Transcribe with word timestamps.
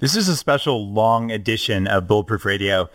This 0.00 0.14
is 0.14 0.28
a 0.28 0.36
special 0.36 0.92
long 0.92 1.32
edition 1.32 1.88
of 1.88 2.06
Bulletproof 2.06 2.44
Radio. 2.44 2.88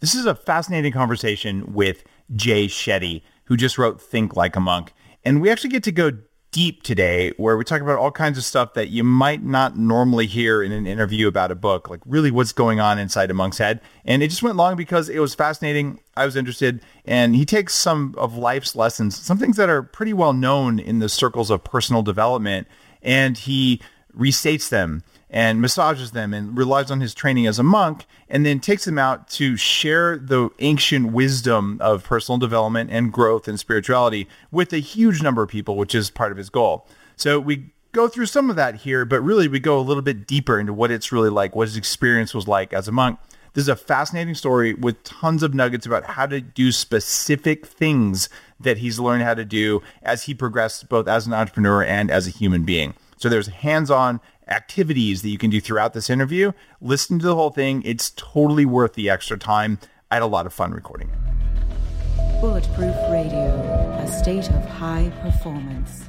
This 0.00 0.14
is 0.14 0.26
a 0.26 0.34
fascinating 0.34 0.92
conversation 0.92 1.72
with 1.72 2.04
Jay 2.36 2.66
Shetty, 2.66 3.22
who 3.44 3.56
just 3.56 3.78
wrote 3.78 3.98
Think 3.98 4.36
Like 4.36 4.56
a 4.56 4.60
Monk. 4.60 4.92
And 5.24 5.40
we 5.40 5.48
actually 5.48 5.70
get 5.70 5.84
to 5.84 5.92
go 5.92 6.12
deep 6.50 6.82
today 6.82 7.32
where 7.38 7.56
we 7.56 7.64
talk 7.64 7.80
about 7.80 7.98
all 7.98 8.10
kinds 8.10 8.36
of 8.36 8.44
stuff 8.44 8.74
that 8.74 8.90
you 8.90 9.02
might 9.02 9.42
not 9.42 9.78
normally 9.78 10.26
hear 10.26 10.62
in 10.62 10.70
an 10.70 10.86
interview 10.86 11.28
about 11.28 11.50
a 11.50 11.54
book, 11.54 11.88
like 11.88 12.00
really 12.04 12.30
what's 12.30 12.52
going 12.52 12.78
on 12.78 12.98
inside 12.98 13.30
a 13.30 13.34
monk's 13.34 13.56
head. 13.56 13.80
And 14.04 14.22
it 14.22 14.28
just 14.28 14.42
went 14.42 14.56
long 14.56 14.76
because 14.76 15.08
it 15.08 15.20
was 15.20 15.34
fascinating. 15.34 15.98
I 16.14 16.26
was 16.26 16.36
interested. 16.36 16.82
And 17.06 17.34
he 17.34 17.46
takes 17.46 17.72
some 17.72 18.14
of 18.18 18.36
life's 18.36 18.76
lessons, 18.76 19.16
some 19.16 19.38
things 19.38 19.56
that 19.56 19.70
are 19.70 19.82
pretty 19.82 20.12
well 20.12 20.34
known 20.34 20.78
in 20.78 20.98
the 20.98 21.08
circles 21.08 21.48
of 21.48 21.64
personal 21.64 22.02
development, 22.02 22.68
and 23.00 23.38
he 23.38 23.80
restates 24.14 24.68
them 24.68 25.02
and 25.30 25.60
massages 25.60 26.10
them 26.10 26.34
and 26.34 26.58
relies 26.58 26.90
on 26.90 27.00
his 27.00 27.14
training 27.14 27.46
as 27.46 27.58
a 27.58 27.62
monk 27.62 28.04
and 28.28 28.44
then 28.44 28.58
takes 28.58 28.84
them 28.84 28.98
out 28.98 29.28
to 29.28 29.56
share 29.56 30.18
the 30.18 30.50
ancient 30.58 31.12
wisdom 31.12 31.78
of 31.80 32.04
personal 32.04 32.36
development 32.36 32.90
and 32.92 33.12
growth 33.12 33.46
and 33.46 33.58
spirituality 33.58 34.28
with 34.50 34.72
a 34.72 34.78
huge 34.78 35.22
number 35.22 35.42
of 35.42 35.48
people, 35.48 35.76
which 35.76 35.94
is 35.94 36.10
part 36.10 36.32
of 36.32 36.38
his 36.38 36.50
goal. 36.50 36.86
So 37.16 37.38
we 37.38 37.70
go 37.92 38.08
through 38.08 38.26
some 38.26 38.50
of 38.50 38.56
that 38.56 38.76
here, 38.76 39.04
but 39.04 39.20
really 39.20 39.46
we 39.46 39.60
go 39.60 39.78
a 39.78 39.82
little 39.82 40.02
bit 40.02 40.26
deeper 40.26 40.58
into 40.58 40.72
what 40.72 40.90
it's 40.90 41.12
really 41.12 41.30
like, 41.30 41.54
what 41.54 41.68
his 41.68 41.76
experience 41.76 42.34
was 42.34 42.48
like 42.48 42.72
as 42.72 42.88
a 42.88 42.92
monk. 42.92 43.18
This 43.52 43.62
is 43.62 43.68
a 43.68 43.76
fascinating 43.76 44.34
story 44.34 44.74
with 44.74 45.02
tons 45.02 45.42
of 45.42 45.54
nuggets 45.54 45.84
about 45.84 46.04
how 46.04 46.26
to 46.26 46.40
do 46.40 46.70
specific 46.70 47.66
things 47.66 48.28
that 48.60 48.78
he's 48.78 49.00
learned 49.00 49.24
how 49.24 49.34
to 49.34 49.44
do 49.44 49.82
as 50.02 50.24
he 50.24 50.34
progressed 50.34 50.88
both 50.88 51.08
as 51.08 51.26
an 51.26 51.32
entrepreneur 51.32 51.82
and 51.82 52.10
as 52.10 52.28
a 52.28 52.30
human 52.30 52.64
being. 52.64 52.94
So 53.20 53.28
there's 53.28 53.48
hands-on 53.48 54.18
activities 54.48 55.20
that 55.20 55.28
you 55.28 55.36
can 55.36 55.50
do 55.50 55.60
throughout 55.60 55.92
this 55.92 56.08
interview. 56.08 56.52
Listen 56.80 57.18
to 57.18 57.26
the 57.26 57.34
whole 57.34 57.50
thing. 57.50 57.82
It's 57.84 58.12
totally 58.16 58.64
worth 58.64 58.94
the 58.94 59.10
extra 59.10 59.38
time. 59.38 59.78
I 60.10 60.14
had 60.14 60.22
a 60.22 60.26
lot 60.26 60.46
of 60.46 60.54
fun 60.54 60.72
recording 60.72 61.10
it. 61.10 62.40
Bulletproof 62.40 62.96
Radio, 63.10 63.44
a 64.02 64.08
state 64.08 64.48
of 64.48 64.64
high 64.64 65.12
performance. 65.20 66.06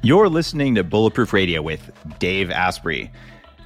You're 0.00 0.30
listening 0.30 0.74
to 0.76 0.84
Bulletproof 0.84 1.34
Radio 1.34 1.60
with 1.60 1.92
Dave 2.18 2.50
Asprey. 2.50 3.12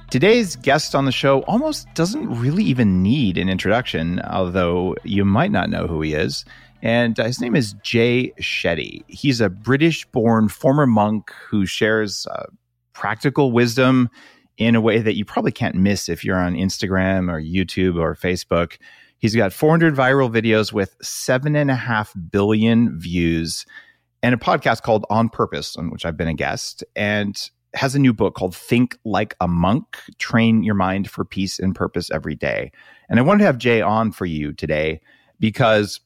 Today's 0.09 0.57
guest 0.57 0.93
on 0.93 1.05
the 1.05 1.13
show 1.13 1.43
almost 1.43 1.87
doesn't 1.95 2.37
really 2.37 2.65
even 2.65 3.01
need 3.01 3.37
an 3.37 3.47
introduction, 3.47 4.19
although 4.29 4.97
you 5.05 5.23
might 5.23 5.51
not 5.51 5.69
know 5.69 5.87
who 5.87 6.01
he 6.01 6.15
is. 6.15 6.43
And 6.81 7.17
uh, 7.17 7.23
his 7.23 7.39
name 7.39 7.55
is 7.55 7.75
Jay 7.81 8.33
Shetty. 8.41 9.05
He's 9.07 9.39
a 9.39 9.49
British 9.49 10.03
born 10.07 10.49
former 10.49 10.85
monk 10.85 11.31
who 11.49 11.65
shares 11.65 12.27
uh, 12.27 12.47
practical 12.93 13.51
wisdom 13.51 14.09
in 14.57 14.75
a 14.75 14.81
way 14.81 14.99
that 14.99 15.15
you 15.15 15.25
probably 15.25 15.51
can't 15.51 15.75
miss 15.75 16.09
if 16.09 16.23
you're 16.23 16.37
on 16.37 16.53
Instagram 16.53 17.31
or 17.31 17.41
YouTube 17.41 17.99
or 17.99 18.15
Facebook. 18.15 18.77
He's 19.17 19.35
got 19.35 19.53
400 19.53 19.95
viral 19.95 20.31
videos 20.31 20.73
with 20.73 20.95
seven 21.01 21.55
and 21.55 21.71
a 21.71 21.75
half 21.75 22.13
billion 22.29 22.99
views 22.99 23.65
and 24.21 24.33
a 24.33 24.37
podcast 24.37 24.81
called 24.83 25.05
On 25.09 25.29
Purpose, 25.29 25.75
on 25.75 25.91
which 25.91 26.05
I've 26.05 26.17
been 26.17 26.27
a 26.27 26.33
guest, 26.33 26.83
and 26.95 27.49
has 27.73 27.95
a 27.95 27.99
new 27.99 28.13
book 28.13 28.35
called 28.35 28.55
Think 28.55 28.97
Like 29.03 29.35
a 29.41 29.47
Monk 29.47 29.97
Train 30.17 30.63
Your 30.63 30.75
Mind 30.75 31.09
for 31.09 31.25
Peace 31.25 31.59
and 31.59 31.75
Purpose 31.75 32.11
Every 32.11 32.35
Day. 32.35 32.71
And 33.09 33.19
I 33.19 33.23
wanted 33.23 33.39
to 33.39 33.45
have 33.45 33.57
Jay 33.57 33.81
on 33.81 34.11
for 34.11 34.25
you 34.25 34.53
today 34.53 35.01
because 35.39 35.99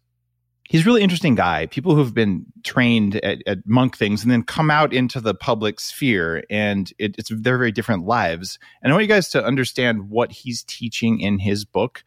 he's 0.67 0.81
a 0.81 0.85
really 0.85 1.01
interesting 1.01 1.35
guy. 1.35 1.65
People 1.65 1.95
who've 1.95 2.13
been 2.13 2.45
trained 2.63 3.15
at, 3.17 3.39
at, 3.47 3.59
monk 3.65 3.97
things 3.97 4.21
and 4.21 4.31
then 4.31 4.43
come 4.43 4.69
out 4.69 4.93
into 4.93 5.19
the 5.19 5.33
public 5.33 5.79
sphere, 5.79 6.43
and 6.49 6.91
it, 6.99 7.15
it's 7.17 7.29
they're 7.29 7.57
very 7.57 7.71
different 7.71 8.05
lives. 8.05 8.59
And 8.81 8.91
I 8.91 8.95
want 8.95 9.03
you 9.03 9.09
guys 9.09 9.29
to 9.29 9.43
understand 9.43 10.09
what 10.09 10.31
he's 10.31 10.63
teaching 10.63 11.19
in 11.19 11.39
his 11.39 11.65
book 11.65 12.03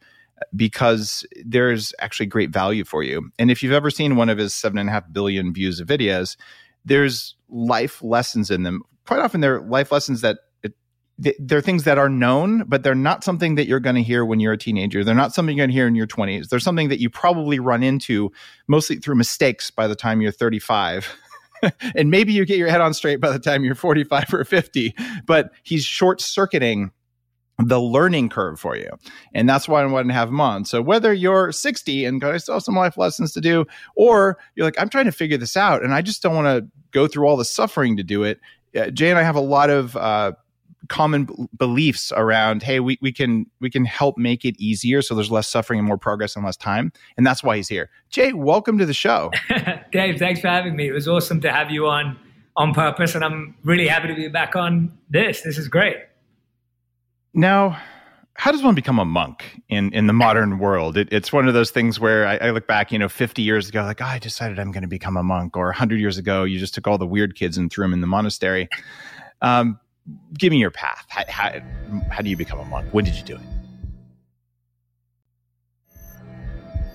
because 0.55 1.25
there's 1.43 1.93
actually 1.99 2.25
great 2.25 2.51
value 2.51 2.83
for 2.83 3.03
you. 3.03 3.29
And 3.37 3.51
if 3.51 3.61
you've 3.61 3.73
ever 3.73 3.89
seen 3.89 4.15
one 4.15 4.29
of 4.29 4.37
his 4.37 4.53
seven 4.53 4.77
and 4.77 4.89
a 4.89 4.91
half 4.91 5.11
billion 5.11 5.53
views 5.53 5.79
of 5.79 5.87
videos, 5.87 6.37
there's 6.85 7.35
life 7.49 8.01
lessons 8.01 8.49
in 8.49 8.63
them. 8.63 8.81
Quite 9.05 9.19
often, 9.19 9.41
they're 9.41 9.61
life 9.61 9.91
lessons 9.91 10.21
that 10.21 10.39
they're 11.17 11.61
things 11.61 11.83
that 11.83 11.97
are 11.97 12.09
known, 12.09 12.63
but 12.67 12.83
they're 12.83 12.95
not 12.95 13.23
something 13.23 13.55
that 13.55 13.67
you're 13.67 13.79
going 13.79 13.95
to 13.95 14.01
hear 14.01 14.25
when 14.25 14.39
you're 14.39 14.53
a 14.53 14.57
teenager. 14.57 15.03
They're 15.03 15.13
not 15.13 15.33
something 15.33 15.55
you're 15.55 15.63
going 15.63 15.69
to 15.69 15.75
hear 15.75 15.87
in 15.87 15.95
your 15.95 16.07
20s. 16.07 16.49
They're 16.49 16.59
something 16.59 16.89
that 16.89 16.99
you 16.99 17.09
probably 17.09 17.59
run 17.59 17.83
into 17.83 18.31
mostly 18.67 18.97
through 18.97 19.15
mistakes 19.15 19.69
by 19.69 19.87
the 19.87 19.95
time 19.95 20.21
you're 20.21 20.31
35. 20.31 21.15
and 21.95 22.09
maybe 22.09 22.33
you 22.33 22.45
get 22.45 22.57
your 22.57 22.69
head 22.69 22.81
on 22.81 22.93
straight 22.93 23.17
by 23.17 23.31
the 23.31 23.39
time 23.39 23.63
you're 23.63 23.75
45 23.75 24.33
or 24.33 24.45
50, 24.45 24.95
but 25.25 25.51
he's 25.63 25.83
short 25.83 26.21
circuiting 26.21 26.91
the 27.59 27.79
learning 27.79 28.29
curve 28.29 28.59
for 28.59 28.75
you. 28.75 28.89
And 29.33 29.47
that's 29.47 29.67
why 29.67 29.81
I 29.81 29.85
wanted 29.85 30.07
to 30.07 30.13
have 30.13 30.29
him 30.29 30.41
on. 30.41 30.65
So 30.65 30.81
whether 30.81 31.13
you're 31.13 31.51
60 31.51 32.05
and 32.05 32.23
I 32.23 32.37
still 32.37 32.55
have 32.55 32.63
some 32.63 32.75
life 32.75 32.97
lessons 32.97 33.33
to 33.33 33.41
do, 33.41 33.65
or 33.95 34.39
you're 34.55 34.65
like, 34.65 34.79
I'm 34.79 34.89
trying 34.89 35.05
to 35.05 35.11
figure 35.11 35.37
this 35.37 35.55
out 35.55 35.83
and 35.83 35.93
I 35.93 36.01
just 36.01 36.23
don't 36.23 36.35
want 36.35 36.47
to 36.47 36.67
go 36.91 37.07
through 37.07 37.27
all 37.27 37.37
the 37.37 37.45
suffering 37.45 37.97
to 37.97 38.03
do 38.03 38.23
it. 38.23 38.39
Uh, 38.75 38.89
Jay 38.89 39.09
and 39.09 39.19
I 39.19 39.23
have 39.23 39.35
a 39.35 39.41
lot 39.41 39.69
of 39.69 39.95
uh, 39.95 40.31
common 40.87 41.25
b- 41.25 41.33
beliefs 41.57 42.11
around 42.15 42.63
hey 42.63 42.79
we, 42.79 42.97
we 43.01 43.11
can 43.11 43.45
we 43.59 43.69
can 43.69 43.85
help 43.85 44.17
make 44.17 44.43
it 44.43 44.55
easier 44.59 45.01
so 45.01 45.13
there's 45.13 45.31
less 45.31 45.47
suffering 45.47 45.79
and 45.79 45.87
more 45.87 45.97
progress 45.97 46.35
and 46.35 46.45
less 46.45 46.57
time 46.57 46.91
and 47.17 47.25
that's 47.25 47.43
why 47.43 47.55
he's 47.55 47.67
here 47.67 47.89
jay 48.09 48.33
welcome 48.33 48.77
to 48.77 48.85
the 48.85 48.93
show 48.93 49.31
dave 49.91 50.17
thanks 50.17 50.39
for 50.39 50.47
having 50.47 50.75
me 50.75 50.87
it 50.87 50.93
was 50.93 51.07
awesome 51.07 51.39
to 51.39 51.51
have 51.51 51.69
you 51.69 51.87
on 51.87 52.17
on 52.57 52.73
purpose 52.73 53.15
and 53.15 53.23
i'm 53.23 53.55
really 53.63 53.87
happy 53.87 54.07
to 54.07 54.15
be 54.15 54.27
back 54.27 54.55
on 54.55 54.91
this 55.09 55.41
this 55.41 55.57
is 55.57 55.67
great 55.67 55.97
now 57.33 57.79
how 58.41 58.51
does 58.51 58.63
one 58.63 58.73
become 58.73 58.97
a 58.97 59.05
monk 59.05 59.61
in, 59.69 59.93
in 59.93 60.07
the 60.07 60.13
modern 60.13 60.57
world? 60.57 60.97
It, 60.97 61.09
it's 61.11 61.31
one 61.31 61.47
of 61.47 61.53
those 61.53 61.69
things 61.69 61.99
where 61.99 62.25
I, 62.25 62.37
I, 62.37 62.49
look 62.49 62.65
back, 62.65 62.91
you 62.91 62.97
know, 62.97 63.07
50 63.07 63.41
years 63.43 63.69
ago, 63.69 63.83
like, 63.83 64.01
oh, 64.01 64.05
I 64.05 64.17
decided 64.17 64.57
I'm 64.57 64.71
going 64.71 64.81
to 64.81 64.87
become 64.87 65.15
a 65.15 65.21
monk. 65.21 65.55
Or 65.55 65.65
100 65.65 65.99
years 65.99 66.17
ago, 66.17 66.43
you 66.43 66.57
just 66.57 66.73
took 66.73 66.87
all 66.87 66.97
the 66.97 67.05
weird 67.05 67.35
kids 67.35 67.57
and 67.57 67.71
threw 67.71 67.83
them 67.83 67.93
in 67.93 68.01
the 68.01 68.07
monastery. 68.07 68.67
Um, 69.43 69.79
give 70.37 70.51
me 70.51 70.57
your 70.57 70.71
path. 70.71 71.05
How, 71.09 71.23
how, 71.27 71.59
how 72.09 72.21
do 72.21 72.29
you 72.29 72.37
become 72.37 72.59
a 72.59 72.65
monk? 72.65 72.87
When 72.91 73.05
did 73.05 73.15
you 73.15 73.23
do 73.23 73.35
it? 73.35 73.41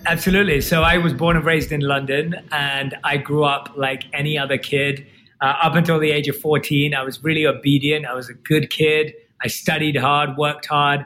Absolutely. 0.06 0.61
So 0.61 0.83
I 0.83 0.99
was 0.99 1.12
born 1.12 1.37
and 1.37 1.45
raised 1.45 1.72
in 1.72 1.81
London, 1.81 2.37
and 2.53 2.95
I 3.03 3.16
grew 3.16 3.45
up 3.45 3.72
like 3.77 4.05
any 4.12 4.39
other 4.39 4.56
kid. 4.56 5.05
Uh, 5.41 5.55
up 5.62 5.75
until 5.75 5.99
the 5.99 6.12
age 6.12 6.28
of 6.28 6.37
14, 6.37 6.95
I 6.95 7.03
was 7.03 7.22
really 7.25 7.45
obedient. 7.45 8.06
I 8.06 8.15
was 8.15 8.28
a 8.28 8.34
good 8.34 8.71
kid. 8.71 9.15
I 9.43 9.49
studied 9.49 9.97
hard, 9.97 10.37
worked 10.37 10.66
hard. 10.66 11.05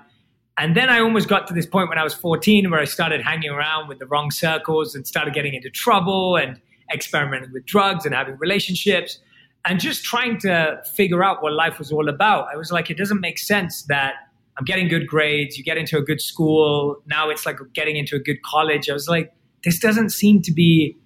And 0.59 0.77
then 0.77 0.91
I 0.91 1.00
almost 1.00 1.28
got 1.28 1.47
to 1.47 1.55
this 1.55 1.65
point 1.65 1.89
when 1.89 1.97
I 1.97 2.05
was 2.05 2.12
14 2.12 2.71
where 2.71 2.78
I 2.78 2.84
started 2.84 3.22
hanging 3.22 3.50
around 3.50 3.89
with 3.89 3.99
the 3.99 4.06
wrong 4.06 4.31
circles 4.31 4.94
and 4.94 5.06
started 5.06 5.33
getting 5.33 5.55
into 5.55 5.71
trouble 5.71 6.37
and 6.37 6.60
experimenting 6.93 7.50
with 7.53 7.65
drugs 7.65 8.05
and 8.05 8.15
having 8.15 8.37
relationships 8.37 9.19
and 9.66 9.81
just 9.81 10.04
trying 10.04 10.38
to 10.41 10.81
figure 10.94 11.22
out 11.22 11.43
what 11.43 11.53
life 11.53 11.78
was 11.78 11.93
all 11.93 12.09
about. 12.09 12.48
I 12.53 12.56
was 12.56 12.72
like, 12.72 12.91
it 12.91 12.97
doesn't 12.97 13.21
make 13.21 13.38
sense 13.38 13.82
that 13.84 14.15
I'm 14.59 14.65
getting 14.65 14.88
good 14.88 15.06
grades, 15.06 15.56
you 15.56 15.65
get 15.65 15.78
into 15.78 15.97
a 15.97 16.03
good 16.03 16.21
school, 16.21 17.03
now 17.06 17.31
it's 17.31 17.47
like 17.47 17.59
getting 17.72 17.97
into 17.97 18.16
a 18.16 18.19
good 18.19 18.43
college. 18.43 18.91
I 18.91 18.93
was 18.93 19.09
like, 19.09 19.32
this 19.65 19.78
doesn't 19.78 20.10
seem 20.10 20.43
to 20.43 20.53
be 20.53 20.97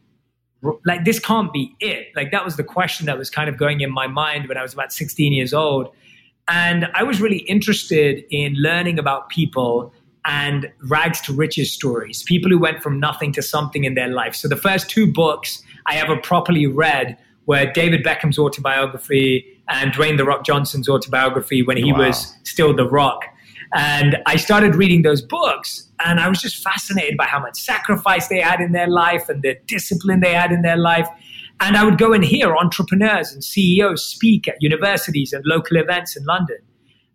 like 0.86 1.04
this 1.04 1.18
can't 1.18 1.52
be 1.52 1.74
it. 1.80 2.08
Like 2.16 2.30
that 2.30 2.44
was 2.44 2.56
the 2.56 2.64
question 2.64 3.06
that 3.06 3.18
was 3.18 3.28
kind 3.28 3.48
of 3.48 3.58
going 3.58 3.80
in 3.80 3.92
my 3.92 4.06
mind 4.06 4.48
when 4.48 4.56
I 4.56 4.62
was 4.62 4.72
about 4.72 4.92
16 4.92 5.32
years 5.32 5.52
old. 5.52 5.88
And 6.48 6.88
I 6.94 7.02
was 7.02 7.20
really 7.20 7.38
interested 7.40 8.24
in 8.30 8.54
learning 8.54 8.98
about 8.98 9.28
people 9.28 9.92
and 10.26 10.70
rags 10.88 11.20
to 11.22 11.32
riches 11.34 11.70
stories, 11.70 12.22
people 12.22 12.50
who 12.50 12.58
went 12.58 12.82
from 12.82 12.98
nothing 12.98 13.32
to 13.32 13.42
something 13.42 13.84
in 13.84 13.94
their 13.94 14.08
life. 14.08 14.34
So 14.34 14.48
the 14.48 14.56
first 14.56 14.88
two 14.88 15.10
books 15.10 15.62
I 15.86 15.96
ever 15.96 16.16
properly 16.16 16.66
read 16.66 17.18
where 17.44 17.70
David 17.72 18.04
Beckham's 18.04 18.38
autobiography 18.38 19.44
and 19.68 19.92
Dwayne 19.92 20.16
The 20.16 20.24
Rock 20.24 20.44
Johnson's 20.44 20.88
autobiography 20.88 21.62
when 21.62 21.76
he 21.76 21.92
wow. 21.92 22.06
was 22.06 22.34
still 22.44 22.74
The 22.74 22.88
Rock. 22.88 23.24
And 23.74 24.18
I 24.26 24.36
started 24.36 24.76
reading 24.76 25.02
those 25.02 25.20
books, 25.20 25.90
and 26.04 26.20
I 26.20 26.28
was 26.28 26.40
just 26.40 26.62
fascinated 26.62 27.16
by 27.16 27.24
how 27.24 27.40
much 27.40 27.58
sacrifice 27.58 28.28
they 28.28 28.40
had 28.40 28.60
in 28.60 28.72
their 28.72 28.88
life 28.88 29.28
and 29.28 29.42
the 29.42 29.56
discipline 29.66 30.20
they 30.20 30.32
had 30.32 30.52
in 30.52 30.62
their 30.62 30.76
life. 30.76 31.08
And 31.60 31.76
I 31.76 31.84
would 31.84 31.98
go 31.98 32.12
and 32.12 32.24
hear 32.24 32.54
entrepreneurs 32.56 33.32
and 33.32 33.42
CEOs 33.42 34.04
speak 34.04 34.46
at 34.46 34.56
universities 34.60 35.32
and 35.32 35.44
local 35.46 35.76
events 35.76 36.16
in 36.16 36.24
London. 36.24 36.58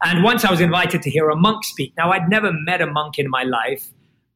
And 0.04 0.24
once 0.24 0.45
I 0.45 0.51
was 0.51 0.62
invited 0.62 1.01
to 1.04 1.09
hear 1.09 1.30
a 1.30 1.36
monk 1.36 1.63
speak. 1.65 1.94
Now, 1.98 2.12
I'd 2.12 2.30
never 2.30 2.51
met 2.54 2.81
a 2.81 2.88
monk 2.88 3.19
in 3.19 3.30
my 3.30 3.44
life, 3.44 3.92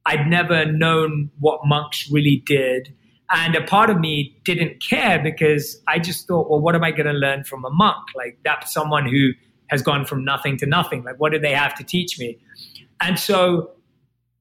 I'd 0.06 0.26
never 0.26 0.66
known 0.66 1.30
what 1.40 1.60
monks 1.64 2.08
really 2.10 2.42
did. 2.46 2.94
And 3.30 3.54
a 3.56 3.62
part 3.62 3.90
of 3.90 3.98
me 3.98 4.36
didn't 4.44 4.82
care 4.82 5.18
because 5.22 5.80
I 5.88 5.98
just 5.98 6.26
thought, 6.26 6.50
well, 6.50 6.60
what 6.60 6.74
am 6.74 6.84
I 6.84 6.90
going 6.90 7.06
to 7.06 7.12
learn 7.12 7.44
from 7.44 7.64
a 7.64 7.70
monk? 7.70 8.06
Like, 8.14 8.38
that's 8.44 8.72
someone 8.72 9.08
who 9.08 9.30
has 9.68 9.82
gone 9.82 10.04
from 10.04 10.24
nothing 10.24 10.56
to 10.58 10.66
nothing. 10.66 11.04
Like, 11.04 11.18
what 11.18 11.32
do 11.32 11.38
they 11.38 11.52
have 11.52 11.74
to 11.76 11.84
teach 11.84 12.18
me? 12.18 12.38
And 13.00 13.18
so 13.18 13.70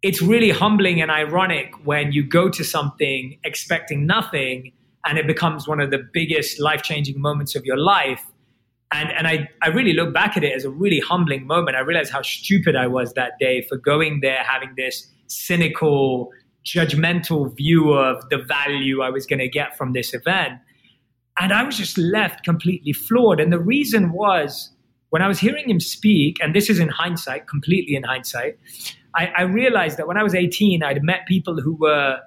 it's 0.02 0.22
really 0.22 0.50
humbling 0.50 1.02
and 1.02 1.10
ironic 1.10 1.74
when 1.86 2.12
you 2.12 2.24
go 2.24 2.50
to 2.50 2.64
something 2.64 3.40
expecting 3.44 4.06
nothing 4.06 4.74
and 5.06 5.18
it 5.18 5.28
becomes 5.28 5.68
one 5.68 5.80
of 5.80 5.92
the 5.92 6.06
biggest 6.14 6.60
life 6.60 6.82
changing 6.82 7.20
moments 7.20 7.56
of 7.56 7.66
your 7.66 7.78
life. 7.78 8.26
And, 8.92 9.10
and 9.12 9.28
I, 9.28 9.50
I 9.62 9.70
really 9.70 9.94
look 9.94 10.14
back 10.14 10.38
at 10.38 10.44
it 10.44 10.54
as 10.54 10.66
a 10.66 10.70
really 10.70 11.00
humbling 11.00 11.48
moment. 11.48 11.78
I 11.78 11.80
realized 11.80 12.12
how 12.12 12.22
stupid 12.22 12.76
I 12.76 12.88
was 12.88 13.14
that 13.14 13.40
day 13.40 13.62
for 13.64 13.78
going 13.78 14.20
there, 14.22 14.44
having 14.44 14.74
this 14.78 15.08
cynical, 15.28 16.32
judgmental 16.66 17.56
view 17.56 17.92
of 17.94 18.28
the 18.30 18.38
value 18.38 19.02
I 19.02 19.10
was 19.10 19.26
going 19.26 19.40
to 19.40 19.50
get 19.50 19.78
from 19.78 19.94
this 19.94 20.14
event. 20.14 20.60
And 21.40 21.52
I 21.52 21.64
was 21.64 21.78
just 21.78 21.98
left 21.98 22.44
completely 22.44 22.94
floored. 22.94 23.40
And 23.40 23.52
the 23.52 23.60
reason 23.60 24.12
was 24.12 24.72
when 25.10 25.22
I 25.22 25.28
was 25.28 25.40
hearing 25.40 25.70
him 25.70 25.80
speak, 25.80 26.38
and 26.42 26.56
this 26.56 26.70
is 26.70 26.80
in 26.80 26.90
hindsight, 26.90 27.48
completely 27.48 27.96
in 27.96 28.04
hindsight, 28.04 28.58
I, 29.16 29.32
I 29.38 29.42
realized 29.44 29.98
that 29.98 30.08
when 30.08 30.18
I 30.18 30.24
was 30.24 30.34
18, 30.34 30.84
I'd 30.84 31.04
met 31.04 31.28
people 31.28 31.60
who 31.62 31.76
were 31.76 32.20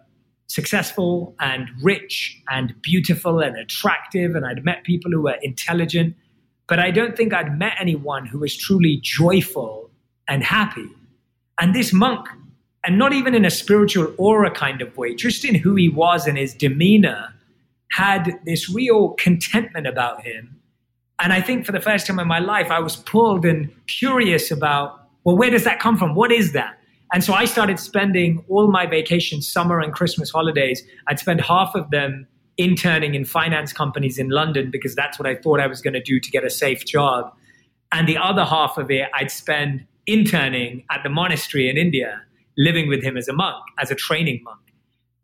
successful 0.46 1.34
and 1.40 1.68
rich 1.82 2.40
and 2.48 2.74
beautiful 2.82 3.40
and 3.40 3.56
attractive, 3.56 4.34
and 4.34 4.46
I'd 4.46 4.64
met 4.64 4.84
people 4.84 5.10
who 5.10 5.22
were 5.22 5.36
intelligent, 5.42 6.14
but 6.68 6.78
I 6.78 6.90
don't 6.90 7.16
think 7.16 7.34
I'd 7.34 7.58
met 7.58 7.74
anyone 7.80 8.26
who 8.26 8.38
was 8.38 8.56
truly 8.56 9.00
joyful 9.02 9.90
and 10.28 10.42
happy. 10.42 10.88
And 11.60 11.74
this 11.74 11.92
monk, 11.92 12.28
and 12.86 12.98
not 12.98 13.12
even 13.12 13.34
in 13.34 13.44
a 13.44 13.50
spiritual 13.50 14.14
aura 14.16 14.50
kind 14.50 14.80
of 14.80 14.96
way, 14.96 15.14
just 15.14 15.44
in 15.44 15.56
who 15.56 15.74
he 15.74 15.88
was 15.88 16.26
and 16.26 16.38
his 16.38 16.54
demeanor, 16.54 17.34
had 17.90 18.38
this 18.44 18.70
real 18.70 19.10
contentment 19.14 19.86
about 19.86 20.22
him. 20.22 20.56
And 21.18 21.32
I 21.32 21.40
think 21.40 21.66
for 21.66 21.72
the 21.72 21.80
first 21.80 22.06
time 22.06 22.20
in 22.20 22.28
my 22.28 22.38
life, 22.38 22.70
I 22.70 22.78
was 22.78 22.96
pulled 22.96 23.44
and 23.44 23.70
curious 23.88 24.50
about, 24.50 25.00
well, 25.24 25.36
where 25.36 25.50
does 25.50 25.64
that 25.64 25.80
come 25.80 25.96
from? 25.96 26.14
What 26.14 26.30
is 26.30 26.52
that? 26.52 26.78
And 27.12 27.24
so 27.24 27.32
I 27.32 27.44
started 27.44 27.80
spending 27.80 28.44
all 28.48 28.70
my 28.70 28.86
vacations, 28.86 29.50
summer 29.50 29.80
and 29.80 29.92
Christmas 29.92 30.30
holidays. 30.30 30.82
I'd 31.08 31.18
spend 31.18 31.40
half 31.40 31.74
of 31.74 31.90
them 31.90 32.26
interning 32.58 33.14
in 33.14 33.24
finance 33.24 33.72
companies 33.72 34.18
in 34.18 34.28
London 34.28 34.70
because 34.70 34.94
that's 34.94 35.18
what 35.18 35.26
I 35.26 35.34
thought 35.34 35.60
I 35.60 35.66
was 35.66 35.80
going 35.80 35.94
to 35.94 36.02
do 36.02 36.20
to 36.20 36.30
get 36.30 36.44
a 36.44 36.50
safe 36.50 36.84
job. 36.84 37.32
And 37.92 38.08
the 38.08 38.16
other 38.16 38.44
half 38.44 38.78
of 38.78 38.90
it, 38.90 39.08
I'd 39.14 39.30
spend 39.30 39.86
interning 40.06 40.84
at 40.90 41.02
the 41.02 41.08
monastery 41.08 41.68
in 41.68 41.76
India, 41.76 42.22
living 42.56 42.88
with 42.88 43.02
him 43.02 43.16
as 43.16 43.28
a 43.28 43.32
monk, 43.32 43.62
as 43.78 43.90
a 43.90 43.94
training 43.94 44.42
monk. 44.44 44.60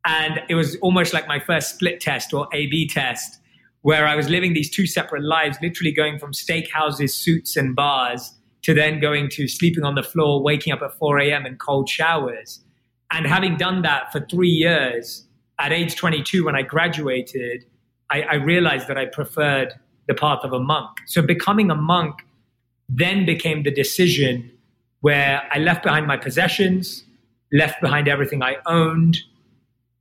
And 0.04 0.40
it 0.48 0.54
was 0.54 0.76
almost 0.76 1.12
like 1.12 1.28
my 1.28 1.38
first 1.38 1.74
split 1.74 2.00
test 2.00 2.34
or 2.34 2.48
A 2.52 2.66
B 2.66 2.88
test, 2.88 3.38
where 3.82 4.06
I 4.06 4.16
was 4.16 4.28
living 4.28 4.54
these 4.54 4.70
two 4.70 4.86
separate 4.86 5.22
lives, 5.22 5.58
literally 5.62 5.92
going 5.92 6.18
from 6.18 6.32
steakhouses, 6.32 7.10
suits, 7.10 7.56
and 7.56 7.74
bars 7.74 8.34
to 8.62 8.74
then 8.74 9.00
going 9.00 9.28
to 9.30 9.48
sleeping 9.48 9.84
on 9.84 9.94
the 9.94 10.02
floor, 10.02 10.42
waking 10.42 10.72
up 10.72 10.82
at 10.82 10.94
4 10.94 11.18
a.m. 11.20 11.46
in 11.46 11.56
cold 11.56 11.88
showers. 11.88 12.60
And 13.10 13.26
having 13.26 13.56
done 13.56 13.82
that 13.82 14.12
for 14.12 14.20
three 14.20 14.48
years, 14.48 15.26
at 15.58 15.72
age 15.72 15.96
22, 15.96 16.44
when 16.44 16.56
I 16.56 16.62
graduated, 16.62 17.64
I, 18.10 18.22
I 18.22 18.34
realized 18.34 18.88
that 18.88 18.96
I 18.96 19.06
preferred 19.06 19.74
the 20.08 20.14
path 20.14 20.40
of 20.42 20.52
a 20.52 20.58
monk. 20.58 20.90
So 21.06 21.22
becoming 21.22 21.70
a 21.70 21.74
monk 21.74 22.20
then 22.88 23.24
became 23.24 23.62
the 23.62 23.70
decision 23.70 24.50
where 25.00 25.42
I 25.50 25.58
left 25.58 25.82
behind 25.82 26.06
my 26.06 26.16
possessions, 26.16 27.04
left 27.52 27.80
behind 27.80 28.08
everything 28.08 28.42
I 28.42 28.56
owned, 28.66 29.18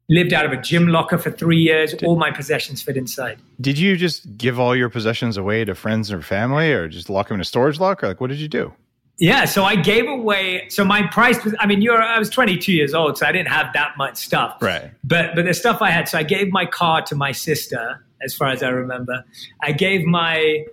lived 0.10 0.34
out 0.34 0.46
of 0.46 0.52
a 0.52 0.58
gym 0.58 0.88
locker 0.88 1.18
for 1.18 1.32
three 1.32 1.60
years. 1.60 1.92
Did, 1.92 2.04
all 2.04 2.18
my 2.18 2.32
possessions 2.32 2.82
fit 2.82 2.98
inside. 2.98 3.40
Did 3.60 3.78
you 3.78 3.96
just 3.96 4.38
give 4.38 4.60
all 4.60 4.76
your 4.76 4.90
possessions 4.90 5.38
away 5.38 5.66
to 5.66 5.76
friends 5.76 6.12
or 6.12 6.22
family, 6.22 6.72
or 6.72 6.88
just 6.88 7.10
lock 7.10 7.30
them 7.30 7.36
in 7.36 7.42
a 7.42 7.46
storage 7.46 7.80
locker? 7.80 8.08
Like, 8.08 8.22
what 8.22 8.30
did 8.30 8.40
you 8.40 8.48
do? 8.48 8.74
Yeah, 9.18 9.46
so 9.46 9.64
I 9.64 9.76
gave 9.76 10.08
away. 10.08 10.68
So 10.70 10.84
my 10.84 11.06
price 11.08 11.44
was. 11.44 11.54
I 11.60 11.68
mean, 11.68 11.82
you're. 11.82 12.02
I 12.02 12.18
was 12.18 12.30
22 12.30 12.74
years 12.74 12.94
old, 12.94 13.18
so 13.18 13.26
I 13.28 13.32
didn't 13.32 13.50
have 13.50 13.72
that 13.74 13.96
much 13.98 14.18
stuff. 14.18 14.58
Right. 14.62 14.92
But 15.04 15.36
but 15.36 15.46
the 15.46 15.54
stuff 15.54 15.82
I 15.82 15.92
had. 15.92 16.10
So 16.10 16.18
I 16.18 16.24
gave 16.24 16.52
my 16.52 16.66
car 16.66 17.04
to 17.04 17.16
my 17.16 17.32
sister, 17.32 18.04
as 18.24 18.34
far 18.34 18.48
as 18.48 18.64
I 18.64 18.70
remember. 18.70 19.24
I 19.62 19.74
gave 19.74 20.06
my 20.06 20.66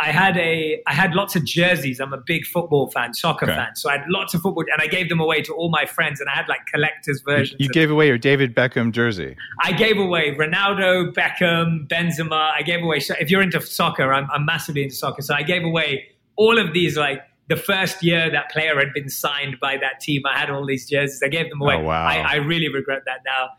I 0.00 0.12
had 0.12 0.36
a 0.38 0.80
I 0.86 0.94
had 0.94 1.14
lots 1.14 1.36
of 1.36 1.44
jerseys. 1.44 2.00
I'm 2.00 2.14
a 2.14 2.22
big 2.24 2.46
football 2.46 2.90
fan, 2.90 3.12
soccer 3.12 3.44
okay. 3.44 3.54
fan. 3.54 3.76
So 3.76 3.90
I 3.90 3.98
had 3.98 4.08
lots 4.08 4.32
of 4.32 4.40
football, 4.40 4.64
and 4.72 4.80
I 4.80 4.86
gave 4.86 5.10
them 5.10 5.20
away 5.20 5.42
to 5.42 5.52
all 5.52 5.68
my 5.68 5.84
friends. 5.84 6.20
And 6.20 6.30
I 6.30 6.34
had 6.34 6.48
like 6.48 6.60
collectors 6.72 7.20
versions. 7.20 7.60
You, 7.60 7.66
you 7.66 7.70
gave 7.70 7.90
away 7.90 8.06
your 8.06 8.16
David 8.16 8.54
Beckham 8.54 8.92
jersey. 8.92 9.36
I 9.62 9.72
gave 9.72 9.98
away 9.98 10.34
Ronaldo, 10.34 11.12
Beckham, 11.12 11.86
Benzema. 11.86 12.50
I 12.52 12.62
gave 12.62 12.82
away. 12.82 13.00
So 13.00 13.14
if 13.20 13.30
you're 13.30 13.42
into 13.42 13.60
soccer, 13.60 14.12
I'm, 14.12 14.26
I'm 14.32 14.46
massively 14.46 14.82
into 14.84 14.94
soccer. 14.94 15.20
So 15.20 15.34
I 15.34 15.42
gave 15.42 15.64
away 15.64 16.06
all 16.36 16.58
of 16.58 16.72
these. 16.72 16.96
Like 16.96 17.20
the 17.48 17.56
first 17.56 18.02
year 18.02 18.30
that 18.30 18.50
player 18.50 18.78
had 18.78 18.94
been 18.94 19.10
signed 19.10 19.60
by 19.60 19.76
that 19.76 20.00
team, 20.00 20.22
I 20.24 20.38
had 20.38 20.48
all 20.48 20.64
these 20.64 20.88
jerseys. 20.88 21.20
I 21.22 21.28
gave 21.28 21.50
them 21.50 21.60
away. 21.60 21.76
Oh, 21.76 21.82
wow. 21.82 22.06
I, 22.06 22.16
I 22.20 22.34
really 22.36 22.72
regret 22.72 23.02
that 23.04 23.20
now. 23.26 23.50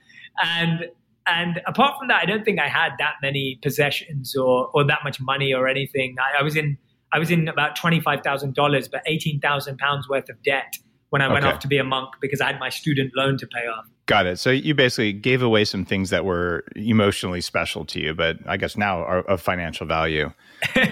And 0.43 0.85
and 1.27 1.61
apart 1.67 1.97
from 1.99 2.07
that, 2.07 2.21
I 2.21 2.25
don't 2.25 2.43
think 2.43 2.59
I 2.59 2.67
had 2.67 2.91
that 2.99 3.15
many 3.21 3.59
possessions 3.61 4.35
or 4.35 4.69
or 4.73 4.83
that 4.85 4.99
much 5.03 5.19
money 5.19 5.53
or 5.53 5.67
anything. 5.67 6.15
I, 6.19 6.39
I 6.39 6.43
was 6.43 6.55
in 6.55 6.77
I 7.13 7.19
was 7.19 7.31
in 7.31 7.47
about 7.47 7.75
twenty 7.75 7.99
five 7.99 8.21
thousand 8.23 8.55
dollars, 8.55 8.87
but 8.87 9.01
eighteen 9.05 9.39
thousand 9.39 9.77
pounds 9.77 10.07
worth 10.09 10.29
of 10.29 10.41
debt 10.43 10.77
when 11.09 11.21
I 11.21 11.25
okay. 11.25 11.33
went 11.33 11.45
off 11.45 11.59
to 11.59 11.67
be 11.67 11.77
a 11.77 11.83
monk 11.83 12.09
because 12.21 12.41
I 12.41 12.47
had 12.47 12.59
my 12.59 12.69
student 12.69 13.11
loan 13.15 13.37
to 13.37 13.47
pay 13.47 13.67
off. 13.67 13.85
Got 14.05 14.25
it. 14.25 14.39
So 14.39 14.49
you 14.49 14.73
basically 14.73 15.13
gave 15.13 15.41
away 15.41 15.65
some 15.65 15.85
things 15.85 16.09
that 16.09 16.25
were 16.25 16.63
emotionally 16.75 17.41
special 17.41 17.85
to 17.85 17.99
you, 17.99 18.13
but 18.13 18.37
I 18.47 18.57
guess 18.57 18.75
now 18.75 18.99
are 19.03 19.19
of 19.21 19.41
financial 19.41 19.85
value. 19.85 20.31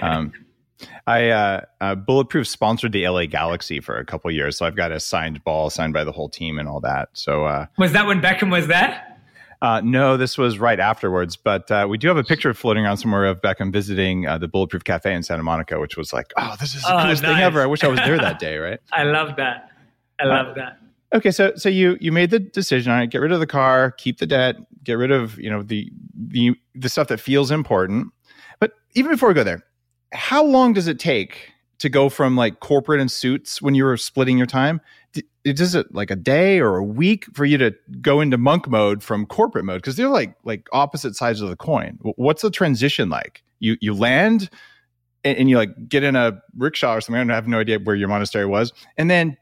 Um, 0.01 0.31
I 1.07 1.29
uh, 1.29 1.61
uh, 1.81 1.95
Bulletproof 1.95 2.47
sponsored 2.47 2.93
the 2.93 3.07
LA 3.07 3.25
Galaxy 3.25 3.79
for 3.81 3.97
a 3.97 4.05
couple 4.05 4.31
years, 4.31 4.57
so 4.57 4.65
I've 4.65 4.77
got 4.77 4.93
a 4.93 4.99
signed 4.99 5.43
ball 5.43 5.69
signed 5.69 5.93
by 5.93 6.05
the 6.05 6.11
whole 6.11 6.29
team 6.29 6.57
and 6.57 6.69
all 6.69 6.79
that. 6.81 7.09
So 7.13 7.45
uh, 7.45 7.65
was 7.77 7.91
that 7.91 8.07
when 8.07 8.21
Beckham 8.21 8.49
was 8.49 8.67
there? 8.67 9.03
Uh, 9.61 9.81
no, 9.83 10.15
this 10.15 10.37
was 10.37 10.57
right 10.57 10.79
afterwards, 10.79 11.35
but 11.35 11.69
uh, 11.69 11.85
we 11.89 11.97
do 11.97 12.07
have 12.07 12.15
a 12.15 12.23
picture 12.23 12.53
floating 12.53 12.85
around 12.85 12.97
somewhere 12.97 13.25
of 13.25 13.41
Beckham 13.41 13.73
visiting 13.73 14.25
uh, 14.25 14.37
the 14.37 14.47
Bulletproof 14.47 14.85
Cafe 14.85 15.13
in 15.13 15.21
Santa 15.21 15.43
Monica, 15.43 15.79
which 15.79 15.97
was 15.97 16.13
like, 16.13 16.31
oh, 16.37 16.55
this 16.59 16.75
is 16.75 16.81
the 16.81 16.95
oh, 16.95 17.01
coolest 17.01 17.23
nice. 17.23 17.35
thing 17.35 17.43
ever. 17.43 17.61
I 17.61 17.65
wish 17.65 17.83
I 17.83 17.89
was 17.89 17.99
there 17.99 18.17
that 18.17 18.39
day, 18.39 18.57
right? 18.57 18.79
I 18.93 19.03
love 19.03 19.35
that. 19.35 19.69
I 20.19 20.25
love 20.25 20.47
uh, 20.47 20.53
that. 20.53 20.79
Okay, 21.11 21.31
so 21.31 21.53
so 21.55 21.69
you 21.69 21.97
you 21.99 22.11
made 22.11 22.29
the 22.29 22.39
decision 22.39 22.91
on. 22.91 23.07
Get 23.09 23.17
rid 23.17 23.31
of 23.31 23.39
the 23.39 23.47
car, 23.47 23.91
keep 23.91 24.19
the 24.19 24.27
debt, 24.27 24.57
get 24.83 24.93
rid 24.93 25.11
of 25.11 25.39
you 25.39 25.49
know 25.49 25.63
the 25.63 25.91
the 26.13 26.55
the 26.75 26.87
stuff 26.87 27.07
that 27.07 27.19
feels 27.19 27.51
important. 27.51 28.13
But 28.59 28.73
even 28.93 29.11
before 29.11 29.29
we 29.29 29.35
go 29.35 29.43
there, 29.43 29.63
how 30.13 30.43
long 30.43 30.73
does 30.73 30.87
it 30.87 30.99
take 30.99 31.51
to 31.79 31.89
go 31.89 32.09
from 32.09 32.35
like 32.35 32.59
corporate 32.59 32.99
and 32.99 33.11
suits 33.11 33.61
when 33.61 33.73
you 33.73 33.83
were 33.83 33.97
splitting 33.97 34.37
your 34.37 34.47
time? 34.47 34.81
Does 35.43 35.73
it 35.73 35.93
like 35.93 36.11
a 36.11 36.15
day 36.15 36.59
or 36.59 36.75
a 36.75 36.83
week 36.83 37.25
for 37.33 37.45
you 37.45 37.57
to 37.57 37.73
go 38.01 38.21
into 38.21 38.37
monk 38.37 38.67
mode 38.67 39.01
from 39.01 39.25
corporate 39.25 39.65
mode? 39.65 39.81
Because 39.81 39.95
they're 39.95 40.09
like 40.09 40.35
like 40.43 40.67
opposite 40.71 41.15
sides 41.15 41.41
of 41.41 41.49
the 41.49 41.55
coin. 41.55 41.97
What's 42.01 42.41
the 42.41 42.51
transition 42.51 43.09
like? 43.09 43.41
You 43.59 43.77
you 43.81 43.93
land 43.93 44.49
and, 45.23 45.37
and, 45.37 45.49
you 45.49 45.57
like 45.57 45.89
get 45.89 46.03
in 46.03 46.15
a 46.15 46.41
rickshaw 46.57 46.95
or 46.95 47.01
something 47.01 47.21
and 47.21 47.31
i 47.31 47.35
have 47.35 47.47
no 47.47 47.59
idea 47.59 47.77
where 47.79 47.95
your 47.95 48.07
monastery 48.07 48.45
was 48.45 48.71
and 48.97 49.09
then 49.09 49.35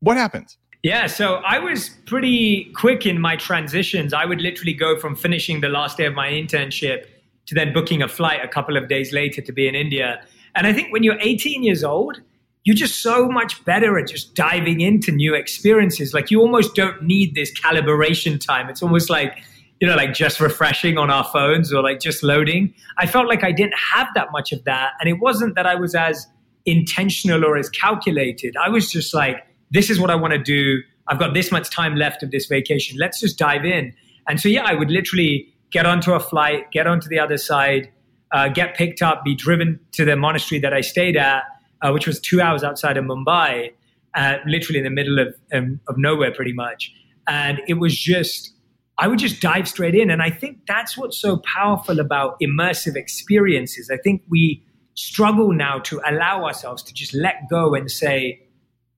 what 0.00 0.16
happens? 0.16 0.56
Yeah 0.82 1.06
so 1.06 1.36
i 1.46 1.58
was 1.58 1.90
pretty 2.06 2.72
quick 2.76 3.04
in 3.04 3.20
my 3.20 3.36
transitions. 3.36 4.14
I 4.14 4.24
would 4.24 4.40
literally 4.40 4.74
go 4.74 4.98
from 4.98 5.16
finishing 5.16 5.60
the 5.60 5.68
last 5.68 5.98
day 5.98 6.06
of 6.06 6.14
my 6.14 6.30
internship 6.30 7.06
to 7.46 7.54
then 7.54 7.72
booking 7.72 8.02
a 8.02 8.08
flight 8.08 8.40
a 8.42 8.48
couple 8.48 8.76
of 8.76 8.88
days 8.88 9.12
later 9.12 9.42
to 9.42 9.52
be 9.52 9.68
in 9.68 9.74
india 9.74 10.24
and 10.54 10.66
i 10.66 10.72
think 10.72 10.92
when 10.92 11.02
you're 11.02 11.18
18 11.20 11.62
years 11.62 11.84
old 11.84 12.20
you're 12.64 12.74
just 12.74 13.02
so 13.02 13.28
much 13.28 13.62
better 13.64 13.98
at 13.98 14.08
just 14.08 14.34
diving 14.34 14.80
into 14.80 15.12
new 15.12 15.34
experiences. 15.34 16.14
Like 16.14 16.30
you 16.30 16.40
almost 16.40 16.74
don't 16.74 17.02
need 17.02 17.34
this 17.34 17.52
calibration 17.52 18.44
time. 18.44 18.70
It's 18.70 18.82
almost 18.82 19.10
like, 19.10 19.42
you 19.80 19.86
know, 19.86 19.94
like 19.94 20.14
just 20.14 20.40
refreshing 20.40 20.96
on 20.96 21.10
our 21.10 21.24
phones 21.24 21.72
or 21.72 21.82
like 21.82 22.00
just 22.00 22.22
loading. 22.22 22.72
I 22.96 23.06
felt 23.06 23.28
like 23.28 23.44
I 23.44 23.52
didn't 23.52 23.74
have 23.92 24.08
that 24.14 24.32
much 24.32 24.50
of 24.50 24.64
that. 24.64 24.92
And 24.98 25.10
it 25.10 25.20
wasn't 25.20 25.54
that 25.56 25.66
I 25.66 25.74
was 25.74 25.94
as 25.94 26.26
intentional 26.64 27.44
or 27.44 27.58
as 27.58 27.68
calculated. 27.68 28.56
I 28.56 28.70
was 28.70 28.90
just 28.90 29.12
like, 29.12 29.46
this 29.70 29.90
is 29.90 30.00
what 30.00 30.10
I 30.10 30.14
want 30.14 30.32
to 30.32 30.38
do. 30.38 30.80
I've 31.08 31.18
got 31.18 31.34
this 31.34 31.52
much 31.52 31.68
time 31.68 31.96
left 31.96 32.22
of 32.22 32.30
this 32.30 32.46
vacation. 32.46 32.96
Let's 32.98 33.20
just 33.20 33.38
dive 33.38 33.66
in. 33.66 33.92
And 34.26 34.40
so, 34.40 34.48
yeah, 34.48 34.62
I 34.64 34.72
would 34.72 34.90
literally 34.90 35.52
get 35.70 35.84
onto 35.84 36.14
a 36.14 36.20
flight, 36.20 36.70
get 36.70 36.86
onto 36.86 37.10
the 37.10 37.18
other 37.18 37.36
side, 37.36 37.90
uh, 38.34 38.48
get 38.48 38.74
picked 38.74 39.00
up, 39.00 39.24
be 39.24 39.34
driven 39.34 39.78
to 39.92 40.04
the 40.04 40.16
monastery 40.16 40.58
that 40.58 40.74
I 40.74 40.80
stayed 40.80 41.16
at, 41.16 41.44
uh, 41.80 41.92
which 41.92 42.06
was 42.06 42.20
two 42.20 42.40
hours 42.40 42.64
outside 42.64 42.96
of 42.96 43.04
Mumbai, 43.04 43.72
uh, 44.14 44.36
literally 44.44 44.78
in 44.78 44.84
the 44.84 44.90
middle 44.90 45.20
of, 45.20 45.34
um, 45.52 45.80
of 45.88 45.96
nowhere, 45.96 46.32
pretty 46.32 46.52
much. 46.52 46.92
And 47.28 47.60
it 47.68 47.74
was 47.74 47.96
just, 47.96 48.52
I 48.98 49.06
would 49.06 49.20
just 49.20 49.40
dive 49.40 49.68
straight 49.68 49.94
in. 49.94 50.10
And 50.10 50.20
I 50.20 50.30
think 50.30 50.66
that's 50.66 50.98
what's 50.98 51.16
so 51.16 51.36
powerful 51.38 52.00
about 52.00 52.36
immersive 52.40 52.96
experiences. 52.96 53.88
I 53.88 53.98
think 53.98 54.22
we 54.28 54.64
struggle 54.94 55.52
now 55.52 55.78
to 55.80 56.00
allow 56.04 56.44
ourselves 56.44 56.82
to 56.84 56.92
just 56.92 57.14
let 57.14 57.48
go 57.48 57.74
and 57.74 57.88
say, 57.88 58.40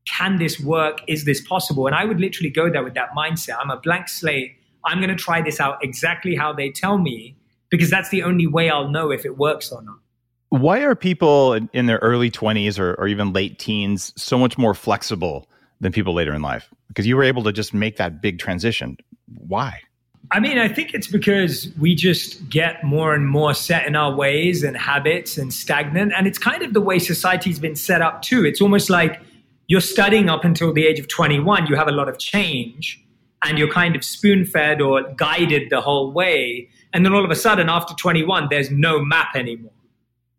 can 0.08 0.38
this 0.38 0.58
work? 0.58 1.00
Is 1.08 1.26
this 1.26 1.46
possible? 1.46 1.86
And 1.86 1.94
I 1.94 2.06
would 2.06 2.20
literally 2.20 2.50
go 2.50 2.70
there 2.70 2.82
with 2.82 2.94
that 2.94 3.10
mindset. 3.14 3.56
I'm 3.60 3.70
a 3.70 3.78
blank 3.78 4.08
slate. 4.08 4.52
I'm 4.84 4.98
going 4.98 5.14
to 5.14 5.22
try 5.22 5.42
this 5.42 5.60
out 5.60 5.78
exactly 5.82 6.36
how 6.36 6.54
they 6.54 6.70
tell 6.70 6.96
me 6.96 7.36
because 7.76 7.90
that's 7.90 8.08
the 8.08 8.22
only 8.22 8.46
way 8.46 8.70
I'll 8.70 8.88
know 8.88 9.10
if 9.10 9.24
it 9.24 9.36
works 9.36 9.70
or 9.70 9.82
not. 9.82 9.98
Why 10.48 10.80
are 10.80 10.94
people 10.94 11.54
in 11.54 11.86
their 11.86 11.98
early 11.98 12.30
20s 12.30 12.78
or, 12.78 12.94
or 12.94 13.08
even 13.08 13.32
late 13.32 13.58
teens 13.58 14.12
so 14.16 14.38
much 14.38 14.56
more 14.56 14.74
flexible 14.74 15.48
than 15.80 15.92
people 15.92 16.14
later 16.14 16.32
in 16.32 16.42
life? 16.42 16.72
Because 16.88 17.06
you 17.06 17.16
were 17.16 17.24
able 17.24 17.42
to 17.44 17.52
just 17.52 17.74
make 17.74 17.96
that 17.96 18.22
big 18.22 18.38
transition. 18.38 18.96
Why? 19.26 19.80
I 20.30 20.40
mean, 20.40 20.58
I 20.58 20.68
think 20.68 20.94
it's 20.94 21.06
because 21.06 21.68
we 21.78 21.94
just 21.94 22.48
get 22.48 22.82
more 22.82 23.14
and 23.14 23.28
more 23.28 23.54
set 23.54 23.86
in 23.86 23.94
our 23.94 24.14
ways 24.14 24.62
and 24.62 24.76
habits 24.76 25.38
and 25.38 25.52
stagnant. 25.52 26.12
And 26.16 26.26
it's 26.26 26.38
kind 26.38 26.62
of 26.62 26.72
the 26.72 26.80
way 26.80 26.98
society's 26.98 27.58
been 27.58 27.76
set 27.76 28.02
up 28.02 28.22
too. 28.22 28.44
It's 28.44 28.60
almost 28.60 28.90
like 28.90 29.20
you're 29.68 29.80
studying 29.80 30.28
up 30.28 30.44
until 30.44 30.72
the 30.72 30.86
age 30.86 30.98
of 30.98 31.08
21, 31.08 31.66
you 31.66 31.76
have 31.76 31.88
a 31.88 31.92
lot 31.92 32.08
of 32.08 32.18
change 32.18 33.02
and 33.44 33.58
you're 33.58 33.70
kind 33.70 33.94
of 33.94 34.04
spoon 34.04 34.44
fed 34.44 34.80
or 34.80 35.02
guided 35.14 35.70
the 35.70 35.80
whole 35.80 36.12
way. 36.12 36.68
And 36.96 37.04
then 37.04 37.12
all 37.12 37.22
of 37.22 37.30
a 37.30 37.34
sudden, 37.34 37.68
after 37.68 37.92
21, 37.92 38.48
there's 38.50 38.70
no 38.70 39.04
map 39.04 39.36
anymore. 39.36 39.70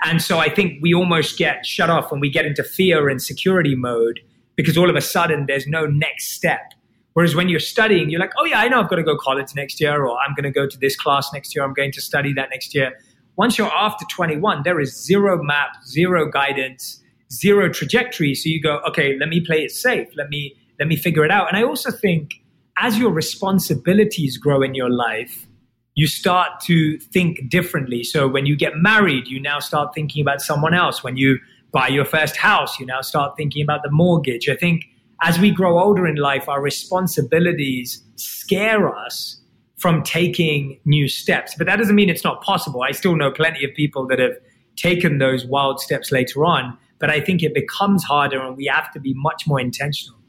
And 0.04 0.24
so 0.24 0.40
I 0.40 0.50
think 0.50 0.82
we 0.82 0.92
almost 0.92 1.38
get 1.38 1.64
shut 1.64 1.92
off 1.92 2.12
when 2.12 2.20
we 2.20 2.32
get 2.32 2.48
into 2.48 2.64
fear 2.64 3.10
and 3.10 3.22
security 3.22 3.76
mode 3.76 4.22
because 4.56 4.76
all 4.76 4.90
of 4.90 4.96
a 4.96 5.02
sudden 5.02 5.46
there's 5.48 5.68
no 5.68 5.86
next 5.86 6.32
step. 6.32 6.74
Whereas 7.14 7.36
when 7.36 7.48
you're 7.48 7.60
studying, 7.60 8.10
you're 8.10 8.20
like, 8.20 8.32
oh, 8.40 8.46
yeah, 8.46 8.60
I 8.60 8.70
know 8.70 8.82
I've 8.82 8.90
got 8.90 8.96
to 8.96 9.04
go 9.04 9.16
college 9.16 9.54
next 9.54 9.80
year, 9.80 10.04
or 10.04 10.18
I'm 10.18 10.34
going 10.34 10.46
to 10.46 10.52
go 10.52 10.68
to 10.68 10.80
this 10.80 10.96
class 10.96 11.32
next 11.32 11.56
year, 11.56 11.64
I'm 11.64 11.76
going 11.76 11.92
to 11.92 12.02
study 12.02 12.34
that 12.34 12.50
next 12.50 12.74
year. 12.74 12.92
Once 13.36 13.60
you're 13.60 13.72
after 13.72 14.04
21, 14.16 14.64
there 14.64 14.80
is 14.80 15.00
zero 15.00 15.40
map, 15.44 15.76
zero 15.86 16.28
guidance, 16.28 17.04
zero 17.32 17.70
trajectory. 17.70 18.34
So 18.34 18.50
you 18.50 18.60
go, 18.60 18.80
okay, 18.88 19.16
let 19.20 19.30
me 19.30 19.42
play 19.46 19.64
it 19.64 19.70
safe. 19.70 20.08
Let 20.18 20.30
me 20.30 20.56
let 20.80 20.88
me 20.88 20.96
figure 20.96 21.24
it 21.24 21.30
out. 21.30 21.50
And 21.50 21.56
I 21.56 21.62
also 21.62 21.92
think 21.92 22.42
as 22.80 22.98
your 22.98 23.12
responsibilities 23.12 24.40
grow 24.40 24.64
in 24.64 24.74
your 24.74 24.90
life, 24.90 25.47
you 25.98 26.06
start 26.06 26.60
to 26.60 27.00
think 27.00 27.50
differently. 27.50 28.04
So 28.04 28.28
when 28.28 28.46
you 28.46 28.56
get 28.56 28.74
married, 28.76 29.28
you 29.28 29.40
now 29.40 29.60
start 29.60 29.96
thinking 29.96 30.22
about 30.22 30.42
someone 30.42 30.76
else. 30.76 31.04
When 31.04 31.18
you 31.18 31.40
buy 31.72 31.88
your 31.88 32.06
first 32.06 32.38
house, 32.38 32.80
you 32.80 32.86
now 32.86 33.02
start 33.02 33.36
thinking 33.36 33.64
about 33.64 33.82
the 33.82 33.90
mortgage. 33.90 34.48
I 34.48 34.56
think 34.56 34.86
as 35.24 35.40
we 35.40 35.50
grow 35.50 35.80
older 35.80 36.06
in 36.06 36.18
life, 36.18 36.48
our 36.48 36.62
responsibilities 36.62 38.04
scare 38.16 38.96
us 38.96 39.42
from 39.78 40.04
taking 40.04 40.80
new 40.86 41.08
steps. 41.08 41.56
But 41.58 41.66
that 41.66 41.78
doesn't 41.78 41.96
mean 41.96 42.12
it's 42.12 42.24
not 42.24 42.44
possible. 42.44 42.84
I 42.84 42.92
still 42.92 43.16
know 43.16 43.32
plenty 43.32 43.66
of 43.66 43.74
people 43.74 44.06
that 44.10 44.20
have 44.20 44.38
taken 44.76 45.18
those 45.18 45.48
wild 45.48 45.80
steps 45.80 46.12
later 46.12 46.46
on. 46.46 46.78
But 47.00 47.10
I 47.10 47.20
think 47.20 47.42
it 47.42 47.56
becomes 47.56 48.04
harder 48.04 48.40
and 48.40 48.56
we 48.56 48.66
have 48.66 48.92
to 48.94 49.00
be 49.00 49.16
much 49.16 49.48
more 49.48 49.60
intentional. 49.60 50.20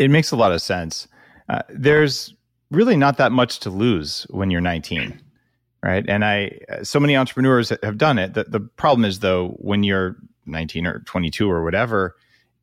It 0.00 0.10
makes 0.10 0.32
a 0.32 0.36
lot 0.36 0.50
of 0.50 0.60
sense. 0.60 1.06
Uh, 1.48 1.62
there's 1.68 2.34
really 2.72 2.96
not 2.96 3.18
that 3.18 3.32
much 3.32 3.60
to 3.60 3.70
lose 3.70 4.26
when 4.30 4.50
you're 4.50 4.60
19 4.60 5.20
right? 5.82 6.04
And 6.08 6.24
i 6.24 6.58
so 6.82 6.98
many 7.00 7.16
entrepreneurs 7.16 7.72
have 7.82 7.98
done 7.98 8.18
it. 8.18 8.34
The, 8.34 8.44
the 8.44 8.60
problem 8.60 9.04
is 9.04 9.20
though 9.20 9.48
when 9.58 9.82
you're 9.82 10.16
19 10.46 10.86
or 10.86 11.00
22 11.00 11.50
or 11.50 11.62
whatever 11.62 12.16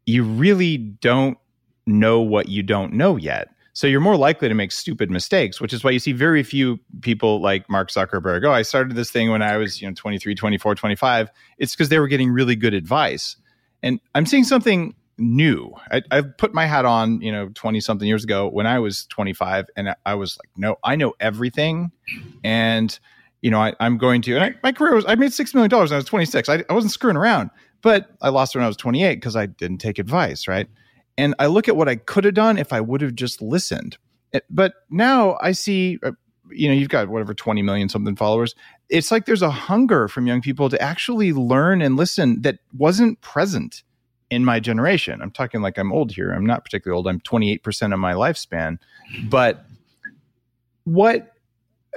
you 0.06 0.24
really 0.24 0.78
don't 0.78 1.38
know 1.86 2.20
what 2.20 2.50
you 2.50 2.64
don't 2.64 2.94
know 2.94 3.16
yet. 3.16 3.50
So 3.74 3.88
you're 3.88 4.02
more 4.02 4.18
likely 4.18 4.50
to 4.50 4.56
make 4.56 4.72
stupid 4.72 5.10
mistakes 5.10 5.62
which 5.62 5.74
is 5.74 5.84
why 5.84 5.92
you 5.92 6.00
see 6.00 6.12
very 6.12 6.44
few 6.44 6.80
people 7.02 7.42
like 7.42 7.70
mark 7.70 7.90
zuckerberg 7.90 8.44
oh 8.46 8.52
i 8.52 8.62
started 8.62 8.96
this 8.96 9.12
thing 9.12 9.30
when 9.32 9.42
i 9.42 9.56
was 9.56 9.82
you 9.82 9.88
know 9.88 9.94
23 9.94 10.36
24 10.36 10.76
25 10.76 11.30
it's 11.60 11.76
because 11.76 11.90
they 11.90 12.00
were 12.00 12.08
getting 12.08 12.32
really 12.32 12.56
good 12.56 12.74
advice. 12.74 13.38
And 13.82 14.00
i'm 14.16 14.26
seeing 14.26 14.44
something 14.44 14.96
new. 15.20 15.74
I, 15.92 16.22
put 16.22 16.54
my 16.54 16.66
hat 16.66 16.86
on, 16.86 17.22
you 17.22 17.32
know, 17.32 17.50
20 17.54 17.80
something 17.82 18.08
years 18.08 18.24
ago 18.24 18.48
when 18.48 18.68
I 18.68 18.80
was 18.80 19.06
25 19.08 19.66
and 19.76 19.96
I 20.06 20.16
was 20.16 20.38
like, 20.38 20.50
no, 20.56 20.78
I 20.84 20.96
know 20.96 21.14
everything. 21.20 21.92
And, 22.44 22.98
you 23.42 23.52
know, 23.52 23.60
I, 23.60 23.74
am 23.80 23.98
going 23.98 24.22
to, 24.24 24.36
and 24.36 24.44
I, 24.44 24.56
my 24.64 24.72
career 24.72 24.96
was, 24.96 25.06
I 25.08 25.16
made 25.16 25.32
$6 25.32 25.54
million 25.54 25.70
when 25.72 25.92
I 25.92 25.96
was 25.96 26.06
26. 26.06 26.50
I, 26.50 26.64
I 26.70 26.74
wasn't 26.74 26.94
screwing 26.94 27.18
around, 27.18 27.50
but 27.82 28.10
I 28.22 28.30
lost 28.30 28.56
when 28.56 28.64
I 28.64 28.68
was 28.68 28.78
28 28.78 29.16
because 29.16 29.36
I 29.36 29.46
didn't 29.46 29.80
take 29.80 30.00
advice. 30.00 30.48
Right. 30.48 30.68
And 31.18 31.36
I 31.40 31.48
look 31.48 31.68
at 31.68 31.76
what 31.76 31.90
I 31.90 31.96
could 31.96 32.24
have 32.24 32.34
done 32.34 32.58
if 32.58 32.72
I 32.72 32.82
would 32.82 33.02
have 33.02 33.16
just 33.16 33.42
listened. 33.42 33.98
But 34.50 34.74
now 34.90 35.38
I 35.42 35.52
see, 35.52 36.00
uh, 36.04 36.12
you 36.52 36.68
know, 36.68 36.74
you've 36.74 36.90
got 36.90 37.10
whatever 37.10 37.34
20 37.34 37.62
million 37.62 37.90
something 37.90 38.16
followers. 38.16 38.56
It's 38.90 39.12
like 39.12 39.26
there's 39.26 39.42
a 39.42 39.50
hunger 39.50 40.08
from 40.08 40.28
young 40.28 40.42
people 40.42 40.70
to 40.70 40.82
actually 40.82 41.34
learn 41.34 41.82
and 41.82 41.96
listen 41.96 42.42
that 42.42 42.60
wasn't 42.78 43.22
present 43.22 43.84
in 44.30 44.46
my 44.46 44.60
generation. 44.60 45.22
I'm 45.22 45.32
talking 45.32 45.62
like 45.62 45.78
I'm 45.78 45.92
old 45.92 46.12
here. 46.12 46.32
I'm 46.32 46.46
not 46.46 46.64
particularly 46.64 46.98
old. 46.98 47.08
I'm 47.08 47.20
28% 47.22 47.94
of 47.94 48.00
my 48.00 48.14
lifespan. 48.14 48.78
But 49.24 49.66
what 50.84 51.34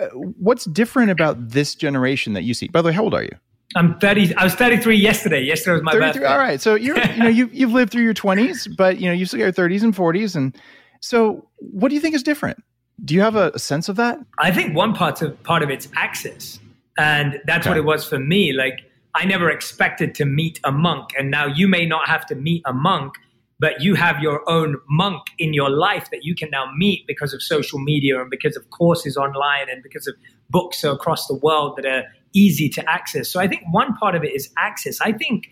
uh, 0.00 0.06
what's 0.14 0.64
different 0.64 1.10
about 1.10 1.50
this 1.50 1.74
generation 1.74 2.32
that 2.32 2.44
you 2.44 2.54
see? 2.54 2.68
By 2.68 2.80
the 2.80 2.88
way, 2.88 2.94
how 2.94 3.04
old 3.04 3.14
are 3.14 3.22
you? 3.22 3.36
I'm 3.74 3.98
30. 3.98 4.34
I 4.36 4.44
was 4.44 4.54
33 4.54 4.96
yesterday. 4.96 5.42
Yesterday 5.42 5.74
was 5.74 5.82
my 5.82 5.92
birthday. 5.92 6.24
All 6.24 6.38
right. 6.38 6.60
So 6.60 6.74
you're, 6.74 6.98
you 6.98 7.22
know, 7.22 7.28
you, 7.28 7.48
you've 7.52 7.72
lived 7.72 7.92
through 7.92 8.02
your 8.02 8.14
20s, 8.14 8.74
but 8.76 8.98
you 8.98 9.06
know, 9.06 9.12
you 9.12 9.24
still 9.24 9.38
got 9.38 9.56
your 9.56 9.68
30s 9.68 9.82
and 9.82 9.94
40s. 9.94 10.36
And 10.36 10.56
so 11.00 11.46
what 11.58 11.88
do 11.88 11.94
you 11.94 12.00
think 12.00 12.14
is 12.14 12.22
different? 12.22 12.62
Do 13.04 13.14
you 13.14 13.20
have 13.20 13.36
a, 13.36 13.50
a 13.54 13.58
sense 13.58 13.88
of 13.88 13.96
that? 13.96 14.18
I 14.38 14.52
think 14.52 14.76
one 14.76 14.94
part 14.94 15.22
of 15.22 15.42
part 15.42 15.62
of 15.62 15.70
it's 15.70 15.88
access. 15.94 16.60
And 16.98 17.40
that's 17.46 17.66
okay. 17.66 17.70
what 17.70 17.78
it 17.78 17.84
was 17.84 18.06
for 18.06 18.18
me. 18.18 18.52
Like 18.52 18.80
I 19.14 19.24
never 19.24 19.50
expected 19.50 20.14
to 20.16 20.24
meet 20.24 20.58
a 20.64 20.72
monk. 20.72 21.10
And 21.18 21.30
now 21.30 21.46
you 21.46 21.68
may 21.68 21.84
not 21.84 22.08
have 22.08 22.26
to 22.26 22.34
meet 22.34 22.62
a 22.64 22.72
monk, 22.72 23.14
but 23.58 23.80
you 23.80 23.94
have 23.94 24.20
your 24.20 24.48
own 24.48 24.76
monk 24.88 25.22
in 25.38 25.54
your 25.54 25.70
life 25.70 26.08
that 26.10 26.24
you 26.24 26.34
can 26.34 26.50
now 26.50 26.70
meet 26.76 27.06
because 27.06 27.32
of 27.34 27.42
social 27.42 27.78
media 27.78 28.20
and 28.20 28.30
because 28.30 28.56
of 28.56 28.68
courses 28.70 29.16
online 29.16 29.68
and 29.70 29.82
because 29.82 30.06
of 30.06 30.14
books 30.50 30.82
across 30.82 31.26
the 31.26 31.36
world 31.36 31.76
that 31.76 31.86
are 31.86 32.04
easy 32.34 32.68
to 32.70 32.90
access. 32.90 33.30
So 33.30 33.40
I 33.40 33.46
think 33.46 33.62
one 33.70 33.94
part 33.96 34.14
of 34.14 34.24
it 34.24 34.34
is 34.34 34.50
access. 34.58 35.00
I 35.00 35.12
think 35.12 35.48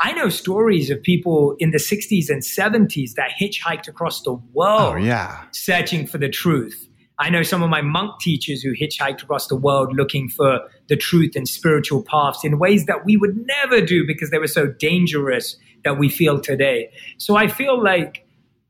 I 0.00 0.12
know 0.12 0.28
stories 0.28 0.90
of 0.90 1.02
people 1.02 1.56
in 1.58 1.72
the 1.72 1.78
60s 1.78 2.28
and 2.28 2.42
70s 2.42 3.14
that 3.14 3.32
hitchhiked 3.40 3.88
across 3.88 4.22
the 4.22 4.34
world 4.52 4.94
oh, 4.94 4.96
yeah. 4.96 5.42
searching 5.50 6.06
for 6.06 6.18
the 6.18 6.28
truth. 6.28 6.87
I 7.18 7.30
know 7.30 7.42
some 7.42 7.62
of 7.62 7.70
my 7.70 7.82
monk 7.82 8.20
teachers 8.20 8.62
who 8.62 8.74
hitchhiked 8.74 9.22
across 9.22 9.48
the 9.48 9.56
world 9.56 9.96
looking 9.96 10.28
for 10.28 10.60
the 10.88 10.96
truth 10.96 11.34
and 11.34 11.48
spiritual 11.48 12.02
paths 12.02 12.44
in 12.44 12.58
ways 12.58 12.86
that 12.86 13.04
we 13.04 13.16
would 13.16 13.44
never 13.46 13.80
do 13.80 14.06
because 14.06 14.30
they 14.30 14.38
were 14.38 14.46
so 14.46 14.68
dangerous 14.68 15.56
that 15.84 15.98
we 15.98 16.08
feel 16.08 16.40
today. 16.40 16.90
So 17.18 17.36
I 17.36 17.48
feel 17.48 17.82
like 17.82 18.24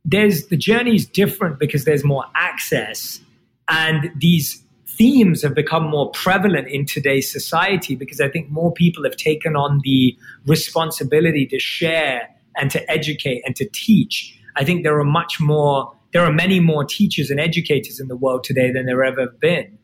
there's 0.05 0.47
the 0.47 0.57
journey 0.57 0.95
is 0.95 1.07
different 1.07 1.59
because 1.59 1.85
there's 1.85 2.05
more 2.05 2.25
access 2.35 3.21
and 3.69 4.11
these 4.17 4.63
themes 4.87 5.43
have 5.43 5.55
become 5.55 5.85
more 5.85 6.11
prevalent 6.11 6.69
in 6.69 6.87
today's 6.87 7.31
society 7.31 7.95
because 7.95 8.21
I 8.21 8.29
think 8.29 8.51
more 8.51 8.73
people 8.73 9.05
have 9.05 9.17
taken 9.17 9.55
on 9.55 9.81
the 9.85 10.17
responsibility 10.47 11.47
to 11.47 11.59
share 11.59 12.29
and 12.57 12.71
to 12.71 12.91
educate 12.91 13.43
and 13.45 13.55
to 13.57 13.69
teach. 13.73 14.37
I 14.57 14.65
think 14.65 14.83
there 14.83 14.99
are 14.99 15.05
much 15.05 15.39
more 15.39 15.93
there 16.13 16.23
are 16.23 16.33
many 16.33 16.61
more 16.61 16.85
teachers 16.85 17.31
and 17.31 17.39
educators 17.39 18.01
in 18.01 18.09
the 18.09 18.17
world 18.17 18.45
today 18.45 18.71
than 18.73 18.87
there 18.87 19.05
ever 19.05 19.23
have 19.23 19.41
been. 19.41 19.79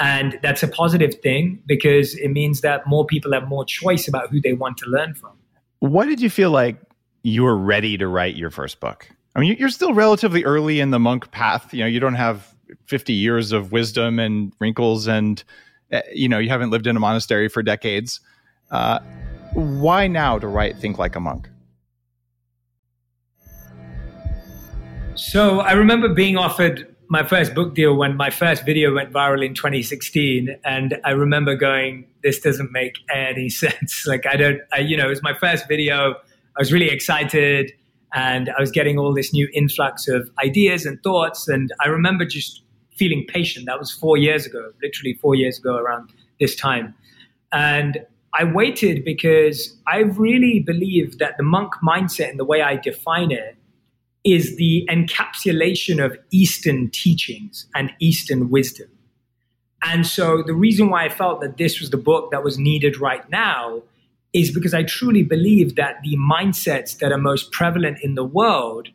And 0.00 0.38
that's 0.42 0.62
a 0.62 0.68
positive 0.68 1.14
thing 1.16 1.60
because 1.66 2.14
it 2.14 2.28
means 2.28 2.60
that 2.60 2.86
more 2.86 3.04
people 3.04 3.32
have 3.32 3.48
more 3.48 3.64
choice 3.64 4.06
about 4.06 4.30
who 4.30 4.40
they 4.40 4.52
want 4.52 4.78
to 4.78 4.86
learn 4.86 5.14
from. 5.14 5.32
Why 5.80 6.06
did 6.06 6.20
you 6.20 6.30
feel 6.30 6.50
like 6.50 6.80
you 7.22 7.42
were 7.42 7.56
ready 7.56 7.96
to 7.98 8.06
write 8.06 8.36
your 8.36 8.50
first 8.50 8.80
book? 8.80 9.08
I 9.34 9.40
mean, 9.40 9.56
you're 9.58 9.68
still 9.68 9.94
relatively 9.94 10.44
early 10.44 10.80
in 10.80 10.90
the 10.90 10.98
monk 10.98 11.30
path. 11.30 11.72
You 11.74 11.80
know, 11.80 11.86
you 11.86 12.00
don't 12.00 12.14
have 12.14 12.54
50 12.86 13.12
years 13.12 13.52
of 13.52 13.72
wisdom 13.72 14.18
and 14.18 14.52
wrinkles, 14.60 15.06
and 15.06 15.42
eh, 15.90 16.02
you 16.12 16.28
know, 16.28 16.38
you 16.38 16.48
haven't 16.48 16.70
lived 16.70 16.86
in 16.86 16.96
a 16.96 17.00
monastery 17.00 17.48
for 17.48 17.62
decades. 17.62 18.20
Uh, 18.70 19.00
why 19.54 20.06
now 20.06 20.38
to 20.38 20.46
write 20.46 20.78
Think 20.78 20.98
Like 20.98 21.16
a 21.16 21.20
Monk? 21.20 21.48
So 25.18 25.58
I 25.60 25.72
remember 25.72 26.08
being 26.08 26.36
offered 26.36 26.94
my 27.08 27.24
first 27.24 27.52
book 27.52 27.74
deal 27.74 27.96
when 27.96 28.16
my 28.16 28.30
first 28.30 28.64
video 28.64 28.94
went 28.94 29.12
viral 29.12 29.44
in 29.44 29.52
2016 29.52 30.56
and 30.64 31.00
i 31.04 31.10
remember 31.10 31.56
going 31.56 32.06
this 32.22 32.38
doesn't 32.38 32.70
make 32.70 32.98
any 33.12 33.48
sense. 33.64 34.06
Like 34.06 34.26
i 34.26 34.36
don't 34.36 34.60
I, 34.72 34.78
you 34.78 34.96
know 34.96 35.06
it 35.06 35.10
was 35.10 35.22
my 35.22 35.34
first 35.34 35.66
video. 35.66 36.14
I 36.56 36.60
was 36.60 36.72
really 36.72 36.88
excited 36.88 37.72
and 38.14 38.50
i 38.50 38.60
was 38.60 38.70
getting 38.70 38.96
all 38.96 39.12
this 39.12 39.32
new 39.32 39.48
influx 39.52 40.06
of 40.06 40.30
ideas 40.44 40.86
and 40.86 41.02
thoughts 41.02 41.48
and 41.48 41.72
i 41.84 41.88
remember 41.88 42.24
just 42.24 42.62
feeling 42.96 43.24
patient. 43.26 43.66
That 43.66 43.78
was 43.78 43.90
four 43.90 44.16
years 44.16 44.46
ago 44.46 44.70
literally 44.80 45.14
four 45.14 45.34
years 45.34 45.58
ago 45.58 45.76
around 45.76 46.12
this 46.38 46.54
time. 46.54 46.94
And 47.50 48.06
i 48.38 48.44
waited 48.44 49.04
because 49.04 49.76
i 49.88 49.98
really 49.98 50.60
believe 50.60 51.18
that 51.18 51.36
the 51.38 51.42
monk 51.42 51.72
mindset 51.82 52.30
and 52.30 52.38
the 52.38 52.44
way 52.44 52.62
i 52.62 52.76
define 52.76 53.32
it 53.32 53.57
is 54.24 54.56
the 54.56 54.86
encapsulation 54.90 56.04
of 56.04 56.16
Eastern 56.30 56.90
teachings 56.90 57.66
and 57.74 57.92
Eastern 58.00 58.50
wisdom. 58.50 58.88
And 59.82 60.06
so 60.06 60.42
the 60.42 60.54
reason 60.54 60.90
why 60.90 61.04
I 61.04 61.08
felt 61.08 61.40
that 61.40 61.56
this 61.56 61.80
was 61.80 61.90
the 61.90 61.96
book 61.96 62.30
that 62.32 62.42
was 62.42 62.58
needed 62.58 62.98
right 62.98 63.28
now 63.30 63.82
is 64.32 64.52
because 64.52 64.74
I 64.74 64.82
truly 64.82 65.22
believe 65.22 65.76
that 65.76 65.96
the 66.02 66.16
mindsets 66.16 66.98
that 66.98 67.12
are 67.12 67.18
most 67.18 67.52
prevalent 67.52 67.98
in 68.02 68.14
the 68.14 68.24
world 68.24 68.88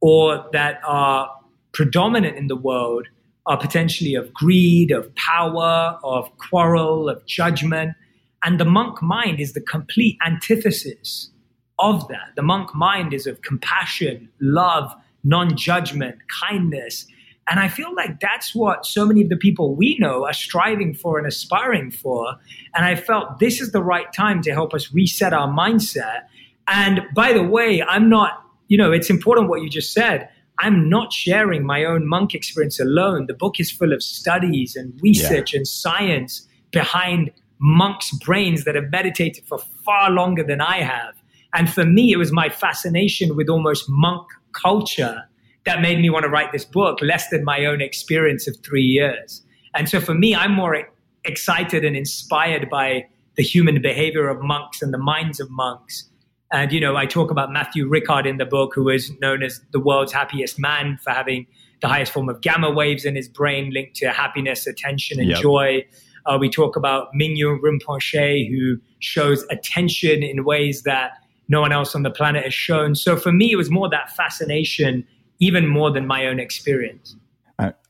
or 0.00 0.44
that 0.52 0.80
are 0.86 1.30
predominant 1.72 2.36
in 2.36 2.48
the 2.48 2.56
world 2.56 3.06
are 3.46 3.58
potentially 3.58 4.14
of 4.14 4.32
greed, 4.32 4.90
of 4.90 5.14
power, 5.14 5.98
of 6.02 6.36
quarrel, 6.38 7.08
of 7.08 7.24
judgment. 7.26 7.94
And 8.42 8.60
the 8.60 8.64
monk 8.64 9.02
mind 9.02 9.40
is 9.40 9.52
the 9.52 9.60
complete 9.60 10.18
antithesis 10.26 11.30
of 11.78 12.06
that. 12.08 12.32
The 12.36 12.42
monk 12.42 12.74
mind 12.74 13.12
is 13.12 13.26
of 13.26 13.42
compassion, 13.42 14.28
love, 14.40 14.94
non 15.22 15.56
judgment, 15.56 16.16
kindness. 16.28 17.06
And 17.48 17.60
I 17.60 17.68
feel 17.68 17.94
like 17.94 18.20
that's 18.20 18.54
what 18.54 18.86
so 18.86 19.04
many 19.04 19.22
of 19.22 19.28
the 19.28 19.36
people 19.36 19.74
we 19.74 19.98
know 19.98 20.24
are 20.24 20.32
striving 20.32 20.94
for 20.94 21.18
and 21.18 21.26
aspiring 21.26 21.90
for. 21.90 22.36
And 22.74 22.86
I 22.86 22.94
felt 22.94 23.38
this 23.38 23.60
is 23.60 23.72
the 23.72 23.82
right 23.82 24.10
time 24.12 24.40
to 24.42 24.52
help 24.52 24.72
us 24.72 24.92
reset 24.92 25.32
our 25.32 25.48
mindset. 25.48 26.22
And 26.68 27.02
by 27.14 27.32
the 27.32 27.42
way, 27.42 27.82
I'm 27.82 28.08
not, 28.08 28.42
you 28.68 28.78
know, 28.78 28.92
it's 28.92 29.10
important 29.10 29.48
what 29.48 29.62
you 29.62 29.68
just 29.68 29.92
said. 29.92 30.28
I'm 30.60 30.88
not 30.88 31.12
sharing 31.12 31.66
my 31.66 31.84
own 31.84 32.08
monk 32.08 32.34
experience 32.34 32.80
alone. 32.80 33.26
The 33.26 33.34
book 33.34 33.58
is 33.58 33.70
full 33.70 33.92
of 33.92 34.02
studies 34.02 34.76
and 34.76 34.98
research 35.02 35.52
yeah. 35.52 35.58
and 35.58 35.68
science 35.68 36.48
behind 36.70 37.30
monks' 37.58 38.10
brains 38.12 38.64
that 38.64 38.74
have 38.74 38.90
meditated 38.90 39.44
for 39.46 39.58
far 39.84 40.10
longer 40.10 40.44
than 40.44 40.60
I 40.60 40.78
have. 40.78 41.14
And 41.54 41.72
for 41.72 41.84
me, 41.84 42.12
it 42.12 42.16
was 42.16 42.32
my 42.32 42.48
fascination 42.48 43.36
with 43.36 43.48
almost 43.48 43.86
monk 43.88 44.26
culture 44.52 45.22
that 45.64 45.80
made 45.80 45.98
me 46.00 46.10
want 46.10 46.24
to 46.24 46.28
write 46.28 46.52
this 46.52 46.64
book, 46.64 47.00
less 47.00 47.28
than 47.30 47.44
my 47.44 47.64
own 47.64 47.80
experience 47.80 48.46
of 48.46 48.56
three 48.64 48.82
years. 48.82 49.42
And 49.74 49.88
so 49.88 50.00
for 50.00 50.14
me, 50.14 50.34
I'm 50.34 50.52
more 50.52 50.86
excited 51.24 51.84
and 51.84 51.96
inspired 51.96 52.68
by 52.68 53.06
the 53.36 53.42
human 53.42 53.80
behavior 53.80 54.28
of 54.28 54.42
monks 54.42 54.82
and 54.82 54.92
the 54.92 54.98
minds 54.98 55.40
of 55.40 55.50
monks. 55.50 56.08
And, 56.52 56.70
you 56.70 56.80
know, 56.80 56.96
I 56.96 57.06
talk 57.06 57.30
about 57.30 57.50
Matthieu 57.50 57.88
Ricard 57.88 58.26
in 58.26 58.36
the 58.36 58.44
book, 58.44 58.72
who 58.74 58.88
is 58.88 59.10
known 59.20 59.42
as 59.42 59.60
the 59.72 59.80
world's 59.80 60.12
happiest 60.12 60.58
man 60.58 60.98
for 61.02 61.10
having 61.10 61.46
the 61.80 61.88
highest 61.88 62.12
form 62.12 62.28
of 62.28 62.40
gamma 62.40 62.70
waves 62.70 63.04
in 63.04 63.16
his 63.16 63.28
brain 63.28 63.70
linked 63.72 63.96
to 63.96 64.10
happiness, 64.10 64.66
attention, 64.66 65.18
and 65.18 65.30
yep. 65.30 65.40
joy. 65.40 65.84
Uh, 66.26 66.38
we 66.40 66.48
talk 66.48 66.76
about 66.76 67.08
Mingyur 67.20 67.58
Rinpoche, 67.60 68.48
who 68.48 68.78
shows 69.00 69.44
attention 69.50 70.22
in 70.22 70.44
ways 70.44 70.82
that 70.82 71.12
no 71.48 71.60
one 71.60 71.72
else 71.72 71.94
on 71.94 72.02
the 72.02 72.10
planet 72.10 72.44
has 72.44 72.54
shown. 72.54 72.94
So 72.94 73.16
for 73.16 73.32
me, 73.32 73.52
it 73.52 73.56
was 73.56 73.70
more 73.70 73.88
that 73.90 74.14
fascination, 74.14 75.06
even 75.40 75.66
more 75.68 75.90
than 75.90 76.06
my 76.06 76.26
own 76.26 76.40
experience. 76.40 77.16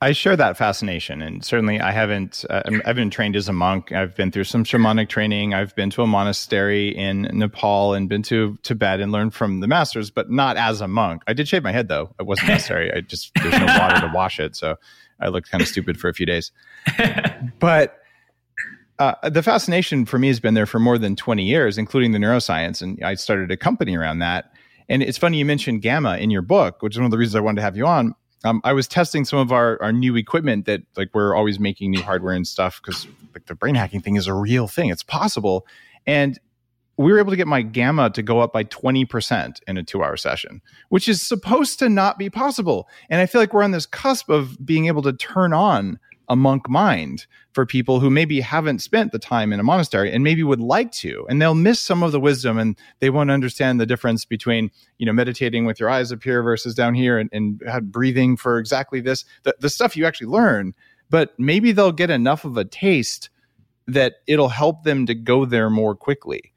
I 0.02 0.12
share 0.12 0.36
that 0.36 0.58
fascination, 0.58 1.22
and 1.22 1.42
certainly 1.42 1.80
I 1.80 1.90
haven't. 1.90 2.44
Uh, 2.50 2.62
I've 2.84 2.96
been 2.96 3.08
trained 3.08 3.34
as 3.34 3.48
a 3.48 3.52
monk. 3.54 3.92
I've 3.92 4.14
been 4.14 4.30
through 4.30 4.44
some 4.44 4.62
shamanic 4.62 5.08
training. 5.08 5.54
I've 5.54 5.74
been 5.74 5.88
to 5.90 6.02
a 6.02 6.06
monastery 6.06 6.88
in 6.88 7.22
Nepal 7.32 7.94
and 7.94 8.06
been 8.06 8.22
to 8.24 8.58
Tibet 8.62 9.00
and 9.00 9.10
learned 9.10 9.32
from 9.32 9.60
the 9.60 9.66
masters, 9.66 10.10
but 10.10 10.30
not 10.30 10.58
as 10.58 10.82
a 10.82 10.88
monk. 10.88 11.22
I 11.26 11.32
did 11.32 11.48
shave 11.48 11.62
my 11.62 11.72
head 11.72 11.88
though; 11.88 12.14
it 12.20 12.26
wasn't 12.26 12.48
necessary. 12.48 12.92
I 12.92 13.00
just 13.00 13.32
there's 13.36 13.58
no 13.58 13.64
water 13.64 14.02
to 14.02 14.12
wash 14.14 14.38
it, 14.38 14.54
so 14.54 14.76
I 15.18 15.28
looked 15.28 15.50
kind 15.50 15.62
of 15.62 15.68
stupid 15.68 15.98
for 15.98 16.10
a 16.10 16.14
few 16.14 16.26
days. 16.26 16.52
But 17.58 18.03
uh, 18.98 19.28
the 19.28 19.42
fascination 19.42 20.06
for 20.06 20.18
me 20.18 20.28
has 20.28 20.40
been 20.40 20.54
there 20.54 20.66
for 20.66 20.78
more 20.78 20.98
than 20.98 21.16
20 21.16 21.44
years, 21.44 21.78
including 21.78 22.12
the 22.12 22.18
neuroscience. 22.18 22.80
And 22.80 23.02
I 23.02 23.14
started 23.14 23.50
a 23.50 23.56
company 23.56 23.96
around 23.96 24.20
that. 24.20 24.52
And 24.88 25.02
it's 25.02 25.18
funny 25.18 25.38
you 25.38 25.44
mentioned 25.44 25.82
gamma 25.82 26.18
in 26.18 26.30
your 26.30 26.42
book, 26.42 26.82
which 26.82 26.94
is 26.94 26.98
one 26.98 27.06
of 27.06 27.10
the 27.10 27.18
reasons 27.18 27.34
I 27.34 27.40
wanted 27.40 27.56
to 27.56 27.62
have 27.62 27.76
you 27.76 27.86
on. 27.86 28.14
Um, 28.44 28.60
I 28.62 28.74
was 28.74 28.86
testing 28.86 29.24
some 29.24 29.38
of 29.38 29.52
our, 29.52 29.82
our 29.82 29.92
new 29.92 30.16
equipment 30.16 30.66
that 30.66 30.82
like 30.96 31.08
we're 31.14 31.34
always 31.34 31.58
making 31.58 31.90
new 31.90 32.02
hardware 32.02 32.34
and 32.34 32.46
stuff 32.46 32.80
because 32.82 33.06
like 33.32 33.46
the 33.46 33.54
brain 33.54 33.74
hacking 33.74 34.02
thing 34.02 34.16
is 34.16 34.26
a 34.26 34.34
real 34.34 34.68
thing. 34.68 34.90
It's 34.90 35.02
possible. 35.02 35.66
And 36.06 36.38
we 36.96 37.10
were 37.10 37.18
able 37.18 37.30
to 37.30 37.36
get 37.36 37.48
my 37.48 37.62
gamma 37.62 38.10
to 38.10 38.22
go 38.22 38.40
up 38.40 38.52
by 38.52 38.64
20% 38.64 39.60
in 39.66 39.76
a 39.78 39.82
two 39.82 40.04
hour 40.04 40.16
session, 40.16 40.60
which 40.90 41.08
is 41.08 41.26
supposed 41.26 41.78
to 41.80 41.88
not 41.88 42.18
be 42.18 42.30
possible. 42.30 42.88
And 43.08 43.20
I 43.20 43.26
feel 43.26 43.40
like 43.40 43.52
we're 43.52 43.64
on 43.64 43.72
this 43.72 43.86
cusp 43.86 44.28
of 44.28 44.64
being 44.64 44.86
able 44.86 45.02
to 45.02 45.12
turn 45.12 45.52
on 45.52 45.98
a 46.28 46.36
monk 46.36 46.68
mind 46.68 47.26
for 47.52 47.66
people 47.66 48.00
who 48.00 48.10
maybe 48.10 48.40
haven't 48.40 48.80
spent 48.80 49.12
the 49.12 49.18
time 49.18 49.52
in 49.52 49.60
a 49.60 49.62
monastery 49.62 50.12
and 50.12 50.24
maybe 50.24 50.42
would 50.42 50.60
like 50.60 50.90
to 50.90 51.26
and 51.28 51.40
they'll 51.40 51.54
miss 51.54 51.80
some 51.80 52.02
of 52.02 52.12
the 52.12 52.20
wisdom 52.20 52.58
and 52.58 52.76
they 53.00 53.10
won't 53.10 53.30
understand 53.30 53.80
the 53.80 53.86
difference 53.86 54.24
between 54.24 54.70
you 54.98 55.06
know 55.06 55.12
meditating 55.12 55.64
with 55.66 55.78
your 55.78 55.90
eyes 55.90 56.12
up 56.12 56.22
here 56.22 56.42
versus 56.42 56.74
down 56.74 56.94
here 56.94 57.18
and, 57.18 57.30
and 57.32 57.62
breathing 57.92 58.36
for 58.36 58.58
exactly 58.58 59.00
this 59.00 59.24
the, 59.42 59.54
the 59.60 59.70
stuff 59.70 59.96
you 59.96 60.06
actually 60.06 60.26
learn. 60.26 60.74
But 61.10 61.38
maybe 61.38 61.72
they'll 61.72 61.92
get 61.92 62.10
enough 62.10 62.44
of 62.44 62.56
a 62.56 62.64
taste 62.64 63.30
that 63.86 64.14
it'll 64.26 64.48
help 64.48 64.84
them 64.84 65.06
to 65.06 65.14
go 65.14 65.44
there 65.44 65.70
more 65.70 65.94
quickly. 65.94 66.52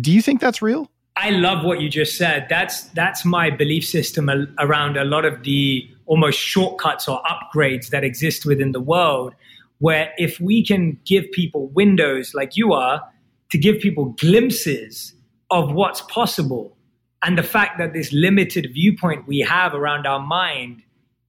Do 0.00 0.12
you 0.12 0.20
think 0.20 0.40
that's 0.40 0.60
real? 0.60 0.90
I 1.16 1.30
love 1.30 1.64
what 1.64 1.80
you 1.80 1.88
just 1.88 2.18
said. 2.18 2.46
That's 2.50 2.82
that's 2.88 3.24
my 3.24 3.48
belief 3.50 3.86
system 3.86 4.28
around 4.58 4.96
a 4.96 5.04
lot 5.04 5.24
of 5.24 5.42
the 5.44 5.88
almost 6.06 6.38
shortcuts 6.38 7.06
or 7.08 7.20
upgrades 7.22 7.88
that 7.90 8.04
exist 8.04 8.46
within 8.46 8.72
the 8.72 8.80
world. 8.80 9.34
Where 9.78 10.12
if 10.16 10.40
we 10.40 10.64
can 10.64 10.98
give 11.04 11.30
people 11.32 11.68
windows 11.68 12.32
like 12.34 12.56
you 12.56 12.72
are 12.72 13.02
to 13.50 13.58
give 13.58 13.78
people 13.78 14.06
glimpses 14.18 15.14
of 15.50 15.72
what's 15.72 16.00
possible, 16.02 16.76
and 17.22 17.36
the 17.36 17.42
fact 17.42 17.78
that 17.78 17.92
this 17.92 18.12
limited 18.12 18.70
viewpoint 18.72 19.26
we 19.26 19.40
have 19.40 19.74
around 19.74 20.06
our 20.06 20.20
mind 20.20 20.82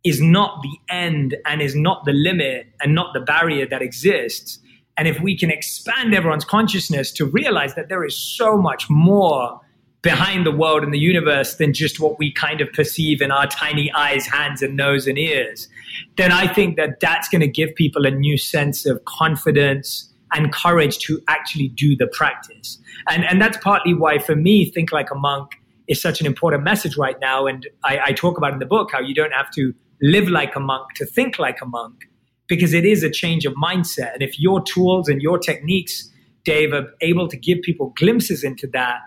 is 0.03 0.21
not 0.21 0.61
the 0.61 0.93
end 0.93 1.35
and 1.45 1.61
is 1.61 1.75
not 1.75 2.05
the 2.05 2.13
limit 2.13 2.67
and 2.81 2.95
not 2.95 3.13
the 3.13 3.19
barrier 3.19 3.65
that 3.67 3.81
exists. 3.81 4.59
And 4.97 5.07
if 5.07 5.19
we 5.19 5.37
can 5.37 5.51
expand 5.51 6.15
everyone's 6.15 6.45
consciousness 6.45 7.11
to 7.13 7.25
realize 7.25 7.75
that 7.75 7.89
there 7.89 8.03
is 8.05 8.17
so 8.17 8.57
much 8.57 8.89
more 8.89 9.59
behind 10.07 10.45
the 10.45 10.51
world 10.51 10.83
and 10.83 10.93
the 10.93 10.99
universe 10.99 11.55
than 11.55 11.73
just 11.73 11.99
what 11.99 12.17
we 12.17 12.31
kind 12.31 12.61
of 12.61 12.71
perceive 12.71 13.21
in 13.21 13.29
our 13.29 13.45
tiny 13.45 13.91
eyes, 13.91 14.25
hands, 14.25 14.61
and 14.61 14.77
nose 14.77 15.05
and 15.05 15.17
ears, 15.17 15.67
then 16.15 16.31
I 16.31 16.47
think 16.47 16.77
that 16.77 17.01
that's 17.01 17.27
going 17.27 17.41
to 17.41 17.47
give 17.47 17.75
people 17.75 18.05
a 18.05 18.11
new 18.11 18.37
sense 18.37 18.85
of 18.85 19.03
confidence 19.03 20.09
and 20.31 20.53
courage 20.53 20.99
to 20.99 21.19
actually 21.27 21.67
do 21.67 21.97
the 21.97 22.07
practice. 22.07 22.77
And, 23.09 23.25
and 23.25 23.41
that's 23.41 23.57
partly 23.57 23.93
why, 23.93 24.17
for 24.17 24.33
me, 24.33 24.71
Think 24.71 24.93
Like 24.93 25.11
a 25.11 25.15
Monk 25.15 25.51
is 25.89 26.01
such 26.01 26.21
an 26.21 26.25
important 26.25 26.63
message 26.63 26.95
right 26.95 27.19
now. 27.19 27.45
And 27.45 27.67
I, 27.83 27.99
I 28.05 28.11
talk 28.13 28.37
about 28.37 28.53
in 28.53 28.59
the 28.59 28.65
book 28.65 28.93
how 28.93 29.01
you 29.01 29.13
don't 29.13 29.33
have 29.33 29.51
to 29.55 29.73
live 30.01 30.29
like 30.29 30.55
a 30.55 30.61
monk 30.61 30.93
to 30.95 31.05
think 31.05 31.37
like 31.37 31.59
a 31.61 31.65
monk 31.65 32.05
because 32.47 32.73
it 32.73 32.85
is 32.85 33.03
a 33.03 33.09
change 33.09 33.45
of 33.45 33.55
mindset. 33.55 34.13
And 34.13 34.21
if 34.21 34.39
your 34.39 34.61
tools 34.61 35.09
and 35.09 35.21
your 35.21 35.37
techniques, 35.37 36.09
Dave, 36.45 36.71
are 36.71 36.93
able 37.01 37.27
to 37.27 37.35
give 37.35 37.61
people 37.61 37.91
glimpses 37.97 38.45
into 38.45 38.67
that, 38.67 38.99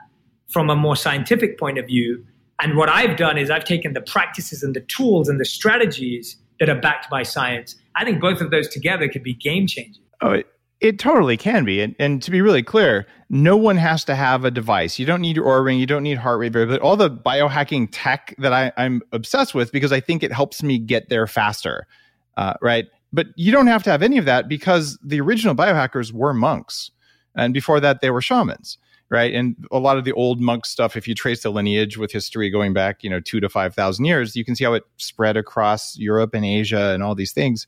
from 0.50 0.68
a 0.68 0.76
more 0.76 0.96
scientific 0.96 1.58
point 1.58 1.78
of 1.78 1.86
view. 1.86 2.24
And 2.62 2.76
what 2.76 2.88
I've 2.88 3.16
done 3.16 3.38
is 3.38 3.50
I've 3.50 3.64
taken 3.64 3.94
the 3.94 4.02
practices 4.02 4.62
and 4.62 4.74
the 4.74 4.82
tools 4.82 5.28
and 5.28 5.40
the 5.40 5.44
strategies 5.44 6.36
that 6.58 6.68
are 6.68 6.78
backed 6.78 7.08
by 7.10 7.22
science. 7.22 7.74
I 7.96 8.04
think 8.04 8.20
both 8.20 8.40
of 8.40 8.50
those 8.50 8.68
together 8.68 9.08
could 9.08 9.22
be 9.22 9.34
game 9.34 9.66
changing. 9.66 10.02
Oh, 10.20 10.32
it, 10.32 10.46
it 10.80 10.98
totally 10.98 11.36
can 11.36 11.64
be. 11.64 11.80
And, 11.80 11.94
and 11.98 12.22
to 12.22 12.30
be 12.30 12.42
really 12.42 12.62
clear, 12.62 13.06
no 13.30 13.56
one 13.56 13.76
has 13.76 14.04
to 14.04 14.14
have 14.14 14.44
a 14.44 14.50
device. 14.50 14.98
You 14.98 15.06
don't 15.06 15.22
need 15.22 15.36
your 15.36 15.46
Oura 15.46 15.64
ring. 15.64 15.78
You 15.78 15.86
don't 15.86 16.02
need 16.02 16.18
heart 16.18 16.38
rate 16.38 16.52
variability. 16.52 16.82
All 16.82 16.96
the 16.96 17.10
biohacking 17.10 17.88
tech 17.92 18.34
that 18.38 18.52
I, 18.52 18.72
I'm 18.76 19.02
obsessed 19.12 19.54
with 19.54 19.72
because 19.72 19.92
I 19.92 20.00
think 20.00 20.22
it 20.22 20.32
helps 20.32 20.62
me 20.62 20.78
get 20.78 21.08
there 21.08 21.26
faster. 21.26 21.86
Uh, 22.36 22.54
right. 22.60 22.86
But 23.12 23.28
you 23.36 23.52
don't 23.52 23.66
have 23.66 23.82
to 23.84 23.90
have 23.90 24.02
any 24.02 24.18
of 24.18 24.26
that 24.26 24.48
because 24.48 24.98
the 25.02 25.20
original 25.20 25.54
biohackers 25.54 26.12
were 26.12 26.34
monks. 26.34 26.90
And 27.34 27.54
before 27.54 27.80
that, 27.80 28.00
they 28.00 28.10
were 28.10 28.20
shamans 28.20 28.76
right? 29.10 29.34
And 29.34 29.56
a 29.72 29.78
lot 29.78 29.98
of 29.98 30.04
the 30.04 30.12
old 30.12 30.40
monk 30.40 30.64
stuff, 30.64 30.96
if 30.96 31.08
you 31.08 31.14
trace 31.14 31.42
the 31.42 31.50
lineage 31.50 31.98
with 31.98 32.12
history 32.12 32.48
going 32.48 32.72
back, 32.72 33.02
you 33.02 33.10
know, 33.10 33.20
two 33.20 33.40
to 33.40 33.48
5,000 33.48 34.04
years, 34.04 34.36
you 34.36 34.44
can 34.44 34.54
see 34.54 34.64
how 34.64 34.72
it 34.74 34.84
spread 34.96 35.36
across 35.36 35.98
Europe 35.98 36.32
and 36.32 36.44
Asia 36.44 36.90
and 36.94 37.02
all 37.02 37.14
these 37.14 37.32
things. 37.32 37.66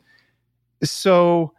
So 0.85 1.53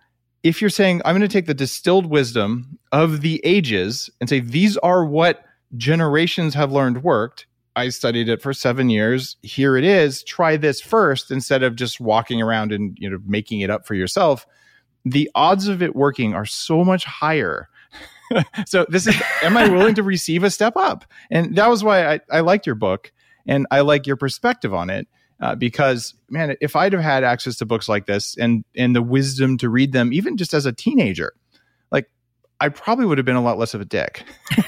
if 0.44 0.62
you're 0.62 0.70
saying, 0.70 1.02
I'm 1.04 1.14
going 1.14 1.22
to 1.22 1.28
take 1.28 1.48
the 1.48 1.54
distilled 1.54 2.06
wisdom 2.06 2.80
of 2.92 3.22
the 3.22 3.42
ages 3.44 4.10
and 4.20 4.30
say, 4.30 4.40
these 4.40 4.78
are 4.78 5.06
what 5.06 5.44
generations 5.76 6.54
have 6.54 6.72
learned 6.72 7.04
worked. 7.04 7.46
I 7.76 7.90
studied 7.90 8.30
it 8.30 8.42
for 8.42 8.54
seven 8.54 8.90
years. 8.90 9.36
Here 9.42 9.76
it 9.78 9.84
is. 9.84 10.24
Try 10.24 10.58
this 10.58 10.80
first 10.80 11.32
instead 11.32 11.64
of 11.64 11.76
just 11.76 12.00
walking 12.00 12.42
around 12.42 12.72
and 12.72 12.96
you 13.00 13.10
know 13.10 13.18
making 13.26 13.62
it 13.62 13.72
up 13.72 13.88
for 13.88 13.96
yourself. 13.96 14.46
The 15.06 15.30
odds 15.34 15.68
of 15.68 15.82
it 15.82 15.96
working 15.96 16.36
are 16.36 16.46
so 16.46 16.84
much 16.84 17.04
higher 17.04 17.68
so 18.66 18.86
this 18.90 19.08
is 19.08 19.16
am 19.42 19.58
i 19.58 19.68
willing 19.68 19.96
to 19.96 20.04
receive 20.04 20.44
a 20.44 20.50
step 20.50 20.74
up 20.76 21.06
and 21.32 21.56
that 21.56 21.68
was 21.68 21.84
why 21.84 22.14
i, 22.14 22.20
I 22.32 22.40
liked 22.42 22.66
your 22.66 22.76
book 22.76 23.12
and 23.48 23.68
i 23.72 23.82
like 23.82 24.08
your 24.08 24.16
perspective 24.16 24.74
on 24.74 24.90
it 24.90 25.08
uh, 25.42 25.56
because 25.56 26.14
man 26.30 26.56
if 26.62 26.76
i'd 26.76 26.94
have 26.94 27.02
had 27.02 27.24
access 27.24 27.58
to 27.58 27.66
books 27.66 27.90
like 27.90 28.06
this 28.06 28.38
and 28.38 28.64
and 28.76 28.96
the 28.96 29.02
wisdom 29.02 29.58
to 29.60 29.70
read 29.70 29.92
them 29.92 30.14
even 30.14 30.38
just 30.38 30.54
as 30.54 30.66
a 30.66 30.72
teenager 30.72 31.34
like 31.92 32.10
i 32.60 32.70
probably 32.70 33.06
would 33.06 33.18
have 33.18 33.26
been 33.26 33.36
a 33.36 33.42
lot 33.42 33.58
less 33.58 33.74
of 33.74 33.82
a 33.82 33.86
dick 33.86 34.24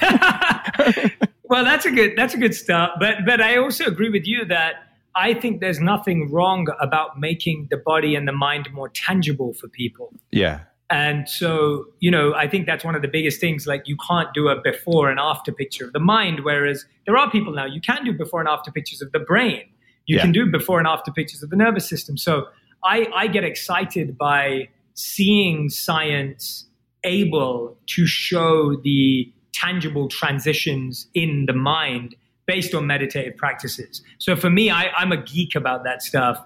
well 1.44 1.64
that's 1.64 1.86
a 1.86 1.90
good 1.90 2.12
that's 2.16 2.34
a 2.34 2.38
good 2.38 2.54
start 2.54 2.92
but 3.00 3.18
but 3.24 3.40
i 3.40 3.56
also 3.56 3.84
agree 3.84 4.10
with 4.10 4.26
you 4.26 4.44
that 4.44 4.86
I 5.16 5.32
think 5.32 5.60
there's 5.60 5.80
nothing 5.80 6.30
wrong 6.30 6.66
about 6.78 7.18
making 7.18 7.68
the 7.70 7.78
body 7.78 8.14
and 8.14 8.28
the 8.28 8.32
mind 8.32 8.68
more 8.72 8.90
tangible 8.90 9.54
for 9.54 9.66
people. 9.66 10.12
Yeah. 10.30 10.60
And 10.88 11.28
so, 11.28 11.86
you 11.98 12.10
know, 12.10 12.32
I 12.34 12.46
think 12.46 12.66
that's 12.66 12.84
one 12.84 12.94
of 12.94 13.02
the 13.02 13.08
biggest 13.08 13.40
things. 13.40 13.66
Like, 13.66 13.82
you 13.86 13.96
can't 14.08 14.32
do 14.34 14.48
a 14.48 14.60
before 14.60 15.10
and 15.10 15.18
after 15.18 15.52
picture 15.52 15.84
of 15.84 15.92
the 15.92 16.00
mind, 16.00 16.40
whereas 16.44 16.86
there 17.06 17.16
are 17.16 17.30
people 17.30 17.52
now, 17.52 17.66
you 17.66 17.80
can 17.80 18.04
do 18.04 18.12
before 18.12 18.40
and 18.40 18.48
after 18.48 18.70
pictures 18.70 19.02
of 19.02 19.10
the 19.12 19.18
brain. 19.18 19.64
You 20.06 20.16
yeah. 20.16 20.22
can 20.22 20.32
do 20.32 20.46
before 20.46 20.78
and 20.78 20.86
after 20.86 21.10
pictures 21.10 21.42
of 21.42 21.50
the 21.50 21.56
nervous 21.56 21.88
system. 21.88 22.16
So 22.16 22.46
I, 22.84 23.08
I 23.14 23.26
get 23.26 23.42
excited 23.42 24.16
by 24.16 24.68
seeing 24.94 25.68
science 25.70 26.66
able 27.02 27.76
to 27.86 28.06
show 28.06 28.76
the 28.76 29.32
tangible 29.52 30.08
transitions 30.08 31.08
in 31.14 31.46
the 31.46 31.52
mind 31.52 32.14
based 32.46 32.74
on 32.74 32.86
meditative 32.86 33.36
practices. 33.36 34.02
So 34.18 34.36
for 34.36 34.50
me, 34.50 34.70
I, 34.70 34.88
I'm 34.96 35.10
a 35.10 35.16
geek 35.16 35.56
about 35.56 35.82
that 35.82 36.02
stuff. 36.02 36.40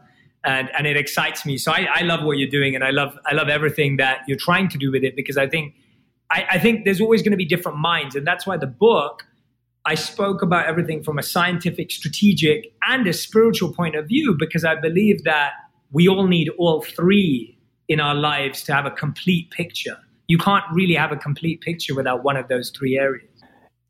And 0.44 0.70
and 0.76 0.86
it 0.86 0.96
excites 0.96 1.44
me. 1.44 1.58
So 1.58 1.72
I, 1.72 1.86
I 1.94 2.02
love 2.02 2.24
what 2.24 2.38
you're 2.38 2.48
doing, 2.48 2.74
and 2.74 2.84
I 2.84 2.90
love 2.90 3.18
I 3.26 3.34
love 3.34 3.48
everything 3.48 3.96
that 3.98 4.20
you're 4.26 4.38
trying 4.38 4.68
to 4.70 4.78
do 4.78 4.90
with 4.90 5.04
it 5.04 5.16
because 5.16 5.36
I 5.36 5.48
think 5.48 5.74
I, 6.30 6.46
I 6.52 6.58
think 6.58 6.84
there's 6.84 7.00
always 7.00 7.22
going 7.22 7.32
to 7.32 7.36
be 7.38 7.44
different 7.44 7.78
minds, 7.78 8.14
and 8.14 8.26
that's 8.26 8.46
why 8.46 8.56
the 8.56 8.66
book 8.66 9.24
I 9.86 9.94
spoke 9.94 10.42
about 10.42 10.66
everything 10.66 11.02
from 11.02 11.18
a 11.18 11.22
scientific, 11.22 11.90
strategic, 11.90 12.72
and 12.86 13.06
a 13.06 13.12
spiritual 13.12 13.72
point 13.72 13.96
of 13.96 14.06
view 14.06 14.36
because 14.38 14.64
I 14.64 14.74
believe 14.74 15.24
that 15.24 15.52
we 15.90 16.06
all 16.06 16.26
need 16.26 16.50
all 16.58 16.82
three 16.82 17.58
in 17.88 17.98
our 17.98 18.14
lives 18.14 18.62
to 18.64 18.74
have 18.74 18.86
a 18.86 18.90
complete 18.90 19.50
picture. 19.50 19.96
You 20.28 20.38
can't 20.38 20.64
really 20.72 20.94
have 20.94 21.12
a 21.12 21.16
complete 21.16 21.60
picture 21.60 21.94
without 21.94 22.22
one 22.22 22.36
of 22.36 22.48
those 22.48 22.70
three 22.70 22.96
areas. 22.98 23.28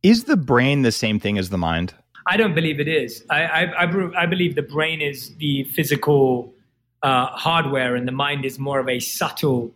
Is 0.03 0.25
the 0.25 0.37
brain 0.37 0.83
the 0.83 0.93
same 0.93 1.21
thing 1.21 1.37
as 1.37 1.51
the 1.51 1.59
mind? 1.59 1.93
I 2.31 2.37
don't 2.37 2.55
believe 2.55 2.79
it 2.79 2.87
is. 2.87 3.25
I, 3.29 3.43
I, 3.43 3.63
I, 3.85 4.23
I 4.23 4.27
believe 4.27 4.55
the 4.55 4.63
brain 4.63 5.01
is 5.01 5.35
the 5.39 5.65
physical 5.65 6.55
uh, 7.03 7.27
hardware 7.27 7.97
and 7.97 8.07
the 8.07 8.13
mind 8.13 8.45
is 8.45 8.57
more 8.57 8.79
of 8.79 8.89
a 8.89 9.01
subtle 9.01 9.75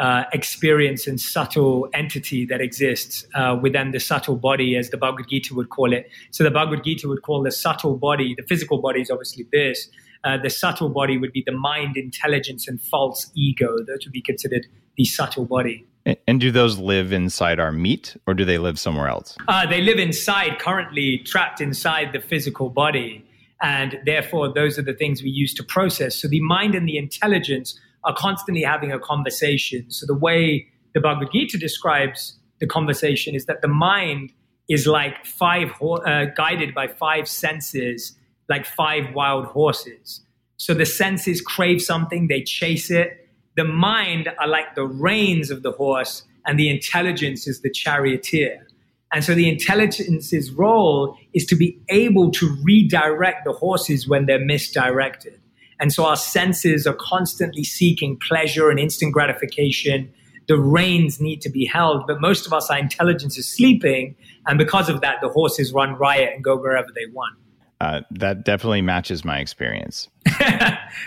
uh, 0.00 0.24
experience 0.32 1.06
and 1.06 1.20
subtle 1.20 1.88
entity 1.94 2.44
that 2.46 2.60
exists 2.60 3.24
uh, 3.36 3.56
within 3.62 3.92
the 3.92 4.00
subtle 4.00 4.34
body, 4.34 4.74
as 4.74 4.90
the 4.90 4.96
Bhagavad 4.96 5.28
Gita 5.28 5.54
would 5.54 5.70
call 5.70 5.92
it. 5.92 6.10
So 6.32 6.42
the 6.42 6.50
Bhagavad 6.50 6.82
Gita 6.82 7.06
would 7.06 7.22
call 7.22 7.40
the 7.44 7.52
subtle 7.52 7.96
body, 7.96 8.34
the 8.36 8.42
physical 8.48 8.78
body 8.82 9.00
is 9.00 9.08
obviously 9.08 9.46
this. 9.52 9.88
Uh, 10.24 10.38
the 10.38 10.50
subtle 10.50 10.88
body 10.88 11.18
would 11.18 11.32
be 11.32 11.44
the 11.46 11.52
mind, 11.52 11.96
intelligence, 11.96 12.66
and 12.66 12.80
false 12.80 13.30
ego. 13.36 13.76
Those 13.86 14.04
would 14.04 14.12
be 14.12 14.22
considered 14.22 14.66
the 14.96 15.04
subtle 15.04 15.44
body. 15.44 15.86
And 16.04 16.40
do 16.40 16.50
those 16.50 16.78
live 16.78 17.12
inside 17.12 17.60
our 17.60 17.72
meat 17.72 18.16
or 18.26 18.34
do 18.34 18.44
they 18.44 18.58
live 18.58 18.78
somewhere 18.78 19.08
else? 19.08 19.36
Uh, 19.46 19.66
they 19.66 19.80
live 19.80 19.98
inside, 19.98 20.58
currently 20.58 21.18
trapped 21.18 21.60
inside 21.60 22.12
the 22.12 22.20
physical 22.20 22.70
body. 22.70 23.24
And 23.60 24.00
therefore, 24.04 24.52
those 24.52 24.78
are 24.78 24.82
the 24.82 24.94
things 24.94 25.22
we 25.22 25.30
use 25.30 25.54
to 25.54 25.62
process. 25.62 26.20
So 26.20 26.26
the 26.26 26.40
mind 26.40 26.74
and 26.74 26.88
the 26.88 26.96
intelligence 26.96 27.78
are 28.02 28.14
constantly 28.14 28.62
having 28.64 28.90
a 28.90 28.98
conversation. 28.98 29.88
So 29.90 30.06
the 30.06 30.18
way 30.18 30.66
the 30.94 31.00
Bhagavad 31.00 31.30
Gita 31.32 31.56
describes 31.56 32.36
the 32.58 32.66
conversation 32.66 33.36
is 33.36 33.46
that 33.46 33.62
the 33.62 33.68
mind 33.68 34.32
is 34.68 34.88
like 34.88 35.24
five, 35.24 35.70
uh, 35.80 36.26
guided 36.36 36.74
by 36.74 36.88
five 36.88 37.28
senses, 37.28 38.16
like 38.48 38.66
five 38.66 39.14
wild 39.14 39.46
horses. 39.46 40.20
So 40.56 40.74
the 40.74 40.86
senses 40.86 41.40
crave 41.40 41.80
something, 41.80 42.26
they 42.26 42.42
chase 42.42 42.90
it 42.90 43.21
the 43.56 43.64
mind 43.64 44.30
are 44.38 44.48
like 44.48 44.74
the 44.74 44.84
reins 44.84 45.50
of 45.50 45.62
the 45.62 45.72
horse, 45.72 46.24
and 46.46 46.58
the 46.58 46.68
intelligence 46.68 47.46
is 47.46 47.60
the 47.60 47.70
charioteer. 47.70 48.66
And 49.12 49.22
so 49.22 49.34
the 49.34 49.48
intelligence's 49.48 50.50
role 50.52 51.16
is 51.34 51.44
to 51.46 51.56
be 51.56 51.78
able 51.90 52.30
to 52.32 52.56
redirect 52.62 53.44
the 53.44 53.52
horses 53.52 54.08
when 54.08 54.26
they're 54.26 54.44
misdirected. 54.44 55.38
And 55.78 55.92
so 55.92 56.06
our 56.06 56.16
senses 56.16 56.86
are 56.86 56.94
constantly 56.94 57.64
seeking 57.64 58.18
pleasure 58.26 58.70
and 58.70 58.78
instant 58.78 59.12
gratification. 59.12 60.12
The 60.48 60.56
reins 60.56 61.20
need 61.20 61.42
to 61.42 61.50
be 61.50 61.66
held, 61.66 62.06
but 62.06 62.20
most 62.20 62.46
of 62.46 62.52
us, 62.52 62.70
our 62.70 62.78
intelligence 62.78 63.36
is 63.36 63.46
sleeping. 63.48 64.16
And 64.46 64.58
because 64.58 64.88
of 64.88 65.02
that, 65.02 65.16
the 65.20 65.28
horses 65.28 65.72
run 65.72 65.94
riot 65.96 66.30
and 66.34 66.42
go 66.42 66.56
wherever 66.56 66.88
they 66.94 67.06
want. 67.12 67.36
Uh, 67.80 68.00
that 68.12 68.44
definitely 68.44 68.80
matches 68.80 69.24
my 69.24 69.40
experience. 69.40 70.08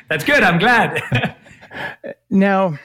That's 0.10 0.26
good. 0.26 0.44
I'm 0.44 0.60
glad. 0.60 1.36
Now, 2.30 2.80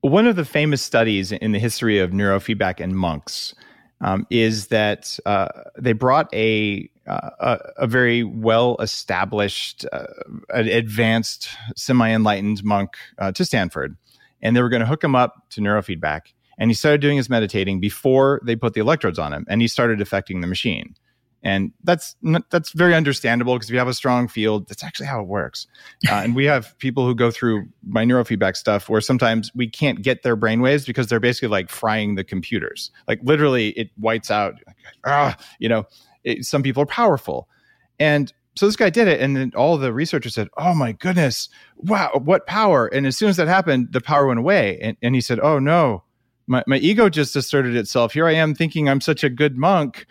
one 0.00 0.26
of 0.26 0.36
the 0.36 0.44
famous 0.44 0.82
studies 0.82 1.32
in 1.32 1.52
the 1.52 1.58
history 1.58 1.98
of 1.98 2.10
neurofeedback 2.10 2.80
in 2.80 2.94
monks 2.94 3.54
um, 4.00 4.26
is 4.30 4.68
that 4.68 5.18
uh, 5.26 5.48
they 5.78 5.92
brought 5.92 6.32
a 6.34 6.88
uh, 7.06 7.58
a, 7.76 7.86
very 7.86 8.24
well 8.24 8.76
established, 8.80 9.86
uh, 9.92 10.06
advanced, 10.50 11.48
semi 11.76 12.10
enlightened 12.10 12.64
monk 12.64 12.96
uh, 13.18 13.30
to 13.30 13.44
Stanford, 13.44 13.96
and 14.42 14.56
they 14.56 14.60
were 14.60 14.68
going 14.68 14.80
to 14.80 14.86
hook 14.86 15.04
him 15.04 15.14
up 15.14 15.48
to 15.50 15.60
neurofeedback. 15.60 16.32
And 16.58 16.68
he 16.68 16.74
started 16.74 17.00
doing 17.00 17.16
his 17.16 17.30
meditating 17.30 17.80
before 17.80 18.40
they 18.44 18.56
put 18.56 18.74
the 18.74 18.80
electrodes 18.80 19.20
on 19.20 19.32
him, 19.32 19.46
and 19.48 19.60
he 19.60 19.68
started 19.68 20.00
affecting 20.00 20.40
the 20.40 20.48
machine 20.48 20.96
and 21.42 21.72
that's 21.84 22.16
that's 22.50 22.72
very 22.72 22.94
understandable 22.94 23.54
because 23.54 23.68
if 23.68 23.72
you 23.72 23.78
have 23.78 23.88
a 23.88 23.94
strong 23.94 24.26
field 24.26 24.68
that's 24.68 24.82
actually 24.82 25.06
how 25.06 25.20
it 25.20 25.28
works. 25.28 25.66
Uh, 26.10 26.14
and 26.14 26.34
we 26.34 26.44
have 26.44 26.76
people 26.78 27.06
who 27.06 27.14
go 27.14 27.30
through 27.30 27.66
my 27.86 28.04
neurofeedback 28.04 28.56
stuff 28.56 28.88
where 28.88 29.00
sometimes 29.00 29.52
we 29.54 29.68
can't 29.68 30.02
get 30.02 30.22
their 30.22 30.36
brainwaves 30.36 30.86
because 30.86 31.06
they're 31.06 31.20
basically 31.20 31.48
like 31.48 31.70
frying 31.70 32.14
the 32.14 32.24
computers. 32.24 32.90
Like 33.06 33.20
literally 33.22 33.68
it 33.70 33.90
whites 33.96 34.30
out 34.30 34.54
ah, 35.04 35.36
you 35.58 35.68
know? 35.68 35.84
It, 36.24 36.44
some 36.44 36.62
people 36.62 36.82
are 36.82 36.86
powerful. 36.86 37.48
And 38.00 38.32
so 38.56 38.66
this 38.66 38.76
guy 38.76 38.90
did 38.90 39.06
it 39.06 39.20
and 39.20 39.36
then 39.36 39.52
all 39.54 39.76
the 39.76 39.92
researchers 39.92 40.34
said 40.34 40.48
oh 40.56 40.74
my 40.74 40.92
goodness 40.92 41.48
wow 41.76 42.10
what 42.24 42.46
power? 42.46 42.86
And 42.88 43.06
as 43.06 43.16
soon 43.16 43.28
as 43.28 43.36
that 43.36 43.46
happened 43.46 43.92
the 43.92 44.00
power 44.00 44.26
went 44.26 44.40
away. 44.40 44.78
And, 44.80 44.96
and 45.02 45.14
he 45.14 45.20
said 45.20 45.38
oh 45.40 45.58
no 45.58 46.02
my, 46.48 46.64
my 46.66 46.78
ego 46.78 47.08
just 47.08 47.36
asserted 47.36 47.76
itself. 47.76 48.14
Here 48.14 48.26
i 48.26 48.32
am 48.32 48.54
thinking 48.54 48.88
i'm 48.88 49.00
such 49.00 49.22
a 49.22 49.30
good 49.30 49.56
monk 49.56 50.06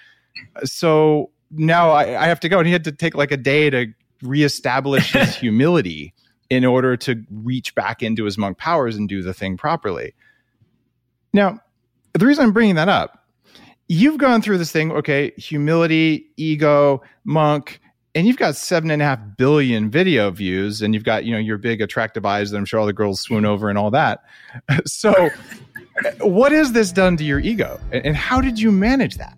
so 0.64 1.32
now 1.52 1.92
I, 1.92 2.24
I 2.24 2.28
have 2.28 2.40
to 2.42 2.50
go. 2.50 2.60
And 2.60 2.68
he 2.68 2.74
had 2.74 2.84
to 2.86 2.92
take 2.92 3.16
like 3.16 3.32
a 3.32 3.38
day 3.38 3.70
to 3.70 3.88
reestablish 4.22 5.14
his 5.14 5.36
humility 5.38 6.14
in 6.50 6.66
order 6.66 6.96
to 6.96 7.24
reach 7.32 7.74
back 7.76 8.04
into 8.04 8.26
his 8.26 8.38
monk 8.38 8.58
powers 8.58 8.96
and 8.96 9.10
do 9.10 9.22
the 9.22 9.34
thing 9.34 9.58
properly. 9.58 10.14
Now, 11.34 11.60
the 12.14 12.26
reason 12.26 12.44
I'm 12.46 12.54
bringing 12.54 12.76
that 12.76 12.90
up, 12.90 13.26
you've 13.88 14.18
gone 14.18 14.42
through 14.42 14.58
this 14.58 14.72
thing, 14.72 14.92
okay, 14.92 15.32
humility, 15.38 16.28
ego, 16.38 17.02
monk, 17.24 17.82
and 18.14 18.26
you've 18.26 18.38
got 18.38 18.56
seven 18.56 18.90
and 18.92 19.02
a 19.02 19.06
half 19.06 19.20
billion 19.38 19.90
video 19.90 20.32
views, 20.32 20.82
and 20.82 20.94
you've 20.94 21.04
got, 21.04 21.26
you 21.26 21.34
know, 21.34 21.40
your 21.40 21.58
big 21.58 21.82
attractive 21.82 22.26
eyes 22.26 22.52
that 22.52 22.58
I'm 22.58 22.64
sure 22.64 22.80
all 22.80 22.86
the 22.86 22.94
girls 22.94 23.20
swoon 23.22 23.46
over 23.46 23.70
and 23.70 23.78
all 23.78 23.92
that. 23.92 24.24
So, 24.86 25.30
what 26.20 26.52
has 26.52 26.72
this 26.72 26.92
done 26.92 27.18
to 27.18 27.24
your 27.24 27.40
ego? 27.40 27.80
And 27.92 28.16
how 28.16 28.42
did 28.42 28.60
you 28.60 28.72
manage 28.72 29.18
that? 29.18 29.38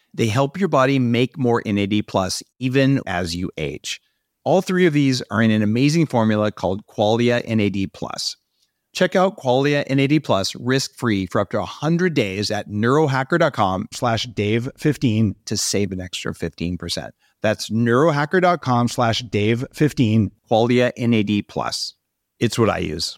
They 0.13 0.27
help 0.27 0.59
your 0.59 0.69
body 0.69 0.99
make 0.99 1.37
more 1.37 1.61
NAD 1.65 2.07
plus 2.07 2.43
even 2.59 3.01
as 3.05 3.35
you 3.35 3.51
age. 3.57 4.01
All 4.43 4.61
three 4.61 4.85
of 4.85 4.93
these 4.93 5.21
are 5.29 5.41
in 5.41 5.51
an 5.51 5.61
amazing 5.61 6.07
formula 6.07 6.51
called 6.51 6.85
Qualia 6.87 7.45
NAD 7.47 7.93
plus. 7.93 8.35
Check 8.93 9.15
out 9.15 9.37
Qualia 9.37 9.87
NAD 9.89 10.23
plus 10.23 10.53
risk-free 10.55 11.27
for 11.27 11.39
up 11.39 11.51
to 11.51 11.59
100 11.59 12.13
days 12.13 12.51
at 12.51 12.67
neurohacker.com 12.67 13.87
slash 13.93 14.27
Dave15 14.27 15.35
to 15.45 15.57
save 15.57 15.91
an 15.91 16.01
extra 16.01 16.33
15%. 16.33 17.11
That's 17.41 17.69
neurohacker.com 17.69 18.87
slash 18.89 19.23
Dave15, 19.23 20.31
Qualia 20.49 20.91
NAD 20.97 21.47
plus. 21.47 21.95
It's 22.39 22.59
what 22.59 22.69
I 22.69 22.79
use. 22.79 23.17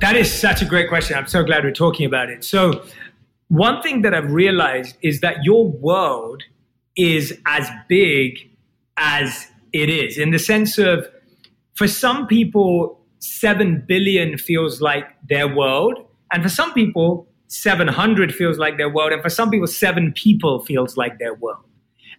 That 0.00 0.16
is 0.16 0.30
such 0.30 0.60
a 0.60 0.66
great 0.66 0.88
question. 0.88 1.16
I'm 1.16 1.26
so 1.26 1.42
glad 1.42 1.64
we're 1.64 1.72
talking 1.72 2.04
about 2.04 2.28
it. 2.28 2.44
So 2.44 2.84
one 3.48 3.82
thing 3.82 4.02
that 4.02 4.14
I've 4.14 4.32
realized 4.32 4.96
is 5.02 5.20
that 5.20 5.36
your 5.44 5.68
world 5.68 6.42
is 6.96 7.38
as 7.46 7.68
big 7.88 8.50
as 8.96 9.48
it 9.72 9.90
is 9.90 10.18
in 10.18 10.30
the 10.30 10.38
sense 10.38 10.78
of 10.78 11.08
for 11.74 11.88
some 11.88 12.26
people 12.26 13.00
7 13.18 13.84
billion 13.86 14.38
feels 14.38 14.80
like 14.80 15.04
their 15.28 15.52
world 15.52 15.98
and 16.32 16.42
for 16.42 16.48
some 16.48 16.72
people 16.72 17.26
700 17.48 18.34
feels 18.34 18.58
like 18.58 18.76
their 18.76 18.88
world 18.88 19.12
and 19.12 19.22
for 19.22 19.28
some 19.28 19.50
people 19.50 19.66
7 19.66 20.12
people 20.12 20.60
feels 20.64 20.96
like 20.96 21.18
their 21.18 21.34
world. 21.34 21.64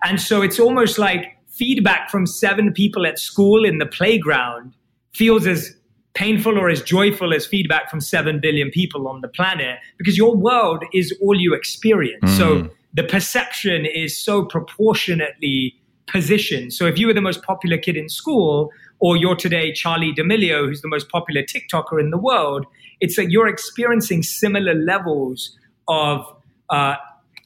And 0.03 0.19
so 0.19 0.41
it's 0.41 0.59
almost 0.59 0.97
like 0.97 1.25
feedback 1.47 2.09
from 2.09 2.25
7 2.25 2.73
people 2.73 3.05
at 3.05 3.17
school 3.19 3.65
in 3.65 3.77
the 3.77 3.85
playground 3.85 4.73
feels 5.13 5.47
as 5.47 5.75
painful 6.15 6.57
or 6.57 6.69
as 6.69 6.81
joyful 6.81 7.33
as 7.33 7.45
feedback 7.45 7.89
from 7.89 8.01
7 8.01 8.39
billion 8.39 8.71
people 8.71 9.07
on 9.07 9.21
the 9.21 9.27
planet 9.27 9.77
because 9.97 10.17
your 10.17 10.35
world 10.35 10.83
is 10.93 11.13
all 11.21 11.39
you 11.39 11.53
experience. 11.53 12.23
Mm. 12.23 12.37
So 12.37 12.69
the 12.93 13.03
perception 13.03 13.85
is 13.85 14.17
so 14.17 14.45
proportionately 14.45 15.75
positioned. 16.07 16.73
So 16.73 16.85
if 16.85 16.97
you 16.97 17.07
were 17.07 17.13
the 17.13 17.21
most 17.21 17.43
popular 17.43 17.77
kid 17.77 17.97
in 17.97 18.09
school, 18.09 18.71
or 18.99 19.17
you're 19.17 19.35
today 19.35 19.71
Charli 19.71 20.15
D'Amelio, 20.15 20.67
who's 20.67 20.81
the 20.81 20.87
most 20.87 21.09
popular 21.09 21.41
TikToker 21.41 21.99
in 21.99 22.11
the 22.11 22.17
world, 22.17 22.65
it's 23.01 23.17
that 23.17 23.29
you're 23.29 23.47
experiencing 23.47 24.23
similar 24.23 24.73
levels 24.73 25.57
of 25.87 26.25
uh, 26.69 26.95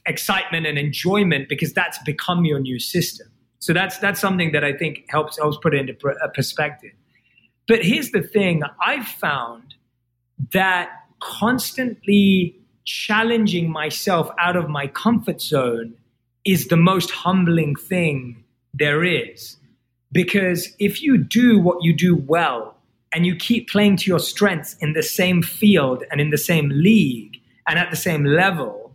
excitement 0.06 0.66
and 0.66 0.78
enjoyment 0.78 1.48
because 1.48 1.72
that's 1.72 1.98
become 2.04 2.44
your 2.44 2.60
new 2.60 2.78
system. 2.78 3.26
So 3.58 3.72
that's 3.72 3.98
that's 3.98 4.20
something 4.20 4.52
that 4.52 4.64
I 4.64 4.72
think 4.72 5.04
helps 5.08 5.38
helps 5.38 5.58
put 5.62 5.74
it 5.74 5.80
into 5.80 6.08
a 6.08 6.28
perspective. 6.30 6.92
But 7.70 7.84
here's 7.84 8.10
the 8.10 8.20
thing: 8.20 8.64
I've 8.84 9.06
found 9.06 9.74
that 10.52 10.90
constantly 11.20 12.56
challenging 12.84 13.70
myself 13.70 14.28
out 14.40 14.56
of 14.56 14.68
my 14.68 14.88
comfort 14.88 15.40
zone 15.40 15.94
is 16.44 16.66
the 16.66 16.76
most 16.76 17.12
humbling 17.12 17.76
thing 17.76 18.42
there 18.74 19.04
is. 19.04 19.56
Because 20.10 20.74
if 20.80 21.00
you 21.00 21.16
do 21.16 21.60
what 21.60 21.84
you 21.84 21.94
do 21.94 22.16
well 22.16 22.74
and 23.12 23.24
you 23.24 23.36
keep 23.36 23.70
playing 23.70 23.98
to 23.98 24.10
your 24.10 24.18
strengths 24.18 24.74
in 24.80 24.94
the 24.94 25.04
same 25.04 25.40
field 25.40 26.02
and 26.10 26.20
in 26.20 26.30
the 26.30 26.38
same 26.38 26.70
league 26.70 27.40
and 27.68 27.78
at 27.78 27.92
the 27.92 27.96
same 27.96 28.24
level, 28.24 28.90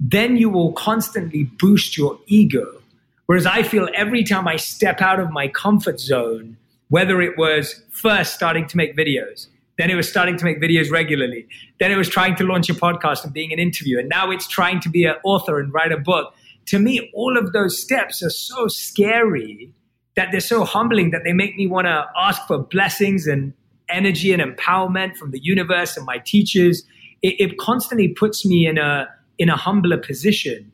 then 0.00 0.38
you 0.38 0.48
will 0.48 0.72
constantly 0.72 1.44
boost 1.44 1.98
your 1.98 2.18
ego. 2.26 2.80
Whereas 3.26 3.44
I 3.44 3.62
feel 3.62 3.86
every 3.94 4.24
time 4.24 4.48
I 4.48 4.56
step 4.56 5.02
out 5.02 5.20
of 5.20 5.30
my 5.30 5.46
comfort 5.48 6.00
zone, 6.00 6.56
whether 6.88 7.20
it 7.20 7.36
was 7.38 7.82
first 7.90 8.34
starting 8.34 8.66
to 8.66 8.76
make 8.76 8.96
videos, 8.96 9.48
then 9.78 9.90
it 9.90 9.94
was 9.94 10.08
starting 10.08 10.36
to 10.36 10.44
make 10.44 10.60
videos 10.60 10.90
regularly, 10.90 11.46
then 11.80 11.90
it 11.90 11.96
was 11.96 12.08
trying 12.08 12.36
to 12.36 12.44
launch 12.44 12.70
a 12.70 12.74
podcast 12.74 13.24
and 13.24 13.32
being 13.32 13.52
an 13.52 13.58
interviewer, 13.58 14.00
and 14.00 14.08
now 14.08 14.30
it's 14.30 14.46
trying 14.46 14.80
to 14.80 14.88
be 14.88 15.04
an 15.04 15.14
author 15.24 15.58
and 15.58 15.72
write 15.72 15.92
a 15.92 15.98
book. 15.98 16.34
To 16.66 16.78
me, 16.78 17.10
all 17.14 17.36
of 17.36 17.52
those 17.52 17.78
steps 17.78 18.22
are 18.22 18.30
so 18.30 18.68
scary 18.68 19.72
that 20.16 20.28
they're 20.30 20.40
so 20.40 20.64
humbling 20.64 21.10
that 21.10 21.22
they 21.24 21.32
make 21.32 21.56
me 21.56 21.66
want 21.66 21.86
to 21.86 22.06
ask 22.16 22.46
for 22.46 22.58
blessings 22.58 23.26
and 23.26 23.52
energy 23.88 24.32
and 24.32 24.40
empowerment 24.40 25.16
from 25.16 25.30
the 25.30 25.40
universe 25.42 25.96
and 25.96 26.06
my 26.06 26.18
teachers. 26.18 26.84
It, 27.22 27.34
it 27.38 27.58
constantly 27.58 28.08
puts 28.08 28.46
me 28.46 28.66
in 28.66 28.78
a 28.78 29.08
in 29.38 29.48
a 29.48 29.56
humbler 29.56 29.98
position 29.98 30.70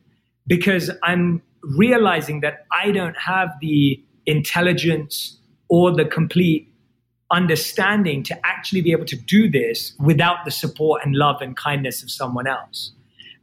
because 0.47 0.91
I'm 1.03 1.41
realizing 1.61 2.41
that 2.41 2.65
I 2.71 2.91
don't 2.91 3.17
have 3.17 3.49
the 3.59 4.01
intelligence 4.25 5.37
or 5.71 5.95
the 5.95 6.03
complete 6.05 6.67
understanding 7.31 8.21
to 8.23 8.37
actually 8.45 8.81
be 8.81 8.91
able 8.91 9.05
to 9.05 9.15
do 9.15 9.49
this 9.49 9.93
without 9.99 10.43
the 10.43 10.51
support 10.51 11.01
and 11.03 11.15
love 11.15 11.41
and 11.41 11.55
kindness 11.55 12.03
of 12.03 12.11
someone 12.11 12.45
else. 12.45 12.91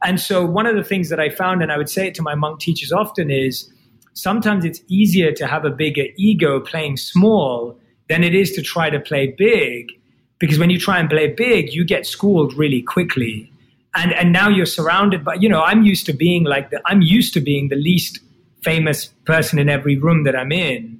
And 0.03 0.21
so, 0.21 0.45
one 0.45 0.65
of 0.67 0.75
the 0.75 0.83
things 0.83 1.09
that 1.09 1.19
I 1.19 1.29
found, 1.29 1.61
and 1.61 1.71
I 1.71 1.77
would 1.77 1.89
say 1.89 2.07
it 2.07 2.15
to 2.15 2.21
my 2.21 2.35
monk 2.35 2.61
teachers 2.61 2.93
often, 2.93 3.29
is 3.31 3.69
sometimes 4.13 4.63
it's 4.63 4.81
easier 4.87 5.33
to 5.33 5.47
have 5.47 5.65
a 5.65 5.71
bigger 5.71 6.05
ego 6.17 6.61
playing 6.61 6.97
small 6.97 7.77
than 8.07 8.23
it 8.23 8.33
is 8.33 8.51
to 8.53 8.61
try 8.61 8.89
to 8.89 8.99
play 8.99 9.33
big. 9.37 9.91
Because 10.37 10.57
when 10.57 10.69
you 10.69 10.79
try 10.79 10.99
and 10.99 11.09
play 11.09 11.27
big, 11.27 11.73
you 11.73 11.83
get 11.83 12.05
schooled 12.05 12.53
really 12.53 12.81
quickly. 12.81 13.51
And, 13.95 14.13
and 14.13 14.31
now 14.31 14.47
you're 14.47 14.67
surrounded 14.67 15.25
by, 15.25 15.33
you 15.33 15.49
know, 15.49 15.61
I'm 15.61 15.83
used 15.83 16.05
to 16.05 16.13
being 16.13 16.45
like 16.45 16.69
the, 16.69 16.79
I'm 16.85 17.01
used 17.01 17.33
to 17.33 17.41
being 17.41 17.67
the 17.67 17.75
least 17.75 18.19
famous 18.63 19.07
person 19.25 19.59
in 19.59 19.67
every 19.67 19.97
room 19.97 20.23
that 20.23 20.35
I'm 20.35 20.51
in 20.51 20.98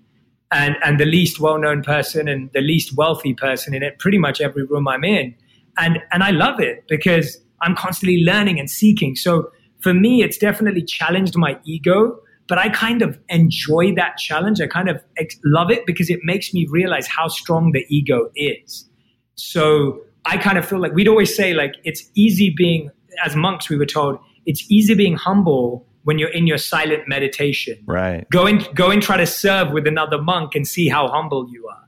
and, 0.52 0.76
and 0.84 1.00
the 1.00 1.06
least 1.06 1.40
well-known 1.40 1.84
person 1.84 2.28
and 2.28 2.50
the 2.54 2.62
least 2.62 2.96
wealthy 2.98 3.34
person 3.34 3.74
in 3.74 3.84
it, 3.84 4.00
pretty 4.00 4.18
much 4.18 4.42
every 4.42 4.64
room 4.64 4.88
I'm 4.88 5.04
in. 5.04 5.36
And, 5.78 6.00
and 6.12 6.24
I 6.24 6.32
love 6.32 6.60
it 6.60 6.86
because 6.88 7.40
I'm 7.62 7.76
constantly 7.76 8.24
learning 8.24 8.60
and 8.60 8.70
seeking. 8.70 9.16
So 9.16 9.52
for 9.80 9.94
me, 9.94 10.24
it's 10.24 10.38
definitely 10.38 10.84
challenged 10.84 11.36
my 11.38 11.58
ego, 11.64 12.20
but 12.48 12.58
I 12.58 12.70
kind 12.70 13.02
of 13.02 13.20
enjoy 13.30 13.94
that 13.96 14.18
challenge. 14.18 14.60
I 14.60 14.68
kind 14.68 14.90
of 14.90 15.02
ex- 15.18 15.40
love 15.46 15.70
it 15.70 15.86
because 15.86 16.10
it 16.10 16.20
makes 16.24 16.54
me 16.54 16.68
realize 16.70 17.08
how 17.08 17.28
strong 17.28 17.72
the 17.72 17.86
ego 17.90 18.32
is. 18.36 18.90
So 19.36 20.02
I 20.26 20.38
kind 20.38 20.58
of 20.58 20.68
feel 20.68 20.80
like 20.80 20.94
we'd 20.94 21.08
always 21.08 21.36
say 21.36 21.54
like 21.54 21.76
it's 21.84 22.10
easy 22.16 22.54
being 22.56 22.92
as 23.24 23.36
monks 23.36 23.70
we 23.70 23.78
were 23.78 23.86
told 23.86 24.20
it's 24.46 24.70
easy 24.70 24.94
being 24.94 25.16
humble 25.16 25.86
when 26.10 26.18
you're 26.18 26.32
in 26.32 26.48
your 26.48 26.58
silent 26.58 27.08
meditation. 27.08 27.78
Right. 27.86 28.28
Go 28.32 28.48
and 28.48 28.68
go 28.74 28.90
and 28.90 29.00
try 29.00 29.16
to 29.16 29.28
serve 29.28 29.72
with 29.72 29.86
another 29.86 30.20
monk 30.20 30.56
and 30.56 30.68
see 30.68 30.90
how 30.90 31.08
humble 31.08 31.48
you 31.52 31.68
are. 31.68 31.88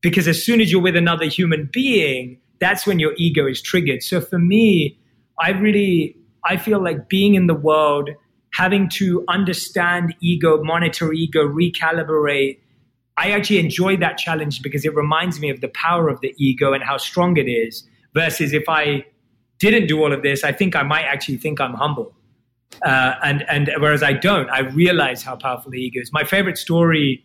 Because 0.00 0.26
as 0.26 0.44
soon 0.44 0.60
as 0.60 0.72
you're 0.72 0.82
with 0.82 0.96
another 0.96 1.26
human 1.26 1.70
being, 1.72 2.40
that's 2.58 2.84
when 2.84 2.98
your 2.98 3.12
ego 3.16 3.46
is 3.46 3.62
triggered. 3.62 4.02
So 4.02 4.20
for 4.20 4.40
me, 4.40 4.98
I 5.40 5.50
really 5.50 6.16
I 6.44 6.56
feel 6.56 6.82
like 6.82 7.08
being 7.08 7.36
in 7.36 7.46
the 7.46 7.54
world, 7.54 8.10
having 8.54 8.88
to 8.94 9.24
understand 9.28 10.16
ego, 10.20 10.60
monitor 10.64 11.12
ego, 11.12 11.46
recalibrate. 11.46 12.58
I 13.18 13.30
actually 13.30 13.60
enjoy 13.60 13.98
that 13.98 14.18
challenge 14.18 14.62
because 14.62 14.84
it 14.84 14.96
reminds 14.96 15.38
me 15.38 15.48
of 15.48 15.60
the 15.60 15.68
power 15.68 16.08
of 16.08 16.20
the 16.22 16.34
ego 16.38 16.72
and 16.72 16.82
how 16.82 16.96
strong 16.96 17.36
it 17.36 17.48
is. 17.48 17.84
Versus 18.14 18.52
if 18.52 18.68
I 18.68 19.04
didn't 19.60 19.86
do 19.86 20.02
all 20.02 20.12
of 20.12 20.22
this, 20.24 20.42
I 20.42 20.50
think 20.50 20.74
I 20.74 20.82
might 20.82 21.04
actually 21.04 21.36
think 21.36 21.60
I'm 21.60 21.74
humble. 21.74 22.16
Uh, 22.82 23.14
and 23.22 23.44
and 23.48 23.70
whereas 23.78 24.02
I 24.02 24.12
don't, 24.12 24.48
I 24.50 24.60
realize 24.60 25.22
how 25.22 25.36
powerful 25.36 25.70
the 25.70 25.78
ego 25.78 26.00
is. 26.00 26.12
My 26.12 26.24
favorite 26.24 26.56
story 26.56 27.24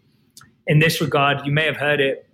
in 0.68 0.80
this 0.80 1.00
regard, 1.00 1.46
you 1.46 1.52
may 1.52 1.66
have 1.66 1.78
heard 1.78 2.02
it, 2.02 2.28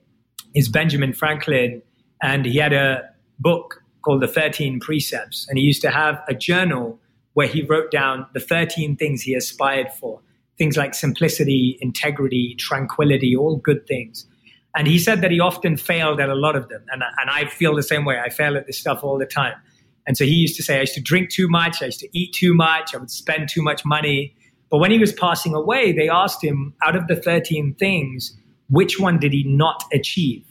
is 0.55 0.69
Benjamin 0.69 1.13
Franklin, 1.13 1.81
and 2.21 2.45
he 2.45 2.57
had 2.57 2.73
a 2.73 3.03
book 3.39 3.83
called 4.03 4.21
the 4.21 4.27
Thirteen 4.27 4.79
Precepts, 4.79 5.45
and 5.47 5.57
he 5.57 5.63
used 5.63 5.81
to 5.81 5.91
have 5.91 6.21
a 6.27 6.33
journal 6.33 6.99
where 7.33 7.47
he 7.47 7.61
wrote 7.63 7.91
down 7.91 8.25
the 8.33 8.39
thirteen 8.39 8.95
things 8.95 9.21
he 9.21 9.33
aspired 9.35 9.91
for, 9.99 10.19
things 10.57 10.77
like 10.77 10.93
simplicity, 10.93 11.77
integrity, 11.81 12.55
tranquility, 12.57 13.35
all 13.35 13.57
good 13.57 13.85
things. 13.87 14.25
And 14.75 14.87
he 14.87 14.97
said 14.97 15.21
that 15.21 15.31
he 15.31 15.39
often 15.41 15.75
failed 15.75 16.21
at 16.21 16.29
a 16.29 16.35
lot 16.35 16.55
of 16.55 16.69
them, 16.69 16.83
and 16.91 17.03
and 17.19 17.29
I 17.29 17.45
feel 17.45 17.75
the 17.75 17.83
same 17.83 18.05
way. 18.05 18.19
I 18.19 18.29
fail 18.29 18.57
at 18.57 18.67
this 18.67 18.79
stuff 18.79 19.03
all 19.03 19.17
the 19.19 19.25
time. 19.25 19.55
And 20.07 20.17
so 20.17 20.25
he 20.25 20.31
used 20.31 20.55
to 20.57 20.63
say, 20.63 20.77
I 20.77 20.81
used 20.81 20.95
to 20.95 21.01
drink 21.01 21.29
too 21.29 21.47
much, 21.47 21.81
I 21.81 21.85
used 21.85 21.99
to 21.99 22.09
eat 22.17 22.33
too 22.33 22.53
much, 22.53 22.93
I 22.93 22.97
would 22.97 23.11
spend 23.11 23.49
too 23.49 23.61
much 23.61 23.85
money. 23.85 24.35
But 24.69 24.79
when 24.79 24.91
he 24.91 24.97
was 24.97 25.13
passing 25.13 25.53
away, 25.53 25.91
they 25.91 26.09
asked 26.09 26.43
him, 26.43 26.73
out 26.83 26.95
of 26.95 27.07
the 27.07 27.15
13 27.15 27.75
things, 27.75 28.35
which 28.69 28.99
one 28.99 29.19
did 29.19 29.33
he 29.33 29.43
not 29.43 29.83
achieve? 29.93 30.45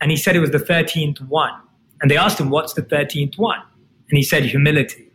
And 0.00 0.10
he 0.10 0.16
said 0.16 0.36
it 0.36 0.40
was 0.40 0.50
the 0.50 0.58
13th 0.58 1.20
one. 1.28 1.54
And 2.02 2.10
they 2.10 2.16
asked 2.16 2.38
him, 2.38 2.50
What's 2.50 2.74
the 2.74 2.82
13th 2.82 3.38
one? 3.38 3.60
And 4.10 4.18
he 4.18 4.22
said, 4.22 4.44
Humility. 4.44 5.10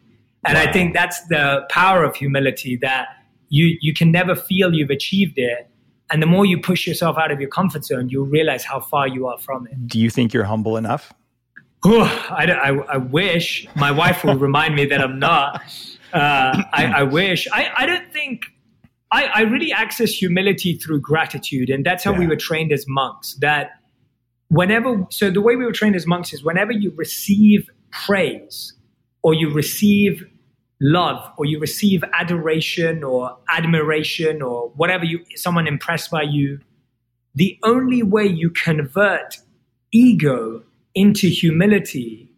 And 0.46 0.56
wow. 0.56 0.64
I 0.64 0.72
think 0.72 0.94
that's 0.94 1.22
the 1.28 1.66
power 1.70 2.04
of 2.04 2.16
humility 2.16 2.78
that 2.78 3.10
you, 3.50 3.78
you 3.82 3.94
can 3.94 4.12
never 4.12 4.36
feel 4.36 4.74
you've 4.74 4.90
achieved 4.90 5.38
it. 5.38 5.70
And 6.12 6.24
the 6.24 6.28
more 6.28 6.46
you 6.46 6.60
push 6.60 6.88
yourself 6.88 7.18
out 7.18 7.30
of 7.30 7.40
your 7.40 7.50
comfort 7.50 7.86
zone, 7.86 8.10
you'll 8.10 8.26
realize 8.26 8.64
how 8.64 8.80
far 8.80 9.08
you 9.08 9.28
are 9.28 9.38
from 9.38 9.68
it. 9.68 9.88
Do 9.88 10.00
you 10.00 10.10
think 10.10 10.34
you're 10.34 10.46
humble 10.46 10.78
enough? 10.78 11.14
I, 11.86 12.46
I, 12.46 12.70
I, 12.94 12.98
wish 12.98 13.68
my 13.76 13.92
wife 13.92 14.24
will 14.24 14.36
remind 14.36 14.76
me 14.76 14.86
that 14.86 15.02
I'm 15.02 15.18
not. 15.18 15.62
Uh, 16.14 16.64
I, 16.74 16.86
I, 16.98 17.04
wish. 17.04 17.48
I, 17.54 17.72
I 17.78 17.86
don't 17.86 18.12
think. 18.12 18.44
I, 19.12 19.26
I 19.26 19.42
really 19.42 19.72
access 19.72 20.12
humility 20.12 20.74
through 20.76 21.02
gratitude, 21.02 21.70
and 21.70 21.86
that's 21.86 22.04
how 22.04 22.12
yeah. 22.12 22.20
we 22.20 22.28
were 22.28 22.36
trained 22.36 22.72
as 22.72 22.86
monks. 22.88 23.36
That 23.36 23.72
whenever, 24.50 25.06
so 25.10 25.32
the 25.32 25.42
way 25.42 25.56
we 25.56 25.66
were 25.66 25.72
trained 25.72 25.96
as 25.96 26.06
monks 26.06 26.34
is 26.34 26.44
whenever 26.44 26.72
you 26.72 26.92
receive 26.96 27.70
praise, 27.92 28.74
or 29.24 29.34
you 29.34 29.52
receive 29.54 30.28
love, 30.82 31.32
or 31.38 31.46
you 31.46 31.60
receive 31.60 32.04
adoration, 32.14 33.04
or 33.04 33.38
admiration, 33.52 34.42
or 34.42 34.70
whatever 34.76 35.06
you 35.06 35.24
someone 35.36 35.66
impressed 35.66 36.12
by 36.12 36.24
you, 36.24 36.60
the 37.36 37.58
only 37.64 38.04
way 38.04 38.26
you 38.26 38.50
convert 38.50 39.38
ego 39.92 40.64
into 40.96 41.28
humility 41.28 42.30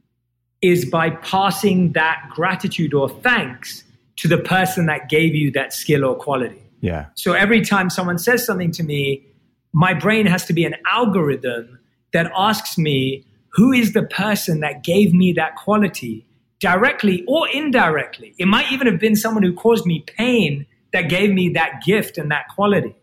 is 0.61 0.85
by 0.85 1.09
passing 1.09 1.93
that 1.93 2.21
gratitude 2.29 2.93
or 2.93 3.09
thanks 3.09 3.83
to 4.17 4.27
the 4.27 4.37
person 4.37 4.85
that 4.85 5.09
gave 5.09 5.33
you 5.33 5.51
that 5.51 5.73
skill 5.73 6.05
or 6.05 6.15
quality. 6.15 6.61
Yeah. 6.81 7.07
So 7.15 7.33
every 7.33 7.61
time 7.61 7.89
someone 7.89 8.17
says 8.17 8.45
something 8.45 8.71
to 8.73 8.83
me, 8.83 9.25
my 9.73 9.93
brain 9.93 10.25
has 10.25 10.45
to 10.45 10.53
be 10.53 10.65
an 10.65 10.75
algorithm 10.91 11.79
that 12.13 12.31
asks 12.35 12.77
me 12.77 13.25
who 13.49 13.71
is 13.71 13.93
the 13.93 14.03
person 14.03 14.59
that 14.59 14.83
gave 14.83 15.13
me 15.13 15.33
that 15.33 15.55
quality 15.55 16.25
directly 16.59 17.23
or 17.27 17.49
indirectly. 17.49 18.35
It 18.37 18.47
might 18.47 18.71
even 18.71 18.87
have 18.87 18.99
been 18.99 19.15
someone 19.15 19.43
who 19.43 19.53
caused 19.53 19.85
me 19.85 20.03
pain 20.17 20.65
that 20.93 21.09
gave 21.09 21.31
me 21.31 21.49
that 21.49 21.81
gift 21.85 22.17
and 22.17 22.29
that 22.31 22.47
quality. 22.49 22.95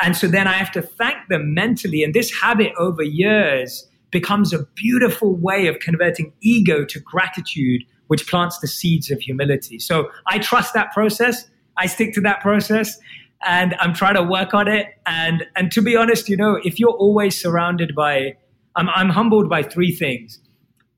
And 0.00 0.16
so 0.16 0.28
then 0.28 0.46
I 0.46 0.52
have 0.54 0.72
to 0.72 0.82
thank 0.82 1.28
them 1.28 1.54
mentally. 1.54 2.02
And 2.02 2.14
this 2.14 2.32
habit 2.40 2.72
over 2.78 3.02
years 3.02 3.86
becomes 4.10 4.52
a 4.52 4.64
beautiful 4.74 5.34
way 5.34 5.66
of 5.66 5.78
converting 5.80 6.32
ego 6.40 6.84
to 6.84 7.00
gratitude, 7.00 7.82
which 8.06 8.26
plants 8.26 8.58
the 8.58 8.68
seeds 8.68 9.10
of 9.10 9.20
humility. 9.20 9.78
So 9.78 10.10
I 10.26 10.38
trust 10.38 10.74
that 10.74 10.92
process. 10.92 11.48
I 11.76 11.86
stick 11.86 12.14
to 12.14 12.20
that 12.22 12.40
process 12.40 12.98
and 13.46 13.74
I'm 13.78 13.94
trying 13.94 14.14
to 14.14 14.22
work 14.22 14.54
on 14.54 14.68
it. 14.68 14.86
And, 15.06 15.46
and 15.56 15.70
to 15.72 15.82
be 15.82 15.96
honest, 15.96 16.28
you 16.28 16.36
know, 16.36 16.58
if 16.64 16.78
you're 16.78 16.90
always 16.90 17.40
surrounded 17.40 17.94
by, 17.94 18.36
I'm, 18.76 18.88
I'm 18.90 19.10
humbled 19.10 19.48
by 19.48 19.62
three 19.62 19.92
things. 19.92 20.40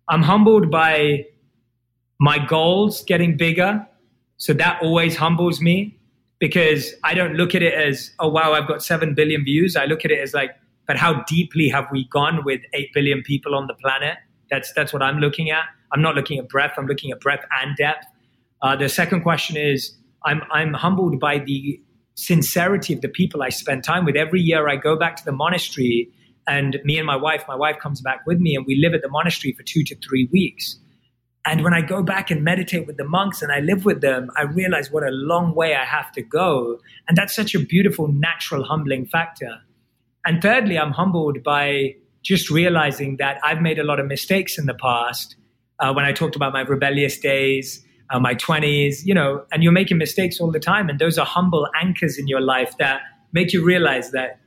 I'm 0.09 0.23
humbled 0.23 0.71
by 0.71 1.27
my 2.19 2.39
goals 2.39 3.03
getting 3.05 3.37
bigger. 3.37 3.87
So 4.37 4.53
that 4.55 4.81
always 4.83 5.17
humbles 5.17 5.61
me 5.61 5.99
because 6.39 6.95
I 7.05 7.15
don't 7.15 7.35
look 7.35 7.55
at 7.55 7.63
it 7.63 7.75
as, 7.75 8.11
oh, 8.19 8.29
wow, 8.29 8.53
I've 8.53 8.67
got 8.67 8.83
7 8.83 9.15
billion 9.15 9.45
views. 9.45 9.77
I 9.77 9.85
look 9.85 10.05
at 10.05 10.11
it 10.11 10.19
as 10.21 10.33
like, 10.33 10.51
but 10.91 10.97
how 10.97 11.23
deeply 11.29 11.69
have 11.69 11.87
we 11.93 12.09
gone 12.09 12.45
with 12.45 12.63
8 12.73 12.93
billion 12.93 13.23
people 13.23 13.55
on 13.55 13.69
the 13.69 13.75
planet? 13.75 14.19
That's, 14.51 14.73
that's 14.73 14.93
what 14.93 15.03
I'm 15.03 15.19
looking 15.19 15.49
at. 15.49 15.63
I'm 15.93 16.03
not 16.03 16.17
looking 16.17 16.37
at 16.41 16.49
breadth, 16.49 16.75
I'm 16.77 16.87
looking 16.87 17.13
at 17.13 17.21
breadth 17.21 17.45
and 17.63 17.77
depth. 17.77 18.07
Uh, 18.61 18.75
the 18.75 18.89
second 18.89 19.23
question 19.23 19.57
is 19.57 19.97
I'm, 20.25 20.43
I'm 20.51 20.75
humbled 20.75 21.21
by 21.21 21.39
the 21.39 21.81
sincerity 22.17 22.93
of 22.93 23.03
the 23.03 23.09
people 23.09 23.41
I 23.41 23.51
spend 23.51 23.85
time 23.85 24.05
with. 24.05 24.17
Every 24.17 24.41
year 24.41 24.69
I 24.69 24.75
go 24.75 24.99
back 24.99 25.15
to 25.19 25.25
the 25.25 25.31
monastery 25.31 26.09
and 26.49 26.81
me 26.83 26.99
and 26.99 27.07
my 27.07 27.15
wife, 27.15 27.45
my 27.47 27.55
wife 27.55 27.79
comes 27.79 28.01
back 28.01 28.27
with 28.27 28.41
me 28.41 28.57
and 28.57 28.67
we 28.67 28.75
live 28.75 28.93
at 28.93 29.03
the 29.03 29.09
monastery 29.09 29.53
for 29.53 29.63
two 29.63 29.85
to 29.85 29.97
three 30.05 30.29
weeks. 30.33 30.77
And 31.45 31.63
when 31.63 31.73
I 31.73 31.83
go 31.83 32.03
back 32.03 32.33
and 32.33 32.43
meditate 32.43 32.89
with 32.89 32.97
the 32.97 33.05
monks 33.05 33.43
and 33.43 33.53
I 33.53 33.61
live 33.61 33.85
with 33.85 34.01
them, 34.01 34.29
I 34.37 34.43
realize 34.43 34.91
what 34.91 35.05
a 35.05 35.13
long 35.13 35.55
way 35.55 35.77
I 35.77 35.85
have 35.85 36.11
to 36.15 36.21
go. 36.21 36.81
And 37.07 37.17
that's 37.17 37.37
such 37.37 37.55
a 37.55 37.61
beautiful, 37.61 38.09
natural, 38.09 38.65
humbling 38.65 39.07
factor. 39.07 39.61
And 40.25 40.43
thirdly, 40.43 40.79
I'm 40.79 40.93
humbled 40.93 41.43
by 41.43 41.95
just 42.23 42.51
realizing 42.51 43.17
that 43.17 43.39
I've 43.43 43.61
made 43.61 43.79
a 43.79 43.85
lot 43.85 43.99
of 43.99 44.07
mistakes 44.07 44.59
in 44.59 44.67
the 44.67 44.75
past. 44.75 45.37
Uh, 45.79 45.93
when 45.93 46.05
I 46.05 46.13
talked 46.13 46.37
about 46.37 46.53
my 46.53 46.61
rebellious 46.61 47.19
days, 47.19 47.85
uh, 48.11 48.21
my 48.21 48.35
20s, 48.35 49.05
you 49.05 49.15
know, 49.15 49.45
and 49.53 49.63
you're 49.63 49.73
making 49.73 49.99
mistakes 49.99 50.41
all 50.41 50.51
the 50.51 50.61
time. 50.61 50.89
And 50.89 50.99
those 50.99 51.17
are 51.17 51.25
humble 51.25 51.69
anchors 51.81 52.19
in 52.19 52.27
your 52.27 52.41
life 52.41 52.77
that 52.79 53.01
make 53.33 53.53
you 53.53 53.65
realize 53.65 54.11
that 54.11 54.41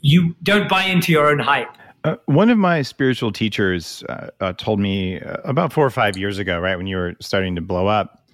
you 0.00 0.34
don't 0.42 0.68
buy 0.68 0.84
into 0.84 1.12
your 1.12 1.30
own 1.30 1.38
hype. 1.38 1.74
Uh, 2.02 2.16
one 2.26 2.50
of 2.50 2.58
my 2.58 2.82
spiritual 2.82 3.32
teachers 3.32 4.02
uh, 4.10 4.28
uh, 4.40 4.52
told 4.52 4.78
me 4.78 5.18
uh, 5.20 5.36
about 5.44 5.72
four 5.72 5.86
or 5.86 5.90
five 5.90 6.18
years 6.18 6.38
ago, 6.38 6.58
right 6.58 6.76
when 6.76 6.86
you 6.86 6.96
were 6.96 7.14
starting 7.20 7.54
to 7.54 7.62
blow 7.62 7.86
up, 7.86 8.26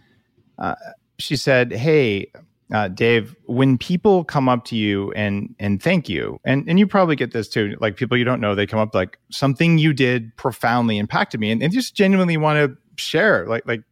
uh, 0.58 0.74
she 1.18 1.36
said, 1.36 1.70
"Hey, 1.70 2.32
uh, 2.72 2.88
Dave, 2.88 3.34
when 3.46 3.76
people 3.76 4.24
come 4.24 4.48
up 4.48 4.64
to 4.66 4.76
you 4.76 5.12
and 5.12 5.54
and 5.58 5.82
thank 5.82 6.08
you, 6.08 6.38
and 6.44 6.68
and 6.68 6.78
you 6.78 6.86
probably 6.86 7.16
get 7.16 7.32
this 7.32 7.48
too, 7.48 7.76
like 7.80 7.96
people 7.96 8.16
you 8.16 8.24
don't 8.24 8.40
know, 8.40 8.54
they 8.54 8.66
come 8.66 8.78
up 8.78 8.94
like 8.94 9.18
something 9.30 9.78
you 9.78 9.92
did 9.92 10.34
profoundly 10.36 10.98
impacted 10.98 11.40
me, 11.40 11.50
and, 11.50 11.62
and 11.62 11.72
just 11.72 11.94
genuinely 11.94 12.36
want 12.36 12.58
to 12.58 12.76
share, 13.02 13.46
like 13.46 13.66
like 13.66 13.82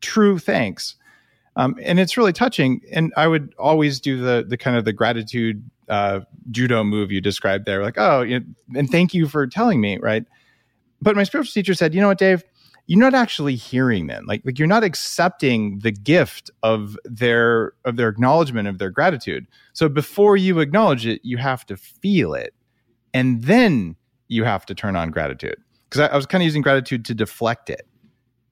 true 0.00 0.38
thanks. 0.38 0.96
Um, 1.56 1.76
and 1.82 2.00
it's 2.00 2.16
really 2.16 2.32
touching. 2.32 2.80
And 2.90 3.12
I 3.16 3.26
would 3.26 3.54
always 3.58 4.00
do 4.00 4.18
the 4.18 4.44
the 4.46 4.56
kind 4.56 4.76
of 4.76 4.84
the 4.84 4.92
gratitude 4.92 5.62
uh, 5.88 6.20
judo 6.50 6.82
move 6.84 7.12
you 7.12 7.20
described 7.20 7.66
there, 7.66 7.82
like, 7.82 7.98
oh, 7.98 8.22
you 8.22 8.40
know, 8.40 8.46
and 8.76 8.90
thank 8.90 9.12
you 9.12 9.28
for 9.28 9.46
telling 9.46 9.80
me, 9.80 9.98
right? 9.98 10.24
But 11.02 11.16
my 11.16 11.24
spiritual 11.24 11.52
teacher 11.52 11.74
said, 11.74 11.94
you 11.94 12.00
know 12.00 12.08
what, 12.08 12.18
Dave, 12.18 12.44
you're 12.86 13.00
not 13.00 13.14
actually 13.14 13.54
hearing 13.54 14.06
them. 14.06 14.24
Like, 14.26 14.42
like 14.44 14.58
you're 14.58 14.68
not 14.68 14.84
accepting 14.84 15.78
the 15.80 15.92
gift 15.92 16.50
of 16.62 16.98
their 17.04 17.72
of 17.84 17.96
their 17.96 18.08
acknowledgement 18.08 18.68
of 18.68 18.78
their 18.78 18.90
gratitude. 18.90 19.46
So 19.72 19.88
before 19.88 20.36
you 20.36 20.60
acknowledge 20.60 21.06
it, 21.06 21.20
you 21.22 21.36
have 21.38 21.64
to 21.66 21.76
feel 21.76 22.34
it, 22.34 22.54
and 23.14 23.42
then 23.42 23.96
you 24.28 24.44
have 24.44 24.66
to 24.66 24.74
turn 24.74 24.96
on 24.96 25.10
gratitude. 25.10 25.56
Because 25.88 26.08
I, 26.08 26.12
I 26.12 26.16
was 26.16 26.26
kind 26.26 26.42
of 26.42 26.46
using 26.46 26.62
gratitude 26.62 27.04
to 27.06 27.14
deflect 27.14 27.70
it 27.70 27.86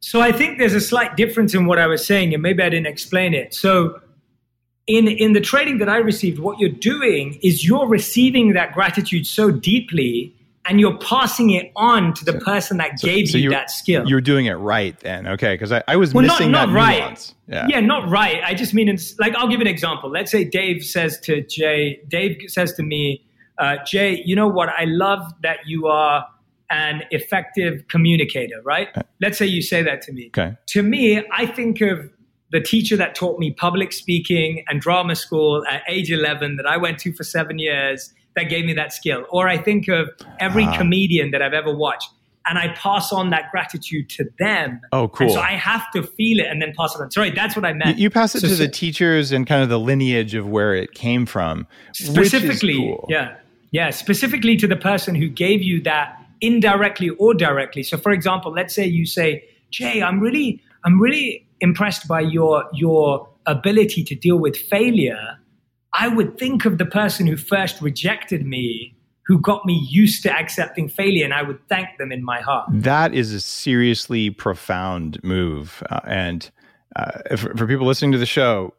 so 0.01 0.23
I 0.23 0.33
think 0.33 0.59
there's 0.59 0.75
a 0.75 0.81
slight 0.81 1.16
difference 1.16 1.55
in 1.55 1.66
what 1.66 1.79
I 1.79 1.87
was 1.87 2.05
saying, 2.05 2.33
and 2.33 2.43
maybe 2.43 2.62
I 2.62 2.71
didn't 2.71 2.87
explain 2.87 3.35
it. 3.35 3.55
So 3.55 4.01
in 4.87 5.07
in 5.07 5.35
the 5.35 5.40
training 5.40 5.79
that 5.79 5.90
I 5.90 5.99
received, 5.99 6.38
what 6.38 6.59
you're 6.59 6.71
doing 6.71 7.38
is 7.43 7.66
you're 7.66 7.87
receiving 7.87 8.55
that 8.55 8.73
gratitude 8.73 9.27
so 9.27 9.51
deeply 9.51 10.35
and 10.66 10.81
you're 10.81 10.99
passing 10.99 11.51
it 11.51 11.73
on 11.75 12.12
to 12.14 12.25
the 12.25 12.33
so, 12.33 12.40
person 12.40 12.77
that 12.77 12.99
so, 13.01 13.07
gave 13.07 13.29
so 13.29 13.38
you 13.38 13.51
that 13.51 13.70
skill. 13.70 14.07
You're 14.07 14.20
doing 14.20 14.46
it 14.46 14.55
right 14.55 14.99
then, 15.01 15.27
okay? 15.27 15.55
Because 15.55 15.73
I, 15.73 15.83
I, 15.88 15.96
was 15.96 16.12
well, 16.12 16.23
missing 16.23 16.51
not, 16.51 16.66
not 16.66 16.73
that 16.73 16.79
right. 16.79 16.99
nuance. 16.99 17.35
Yeah. 17.46 17.66
yeah, 17.68 17.81
not 17.81 18.09
right. 18.09 18.40
I 18.44 18.55
just 18.55 18.75
mean, 18.75 18.88
it's, 18.88 19.18
like, 19.18 19.35
I'll 19.35 19.49
give 19.49 19.61
an 19.61 19.66
example. 19.66 20.11
Let's 20.11 20.31
say 20.31 20.44
Dave 20.44 20.85
says 20.85 21.18
to 21.20 21.42
Jay, 21.42 22.01
Dave 22.09 22.38
says 22.49 22.75
to 22.75 22.83
me, 22.83 23.25
uh, 23.59 23.77
Jay, 23.87 24.23
you 24.25 24.37
know 24.37 24.49
what? 24.49 24.68
I 24.68 24.85
love 24.85 25.20
that 25.42 25.59
you 25.66 25.87
are– 25.87 26.27
an 26.70 27.03
effective 27.11 27.87
communicator, 27.88 28.62
right? 28.62 28.88
Uh, 28.94 29.03
Let's 29.20 29.37
say 29.37 29.46
you 29.46 29.61
say 29.61 29.83
that 29.83 30.03
to 30.03 30.12
me. 30.12 30.29
Okay. 30.29 30.57
To 30.68 30.83
me, 30.83 31.23
I 31.33 31.46
think 31.46 31.81
of 31.81 32.11
the 32.53 32.61
teacher 32.61 32.96
that 32.96 33.14
taught 33.14 33.38
me 33.38 33.53
public 33.53 33.92
speaking 33.92 34.64
and 34.68 34.81
drama 34.81 35.16
school 35.16 35.64
at 35.68 35.83
age 35.88 36.11
11 36.11 36.57
that 36.57 36.66
I 36.66 36.77
went 36.77 36.99
to 37.01 37.12
for 37.12 37.25
seven 37.25 37.59
years 37.59 38.12
that 38.37 38.45
gave 38.45 38.64
me 38.64 38.73
that 38.75 38.93
skill. 38.93 39.25
Or 39.31 39.49
I 39.49 39.59
think 39.59 39.88
of 39.88 40.09
every 40.38 40.64
uh, 40.64 40.77
comedian 40.77 41.31
that 41.33 41.43
I've 41.43 41.53
ever 41.53 41.75
watched 41.75 42.09
and 42.47 42.59
I 42.59 42.69
pass 42.69 43.12
on 43.12 43.31
that 43.31 43.51
gratitude 43.51 44.09
to 44.11 44.29
them. 44.38 44.81
Oh, 44.93 45.09
cool. 45.09 45.27
And 45.27 45.35
so 45.35 45.40
I 45.40 45.53
have 45.53 45.90
to 45.93 46.03
feel 46.03 46.40
it 46.40 46.47
and 46.47 46.61
then 46.61 46.73
pass 46.77 46.95
it 46.95 47.01
on. 47.01 47.11
Sorry, 47.11 47.31
that's 47.31 47.55
what 47.55 47.64
I 47.64 47.73
meant. 47.73 47.99
You, 47.99 48.05
you 48.05 48.11
pass 48.11 48.35
it 48.35 48.40
so, 48.40 48.49
to 48.49 48.55
so, 48.57 48.62
the 48.62 48.69
teachers 48.69 49.31
and 49.31 49.47
kind 49.47 49.62
of 49.62 49.69
the 49.69 49.79
lineage 49.79 50.35
of 50.35 50.49
where 50.49 50.75
it 50.75 50.93
came 50.93 51.27
from. 51.27 51.66
Specifically, 51.93 52.79
cool. 52.79 53.07
yeah. 53.09 53.37
Yeah, 53.73 53.90
specifically 53.90 54.57
to 54.57 54.66
the 54.66 54.77
person 54.77 55.14
who 55.14 55.29
gave 55.29 55.62
you 55.62 55.81
that 55.83 56.21
indirectly 56.40 57.11
or 57.11 57.35
directly. 57.35 57.85
So, 57.85 57.97
for 57.97 58.11
example, 58.11 58.53
let's 58.53 58.75
say 58.75 58.85
you 58.85 59.07
say, 59.07 59.45
Jay, 59.71 60.03
I'm 60.03 60.19
really, 60.19 60.61
I'm 60.85 61.01
really 61.01 61.47
impressed 61.61 62.09
by 62.09 62.21
your 62.21 62.64
your 62.73 63.29
ability 63.47 64.03
to 64.05 64.14
deal 64.16 64.38
with 64.38 64.57
failure. 64.57 65.38
I 65.92 66.09
would 66.09 66.38
think 66.38 66.64
of 66.64 66.79
the 66.79 66.87
person 66.87 67.26
who 67.26 67.37
first 67.37 67.81
rejected 67.81 68.46
me, 68.46 68.94
who 69.26 69.40
got 69.40 69.64
me 69.66 69.87
used 69.88 70.22
to 70.24 70.33
accepting 70.33 70.88
failure, 70.88 71.24
and 71.24 71.35
I 71.35 71.42
would 71.42 71.59
thank 71.68 71.98
them 71.98 72.12
in 72.12 72.24
my 72.24 72.40
heart. 72.40 72.68
That 72.72 73.14
is 73.14 73.33
a 73.33 73.40
seriously 73.40 74.31
profound 74.31 75.22
move, 75.22 75.83
uh, 75.90 76.00
and. 76.07 76.50
Uh, 76.96 77.37
for, 77.37 77.57
for, 77.57 77.68
people 77.68 77.87
listening 77.87 78.11
to 78.11 78.18
the 78.18 78.26
show, 78.26 78.74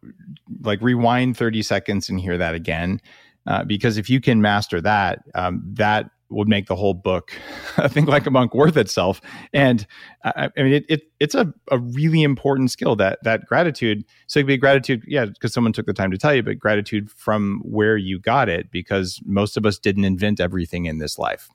like 0.63 0.81
rewind 0.81 1.37
30 1.37 1.61
seconds 1.61 2.09
and 2.09 2.19
hear 2.19 2.37
that 2.37 2.53
again. 2.53 2.99
Uh, 3.47 3.63
because 3.63 3.97
if 3.97 4.09
you 4.09 4.19
can 4.19 4.41
master 4.41 4.81
that, 4.81 5.23
um, 5.33 5.63
that 5.65 6.09
would 6.31 6.47
make 6.47 6.67
the 6.67 6.75
whole 6.75 6.93
book 6.93 7.33
I 7.77 7.87
think 7.87 8.07
like 8.07 8.25
a 8.25 8.31
monk 8.31 8.53
worth 8.53 8.77
itself 8.77 9.21
and 9.53 9.85
I, 10.23 10.49
I 10.57 10.63
mean 10.63 10.73
it, 10.73 10.85
it, 10.89 11.01
it's 11.19 11.35
a, 11.35 11.53
a 11.69 11.77
really 11.77 12.23
important 12.23 12.71
skill 12.71 12.95
that 12.97 13.19
that 13.23 13.45
gratitude 13.45 14.05
so 14.27 14.39
it 14.39 14.43
could 14.43 14.47
be 14.47 14.57
gratitude 14.57 15.03
yeah 15.07 15.25
because 15.25 15.53
someone 15.53 15.73
took 15.73 15.85
the 15.85 15.93
time 15.93 16.11
to 16.11 16.17
tell 16.17 16.33
you 16.33 16.43
but 16.43 16.59
gratitude 16.59 17.11
from 17.11 17.61
where 17.63 17.97
you 17.97 18.19
got 18.19 18.49
it 18.49 18.71
because 18.71 19.19
most 19.25 19.57
of 19.57 19.65
us 19.65 19.77
didn't 19.77 20.05
invent 20.05 20.39
everything 20.39 20.85
in 20.85 20.97
this 20.97 21.19
life 21.19 21.49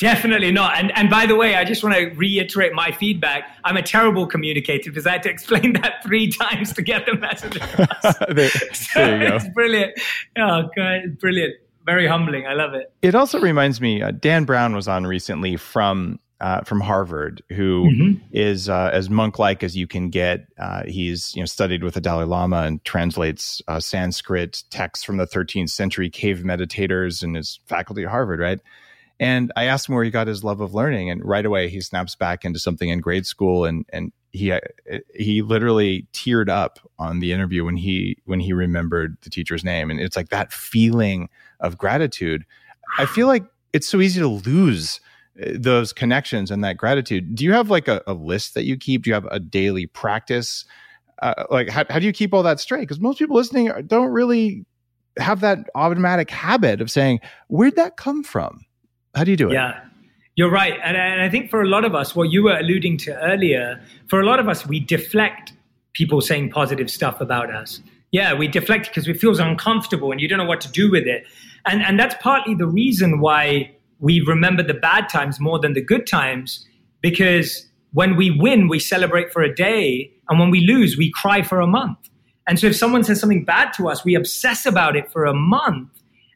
Definitely 0.00 0.50
not. 0.50 0.76
And 0.76 0.90
and 0.96 1.08
by 1.08 1.26
the 1.26 1.36
way, 1.36 1.54
I 1.54 1.64
just 1.64 1.84
want 1.84 1.94
to 1.94 2.06
reiterate 2.16 2.72
my 2.72 2.90
feedback. 2.90 3.56
I'm 3.62 3.76
a 3.76 3.82
terrible 3.82 4.26
communicator 4.26 4.90
because 4.90 5.06
I 5.06 5.12
had 5.12 5.22
to 5.22 5.30
explain 5.30 5.72
that 5.80 6.02
three 6.02 6.28
times 6.28 6.72
to 6.74 6.82
get 6.82 7.06
the 7.06 7.16
message 7.16 7.56
across. 7.56 8.18
there, 8.28 8.48
so 8.50 8.88
there 8.96 9.22
you 9.22 9.28
go. 9.28 9.36
It's 9.36 9.48
brilliant. 9.50 9.92
Oh 10.36 10.68
god, 10.76 11.18
brilliant 11.20 11.54
very 11.86 12.06
humbling. 12.06 12.46
I 12.46 12.54
love 12.54 12.74
it. 12.74 12.92
It 13.00 13.14
also 13.14 13.40
reminds 13.40 13.80
me. 13.80 14.02
Uh, 14.02 14.10
Dan 14.10 14.44
Brown 14.44 14.74
was 14.74 14.88
on 14.88 15.06
recently 15.06 15.56
from 15.56 16.18
uh, 16.40 16.60
from 16.62 16.80
Harvard, 16.80 17.42
who 17.48 17.88
mm-hmm. 17.90 18.24
is 18.30 18.68
uh, 18.68 18.90
as 18.92 19.08
monk-like 19.08 19.62
as 19.62 19.74
you 19.74 19.86
can 19.86 20.10
get. 20.10 20.46
Uh, 20.58 20.82
he's 20.84 21.34
you 21.34 21.40
know 21.40 21.46
studied 21.46 21.82
with 21.82 21.94
the 21.94 22.00
Dalai 22.00 22.24
Lama 22.24 22.62
and 22.62 22.84
translates 22.84 23.62
uh, 23.68 23.80
Sanskrit 23.80 24.64
texts 24.70 25.04
from 25.04 25.16
the 25.16 25.26
13th 25.26 25.70
century 25.70 26.10
cave 26.10 26.42
meditators 26.44 27.22
and 27.22 27.36
is 27.36 27.60
faculty 27.66 28.02
at 28.02 28.10
Harvard, 28.10 28.40
right? 28.40 28.60
And 29.18 29.50
I 29.56 29.64
asked 29.64 29.88
him 29.88 29.94
where 29.94 30.04
he 30.04 30.10
got 30.10 30.26
his 30.26 30.44
love 30.44 30.60
of 30.60 30.74
learning, 30.74 31.10
and 31.10 31.24
right 31.24 31.46
away 31.46 31.68
he 31.68 31.80
snaps 31.80 32.14
back 32.14 32.44
into 32.44 32.58
something 32.58 32.90
in 32.90 33.00
grade 33.00 33.26
school, 33.26 33.64
and 33.64 33.86
and 33.88 34.12
he 34.32 34.52
uh, 34.52 34.60
he 35.14 35.42
literally 35.42 36.06
teared 36.12 36.48
up 36.48 36.78
on 36.98 37.20
the 37.20 37.32
interview 37.32 37.64
when 37.64 37.76
he 37.76 38.18
when 38.24 38.40
he 38.40 38.52
remembered 38.52 39.16
the 39.22 39.30
teacher's 39.30 39.64
name, 39.64 39.90
and 39.90 40.00
it's 40.00 40.16
like 40.16 40.28
that 40.28 40.52
feeling 40.52 41.28
of 41.60 41.78
gratitude. 41.78 42.44
I 42.98 43.06
feel 43.06 43.26
like 43.26 43.44
it's 43.72 43.88
so 43.88 44.00
easy 44.00 44.20
to 44.20 44.28
lose 44.28 45.00
uh, 45.42 45.50
those 45.54 45.92
connections 45.92 46.50
and 46.50 46.62
that 46.64 46.76
gratitude. 46.76 47.34
Do 47.34 47.44
you 47.44 47.52
have 47.52 47.70
like 47.70 47.88
a, 47.88 48.02
a 48.06 48.12
list 48.12 48.54
that 48.54 48.64
you 48.64 48.76
keep? 48.76 49.04
Do 49.04 49.10
you 49.10 49.14
have 49.14 49.26
a 49.30 49.40
daily 49.40 49.86
practice? 49.86 50.66
Uh, 51.22 51.44
like, 51.50 51.70
how, 51.70 51.84
how 51.88 51.98
do 51.98 52.04
you 52.04 52.12
keep 52.12 52.34
all 52.34 52.42
that 52.42 52.60
straight? 52.60 52.80
Because 52.80 53.00
most 53.00 53.18
people 53.18 53.36
listening 53.36 53.72
don't 53.86 54.10
really 54.10 54.66
have 55.18 55.40
that 55.40 55.58
automatic 55.74 56.30
habit 56.30 56.82
of 56.82 56.90
saying, 56.90 57.20
"Where'd 57.48 57.76
that 57.76 57.96
come 57.96 58.22
from?" 58.22 58.66
How 59.16 59.24
do 59.24 59.30
you 59.30 59.36
do 59.36 59.50
it? 59.50 59.54
Yeah. 59.54 59.80
You're 60.36 60.50
right. 60.50 60.74
And, 60.84 60.96
and 60.96 61.22
I 61.22 61.30
think 61.30 61.50
for 61.50 61.62
a 61.62 61.66
lot 61.66 61.84
of 61.84 61.94
us, 61.94 62.14
what 62.14 62.30
you 62.30 62.44
were 62.44 62.56
alluding 62.56 62.98
to 62.98 63.18
earlier, 63.22 63.80
for 64.08 64.20
a 64.20 64.26
lot 64.26 64.38
of 64.38 64.48
us, 64.48 64.66
we 64.66 64.78
deflect 64.78 65.54
people 65.94 66.20
saying 66.20 66.50
positive 66.50 66.90
stuff 66.90 67.20
about 67.22 67.50
us. 67.50 67.80
Yeah, 68.12 68.34
we 68.34 68.46
deflect 68.46 68.88
because 68.88 69.08
it 69.08 69.18
feels 69.18 69.38
uncomfortable 69.38 70.12
and 70.12 70.20
you 70.20 70.28
don't 70.28 70.38
know 70.38 70.44
what 70.44 70.60
to 70.60 70.70
do 70.70 70.90
with 70.90 71.06
it. 71.06 71.24
And, 71.64 71.82
and 71.82 71.98
that's 71.98 72.14
partly 72.20 72.54
the 72.54 72.66
reason 72.66 73.20
why 73.20 73.74
we 73.98 74.20
remember 74.20 74.62
the 74.62 74.74
bad 74.74 75.08
times 75.08 75.40
more 75.40 75.58
than 75.58 75.72
the 75.72 75.80
good 75.80 76.06
times 76.06 76.66
because 77.00 77.66
when 77.92 78.14
we 78.14 78.30
win, 78.30 78.68
we 78.68 78.78
celebrate 78.78 79.32
for 79.32 79.42
a 79.42 79.54
day. 79.54 80.12
And 80.28 80.38
when 80.38 80.50
we 80.50 80.60
lose, 80.60 80.98
we 80.98 81.10
cry 81.10 81.42
for 81.42 81.60
a 81.60 81.66
month. 81.66 81.96
And 82.46 82.58
so 82.58 82.66
if 82.66 82.76
someone 82.76 83.04
says 83.04 83.18
something 83.18 83.44
bad 83.44 83.72
to 83.74 83.88
us, 83.88 84.04
we 84.04 84.14
obsess 84.14 84.66
about 84.66 84.96
it 84.96 85.10
for 85.10 85.24
a 85.24 85.32
month. 85.32 85.88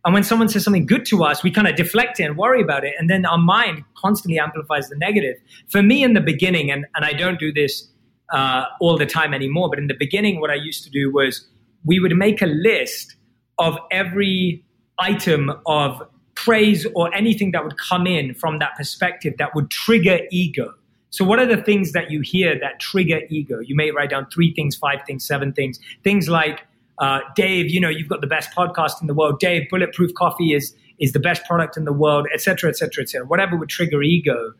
And 0.05 0.15
when 0.15 0.23
someone 0.23 0.49
says 0.49 0.65
something 0.65 0.87
good 0.87 1.05
to 1.07 1.25
us, 1.25 1.43
we 1.43 1.51
kind 1.51 1.69
of 1.69 1.77
deflect 1.77 2.21
it 2.21 2.25
and 2.25 2.37
worry 2.37 2.63
about 2.63 2.85
it. 2.85 2.95
And 2.99 3.11
then 3.11 3.27
our 3.27 3.39
mind 3.39 3.85
constantly 3.97 4.39
amplifies 4.39 4.89
the 4.89 4.97
negative. 4.97 5.37
For 5.69 5.83
me, 5.83 6.03
in 6.03 6.15
the 6.15 6.21
beginning, 6.21 6.71
and, 6.71 6.87
and 6.95 7.05
I 7.05 7.13
don't 7.13 7.39
do 7.39 7.53
this 7.53 7.87
uh, 8.33 8.65
all 8.81 8.97
the 8.97 9.07
time 9.07 9.35
anymore, 9.35 9.69
but 9.69 9.79
in 9.79 9.89
the 9.89 9.97
beginning, 9.99 10.41
what 10.41 10.51
I 10.51 10.55
used 10.55 10.85
to 10.85 10.91
do 10.91 11.13
was 11.13 11.47
we 11.85 12.01
would 12.01 12.17
make 12.17 12.41
a 12.41 12.47
list 12.47 13.17
of 13.59 13.79
every 13.91 14.65
item 14.99 15.53
of 15.67 16.03
praise 16.35 16.87
or 16.95 17.15
anything 17.15 17.51
that 17.53 17.63
would 17.63 17.77
come 17.79 18.07
in 18.07 18.35
from 18.35 18.59
that 18.59 18.75
perspective 18.77 19.35
that 19.39 19.55
would 19.55 19.71
trigger 19.71 20.21
ego. 20.31 20.73
So, 21.11 21.25
what 21.25 21.39
are 21.39 21.47
the 21.47 21.61
things 21.61 21.93
that 21.93 22.11
you 22.11 22.21
hear 22.21 22.59
that 22.59 22.81
trigger 22.81 23.21
ego? 23.29 23.59
You 23.61 23.75
may 23.75 23.91
write 23.91 24.11
down 24.11 24.29
three 24.33 24.55
things, 24.55 24.77
five 24.77 25.01
things, 25.07 25.27
seven 25.27 25.53
things. 25.53 25.79
Things 26.05 26.29
like, 26.29 26.67
uh, 27.01 27.21
Dave, 27.35 27.71
you 27.71 27.81
know, 27.81 27.89
you've 27.89 28.09
got 28.09 28.21
the 28.21 28.27
best 28.27 28.51
podcast 28.53 29.01
in 29.01 29.07
the 29.07 29.15
world. 29.15 29.41
Dave, 29.41 29.69
Bulletproof 29.71 30.15
Coffee 30.15 30.53
is 30.53 30.75
is 30.99 31.13
the 31.13 31.21
best 31.21 31.43
product 31.47 31.79
in 31.79 31.87
the 31.87 31.95
world, 31.95 32.27
etc., 32.33 32.69
etc., 32.69 33.03
etc. 33.03 33.27
Whatever 33.27 33.57
would 33.57 33.71
trigger 33.71 34.03
ego, 34.03 34.53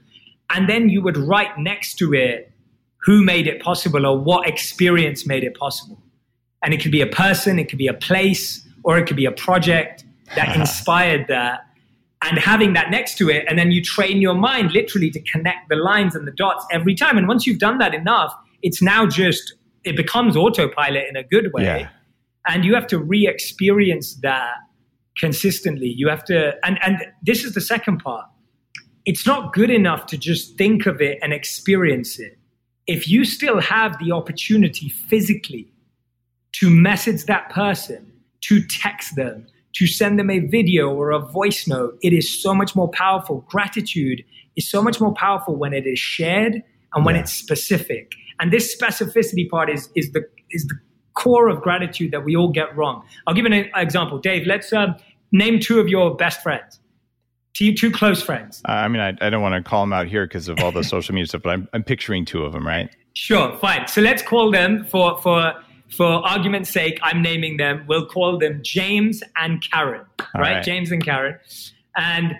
and 0.49 0.69
then 0.69 0.89
you 0.89 1.03
would 1.03 1.17
write 1.17 1.59
next 1.59 1.97
to 1.99 2.15
it 2.15 2.51
who 3.03 3.23
made 3.23 3.47
it 3.47 3.63
possible 3.63 4.07
or 4.07 4.19
what 4.19 4.49
experience 4.49 5.27
made 5.27 5.45
it 5.45 5.57
possible. 5.57 6.03
And 6.63 6.75
it 6.75 6.83
could 6.83 6.93
be 6.93 7.01
a 7.01 7.07
person, 7.07 7.59
it 7.59 7.69
could 7.69 7.79
be 7.79 7.87
a 7.87 7.95
place, 7.95 8.67
or 8.85 8.99
it 8.99 9.07
could 9.07 9.17
be 9.17 9.25
a 9.25 9.33
project 9.33 10.05
that 10.35 10.55
inspired 10.61 11.27
that. 11.29 11.67
And 12.23 12.39
having 12.39 12.75
that 12.75 12.91
next 12.91 13.17
to 13.19 13.31
it, 13.31 13.47
and 13.49 13.59
then 13.59 13.71
you 13.71 13.83
train 13.83 14.21
your 14.21 14.35
mind 14.35 14.73
literally 14.73 15.11
to 15.11 15.21
connect 15.21 15.71
the 15.71 15.77
lines 15.77 16.15
and 16.15 16.27
the 16.27 16.33
dots 16.33 16.67
every 16.71 16.95
time. 16.95 17.17
And 17.17 17.27
once 17.27 17.47
you've 17.47 17.59
done 17.59 17.79
that 17.79 17.95
enough, 17.95 18.35
it's 18.63 18.83
now 18.83 19.07
just, 19.07 19.55
it 19.85 19.97
becomes 19.97 20.37
autopilot 20.37 21.05
in 21.09 21.17
a 21.17 21.23
good 21.25 21.51
way. 21.55 21.65
Yeah. 21.65 21.89
And 22.47 22.65
you 22.65 22.75
have 22.75 22.87
to 22.89 22.99
re 22.99 23.27
experience 23.27 24.15
that 24.23 24.55
consistently. 25.19 25.93
You 25.97 26.09
have 26.09 26.25
to, 26.25 26.55
and, 26.65 26.79
and 26.83 27.05
this 27.23 27.45
is 27.45 27.55
the 27.55 27.61
second 27.61 27.99
part. 27.99 28.27
It's 29.05 29.27
not 29.27 29.53
good 29.53 29.71
enough 29.71 30.07
to 30.07 30.19
just 30.19 30.57
think 30.57 30.87
of 30.87 31.01
it 31.01 31.19
and 31.23 31.33
experience 31.33 32.19
it. 32.19 32.39
If 32.87 33.09
you 33.09 33.25
still 33.25 33.61
have 33.61 33.99
the 33.99 34.13
opportunity 34.13 34.89
physically 34.89 35.73
to 36.53 36.71
message 36.71 37.25
that 37.25 37.51
person, 37.51 38.13
to 38.43 38.63
text 38.67 39.17
them, 39.17 39.47
to 39.75 39.87
send 39.87 40.19
them 40.19 40.31
a 40.31 40.41
video 40.41 40.91
or 40.91 41.11
a 41.11 41.19
voice 41.19 41.69
note, 41.69 41.99
it 42.03 42.13
is 42.13 42.43
so 42.43 42.55
much 42.55 42.75
more 42.75 42.89
powerful. 42.89 43.45
Gratitude 43.49 44.25
is 44.57 44.69
so 44.69 44.83
much 44.83 45.01
more 45.01 45.15
powerful 45.15 45.57
when 45.57 45.73
it 45.73 45.87
is 45.87 45.99
shared 45.99 46.63
and 46.95 47.05
when 47.05 47.15
yeah. 47.15 47.23
it's 47.23 47.33
specific. 47.33 48.13
And 48.41 48.53
this 48.53 48.75
specificity 48.75 49.49
part 49.49 49.71
is, 49.71 49.91
is, 49.95 50.13
the, 50.13 50.23
is 50.51 50.67
the 50.67 50.75
core 51.15 51.49
of 51.49 51.61
gratitude 51.61 52.11
that 52.13 52.25
we 52.25 52.37
all 52.37 52.49
get 52.49 52.75
wrong. 52.77 53.05
I'll 53.27 53.35
give 53.35 53.47
an 53.47 53.53
example. 53.53 54.19
Dave, 54.19 54.47
let's 54.47 54.73
uh, 54.73 54.95
name 55.33 55.61
two 55.61 55.81
of 55.81 55.89
your 55.89 56.15
best 56.17 56.43
friends. 56.43 56.81
Two, 57.53 57.75
two 57.75 57.91
close 57.91 58.23
friends. 58.23 58.63
Uh, 58.69 58.73
I 58.73 58.89
mean, 58.89 59.01
I, 59.01 59.09
I 59.21 59.29
don't 59.29 59.43
want 59.43 59.63
to 59.63 59.69
call 59.69 59.83
them 59.83 59.93
out 59.93 60.07
here 60.07 60.27
because 60.27 60.49
of 60.49 60.61
all 60.61 60.73
the 60.73 60.85
social 60.95 61.15
media 61.15 61.27
stuff, 61.27 61.43
but 61.43 61.51
I'm, 61.51 61.69
I'm 61.73 61.83
picturing 61.83 62.25
two 62.25 62.45
of 62.45 62.53
them, 62.53 62.67
right? 62.67 62.89
Sure, 63.15 63.57
fine. 63.59 63.89
So 63.89 64.01
let's 64.01 64.23
call 64.23 64.51
them 64.51 64.85
for 64.85 65.19
for 65.21 65.55
for 65.91 66.07
argument's 66.07 66.71
sake. 66.71 67.01
I'm 67.03 67.23
naming 67.23 67.57
them. 67.57 67.85
We'll 67.89 68.07
call 68.07 68.39
them 68.39 68.61
James 68.63 69.23
and 69.37 69.61
Karen, 69.71 70.07
right? 70.19 70.41
right? 70.41 70.65
James 70.65 70.93
and 70.93 71.05
Karen, 71.05 71.37
and 71.97 72.37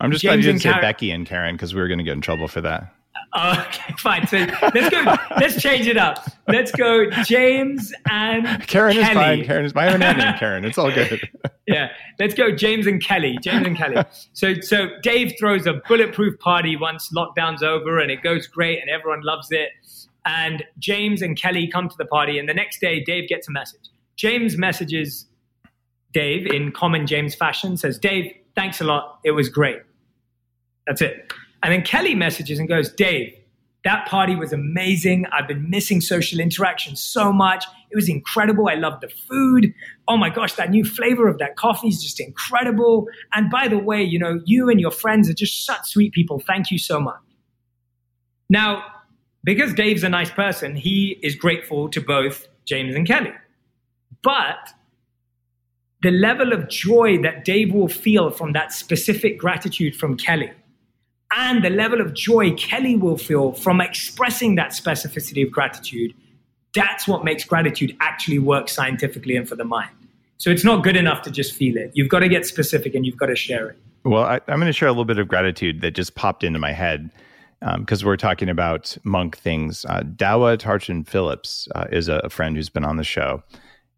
I'm 0.00 0.10
just 0.10 0.22
James 0.22 0.30
glad 0.30 0.36
you 0.36 0.42
didn't 0.44 0.62
say 0.62 0.70
Karen. 0.70 0.80
Becky 0.80 1.10
and 1.10 1.26
Karen 1.26 1.54
because 1.54 1.74
we 1.74 1.80
were 1.80 1.88
going 1.88 1.98
to 1.98 2.04
get 2.04 2.14
in 2.14 2.22
trouble 2.22 2.48
for 2.48 2.62
that. 2.62 2.94
Oh, 3.36 3.52
okay, 3.66 3.94
fine. 3.98 4.26
So 4.28 4.36
let's 4.74 4.90
go. 4.90 5.16
let's 5.38 5.60
change 5.60 5.86
it 5.88 5.96
up. 5.96 6.24
Let's 6.46 6.70
go, 6.70 7.10
James 7.24 7.92
and 8.08 8.46
Karen 8.66 8.94
Kelly. 8.94 9.00
is 9.00 9.08
fine. 9.08 9.44
Karen 9.44 9.64
is 9.64 9.74
my 9.74 9.92
own 9.92 10.00
name. 10.00 10.18
Karen. 10.38 10.64
It's 10.64 10.78
all 10.78 10.92
good. 10.92 11.20
yeah, 11.66 11.88
let's 12.20 12.34
go, 12.34 12.54
James 12.54 12.86
and 12.86 13.02
Kelly. 13.02 13.36
James 13.42 13.66
and 13.66 13.76
Kelly. 13.76 13.96
So, 14.34 14.54
so 14.60 14.88
Dave 15.02 15.32
throws 15.38 15.66
a 15.66 15.74
bulletproof 15.88 16.38
party 16.38 16.76
once 16.76 17.10
lockdown's 17.12 17.62
over, 17.62 17.98
and 17.98 18.10
it 18.10 18.22
goes 18.22 18.46
great, 18.46 18.80
and 18.80 18.88
everyone 18.88 19.22
loves 19.22 19.48
it. 19.50 19.70
And 20.26 20.64
James 20.78 21.20
and 21.20 21.36
Kelly 21.36 21.66
come 21.66 21.88
to 21.88 21.96
the 21.98 22.06
party, 22.06 22.38
and 22.38 22.48
the 22.48 22.54
next 22.54 22.80
day, 22.80 23.02
Dave 23.02 23.28
gets 23.28 23.48
a 23.48 23.52
message. 23.52 23.90
James 24.16 24.56
messages 24.56 25.26
Dave 26.12 26.46
in 26.46 26.70
common 26.70 27.06
James 27.06 27.34
fashion, 27.34 27.76
says, 27.76 27.98
"Dave, 27.98 28.32
thanks 28.54 28.80
a 28.80 28.84
lot. 28.84 29.18
It 29.24 29.32
was 29.32 29.48
great." 29.48 29.78
That's 30.86 31.02
it. 31.02 31.32
And 31.64 31.72
then 31.72 31.82
Kelly 31.82 32.14
messages 32.14 32.58
and 32.58 32.68
goes, 32.68 32.92
Dave, 32.92 33.34
that 33.84 34.06
party 34.06 34.36
was 34.36 34.52
amazing. 34.52 35.24
I've 35.32 35.48
been 35.48 35.70
missing 35.70 36.02
social 36.02 36.38
interaction 36.38 36.94
so 36.94 37.32
much. 37.32 37.64
It 37.90 37.96
was 37.96 38.06
incredible. 38.06 38.68
I 38.68 38.74
loved 38.74 39.00
the 39.00 39.08
food. 39.08 39.72
Oh 40.06 40.18
my 40.18 40.28
gosh, 40.28 40.52
that 40.54 40.68
new 40.68 40.84
flavor 40.84 41.26
of 41.26 41.38
that 41.38 41.56
coffee 41.56 41.88
is 41.88 42.02
just 42.02 42.20
incredible. 42.20 43.06
And 43.32 43.50
by 43.50 43.68
the 43.68 43.78
way, 43.78 44.02
you 44.02 44.18
know, 44.18 44.42
you 44.44 44.68
and 44.68 44.78
your 44.78 44.90
friends 44.90 45.30
are 45.30 45.34
just 45.34 45.64
such 45.64 45.88
sweet 45.88 46.12
people. 46.12 46.38
Thank 46.38 46.70
you 46.70 46.76
so 46.76 47.00
much. 47.00 47.16
Now, 48.50 48.84
because 49.42 49.72
Dave's 49.72 50.04
a 50.04 50.10
nice 50.10 50.30
person, 50.30 50.76
he 50.76 51.18
is 51.22 51.34
grateful 51.34 51.88
to 51.88 52.00
both 52.00 52.46
James 52.66 52.94
and 52.94 53.06
Kelly. 53.06 53.32
But 54.22 54.74
the 56.02 56.10
level 56.10 56.52
of 56.52 56.68
joy 56.68 57.22
that 57.22 57.46
Dave 57.46 57.72
will 57.72 57.88
feel 57.88 58.30
from 58.30 58.52
that 58.52 58.70
specific 58.70 59.38
gratitude 59.38 59.96
from 59.96 60.18
Kelly 60.18 60.52
and 61.36 61.64
the 61.64 61.70
level 61.70 62.00
of 62.00 62.14
joy 62.14 62.52
Kelly 62.54 62.96
will 62.96 63.18
feel 63.18 63.52
from 63.52 63.80
expressing 63.80 64.54
that 64.56 64.70
specificity 64.70 65.44
of 65.44 65.50
gratitude, 65.50 66.14
that's 66.74 67.06
what 67.06 67.24
makes 67.24 67.44
gratitude 67.44 67.96
actually 68.00 68.38
work 68.38 68.68
scientifically 68.68 69.36
and 69.36 69.48
for 69.48 69.56
the 69.56 69.64
mind. 69.64 69.90
So 70.38 70.50
it's 70.50 70.64
not 70.64 70.82
good 70.82 70.96
enough 70.96 71.22
to 71.22 71.30
just 71.30 71.54
feel 71.54 71.76
it. 71.76 71.92
You've 71.94 72.08
got 72.08 72.20
to 72.20 72.28
get 72.28 72.44
specific 72.46 72.94
and 72.94 73.06
you've 73.06 73.16
got 73.16 73.26
to 73.26 73.36
share 73.36 73.68
it. 73.70 73.78
Well, 74.04 74.24
I, 74.24 74.34
am 74.48 74.58
going 74.58 74.66
to 74.66 74.72
share 74.72 74.88
a 74.88 74.92
little 74.92 75.04
bit 75.04 75.18
of 75.18 75.28
gratitude 75.28 75.80
that 75.80 75.92
just 75.92 76.14
popped 76.14 76.44
into 76.44 76.58
my 76.58 76.72
head 76.72 77.10
because 77.78 78.02
um, 78.02 78.06
we're 78.06 78.16
talking 78.16 78.50
about 78.50 78.96
monk 79.04 79.38
things. 79.38 79.86
Uh, 79.86 80.00
Dawa 80.00 80.58
Tarchin 80.58 81.06
Phillips 81.06 81.68
uh, 81.74 81.86
is 81.90 82.08
a, 82.08 82.16
a, 82.16 82.28
friend 82.28 82.56
who's 82.56 82.68
been 82.68 82.84
on 82.84 82.96
the 82.96 83.04
show 83.04 83.42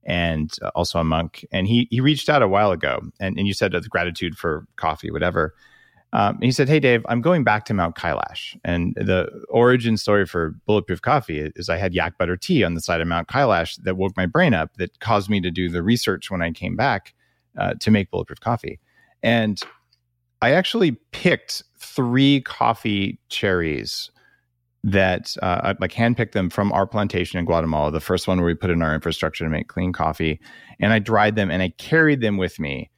and 0.05 0.53
uh, 0.63 0.71
also 0.77 1.01
a 1.01 1.05
monk. 1.05 1.45
And 1.51 1.67
he, 1.67 1.89
he 1.91 2.01
reached 2.01 2.29
out 2.29 2.43
a 2.43 2.49
while 2.49 2.71
ago 2.71 3.01
and, 3.19 3.37
and 3.37 3.49
you 3.49 3.55
said 3.55 3.75
gratitude 3.91 4.37
for 4.37 4.67
coffee, 4.77 5.11
whatever. 5.11 5.55
Um, 6.13 6.39
he 6.41 6.53
said, 6.53 6.69
Hey, 6.69 6.81
Dave, 6.81 7.05
I'm 7.09 7.21
going 7.21 7.45
back 7.45 7.65
to 7.67 7.75
Mount 7.75 7.97
Kailash. 7.97 8.59
And 8.65 8.95
the 8.95 9.29
origin 9.49 9.97
story 9.97 10.25
for 10.25 10.55
Bulletproof 10.67 11.03
Coffee 11.03 11.51
is 11.57 11.69
I 11.69 11.77
had 11.77 11.95
yak 11.95 12.17
butter 12.19 12.37
tea 12.37 12.65
on 12.65 12.75
the 12.75 12.81
side 12.81 13.01
of 13.01 13.09
Mount 13.09 13.29
Kailash 13.29 13.83
that 13.83 13.97
woke 13.97 14.17
my 14.17 14.27
brain 14.27 14.55
up, 14.55 14.75
that 14.79 14.99
caused 15.01 15.29
me 15.29 15.41
to 15.41 15.51
do 15.51 15.69
the 15.69 15.83
research 15.83 16.31
when 16.31 16.43
I 16.43 16.53
came 16.53 16.77
back 16.77 17.15
uh, 17.59 17.75
to 17.81 17.91
make 17.91 18.11
Bulletproof 18.11 18.41
Coffee. 18.41 18.79
And 19.23 19.61
I 20.43 20.53
actually 20.53 20.93
picked 21.13 21.63
three 21.79 22.41
coffee 22.43 23.19
cherries 23.29 24.11
that 24.85 25.37
uh, 25.43 25.61
I 25.65 25.75
like 25.81 25.93
handpicked 25.93 26.33
them 26.33 26.49
from 26.49 26.71
our 26.73 26.87
plantation 26.87 27.41
in 27.41 27.45
Guatemala, 27.45 27.91
the 27.91 28.01
first 28.01 28.29
one 28.29 28.39
where 28.39 28.47
we 28.47 28.55
put 28.55 28.71
in 28.71 28.83
our 28.83 28.95
infrastructure 28.95 29.45
to 29.45 29.51
make 29.51 29.67
clean 29.67 29.93
coffee. 29.93 30.41
And 30.79 30.93
I 30.93 31.01
dried 31.01 31.35
them 31.35 31.51
and 31.51 31.61
I 31.63 31.71
carried 31.71 32.21
them 32.21 32.37
with 32.37 32.61
me 32.61 32.91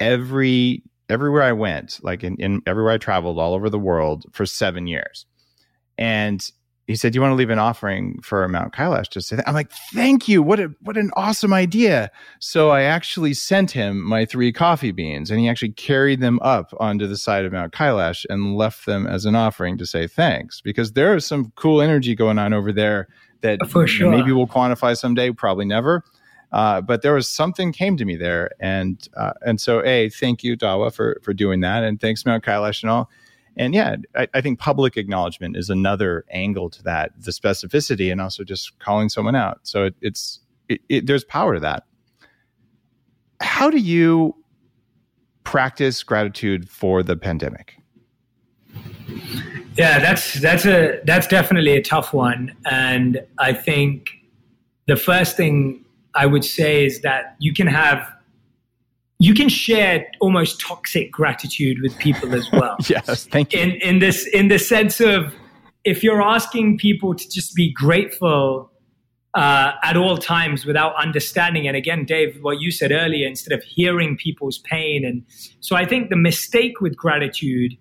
every 0.00 0.82
everywhere 1.08 1.42
I 1.42 1.52
went, 1.52 2.00
like 2.02 2.24
in, 2.24 2.36
in 2.36 2.62
everywhere 2.66 2.92
I 2.92 2.98
traveled 2.98 3.38
all 3.38 3.54
over 3.54 3.68
the 3.68 3.78
world 3.78 4.24
for 4.32 4.46
seven 4.46 4.86
years. 4.86 5.26
And 5.96 6.44
he 6.86 6.96
said, 6.96 7.12
"Do 7.12 7.16
you 7.16 7.22
want 7.22 7.32
to 7.32 7.36
leave 7.36 7.50
an 7.50 7.58
offering 7.58 8.20
for 8.22 8.46
Mount 8.46 8.74
Kailash?" 8.74 9.08
To 9.10 9.22
say 9.22 9.36
that, 9.36 9.48
I'm 9.48 9.54
like, 9.54 9.70
"Thank 9.92 10.28
you! 10.28 10.42
What 10.42 10.60
a 10.60 10.70
what 10.80 10.96
an 10.96 11.10
awesome 11.16 11.52
idea!" 11.52 12.10
So 12.40 12.70
I 12.70 12.82
actually 12.82 13.32
sent 13.32 13.70
him 13.70 14.02
my 14.02 14.24
three 14.24 14.52
coffee 14.52 14.90
beans, 14.90 15.30
and 15.30 15.40
he 15.40 15.48
actually 15.48 15.72
carried 15.72 16.20
them 16.20 16.38
up 16.42 16.74
onto 16.78 17.06
the 17.06 17.16
side 17.16 17.44
of 17.44 17.52
Mount 17.52 17.72
Kailash 17.72 18.26
and 18.28 18.56
left 18.56 18.86
them 18.86 19.06
as 19.06 19.24
an 19.24 19.34
offering 19.34 19.78
to 19.78 19.86
say 19.86 20.06
thanks, 20.06 20.60
because 20.60 20.92
there 20.92 21.16
is 21.16 21.26
some 21.26 21.52
cool 21.56 21.80
energy 21.80 22.14
going 22.14 22.38
on 22.38 22.52
over 22.52 22.72
there 22.72 23.08
that 23.40 23.60
sure. 23.86 24.10
maybe 24.10 24.32
we'll 24.32 24.46
quantify 24.46 24.96
someday, 24.96 25.30
probably 25.30 25.64
never. 25.64 26.02
Uh, 26.54 26.80
but 26.80 27.02
there 27.02 27.12
was 27.12 27.26
something 27.26 27.72
came 27.72 27.96
to 27.96 28.04
me 28.04 28.14
there, 28.14 28.48
and 28.60 29.08
uh, 29.16 29.32
and 29.42 29.60
so 29.60 29.84
a 29.84 30.08
thank 30.08 30.44
you 30.44 30.56
Dawa 30.56 30.94
for 30.94 31.20
for 31.20 31.34
doing 31.34 31.58
that, 31.60 31.82
and 31.82 32.00
thanks 32.00 32.24
Mount 32.24 32.44
Kailash 32.44 32.84
and 32.84 32.90
all. 32.90 33.10
And 33.56 33.74
yeah, 33.74 33.96
I, 34.14 34.28
I 34.34 34.40
think 34.40 34.60
public 34.60 34.96
acknowledgement 34.96 35.56
is 35.56 35.68
another 35.68 36.24
angle 36.30 36.70
to 36.70 36.82
that, 36.84 37.10
the 37.20 37.32
specificity, 37.32 38.12
and 38.12 38.20
also 38.20 38.44
just 38.44 38.78
calling 38.78 39.08
someone 39.08 39.34
out. 39.34 39.58
So 39.64 39.86
it, 39.86 39.96
it's 40.00 40.38
it, 40.68 40.80
it, 40.88 41.06
there's 41.08 41.24
power 41.24 41.54
to 41.54 41.60
that. 41.60 41.86
How 43.40 43.68
do 43.68 43.78
you 43.78 44.36
practice 45.42 46.04
gratitude 46.04 46.68
for 46.70 47.02
the 47.02 47.16
pandemic? 47.16 47.78
Yeah, 49.74 49.98
that's 49.98 50.34
that's 50.34 50.66
a 50.66 51.00
that's 51.04 51.26
definitely 51.26 51.72
a 51.72 51.82
tough 51.82 52.12
one, 52.12 52.54
and 52.64 53.20
I 53.38 53.52
think 53.52 54.10
the 54.86 54.94
first 54.94 55.36
thing 55.36 55.83
I 56.14 56.26
would 56.26 56.44
say 56.44 56.84
is 56.84 57.00
that 57.00 57.36
you 57.38 57.52
can 57.52 57.66
have 57.66 58.08
you 59.18 59.32
can 59.32 59.48
share 59.48 60.06
almost 60.20 60.60
toxic 60.60 61.10
gratitude 61.10 61.78
with 61.80 61.96
people 61.98 62.34
as 62.34 62.50
well. 62.52 62.76
yes, 62.88 63.26
thank 63.26 63.52
you. 63.52 63.60
In 63.60 63.70
in 63.76 63.98
this 63.98 64.26
in 64.26 64.48
the 64.48 64.58
sense 64.58 65.00
of 65.00 65.32
if 65.84 66.02
you're 66.02 66.22
asking 66.22 66.78
people 66.78 67.14
to 67.14 67.30
just 67.30 67.54
be 67.54 67.72
grateful 67.72 68.70
uh, 69.34 69.72
at 69.82 69.96
all 69.96 70.16
times 70.16 70.64
without 70.64 70.94
understanding, 70.96 71.66
and 71.66 71.76
again, 71.76 72.04
Dave, 72.04 72.38
what 72.42 72.60
you 72.60 72.70
said 72.70 72.92
earlier, 72.92 73.26
instead 73.26 73.56
of 73.56 73.62
hearing 73.64 74.16
people's 74.16 74.58
pain, 74.58 75.04
and 75.04 75.24
so 75.60 75.76
I 75.76 75.84
think 75.84 76.10
the 76.10 76.16
mistake 76.16 76.80
with 76.80 76.96
gratitude 76.96 77.76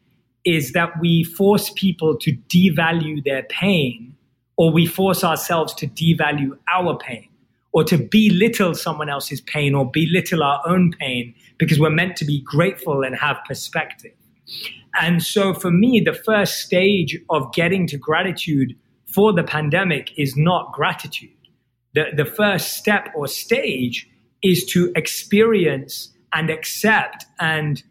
is 0.46 0.74
that 0.74 0.92
we 1.00 1.24
force 1.24 1.72
people 1.76 2.18
to 2.18 2.32
devalue 2.50 3.24
their 3.24 3.44
pain, 3.44 4.16
or 4.58 4.72
we 4.72 4.86
force 4.86 5.24
ourselves 5.24 5.74
to 5.76 5.88
devalue 5.88 6.58
our 6.74 6.98
pain 6.98 7.30
or 7.74 7.84
to 7.84 7.98
belittle 7.98 8.76
someone 8.76 9.10
else's 9.10 9.42
pain 9.42 9.74
or 9.74 9.90
belittle 9.92 10.44
our 10.44 10.62
own 10.66 10.94
pain 11.00 11.34
because 11.58 11.80
we're 11.80 11.90
meant 11.90 12.16
to 12.16 12.26
be 12.26 12.42
grateful 12.42 13.04
and 13.04 13.16
have 13.16 13.38
perspective. 13.48 14.14
And 15.00 15.24
so 15.24 15.54
for 15.54 15.72
me, 15.72 16.00
the 16.00 16.14
first 16.14 16.60
stage 16.60 17.18
of 17.32 17.52
getting 17.54 17.88
to 17.88 17.98
gratitude 17.98 18.76
for 19.08 19.34
the 19.34 19.44
pandemic 19.44 20.12
is 20.18 20.38
not 20.38 20.72
gratitude. 20.72 21.30
The, 21.96 22.06
the 22.16 22.26
first 22.26 22.78
step 22.78 23.10
or 23.16 23.28
stage 23.28 24.08
is 24.44 24.66
to 24.66 24.92
experience 24.96 26.10
and 26.34 26.50
accept 26.50 27.26
and 27.40 27.82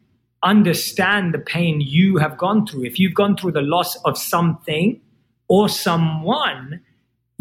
understand 0.45 1.33
the 1.33 1.39
pain 1.39 1.81
you 1.81 2.19
have 2.19 2.37
gone 2.37 2.67
through. 2.67 2.85
If 2.85 2.99
you've 2.99 3.15
gone 3.15 3.37
through 3.37 3.53
the 3.53 3.63
loss 3.63 3.97
of 4.05 4.19
something 4.19 5.01
or 5.49 5.69
someone, 5.69 6.81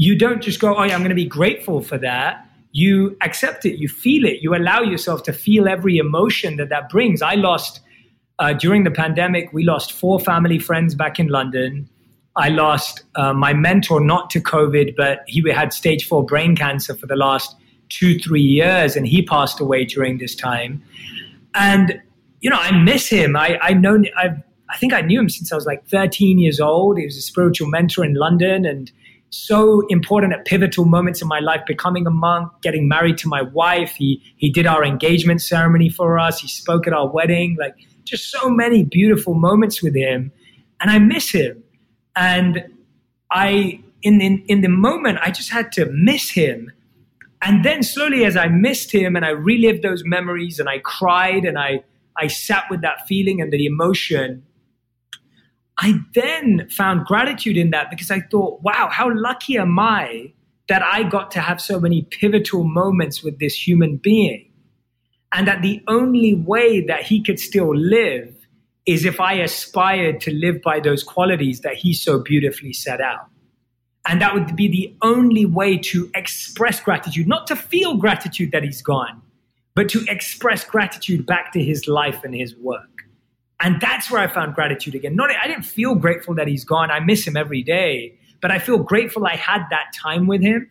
you 0.02 0.18
don't 0.18 0.42
just 0.42 0.60
go, 0.60 0.76
oh, 0.76 0.82
yeah, 0.82 0.96
I'm 0.96 1.02
going 1.02 1.10
to 1.10 1.16
be 1.16 1.26
grateful 1.26 1.80
for 1.80 1.96
that. 2.00 2.44
You 2.72 3.16
accept 3.22 3.68
it, 3.68 3.78
you 3.78 3.88
feel 3.88 4.26
it, 4.26 4.42
you 4.42 4.56
allow 4.56 4.82
yourself 4.82 5.22
to 5.24 5.32
feel 5.32 5.68
every 5.68 6.00
emotion 6.00 6.58
that 6.58 6.70
that 6.70 6.90
brings. 6.90 7.22
I 7.22 7.36
lost, 7.36 7.82
uh, 8.40 8.54
during 8.54 8.84
the 8.84 8.90
pandemic, 8.90 9.54
we 9.54 9.64
lost 9.64 9.92
four 9.92 10.20
family 10.20 10.58
friends 10.58 10.96
back 10.96 11.20
in 11.20 11.28
London. 11.28 11.88
I 12.36 12.50
lost 12.50 13.04
uh, 13.16 13.34
my 13.34 13.54
mentor, 13.54 14.02
not 14.02 14.32
to 14.32 14.42
COVID, 14.42 14.96
but 14.96 15.20
he 15.28 15.48
had 15.52 15.72
stage 15.72 16.08
four 16.08 16.26
brain 16.26 16.56
cancer 16.56 16.96
for 16.96 17.06
the 17.06 17.16
last 17.16 17.56
two, 17.90 18.18
three 18.18 18.42
years, 18.42 18.96
and 18.96 19.06
he 19.06 19.22
passed 19.22 19.60
away 19.60 19.86
during 19.86 20.18
this 20.18 20.34
time. 20.34 20.82
And 21.54 22.02
you 22.40 22.50
know, 22.50 22.58
I 22.60 22.72
miss 22.72 23.08
him. 23.08 23.36
I 23.36 23.60
I 23.62 23.74
know 23.74 24.02
I 24.18 24.30
I 24.70 24.78
think 24.78 24.94
I 24.94 25.02
knew 25.02 25.20
him 25.20 25.30
since 25.30 25.52
I 25.52 25.56
was 25.56 25.66
like 25.68 25.86
13 25.90 26.40
years 26.40 26.60
old. 26.60 26.98
He 26.98 27.06
was 27.06 27.18
a 27.18 27.22
spiritual 27.22 27.68
mentor 27.68 28.04
in 28.04 28.16
London, 28.16 28.66
and 28.66 28.92
so 29.32 29.82
important 29.90 30.34
at 30.34 30.46
pivotal 30.46 30.86
moments 30.86 31.22
in 31.22 31.28
my 31.28 31.40
life, 31.40 31.62
becoming 31.66 32.06
a 32.06 32.12
monk, 32.12 32.52
getting 32.62 32.88
married 32.88 33.18
to 33.20 33.28
my 33.28 33.42
wife. 33.42 33.96
He 33.96 34.22
he 34.38 34.50
did 34.50 34.68
our 34.68 34.84
engagement 34.84 35.42
ceremony 35.42 35.90
for 35.90 36.20
us. 36.20 36.40
He 36.40 36.48
spoke 36.48 36.88
at 36.88 36.94
our 36.94 37.10
wedding. 37.10 37.58
Like 37.60 37.76
just 38.04 38.32
so 38.32 38.50
many 38.50 38.84
beautiful 38.84 39.34
moments 39.34 39.82
with 39.82 39.96
him, 39.96 40.32
and 40.80 40.92
I 40.92 41.00
miss 41.00 41.32
him. 41.32 41.64
And 42.16 42.66
I 43.32 43.82
in 44.04 44.22
in 44.22 44.44
in 44.48 44.62
the 44.62 44.70
moment, 44.70 45.20
I 45.22 45.32
just 45.32 45.50
had 45.50 45.72
to 45.74 45.86
miss 45.88 46.30
him 46.30 46.72
and 47.42 47.66
then 47.66 47.82
slowly, 47.82 48.24
as 48.24 48.38
I 48.38 48.48
missed 48.48 48.92
him 48.92 49.16
and 49.16 49.26
I 49.26 49.30
relived 49.30 49.82
those 49.82 50.04
memories 50.06 50.60
and 50.60 50.70
I 50.70 50.80
cried 50.80 51.44
and 51.44 51.58
I, 51.58 51.84
I 52.16 52.28
sat 52.28 52.66
with 52.70 52.82
that 52.82 53.08
feeling 53.08 53.42
and 53.42 53.52
the 53.52 53.66
emotion, 53.66 54.44
I 55.82 55.96
then 56.14 56.70
found 56.70 57.06
gratitude 57.06 57.58
in 57.58 57.72
that 57.72 57.90
because 57.90 58.12
I 58.12 58.20
thought, 58.20 58.62
wow, 58.62 58.90
how 58.92 59.12
lucky 59.14 59.58
am 59.58 59.80
I 59.80 60.32
that 60.70 60.84
I 60.84 61.02
got 61.02 61.32
to 61.32 61.40
have 61.40 61.60
so 61.60 61.80
many 61.80 62.04
pivotal 62.04 62.64
moments 62.64 63.24
with 63.24 63.40
this 63.40 63.56
human 63.56 63.98
being? 63.98 64.48
And 65.34 65.48
that 65.48 65.64
the 65.64 65.82
only 65.88 66.36
way 66.36 66.86
that 66.86 67.02
he 67.04 67.24
could 67.24 67.40
still 67.40 67.76
live 67.76 68.36
is 68.86 69.06
if 69.06 69.20
I 69.20 69.34
aspired 69.34 70.22
to 70.22 70.32
live 70.32 70.62
by 70.62 70.80
those 70.80 71.04
qualities 71.04 71.62
that 71.62 71.76
he 71.76 71.94
so 71.94 72.20
beautifully 72.20 72.74
set 72.74 73.02
out. 73.02 73.28
And 74.08 74.22
that 74.22 74.36
would 74.36 74.56
be 74.56 74.68
the 74.68 74.96
only 75.02 75.46
way 75.46 75.78
to 75.78 76.12
express 76.14 76.80
gratitude, 76.80 77.28
not 77.28 77.48
to 77.48 77.56
feel 77.56 77.98
gratitude 77.98 78.52
that 78.52 78.64
he's 78.64 78.82
gone, 78.84 79.22
but 79.74 79.90
to 79.90 80.06
express 80.08 80.64
gratitude 80.64 81.26
back 81.26 81.52
to 81.54 81.64
his 81.64 81.88
life 81.88 82.24
and 82.24 82.36
his 82.36 82.56
work. 82.58 83.02
And 83.64 83.80
that's 83.80 84.10
where 84.10 84.22
I 84.22 84.28
found 84.28 84.56
gratitude 84.56 84.96
again. 84.96 85.16
Not, 85.16 85.30
I 85.42 85.48
didn't 85.48 85.66
feel 85.66 85.96
grateful 85.96 86.36
that 86.36 86.48
he's 86.48 86.66
gone. 86.66 86.90
I 86.90 87.00
miss 87.00 87.26
him 87.26 87.38
every 87.38 87.64
day, 87.64 88.18
but 88.42 88.52
I 88.52 88.60
feel 88.60 88.80
grateful 88.80 89.26
I 89.26 89.36
had 89.36 89.64
that 89.70 89.92
time 89.96 90.28
with 90.28 90.42
him. 90.42 90.70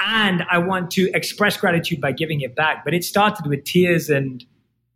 And 0.00 0.44
I 0.50 0.58
want 0.58 0.90
to 0.92 1.10
express 1.14 1.56
gratitude 1.56 2.00
by 2.00 2.12
giving 2.12 2.40
it 2.42 2.54
back. 2.54 2.84
But 2.84 2.92
it 2.94 3.04
started 3.04 3.46
with 3.46 3.64
tears 3.64 4.10
and 4.10 4.44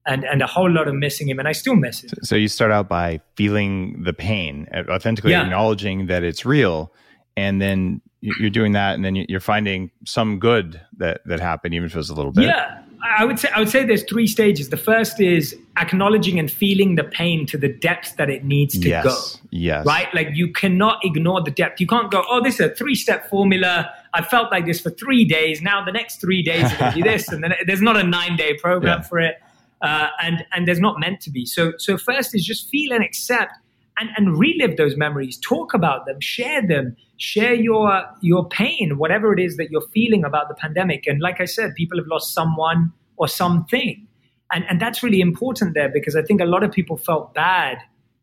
and 0.06 0.24
and 0.24 0.42
a 0.42 0.46
whole 0.46 0.70
lot 0.70 0.88
of 0.88 0.94
missing 0.94 1.28
him, 1.28 1.38
and 1.38 1.46
I 1.46 1.52
still 1.52 1.76
miss 1.76 2.02
him. 2.02 2.10
So 2.22 2.36
you 2.36 2.48
start 2.48 2.70
out 2.70 2.88
by 2.88 3.20
feeling 3.36 4.02
the 4.02 4.12
pain, 4.12 4.66
uh, 4.74 4.82
authentically 4.90 5.32
yeah. 5.32 5.42
acknowledging 5.42 6.06
that 6.06 6.22
it's 6.22 6.44
real, 6.44 6.92
and 7.36 7.60
then 7.60 8.00
you're 8.20 8.50
doing 8.50 8.72
that, 8.72 8.94
and 8.94 9.04
then 9.04 9.14
you're 9.16 9.40
finding 9.40 9.90
some 10.04 10.38
good 10.38 10.80
that 10.98 11.20
that 11.26 11.40
happened, 11.40 11.74
even 11.74 11.86
if 11.86 11.94
it 11.94 11.98
was 11.98 12.10
a 12.10 12.14
little 12.14 12.32
bit. 12.32 12.44
Yeah, 12.44 12.82
I 13.02 13.24
would 13.24 13.38
say 13.38 13.48
I 13.54 13.58
would 13.58 13.68
say 13.68 13.84
there's 13.84 14.04
three 14.04 14.26
stages. 14.26 14.68
The 14.68 14.76
first 14.76 15.20
is 15.20 15.56
acknowledging 15.76 16.38
and 16.38 16.50
feeling 16.50 16.96
the 16.96 17.04
pain 17.04 17.46
to 17.46 17.58
the 17.58 17.68
depth 17.68 18.16
that 18.16 18.28
it 18.28 18.44
needs 18.44 18.78
to 18.78 18.88
yes, 18.88 19.04
go. 19.04 19.40
Yes. 19.50 19.86
Right? 19.86 20.12
Like 20.14 20.28
you 20.32 20.52
cannot 20.52 21.04
ignore 21.04 21.42
the 21.42 21.50
depth. 21.50 21.80
You 21.80 21.86
can't 21.86 22.10
go, 22.10 22.24
oh, 22.28 22.42
this 22.42 22.54
is 22.54 22.60
a 22.60 22.74
three-step 22.74 23.30
formula. 23.30 23.90
I 24.12 24.22
felt 24.22 24.50
like 24.50 24.66
this 24.66 24.80
for 24.80 24.90
three 24.90 25.24
days. 25.24 25.62
Now 25.62 25.84
the 25.84 25.92
next 25.92 26.20
three 26.20 26.42
days 26.42 26.72
are 26.72 26.76
going 26.76 26.92
to 26.92 26.96
be 26.96 27.02
this, 27.02 27.28
and 27.28 27.42
then 27.42 27.54
there's 27.66 27.82
not 27.82 27.96
a 27.96 28.02
nine-day 28.02 28.58
program 28.58 28.98
yeah. 28.98 29.08
for 29.08 29.18
it, 29.20 29.36
uh, 29.80 30.08
and 30.22 30.44
and 30.52 30.68
there's 30.68 30.80
not 30.80 30.98
meant 30.98 31.20
to 31.22 31.30
be. 31.30 31.46
So 31.46 31.72
so 31.78 31.96
first 31.96 32.34
is 32.34 32.44
just 32.44 32.68
feel 32.68 32.92
and 32.92 33.04
accept 33.04 33.52
and, 34.00 34.10
and 34.16 34.38
relive 34.38 34.76
those 34.76 34.96
memories, 34.96 35.38
talk 35.38 35.74
about 35.74 36.06
them, 36.06 36.20
share 36.20 36.66
them, 36.66 36.96
share 37.18 37.54
your 37.54 38.02
your 38.22 38.48
pain, 38.48 38.98
whatever 38.98 39.32
it 39.32 39.38
is 39.38 39.56
that 39.58 39.70
you're 39.70 39.86
feeling 39.92 40.24
about 40.24 40.48
the 40.48 40.54
pandemic. 40.54 41.06
And 41.06 41.20
like 41.20 41.40
I 41.40 41.44
said, 41.44 41.74
people 41.74 41.98
have 41.98 42.06
lost 42.08 42.34
someone 42.34 42.92
or 43.16 43.28
something. 43.28 44.06
And, 44.52 44.64
and 44.68 44.80
that's 44.80 45.02
really 45.02 45.20
important 45.20 45.74
there 45.74 45.88
because 45.88 46.16
I 46.16 46.22
think 46.22 46.40
a 46.40 46.44
lot 46.44 46.64
of 46.64 46.72
people 46.72 46.96
felt 46.96 47.34
bad 47.34 47.78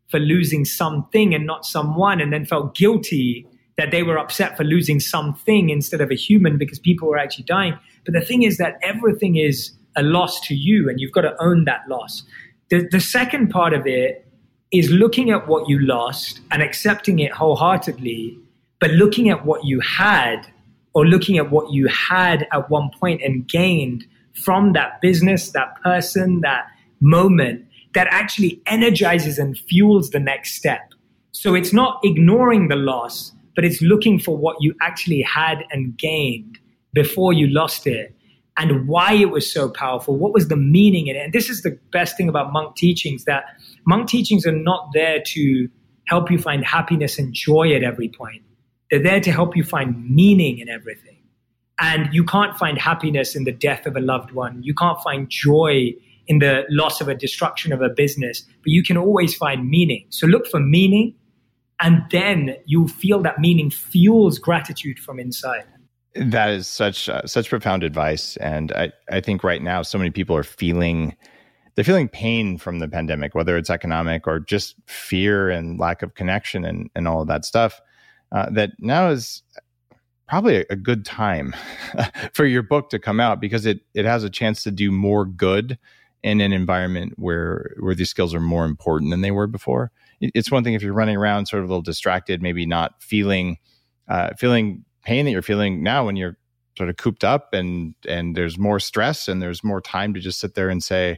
for 0.10 0.20
losing 0.20 0.66
something 0.66 1.34
and 1.34 1.46
not 1.46 1.66
someone, 1.66 2.20
and 2.22 2.34
then 2.34 2.46
felt 2.46 2.76
guilty 2.76 3.46
that 3.78 3.92
they 3.92 4.04
were 4.04 4.18
upset 4.18 4.58
for 4.58 4.64
losing 4.64 5.00
something 5.00 5.70
instead 5.70 6.02
of 6.02 6.10
a 6.10 6.16
human 6.16 6.58
because 6.58 6.80
people 6.80 7.08
were 7.08 7.18
actually 7.18 7.44
dying. 7.44 7.78
But 8.06 8.14
the 8.14 8.22
thing 8.22 8.44
is 8.44 8.58
that 8.58 8.80
everything 8.82 9.36
is 9.36 9.72
a 9.96 10.04
loss 10.04 10.40
to 10.48 10.56
you, 10.56 10.90
and 10.90 11.00
you've 11.00 11.12
got 11.12 11.22
to 11.22 11.36
own 11.40 11.66
that 11.66 11.82
loss. 11.88 12.24
The, 12.70 12.88
the 12.90 13.00
second 13.00 13.50
part 13.50 13.74
of 13.74 13.86
it 13.86 14.27
is 14.72 14.90
looking 14.90 15.30
at 15.30 15.48
what 15.48 15.70
you 15.70 15.80
lost 15.80 16.42
and 16.52 16.62
accepting 16.62 17.20
it 17.20 17.32
wholeheartedly, 17.32 18.38
but 18.80 18.92
looking 18.92 19.30
at 19.30 19.46
what 19.46 19.64
you 19.64 19.80
had 19.80 20.46
or 20.94 21.06
looking 21.06 21.38
at 21.38 21.52
what 21.52 21.72
you 21.72 21.88
had 21.88 22.48
at 22.52 22.70
one 22.70 22.90
point 23.00 23.22
and 23.22 23.48
gained 23.48 24.06
from 24.34 24.74
that 24.74 25.00
business, 25.02 25.52
that 25.52 25.82
person, 25.82 26.42
that 26.42 26.66
moment 27.00 27.66
that 27.94 28.08
actually 28.12 28.62
energizes 28.66 29.40
and 29.40 29.58
fuels 29.58 30.10
the 30.10 30.20
next 30.20 30.56
step. 30.56 30.94
So 31.32 31.56
it's 31.56 31.74
not 31.74 32.00
ignoring 32.04 32.68
the 32.68 32.76
loss, 32.76 33.32
but 33.56 33.64
it's 33.64 33.82
looking 33.82 34.20
for 34.20 34.36
what 34.38 34.58
you 34.60 34.76
actually 34.82 35.22
had 35.22 35.64
and 35.72 35.98
gained 35.98 36.60
before 36.94 37.34
you 37.34 37.48
lost 37.48 37.88
it 37.88 38.17
and 38.58 38.88
why 38.88 39.14
it 39.14 39.30
was 39.30 39.52
so 39.52 39.70
powerful. 39.70 40.18
What 40.18 40.34
was 40.34 40.48
the 40.48 40.58
meaning 40.58 41.08
in 41.08 41.16
it? 41.16 41.20
And 41.20 41.34
this 41.34 41.50
is 41.50 41.62
the 41.62 41.78
best 41.92 42.18
thing 42.18 42.28
about 42.28 42.52
monk 42.52 42.76
teachings 42.76 43.26
that 43.26 43.46
monk 43.86 44.10
teachings 44.10 44.46
are 44.46 44.52
not 44.52 44.90
there 44.94 45.22
to 45.28 45.70
help 46.08 46.32
you 46.32 46.40
find 46.40 46.66
happiness 46.66 47.20
and 47.20 47.34
joy 47.34 47.74
at 47.74 47.84
every 47.84 48.10
point. 48.10 48.42
They're 48.90 49.04
there 49.04 49.20
to 49.20 49.32
help 49.32 49.56
you 49.56 49.64
find 49.64 50.10
meaning 50.10 50.60
in 50.60 50.70
everything. 50.70 51.18
And 51.80 52.12
you 52.12 52.24
can't 52.24 52.58
find 52.58 52.80
happiness 52.80 53.36
in 53.36 53.44
the 53.44 53.52
death 53.52 53.86
of 53.86 53.96
a 53.96 54.00
loved 54.00 54.32
one. 54.32 54.64
You 54.64 54.74
can't 54.74 55.00
find 55.02 55.30
joy 55.30 55.94
in 56.26 56.40
the 56.40 56.66
loss 56.70 57.00
of 57.02 57.08
a 57.08 57.16
destruction 57.16 57.72
of 57.72 57.82
a 57.82 57.90
business, 57.90 58.42
but 58.42 58.72
you 58.72 58.84
can 58.84 58.98
always 58.98 59.36
find 59.36 59.70
meaning. 59.70 60.06
So 60.10 60.26
look 60.26 60.48
for 60.48 60.60
meaning, 60.60 61.14
and 61.80 62.02
then 62.10 62.56
you'll 62.66 62.88
feel 62.88 63.22
that 63.22 63.40
meaning 63.40 63.70
fuels 63.70 64.40
gratitude 64.40 64.98
from 64.98 65.20
inside. 65.20 65.66
That 66.20 66.50
is 66.50 66.68
such 66.68 67.10
uh, 67.10 67.26
such 67.26 67.50
profound 67.50 67.84
advice, 67.84 68.38
and 68.38 68.72
I 68.72 68.92
I 69.12 69.22
think 69.22 69.44
right 69.44 69.62
now 69.62 69.82
so 69.82 69.98
many 69.98 70.10
people 70.10 70.36
are 70.36 70.44
feeling 70.44 71.16
they're 71.76 71.84
feeling 71.84 72.08
pain 72.08 72.58
from 72.58 72.80
the 72.80 72.88
pandemic, 72.88 73.36
whether 73.36 73.56
it's 73.56 73.70
economic 73.70 74.26
or 74.26 74.40
just 74.40 74.76
fear 74.88 75.50
and 75.50 75.80
lack 75.80 76.02
of 76.02 76.16
connection 76.16 76.66
and 76.66 76.90
and 76.96 77.08
all 77.08 77.22
of 77.22 77.28
that 77.28 77.46
stuff. 77.46 77.80
Uh, 78.32 78.50
that 78.50 78.72
now 78.80 79.10
is 79.10 79.44
probably 80.28 80.58
a, 80.58 80.66
a 80.72 80.76
good 80.76 81.06
time 81.06 81.56
for 82.34 82.46
your 82.46 82.64
book 82.64 82.90
to 82.90 83.00
come 83.00 83.20
out 83.20 83.40
because 83.40 83.66
it 83.66 83.82
it 83.94 84.06
has 84.06 84.24
a 84.24 84.30
chance 84.30 84.64
to 84.64 84.72
do 84.72 84.92
more 84.92 85.26
good 85.26 85.78
in 86.24 86.42
an 86.42 86.52
environment 86.52 87.14
where 87.18 87.76
where 87.80 87.96
these 87.96 88.10
skills 88.10 88.34
are 88.34 88.40
more 88.40 88.66
important 88.66 89.12
than 89.12 89.22
they 89.22 89.32
were 89.32 89.48
before. 89.48 89.92
It's 90.20 90.50
one 90.50 90.64
thing 90.64 90.74
if 90.74 90.82
you're 90.82 90.94
running 90.94 91.18
around 91.18 91.46
sort 91.46 91.64
of 91.64 91.70
a 91.70 91.72
little 91.72 91.84
distracted, 91.84 92.42
maybe 92.42 92.66
not 92.66 93.02
feeling 93.04 93.58
uh, 94.08 94.32
feeling 94.38 94.84
pain 95.08 95.24
that 95.24 95.32
you're 95.32 95.42
feeling 95.42 95.82
now 95.82 96.06
when 96.06 96.18
you're 96.18 96.38
sort 96.78 96.90
of 96.90 96.98
cooped 96.98 97.24
up 97.24 97.54
and 97.54 97.96
and 98.06 98.36
there's 98.36 98.58
more 98.58 98.78
stress 98.78 99.30
and 99.30 99.42
there's 99.42 99.64
more 99.64 99.80
time 99.80 100.14
to 100.14 100.20
just 100.20 100.38
sit 100.38 100.54
there 100.54 100.70
and 100.70 100.84
say 100.84 101.18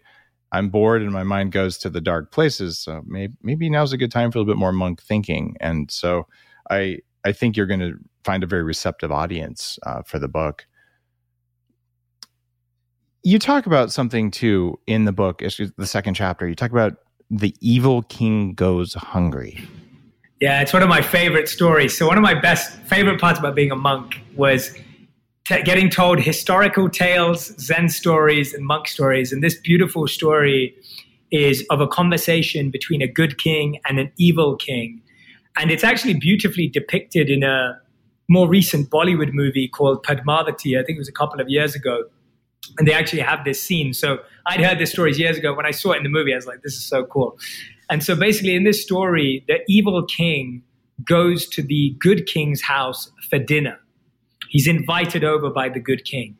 i'm 0.51 0.69
bored 0.69 1.01
and 1.01 1.11
my 1.11 1.23
mind 1.23 1.51
goes 1.51 1.75
to 1.79 1.89
the 1.89 1.99
dark 1.99 2.31
places. 2.31 2.77
So 2.77 3.01
maybe 3.07 3.33
maybe 3.41 3.67
now's 3.67 3.91
a 3.91 3.97
good 3.97 4.11
time 4.11 4.31
for 4.31 4.37
a 4.37 4.41
little 4.41 4.53
bit 4.53 4.59
more 4.59 4.71
monk 4.71 5.01
thinking. 5.01 5.55
And 5.59 5.89
so 5.89 6.27
i 6.69 6.99
i 7.25 7.31
think 7.31 7.57
you're 7.57 7.65
going 7.65 7.79
to 7.79 7.95
find 8.23 8.43
a 8.43 8.47
very 8.47 8.61
receptive 8.61 9.11
audience 9.11 9.79
uh, 9.87 10.03
for 10.03 10.19
the 10.19 10.27
book. 10.27 10.67
You 13.23 13.39
talk 13.39 13.65
about 13.65 13.91
something 13.91 14.29
too 14.29 14.79
in 14.85 15.05
the 15.05 15.11
book 15.11 15.41
it's 15.41 15.59
the 15.77 15.87
second 15.87 16.13
chapter. 16.13 16.47
You 16.47 16.53
talk 16.53 16.71
about 16.71 16.97
the 17.31 17.55
evil 17.59 18.03
king 18.03 18.53
goes 18.53 18.93
hungry 18.93 19.67
yeah, 20.39 20.61
it's 20.61 20.71
one 20.71 20.81
of 20.81 20.89
my 20.89 21.01
favorite 21.01 21.49
stories. 21.49 21.97
So 21.97 22.07
one 22.07 22.17
of 22.17 22.21
my 22.21 22.39
best 22.39 22.73
favorite 22.83 23.19
parts 23.19 23.39
about 23.39 23.55
being 23.55 23.71
a 23.71 23.75
monk 23.75 24.21
was 24.35 24.73
t- 25.45 25.61
getting 25.63 25.89
told 25.89 26.19
historical 26.19 26.89
tales, 26.89 27.53
Zen 27.59 27.89
stories, 27.89 28.53
and 28.53 28.65
monk 28.65 28.87
stories. 28.87 29.33
And 29.33 29.43
this 29.43 29.59
beautiful 29.59 30.07
story 30.07 30.75
is 31.31 31.65
of 31.69 31.81
a 31.81 31.87
conversation 31.87 32.69
between 32.71 33.01
a 33.01 33.07
good 33.07 33.37
king 33.37 33.79
and 33.85 33.99
an 33.99 34.11
evil 34.17 34.55
king. 34.55 35.01
And 35.57 35.71
it's 35.71 35.83
actually 35.83 36.13
beautifully 36.13 36.67
depicted 36.67 37.29
in 37.29 37.43
a 37.43 37.77
more 38.29 38.47
recent 38.47 38.89
Bollywood 38.89 39.33
movie 39.33 39.67
called 39.67 40.05
Padmavati. 40.05 40.79
I 40.79 40.83
think 40.83 40.95
it 40.95 40.99
was 40.99 41.09
a 41.09 41.13
couple 41.13 41.41
of 41.41 41.49
years 41.49 41.75
ago. 41.75 42.03
And 42.77 42.87
they 42.87 42.93
actually 42.93 43.21
have 43.21 43.43
this 43.43 43.61
scene. 43.61 43.93
So 43.93 44.19
I'd 44.45 44.61
heard 44.61 44.79
this 44.79 44.91
stories 44.91 45.19
years 45.19 45.37
ago. 45.37 45.53
When 45.53 45.65
I 45.65 45.71
saw 45.71 45.91
it 45.91 45.97
in 45.97 46.03
the 46.03 46.09
movie, 46.09 46.31
I 46.31 46.35
was 46.35 46.45
like, 46.45 46.61
this 46.61 46.73
is 46.73 46.85
so 46.85 47.03
cool. 47.05 47.37
And 47.89 48.03
so 48.03 48.15
basically, 48.15 48.55
in 48.55 48.63
this 48.63 48.81
story, 48.81 49.43
the 49.47 49.59
evil 49.67 50.05
king 50.05 50.63
goes 51.03 51.47
to 51.47 51.63
the 51.63 51.95
good 51.99 52.25
king's 52.25 52.61
house 52.61 53.11
for 53.29 53.39
dinner. 53.39 53.79
He's 54.49 54.67
invited 54.67 55.23
over 55.23 55.49
by 55.49 55.69
the 55.69 55.79
good 55.79 56.05
king. 56.05 56.37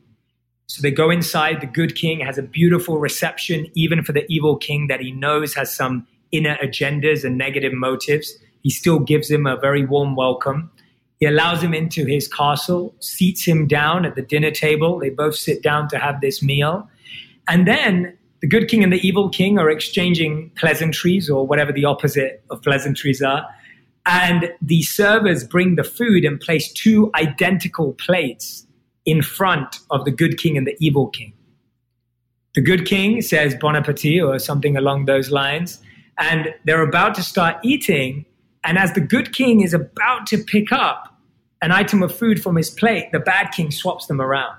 So 0.67 0.81
they 0.81 0.91
go 0.91 1.09
inside. 1.09 1.61
The 1.61 1.67
good 1.67 1.95
king 1.95 2.19
has 2.19 2.37
a 2.37 2.43
beautiful 2.43 2.99
reception, 2.99 3.67
even 3.73 4.03
for 4.03 4.11
the 4.11 4.25
evil 4.29 4.57
king 4.57 4.87
that 4.87 4.99
he 4.99 5.11
knows 5.11 5.55
has 5.55 5.75
some 5.75 6.05
inner 6.31 6.57
agendas 6.57 7.23
and 7.23 7.37
negative 7.37 7.73
motives. 7.73 8.37
He 8.61 8.69
still 8.69 8.99
gives 8.99 9.31
him 9.31 9.47
a 9.47 9.57
very 9.57 9.85
warm 9.85 10.15
welcome. 10.15 10.69
He 11.19 11.25
allows 11.25 11.63
him 11.63 11.73
into 11.73 12.05
his 12.05 12.27
castle, 12.27 12.93
seats 12.99 13.45
him 13.45 13.67
down 13.67 14.05
at 14.05 14.15
the 14.15 14.21
dinner 14.21 14.51
table. 14.51 14.99
They 14.99 15.09
both 15.09 15.35
sit 15.35 15.63
down 15.63 15.89
to 15.89 15.97
have 15.97 16.21
this 16.21 16.43
meal. 16.43 16.87
And 17.47 17.67
then 17.67 18.15
the 18.41 18.47
good 18.47 18.67
king 18.67 18.83
and 18.83 18.93
the 18.93 19.05
evil 19.05 19.29
king 19.29 19.59
are 19.59 19.69
exchanging 19.69 20.51
pleasantries 20.55 21.29
or 21.29 21.45
whatever 21.45 21.71
the 21.71 21.85
opposite 21.85 22.43
of 22.49 22.61
pleasantries 22.61 23.21
are. 23.21 23.45
And 24.05 24.51
the 24.61 24.81
servers 24.83 25.43
bring 25.43 25.75
the 25.75 25.83
food 25.83 26.23
and 26.23 26.39
place 26.39 26.71
two 26.71 27.11
identical 27.15 27.93
plates 27.93 28.65
in 29.05 29.21
front 29.21 29.79
of 29.91 30.05
the 30.05 30.11
good 30.11 30.37
king 30.37 30.57
and 30.57 30.65
the 30.65 30.75
evil 30.79 31.07
king. 31.07 31.33
The 32.55 32.61
good 32.61 32.85
king 32.85 33.21
says 33.21 33.55
bon 33.55 33.75
appetit 33.75 34.23
or 34.23 34.39
something 34.39 34.77
along 34.77 35.05
those 35.05 35.31
lines. 35.31 35.79
And 36.17 36.53
they're 36.65 36.81
about 36.81 37.15
to 37.15 37.23
start 37.23 37.57
eating. 37.63 38.25
And 38.63 38.77
as 38.77 38.93
the 38.93 39.01
good 39.01 39.33
king 39.33 39.61
is 39.61 39.73
about 39.73 40.27
to 40.27 40.37
pick 40.37 40.71
up 40.71 41.17
an 41.61 41.71
item 41.71 42.01
of 42.01 42.15
food 42.15 42.41
from 42.41 42.55
his 42.55 42.69
plate, 42.69 43.11
the 43.11 43.19
bad 43.19 43.51
king 43.51 43.69
swaps 43.69 44.07
them 44.07 44.21
around. 44.21 44.55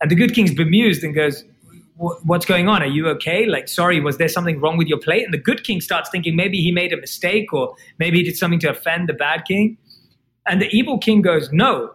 And 0.00 0.10
the 0.10 0.14
good 0.14 0.34
king's 0.34 0.54
bemused 0.54 1.04
and 1.04 1.14
goes, 1.14 1.44
what's 2.00 2.46
going 2.46 2.66
on? 2.66 2.82
Are 2.82 2.86
you 2.86 3.08
okay? 3.08 3.46
Like, 3.46 3.68
sorry, 3.68 4.00
was 4.00 4.16
there 4.16 4.28
something 4.28 4.58
wrong 4.58 4.78
with 4.78 4.88
your 4.88 4.98
plate? 4.98 5.24
And 5.24 5.34
the 5.34 5.38
good 5.38 5.64
king 5.64 5.80
starts 5.80 6.08
thinking 6.08 6.34
maybe 6.34 6.58
he 6.58 6.72
made 6.72 6.92
a 6.92 6.96
mistake 6.96 7.52
or 7.52 7.74
maybe 7.98 8.18
he 8.18 8.24
did 8.24 8.36
something 8.36 8.58
to 8.60 8.70
offend 8.70 9.08
the 9.08 9.12
bad 9.12 9.44
king. 9.44 9.76
And 10.46 10.62
the 10.62 10.68
evil 10.68 10.98
king 10.98 11.20
goes, 11.20 11.52
no, 11.52 11.92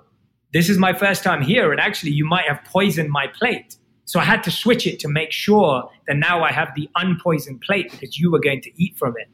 this 0.53 0.69
is 0.69 0.77
my 0.77 0.93
first 0.93 1.23
time 1.23 1.41
here. 1.41 1.71
And 1.71 1.81
actually, 1.81 2.11
you 2.11 2.25
might 2.25 2.45
have 2.47 2.63
poisoned 2.65 3.09
my 3.09 3.27
plate. 3.27 3.77
So 4.05 4.19
I 4.19 4.23
had 4.23 4.43
to 4.43 4.51
switch 4.51 4.85
it 4.85 4.99
to 4.99 5.07
make 5.07 5.31
sure 5.31 5.89
that 6.07 6.17
now 6.17 6.43
I 6.43 6.51
have 6.51 6.69
the 6.75 6.87
unpoisoned 6.95 7.61
plate 7.61 7.89
because 7.89 8.19
you 8.19 8.31
were 8.31 8.39
going 8.39 8.61
to 8.61 8.71
eat 8.81 8.95
from 8.97 9.15
it. 9.17 9.27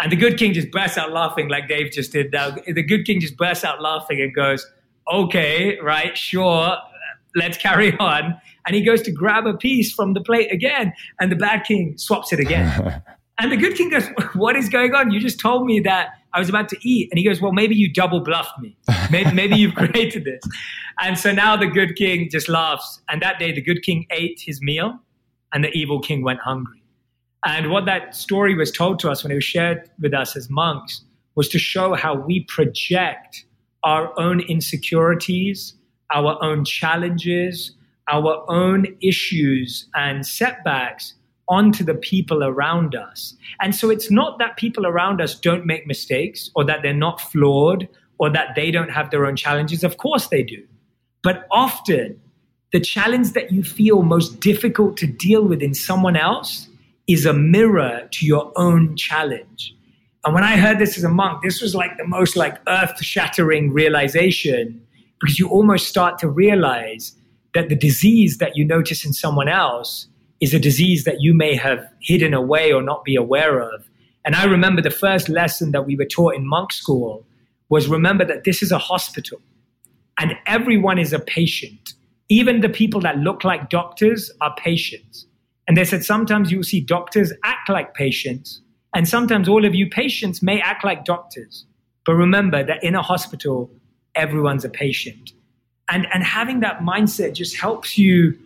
And 0.00 0.10
the 0.10 0.16
good 0.16 0.38
king 0.38 0.54
just 0.54 0.70
bursts 0.70 0.96
out 0.96 1.12
laughing 1.12 1.48
like 1.48 1.68
Dave 1.68 1.92
just 1.92 2.12
did. 2.12 2.32
Now, 2.32 2.50
the 2.50 2.82
good 2.82 3.04
king 3.04 3.20
just 3.20 3.36
bursts 3.36 3.64
out 3.64 3.82
laughing 3.82 4.22
and 4.22 4.34
goes, 4.34 4.66
okay, 5.12 5.78
right, 5.80 6.16
sure, 6.16 6.76
let's 7.34 7.58
carry 7.58 7.96
on. 7.98 8.40
And 8.68 8.76
he 8.76 8.84
goes 8.84 9.00
to 9.02 9.10
grab 9.10 9.46
a 9.46 9.56
piece 9.56 9.92
from 9.92 10.12
the 10.12 10.20
plate 10.20 10.52
again, 10.52 10.92
and 11.18 11.32
the 11.32 11.36
bad 11.36 11.64
king 11.64 11.96
swaps 11.96 12.34
it 12.34 12.38
again. 12.38 13.02
and 13.38 13.50
the 13.50 13.56
good 13.56 13.74
king 13.74 13.88
goes, 13.88 14.06
What 14.34 14.56
is 14.56 14.68
going 14.68 14.94
on? 14.94 15.10
You 15.10 15.20
just 15.20 15.40
told 15.40 15.64
me 15.64 15.80
that 15.80 16.10
I 16.34 16.38
was 16.38 16.50
about 16.50 16.68
to 16.68 16.76
eat. 16.86 17.08
And 17.10 17.18
he 17.18 17.24
goes, 17.24 17.40
Well, 17.40 17.52
maybe 17.52 17.74
you 17.74 17.90
double 17.90 18.20
bluffed 18.20 18.58
me. 18.60 18.76
Maybe, 19.10 19.32
maybe 19.34 19.56
you've 19.56 19.74
created 19.74 20.24
this. 20.24 20.42
And 21.00 21.18
so 21.18 21.32
now 21.32 21.56
the 21.56 21.66
good 21.66 21.96
king 21.96 22.28
just 22.30 22.46
laughs. 22.48 23.00
And 23.08 23.22
that 23.22 23.38
day, 23.38 23.52
the 23.52 23.62
good 23.62 23.82
king 23.82 24.06
ate 24.10 24.42
his 24.44 24.60
meal, 24.60 24.98
and 25.54 25.64
the 25.64 25.70
evil 25.70 25.98
king 25.98 26.22
went 26.22 26.40
hungry. 26.40 26.82
And 27.46 27.70
what 27.70 27.86
that 27.86 28.14
story 28.14 28.54
was 28.54 28.70
told 28.70 28.98
to 29.00 29.10
us 29.10 29.24
when 29.24 29.32
it 29.32 29.36
was 29.36 29.44
shared 29.44 29.88
with 29.98 30.12
us 30.12 30.36
as 30.36 30.50
monks 30.50 31.02
was 31.36 31.48
to 31.48 31.58
show 31.58 31.94
how 31.94 32.16
we 32.16 32.44
project 32.44 33.46
our 33.82 34.12
own 34.20 34.40
insecurities 34.40 35.74
our 36.12 36.42
own 36.42 36.64
challenges, 36.64 37.72
our 38.10 38.44
own 38.48 38.86
issues 39.02 39.86
and 39.94 40.26
setbacks 40.26 41.14
onto 41.48 41.82
the 41.82 41.94
people 41.94 42.44
around 42.44 42.94
us. 42.94 43.34
And 43.60 43.74
so 43.74 43.90
it's 43.90 44.10
not 44.10 44.38
that 44.38 44.56
people 44.56 44.86
around 44.86 45.20
us 45.20 45.34
don't 45.34 45.64
make 45.64 45.86
mistakes 45.86 46.50
or 46.54 46.64
that 46.64 46.82
they're 46.82 46.92
not 46.92 47.20
flawed 47.20 47.88
or 48.18 48.30
that 48.30 48.54
they 48.54 48.70
don't 48.70 48.90
have 48.90 49.10
their 49.10 49.24
own 49.26 49.36
challenges. 49.36 49.82
Of 49.82 49.96
course 49.96 50.28
they 50.28 50.42
do. 50.42 50.62
But 51.22 51.46
often, 51.50 52.20
the 52.72 52.80
challenge 52.80 53.32
that 53.32 53.50
you 53.50 53.62
feel 53.62 54.02
most 54.02 54.40
difficult 54.40 54.96
to 54.98 55.06
deal 55.06 55.42
with 55.44 55.62
in 55.62 55.74
someone 55.74 56.16
else 56.16 56.68
is 57.06 57.24
a 57.24 57.32
mirror 57.32 58.06
to 58.12 58.26
your 58.26 58.52
own 58.56 58.94
challenge. 58.96 59.74
And 60.24 60.34
when 60.34 60.44
I 60.44 60.58
heard 60.58 60.78
this 60.78 60.98
as 60.98 61.04
a 61.04 61.08
monk, 61.08 61.42
this 61.42 61.62
was 61.62 61.74
like 61.74 61.96
the 61.96 62.06
most 62.06 62.36
like 62.36 62.58
earth-shattering 62.68 63.72
realization 63.72 64.84
because 65.18 65.38
you 65.38 65.48
almost 65.48 65.88
start 65.88 66.18
to 66.18 66.28
realize 66.28 67.12
that 67.54 67.68
the 67.68 67.76
disease 67.76 68.38
that 68.38 68.56
you 68.56 68.64
notice 68.64 69.04
in 69.04 69.12
someone 69.12 69.48
else 69.48 70.08
is 70.40 70.54
a 70.54 70.58
disease 70.58 71.04
that 71.04 71.20
you 71.20 71.34
may 71.34 71.54
have 71.54 71.86
hidden 72.00 72.34
away 72.34 72.72
or 72.72 72.82
not 72.82 73.04
be 73.04 73.16
aware 73.16 73.60
of. 73.60 73.88
And 74.24 74.34
I 74.34 74.44
remember 74.44 74.82
the 74.82 74.90
first 74.90 75.28
lesson 75.28 75.72
that 75.72 75.86
we 75.86 75.96
were 75.96 76.04
taught 76.04 76.34
in 76.34 76.46
monk 76.46 76.72
school 76.72 77.26
was 77.68 77.88
remember 77.88 78.24
that 78.24 78.44
this 78.44 78.62
is 78.62 78.70
a 78.70 78.78
hospital 78.78 79.40
and 80.18 80.36
everyone 80.46 80.98
is 80.98 81.12
a 81.12 81.18
patient. 81.18 81.94
Even 82.28 82.60
the 82.60 82.68
people 82.68 83.00
that 83.00 83.18
look 83.18 83.44
like 83.44 83.70
doctors 83.70 84.30
are 84.40 84.54
patients. 84.56 85.26
And 85.66 85.76
they 85.76 85.84
said 85.84 86.04
sometimes 86.04 86.50
you'll 86.50 86.62
see 86.62 86.80
doctors 86.80 87.32
act 87.44 87.68
like 87.68 87.94
patients, 87.94 88.62
and 88.94 89.06
sometimes 89.06 89.48
all 89.48 89.66
of 89.66 89.74
you 89.74 89.88
patients 89.88 90.42
may 90.42 90.60
act 90.60 90.82
like 90.82 91.04
doctors. 91.04 91.66
But 92.06 92.14
remember 92.14 92.64
that 92.64 92.82
in 92.82 92.94
a 92.94 93.02
hospital, 93.02 93.70
everyone's 94.14 94.64
a 94.64 94.70
patient. 94.70 95.32
And, 95.90 96.06
and 96.12 96.22
having 96.22 96.60
that 96.60 96.80
mindset 96.80 97.34
just 97.34 97.56
helps 97.56 97.96
you 97.96 98.38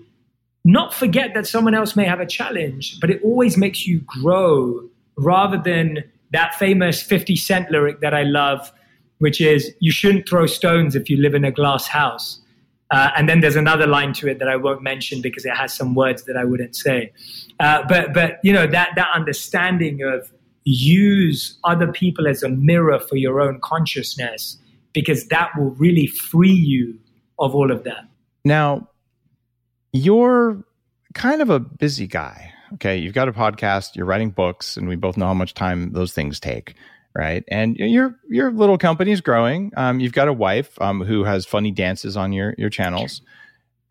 not 0.64 0.94
forget 0.94 1.34
that 1.34 1.46
someone 1.46 1.74
else 1.74 1.96
may 1.96 2.04
have 2.04 2.20
a 2.20 2.26
challenge, 2.26 3.00
but 3.00 3.10
it 3.10 3.20
always 3.22 3.56
makes 3.56 3.86
you 3.86 4.00
grow 4.00 4.88
rather 5.16 5.58
than 5.58 6.04
that 6.32 6.54
famous 6.54 7.02
50 7.02 7.36
Cent 7.36 7.70
lyric 7.70 8.00
that 8.00 8.14
I 8.14 8.22
love, 8.22 8.72
which 9.18 9.40
is, 9.40 9.74
You 9.80 9.90
shouldn't 9.90 10.28
throw 10.28 10.46
stones 10.46 10.94
if 10.94 11.10
you 11.10 11.16
live 11.16 11.34
in 11.34 11.44
a 11.44 11.50
glass 11.50 11.88
house. 11.88 12.40
Uh, 12.90 13.10
and 13.16 13.28
then 13.28 13.40
there's 13.40 13.56
another 13.56 13.86
line 13.86 14.12
to 14.12 14.28
it 14.28 14.38
that 14.38 14.48
I 14.48 14.56
won't 14.56 14.82
mention 14.82 15.22
because 15.22 15.46
it 15.46 15.56
has 15.56 15.72
some 15.74 15.94
words 15.94 16.24
that 16.24 16.36
I 16.36 16.44
wouldn't 16.44 16.76
say. 16.76 17.10
Uh, 17.58 17.82
but, 17.88 18.12
but, 18.12 18.38
you 18.42 18.52
know, 18.52 18.66
that, 18.66 18.90
that 18.96 19.08
understanding 19.14 20.02
of 20.02 20.30
use 20.64 21.58
other 21.64 21.90
people 21.90 22.28
as 22.28 22.42
a 22.42 22.50
mirror 22.50 23.00
for 23.00 23.16
your 23.16 23.40
own 23.40 23.60
consciousness 23.60 24.58
because 24.92 25.26
that 25.28 25.50
will 25.56 25.70
really 25.70 26.06
free 26.06 26.52
you 26.52 26.98
of 27.38 27.54
all 27.54 27.70
of 27.70 27.84
that. 27.84 28.08
Now, 28.44 28.88
you're 29.92 30.64
kind 31.14 31.42
of 31.42 31.50
a 31.50 31.60
busy 31.60 32.06
guy. 32.06 32.52
Okay. 32.74 32.96
You've 32.96 33.14
got 33.14 33.28
a 33.28 33.32
podcast, 33.32 33.96
you're 33.96 34.06
writing 34.06 34.30
books, 34.30 34.76
and 34.76 34.88
we 34.88 34.96
both 34.96 35.16
know 35.16 35.26
how 35.26 35.34
much 35.34 35.54
time 35.54 35.92
those 35.92 36.12
things 36.12 36.40
take. 36.40 36.74
Right. 37.14 37.44
And 37.48 37.76
your 37.76 38.16
your 38.30 38.50
little 38.50 38.78
company 38.78 39.12
is 39.12 39.20
growing. 39.20 39.70
Um, 39.76 40.00
you've 40.00 40.14
got 40.14 40.28
a 40.28 40.32
wife 40.32 40.80
um, 40.80 41.02
who 41.02 41.24
has 41.24 41.44
funny 41.44 41.70
dances 41.70 42.16
on 42.16 42.32
your 42.32 42.54
your 42.56 42.70
channels. 42.70 43.20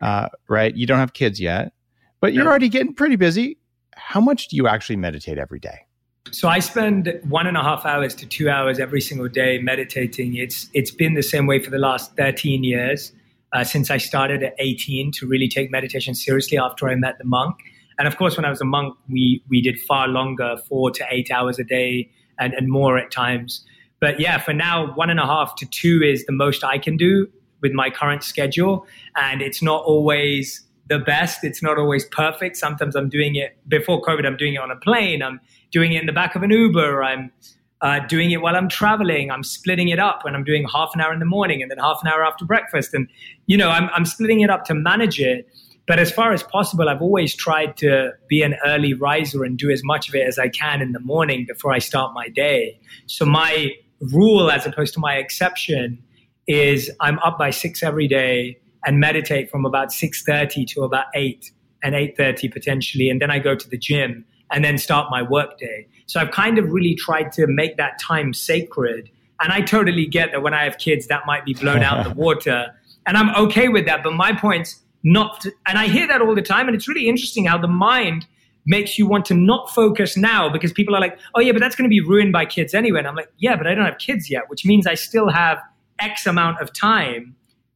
Uh, 0.00 0.28
right. 0.48 0.74
You 0.74 0.86
don't 0.88 0.98
have 0.98 1.12
kids 1.12 1.40
yet, 1.40 1.72
but 2.20 2.32
you're 2.32 2.48
already 2.48 2.68
getting 2.68 2.94
pretty 2.94 3.14
busy. 3.14 3.58
How 3.94 4.20
much 4.20 4.48
do 4.48 4.56
you 4.56 4.66
actually 4.66 4.96
meditate 4.96 5.38
every 5.38 5.60
day? 5.60 5.86
So 6.32 6.48
I 6.48 6.58
spend 6.58 7.20
one 7.28 7.46
and 7.46 7.56
a 7.56 7.62
half 7.62 7.86
hours 7.86 8.14
to 8.16 8.26
two 8.26 8.50
hours 8.50 8.80
every 8.80 9.00
single 9.00 9.28
day 9.28 9.58
meditating. 9.58 10.34
It's 10.34 10.68
it's 10.74 10.90
been 10.90 11.14
the 11.14 11.22
same 11.22 11.46
way 11.46 11.60
for 11.60 11.70
the 11.70 11.78
last 11.78 12.16
13 12.16 12.64
years 12.64 13.12
uh, 13.52 13.64
since 13.64 13.90
I 13.90 13.98
started 13.98 14.42
at 14.42 14.54
18 14.58 15.12
to 15.12 15.26
really 15.26 15.48
take 15.48 15.70
meditation 15.70 16.14
seriously 16.14 16.58
after 16.58 16.88
I 16.88 16.94
met 16.94 17.18
the 17.18 17.24
monk. 17.24 17.56
And 17.98 18.08
of 18.08 18.16
course, 18.16 18.36
when 18.36 18.44
I 18.44 18.50
was 18.50 18.60
a 18.60 18.64
monk, 18.64 18.96
we 19.08 19.42
we 19.48 19.60
did 19.60 19.78
far 19.80 20.08
longer, 20.08 20.56
four 20.68 20.90
to 20.92 21.04
eight 21.10 21.30
hours 21.30 21.58
a 21.58 21.64
day, 21.64 22.10
and, 22.38 22.54
and 22.54 22.68
more 22.68 22.98
at 22.98 23.10
times. 23.10 23.64
But 24.00 24.18
yeah, 24.18 24.38
for 24.38 24.52
now, 24.52 24.92
one 24.94 25.10
and 25.10 25.20
a 25.20 25.26
half 25.26 25.54
to 25.56 25.66
two 25.66 26.02
is 26.02 26.24
the 26.26 26.32
most 26.32 26.64
I 26.64 26.78
can 26.78 26.96
do 26.96 27.28
with 27.60 27.72
my 27.72 27.90
current 27.90 28.24
schedule, 28.24 28.86
and 29.14 29.40
it's 29.42 29.62
not 29.62 29.84
always 29.84 30.64
the 30.88 30.98
best. 30.98 31.44
It's 31.44 31.62
not 31.62 31.78
always 31.78 32.04
perfect. 32.06 32.56
Sometimes 32.56 32.96
I'm 32.96 33.08
doing 33.08 33.36
it 33.36 33.56
before 33.68 34.02
COVID. 34.02 34.26
I'm 34.26 34.36
doing 34.36 34.54
it 34.54 34.60
on 34.60 34.70
a 34.70 34.76
plane. 34.76 35.22
I'm 35.22 35.40
doing 35.70 35.92
it 35.92 36.00
in 36.00 36.06
the 36.06 36.12
back 36.12 36.34
of 36.34 36.42
an 36.42 36.50
Uber. 36.50 37.04
I'm 37.04 37.30
uh, 37.82 37.98
doing 38.06 38.30
it 38.30 38.40
while 38.40 38.54
I'm 38.54 38.68
traveling. 38.68 39.30
I'm 39.30 39.42
splitting 39.42 39.88
it 39.88 39.98
up 39.98 40.24
when 40.24 40.34
I'm 40.34 40.44
doing 40.44 40.66
half 40.72 40.92
an 40.94 41.00
hour 41.00 41.12
in 41.12 41.18
the 41.18 41.26
morning 41.26 41.62
and 41.62 41.70
then 41.70 41.78
half 41.78 41.98
an 42.02 42.08
hour 42.08 42.24
after 42.24 42.44
breakfast. 42.44 42.94
And, 42.94 43.08
you 43.46 43.56
know, 43.56 43.70
I'm, 43.70 43.90
I'm 43.92 44.04
splitting 44.04 44.40
it 44.40 44.50
up 44.50 44.64
to 44.66 44.74
manage 44.74 45.20
it. 45.20 45.48
But 45.88 45.98
as 45.98 46.12
far 46.12 46.32
as 46.32 46.44
possible, 46.44 46.88
I've 46.88 47.02
always 47.02 47.34
tried 47.34 47.76
to 47.78 48.12
be 48.28 48.42
an 48.42 48.54
early 48.64 48.94
riser 48.94 49.42
and 49.42 49.58
do 49.58 49.68
as 49.68 49.82
much 49.82 50.08
of 50.08 50.14
it 50.14 50.26
as 50.26 50.38
I 50.38 50.48
can 50.48 50.80
in 50.80 50.92
the 50.92 51.00
morning 51.00 51.44
before 51.46 51.72
I 51.72 51.80
start 51.80 52.14
my 52.14 52.28
day. 52.28 52.80
So 53.06 53.26
my 53.26 53.72
rule, 54.00 54.48
as 54.50 54.64
opposed 54.64 54.94
to 54.94 55.00
my 55.00 55.16
exception, 55.16 56.00
is 56.46 56.88
I'm 57.00 57.18
up 57.18 57.36
by 57.36 57.50
six 57.50 57.82
every 57.82 58.06
day 58.06 58.58
and 58.86 59.00
meditate 59.00 59.50
from 59.50 59.66
about 59.66 59.88
6.30 59.88 60.68
to 60.68 60.82
about 60.82 61.06
8 61.16 61.50
and 61.82 61.96
8.30 61.96 62.52
potentially. 62.52 63.10
And 63.10 63.20
then 63.20 63.30
I 63.30 63.40
go 63.40 63.56
to 63.56 63.68
the 63.68 63.78
gym 63.78 64.24
and 64.52 64.64
then 64.64 64.78
start 64.78 65.10
my 65.10 65.22
workday. 65.22 65.86
So 66.06 66.20
I've 66.20 66.30
kind 66.30 66.58
of 66.58 66.70
really 66.70 66.94
tried 66.94 67.32
to 67.32 67.46
make 67.46 67.76
that 67.78 67.98
time 67.98 68.34
sacred. 68.34 69.10
And 69.40 69.52
I 69.52 69.62
totally 69.62 70.06
get 70.06 70.30
that 70.32 70.42
when 70.42 70.54
I 70.54 70.64
have 70.64 70.78
kids, 70.78 71.08
that 71.08 71.26
might 71.26 71.44
be 71.44 71.54
blown 71.54 71.82
out 71.82 72.04
the 72.04 72.10
water. 72.14 72.72
And 73.06 73.16
I'm 73.16 73.34
okay 73.46 73.68
with 73.68 73.86
that. 73.86 74.02
But 74.04 74.12
my 74.12 74.32
point's 74.32 74.80
not 75.02 75.40
to, 75.40 75.52
and 75.66 75.78
I 75.78 75.88
hear 75.88 76.06
that 76.06 76.20
all 76.20 76.34
the 76.34 76.42
time. 76.42 76.68
And 76.68 76.76
it's 76.76 76.86
really 76.86 77.08
interesting 77.08 77.46
how 77.46 77.58
the 77.58 77.66
mind 77.66 78.26
makes 78.64 78.98
you 78.98 79.06
want 79.06 79.24
to 79.24 79.34
not 79.34 79.70
focus 79.70 80.16
now 80.16 80.48
because 80.48 80.72
people 80.72 80.94
are 80.94 81.00
like, 81.00 81.18
oh, 81.34 81.40
yeah, 81.40 81.50
but 81.50 81.60
that's 81.60 81.74
going 81.74 81.88
to 81.88 81.90
be 81.90 82.00
ruined 82.00 82.32
by 82.32 82.44
kids 82.44 82.74
anyway. 82.74 83.00
And 83.00 83.08
I'm 83.08 83.16
like, 83.16 83.32
yeah, 83.38 83.56
but 83.56 83.66
I 83.66 83.74
don't 83.74 83.84
have 83.84 83.98
kids 83.98 84.30
yet, 84.30 84.48
which 84.48 84.64
means 84.64 84.86
I 84.86 84.94
still 84.94 85.30
have 85.30 85.58
X 85.98 86.26
amount 86.26 86.60
of 86.60 86.72
time 86.72 87.34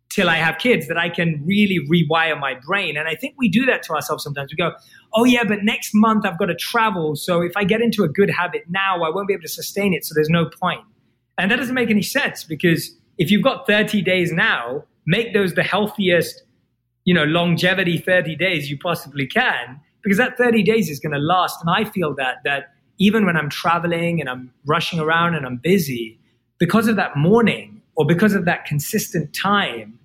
till 0.09 0.29
I 0.29 0.37
have 0.37 0.59
kids 0.59 0.89
that 0.89 0.97
I 0.97 1.09
can 1.09 1.43
really 1.45 1.79
rewire 1.91 2.39
my 2.39 2.55
brain. 2.55 2.97
And 2.97 3.09
I 3.09 3.15
think 3.15 3.35
we 3.39 3.49
do 3.49 3.67
that 3.67 3.83
to 3.85 3.93
ourselves 3.93 4.23
sometimes. 4.25 4.53
We 4.53 4.57
go, 4.57 4.73
oh, 5.15 5.25
yeah, 5.25 5.45
but 5.45 5.59
next 5.63 5.91
month 5.95 6.25
I've 6.25 6.39
got 6.39 6.47
to 6.47 6.55
travel. 6.55 7.17
So 7.17 7.43
if 7.43 7.57
I 7.57 7.65
get 7.65 7.81
into 7.81 8.03
a 8.05 8.09
good 8.09 8.31
habit 8.31 8.65
now, 8.69 9.03
I 9.03 9.11
won't 9.11 9.29
be 9.29 9.35
able 9.35 9.43
to 9.43 9.49
sustain 9.49 9.93
it. 9.95 10.05
So 10.05 10.15
there's 10.15 10.31
no 10.31 10.47
point. 10.47 10.81
And 11.39 11.51
that 11.51 11.57
doesn't 11.57 11.75
make 11.75 11.91
any 11.91 12.03
sense 12.03 12.45
because 12.45 12.97
if 13.19 13.31
you've 13.31 13.43
got 13.43 13.67
30 13.67 14.03
days 14.03 14.33
now, 14.33 14.85
make 15.07 15.35
those 15.35 15.55
the 15.55 15.63
healthiest, 15.63 16.43
you 17.05 17.15
know, 17.15 17.25
longevity 17.25 17.99
30 17.99 18.37
days 18.37 18.71
you 18.71 18.79
possibly 18.79 19.27
can 19.27 19.81
because 20.03 20.19
that 20.19 20.39
30 20.39 20.63
days 20.63 20.89
is 20.89 21.01
going 21.01 21.13
to 21.13 21.19
last. 21.19 21.59
And 21.61 21.71
I 21.71 21.89
feel 21.91 22.15
that, 22.15 22.37
that 22.45 22.75
even 22.99 23.27
when 23.27 23.37
I'm 23.37 23.51
traveling 23.51 24.21
and 24.21 24.31
I'm 24.31 24.53
rushing 24.67 24.99
around 24.99 25.35
and 25.35 25.45
I'm 25.45 25.57
busy, 25.59 26.19
because 26.59 26.89
of 26.89 26.97
that 26.97 27.17
morning 27.17 27.76
or 27.97 28.07
because 28.07 28.35
of 28.35 28.45
that 28.45 28.65
consistent 28.65 29.35
time, 29.35 29.99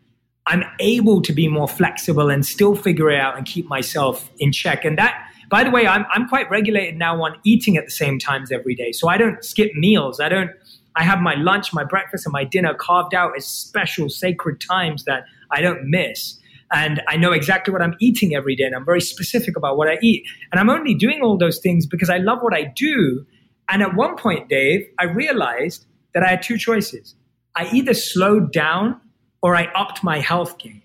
I'm 0.47 0.63
able 0.79 1.21
to 1.21 1.33
be 1.33 1.47
more 1.47 1.67
flexible 1.67 2.29
and 2.29 2.45
still 2.45 2.75
figure 2.75 3.11
it 3.11 3.19
out 3.19 3.37
and 3.37 3.45
keep 3.45 3.67
myself 3.67 4.29
in 4.39 4.51
check. 4.51 4.83
And 4.83 4.97
that, 4.97 5.27
by 5.49 5.63
the 5.63 5.69
way, 5.69 5.85
I'm, 5.85 6.05
I'm 6.13 6.27
quite 6.27 6.49
regulated 6.49 6.97
now 6.97 7.21
on 7.23 7.37
eating 7.43 7.77
at 7.77 7.85
the 7.85 7.91
same 7.91 8.17
times 8.17 8.51
every 8.51 8.73
day. 8.73 8.91
So 8.91 9.07
I 9.07 9.17
don't 9.17 9.43
skip 9.43 9.71
meals. 9.75 10.19
I 10.19 10.29
don't, 10.29 10.51
I 10.95 11.03
have 11.03 11.19
my 11.19 11.35
lunch, 11.35 11.73
my 11.73 11.83
breakfast, 11.83 12.25
and 12.25 12.33
my 12.33 12.43
dinner 12.43 12.73
carved 12.73 13.13
out 13.13 13.33
as 13.37 13.45
special, 13.45 14.09
sacred 14.09 14.59
times 14.59 15.05
that 15.05 15.25
I 15.51 15.61
don't 15.61 15.89
miss. 15.89 16.37
And 16.73 17.01
I 17.07 17.17
know 17.17 17.33
exactly 17.33 17.71
what 17.71 17.81
I'm 17.81 17.95
eating 17.99 18.33
every 18.33 18.55
day, 18.55 18.63
and 18.63 18.75
I'm 18.75 18.85
very 18.85 19.01
specific 19.01 19.57
about 19.57 19.77
what 19.77 19.89
I 19.89 19.97
eat. 20.01 20.23
And 20.51 20.59
I'm 20.59 20.69
only 20.69 20.93
doing 20.93 21.21
all 21.21 21.37
those 21.37 21.59
things 21.59 21.85
because 21.85 22.09
I 22.09 22.17
love 22.17 22.39
what 22.41 22.53
I 22.53 22.63
do. 22.63 23.25
And 23.69 23.81
at 23.81 23.93
one 23.93 24.15
point, 24.15 24.47
Dave, 24.49 24.87
I 24.97 25.05
realized 25.05 25.85
that 26.13 26.23
I 26.23 26.29
had 26.29 26.41
two 26.41 26.57
choices. 26.57 27.15
I 27.55 27.69
either 27.73 27.93
slowed 27.93 28.51
down 28.51 28.99
or 29.41 29.55
I 29.55 29.65
upped 29.75 30.03
my 30.03 30.19
health 30.19 30.57
game. 30.57 30.83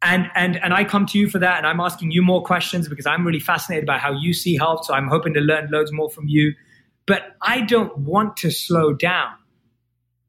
And, 0.00 0.30
and, 0.34 0.62
and 0.62 0.72
I 0.72 0.84
come 0.84 1.06
to 1.06 1.18
you 1.18 1.28
for 1.28 1.40
that, 1.40 1.58
and 1.58 1.66
I'm 1.66 1.80
asking 1.80 2.12
you 2.12 2.22
more 2.22 2.42
questions 2.42 2.88
because 2.88 3.04
I'm 3.04 3.26
really 3.26 3.40
fascinated 3.40 3.84
by 3.84 3.98
how 3.98 4.12
you 4.12 4.32
see 4.32 4.56
health. 4.56 4.84
So 4.84 4.94
I'm 4.94 5.08
hoping 5.08 5.34
to 5.34 5.40
learn 5.40 5.70
loads 5.72 5.92
more 5.92 6.08
from 6.08 6.28
you. 6.28 6.54
But 7.06 7.36
I 7.42 7.62
don't 7.62 7.96
want 7.98 8.36
to 8.38 8.50
slow 8.50 8.92
down. 8.92 9.32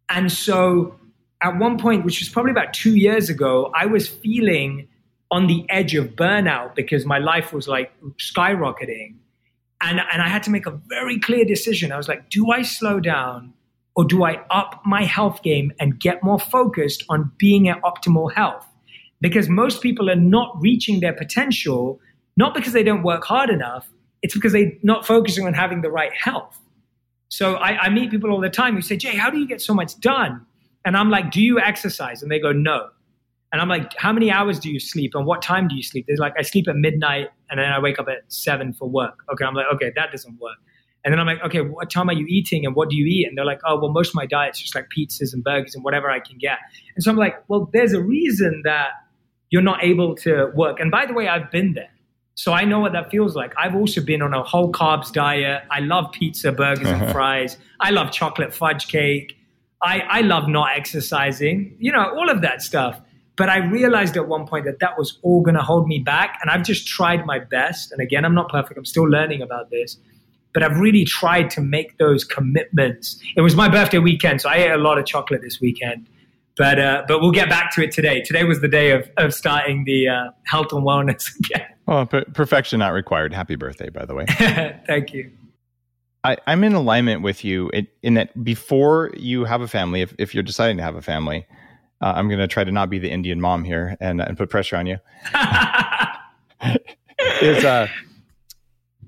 And 0.10 0.32
so 0.32 1.00
at 1.42 1.58
one 1.58 1.78
point, 1.78 2.04
which 2.04 2.20
was 2.20 2.30
probably 2.30 2.52
about 2.52 2.74
two 2.74 2.96
years 2.96 3.30
ago, 3.30 3.72
I 3.76 3.86
was 3.86 4.08
feeling 4.08 4.88
on 5.30 5.46
the 5.46 5.66
edge 5.70 5.94
of 5.94 6.16
burnout 6.16 6.74
because 6.74 7.06
my 7.06 7.20
life 7.20 7.54
was 7.54 7.68
like 7.68 7.94
skyrocketing. 8.18 9.16
And, 9.82 10.02
and 10.12 10.22
I 10.22 10.28
had 10.28 10.44
to 10.44 10.50
make 10.50 10.66
a 10.66 10.72
very 10.72 11.20
clear 11.20 11.46
decision. 11.46 11.92
I 11.92 11.98
was 11.98 12.08
like, 12.08 12.30
do 12.30 12.52
I 12.52 12.64
slow 12.64 13.00
down 13.00 13.54
or 13.96 14.06
do 14.06 14.24
I 14.24 14.42
up 14.50 14.82
my 14.86 15.04
health 15.04 15.44
game 15.44 15.72
and 15.80 16.00
get 16.00 16.24
more 16.24 16.40
focused 16.40 17.04
on 17.10 17.32
being 17.38 17.68
at 17.68 17.82
optimal 17.82 18.32
health? 18.34 18.66
Because 19.22 19.50
most 19.50 19.82
people 19.82 20.10
are 20.10 20.16
not 20.16 20.56
reaching 20.62 21.02
their 21.02 21.14
potential, 21.14 22.00
not 22.38 22.54
because 22.54 22.74
they 22.74 22.84
don't 22.84 23.04
work 23.04 23.26
hard 23.26 23.50
enough, 23.50 23.90
it's 24.22 24.34
because 24.34 24.54
they're 24.54 24.72
not 24.84 25.06
focusing 25.06 25.46
on 25.46 25.54
having 25.54 25.82
the 25.82 25.92
right 25.92 26.14
health. 26.14 26.60
So 27.30 27.56
I, 27.56 27.78
I 27.78 27.90
meet 27.90 28.12
people 28.12 28.32
all 28.32 28.42
the 28.42 28.50
time 28.50 28.76
who 28.76 28.82
say, 28.82 28.98
Jay, 28.98 29.16
how 29.16 29.30
do 29.30 29.38
you 29.38 29.48
get 29.48 29.62
so 29.62 29.74
much 29.74 30.00
done? 30.00 30.46
And 30.86 30.98
I'm 30.98 31.10
like, 31.10 31.32
do 31.32 31.42
you 31.42 31.60
exercise? 31.60 32.22
And 32.22 32.32
they 32.32 32.40
go, 32.40 32.52
no. 32.52 32.90
And 33.52 33.62
I'm 33.62 33.68
like, 33.68 33.94
how 33.98 34.14
many 34.14 34.32
hours 34.32 34.60
do 34.60 34.70
you 34.70 34.80
sleep? 34.80 35.12
And 35.16 35.26
what 35.26 35.42
time 35.42 35.68
do 35.68 35.76
you 35.76 35.84
sleep? 35.84 36.06
They're 36.08 36.18
like, 36.18 36.34
I 36.38 36.44
sleep 36.44 36.68
at 36.68 36.76
midnight 36.76 37.30
and 37.50 37.60
then 37.60 37.72
I 37.72 37.80
wake 37.80 38.00
up 38.00 38.08
at 38.08 38.32
seven 38.32 38.74
for 38.74 38.88
work. 38.88 39.20
Okay. 39.32 39.44
I'm 39.44 39.56
like, 39.56 39.66
okay, 39.74 39.92
that 39.96 40.12
doesn't 40.12 40.40
work. 40.40 40.58
And 41.06 41.14
then 41.14 41.20
I'm 41.20 41.28
like, 41.28 41.42
okay, 41.46 41.62
what 41.62 41.90
time 41.90 42.10
are 42.10 42.14
you 42.14 42.26
eating 42.28 42.66
and 42.66 42.76
what 42.76 42.90
do 42.90 42.96
you 42.96 43.06
eat? 43.06 43.28
And 43.28 43.38
they're 43.38 43.46
like, 43.46 43.62
oh, 43.66 43.80
well, 43.80 43.92
most 43.92 44.10
of 44.10 44.16
my 44.16 44.26
diet's 44.26 44.60
just 44.60 44.76
like 44.76 44.88
pizzas 44.96 45.34
and 45.34 45.44
burgers 45.44 45.74
and 45.74 45.84
whatever 45.84 46.10
I 46.10 46.20
can 46.20 46.38
get. 46.38 46.60
And 46.96 47.04
so 47.04 47.10
I'm 47.10 47.18
like, 47.18 47.36
well, 47.48 47.70
there's 47.72 47.94
a 47.94 48.02
reason 48.02 48.64
that 48.66 48.90
you're 49.50 49.62
not 49.62 49.84
able 49.84 50.16
to 50.16 50.52
work. 50.56 50.80
And 50.80 50.92
by 50.92 51.06
the 51.06 51.14
way, 51.14 51.28
I've 51.28 51.50
been 51.52 51.74
there. 51.74 51.90
So 52.36 52.54
I 52.54 52.64
know 52.64 52.80
what 52.80 52.94
that 52.94 53.12
feels 53.12 53.36
like. 53.36 53.54
I've 53.58 53.76
also 53.76 54.02
been 54.02 54.22
on 54.22 54.34
a 54.34 54.44
whole 54.44 54.72
carbs 54.72 55.12
diet. 55.12 55.64
I 55.72 55.80
love 55.80 56.12
pizza, 56.12 56.52
burgers, 56.52 56.88
and 56.88 57.12
fries. 57.12 57.58
I 57.80 57.92
love 57.92 58.12
chocolate 58.12 58.54
fudge 58.54 58.88
cake. 58.88 59.36
I, 59.82 60.00
I 60.10 60.22
love 60.22 60.48
not 60.48 60.70
exercising, 60.78 61.76
you 61.80 61.92
know, 61.92 62.14
all 62.16 62.30
of 62.30 62.42
that 62.42 62.62
stuff. 62.62 63.02
But 63.38 63.48
I 63.48 63.58
realized 63.58 64.18
at 64.18 64.28
one 64.28 64.46
point 64.46 64.66
that 64.66 64.80
that 64.80 64.98
was 64.98 65.18
all 65.22 65.42
going 65.42 65.56
to 65.56 65.62
hold 65.62 65.88
me 65.88 66.00
back. 66.00 66.38
And 66.42 66.52
I've 66.52 66.64
just 66.64 66.86
tried 66.88 67.26
my 67.26 67.40
best. 67.40 67.92
And 67.92 68.02
again, 68.02 68.26
I'm 68.26 68.36
not 68.36 68.50
perfect. 68.50 68.78
I'm 68.78 68.86
still 68.86 69.06
learning 69.06 69.42
about 69.42 69.70
this 69.70 69.98
but 70.60 70.70
I've 70.70 70.80
really 70.80 71.06
tried 71.06 71.50
to 71.52 71.62
make 71.62 71.98
those 72.00 72.26
commitments. 72.26 73.18
It 73.38 73.42
was 73.42 73.56
my 73.56 73.70
birthday 73.70 74.00
weekend, 74.00 74.42
so 74.42 74.50
I 74.50 74.56
ate 74.56 74.72
a 74.72 74.78
lot 74.78 74.98
of 74.98 75.06
chocolate 75.06 75.42
this 75.42 75.62
weekend. 75.62 76.10
But 76.58 76.80
uh, 76.80 77.04
but 77.08 77.22
we'll 77.22 77.32
get 77.32 77.48
back 77.48 77.74
to 77.76 77.82
it 77.82 77.94
today. 77.94 78.22
Today 78.22 78.44
was 78.44 78.60
the 78.60 78.68
day 78.68 78.92
of, 78.92 79.10
of 79.16 79.34
starting 79.34 79.86
the 79.86 80.10
uh, 80.10 80.32
health 80.44 80.74
and 80.74 80.86
wellness 80.86 81.30
again. 81.40 81.66
Well, 81.86 82.06
perfection 82.06 82.80
not 82.80 82.90
required. 82.90 83.34
Happy 83.34 83.56
birthday, 83.56 83.90
by 83.90 84.06
the 84.06 84.14
way. 84.14 84.26
Thank 84.86 85.14
you. 85.14 85.32
I, 86.26 86.36
am 86.46 86.66
in 86.66 86.74
alignment 86.74 87.22
with 87.22 87.46
you 87.46 87.70
in, 87.70 87.88
in, 88.04 88.16
that 88.16 88.44
before 88.44 89.12
you 89.16 89.46
have 89.46 89.62
a 89.62 89.68
family, 89.70 90.02
if, 90.02 90.14
if 90.20 90.34
you're 90.34 90.44
deciding 90.44 90.76
to 90.76 90.84
have 90.84 90.96
a 90.96 91.02
family, 91.02 91.48
uh, 92.02 92.12
I'm 92.14 92.28
going 92.28 92.42
to 92.42 92.48
try 92.48 92.66
to 92.66 92.72
not 92.74 92.90
be 92.90 93.00
the 93.00 93.10
Indian 93.10 93.40
mom 93.40 93.64
here 93.64 93.96
and, 94.02 94.22
and 94.22 94.38
put 94.38 94.50
pressure 94.50 94.76
on 94.76 94.86
you. 94.86 94.98
is 97.42 97.64
uh, 97.64 97.88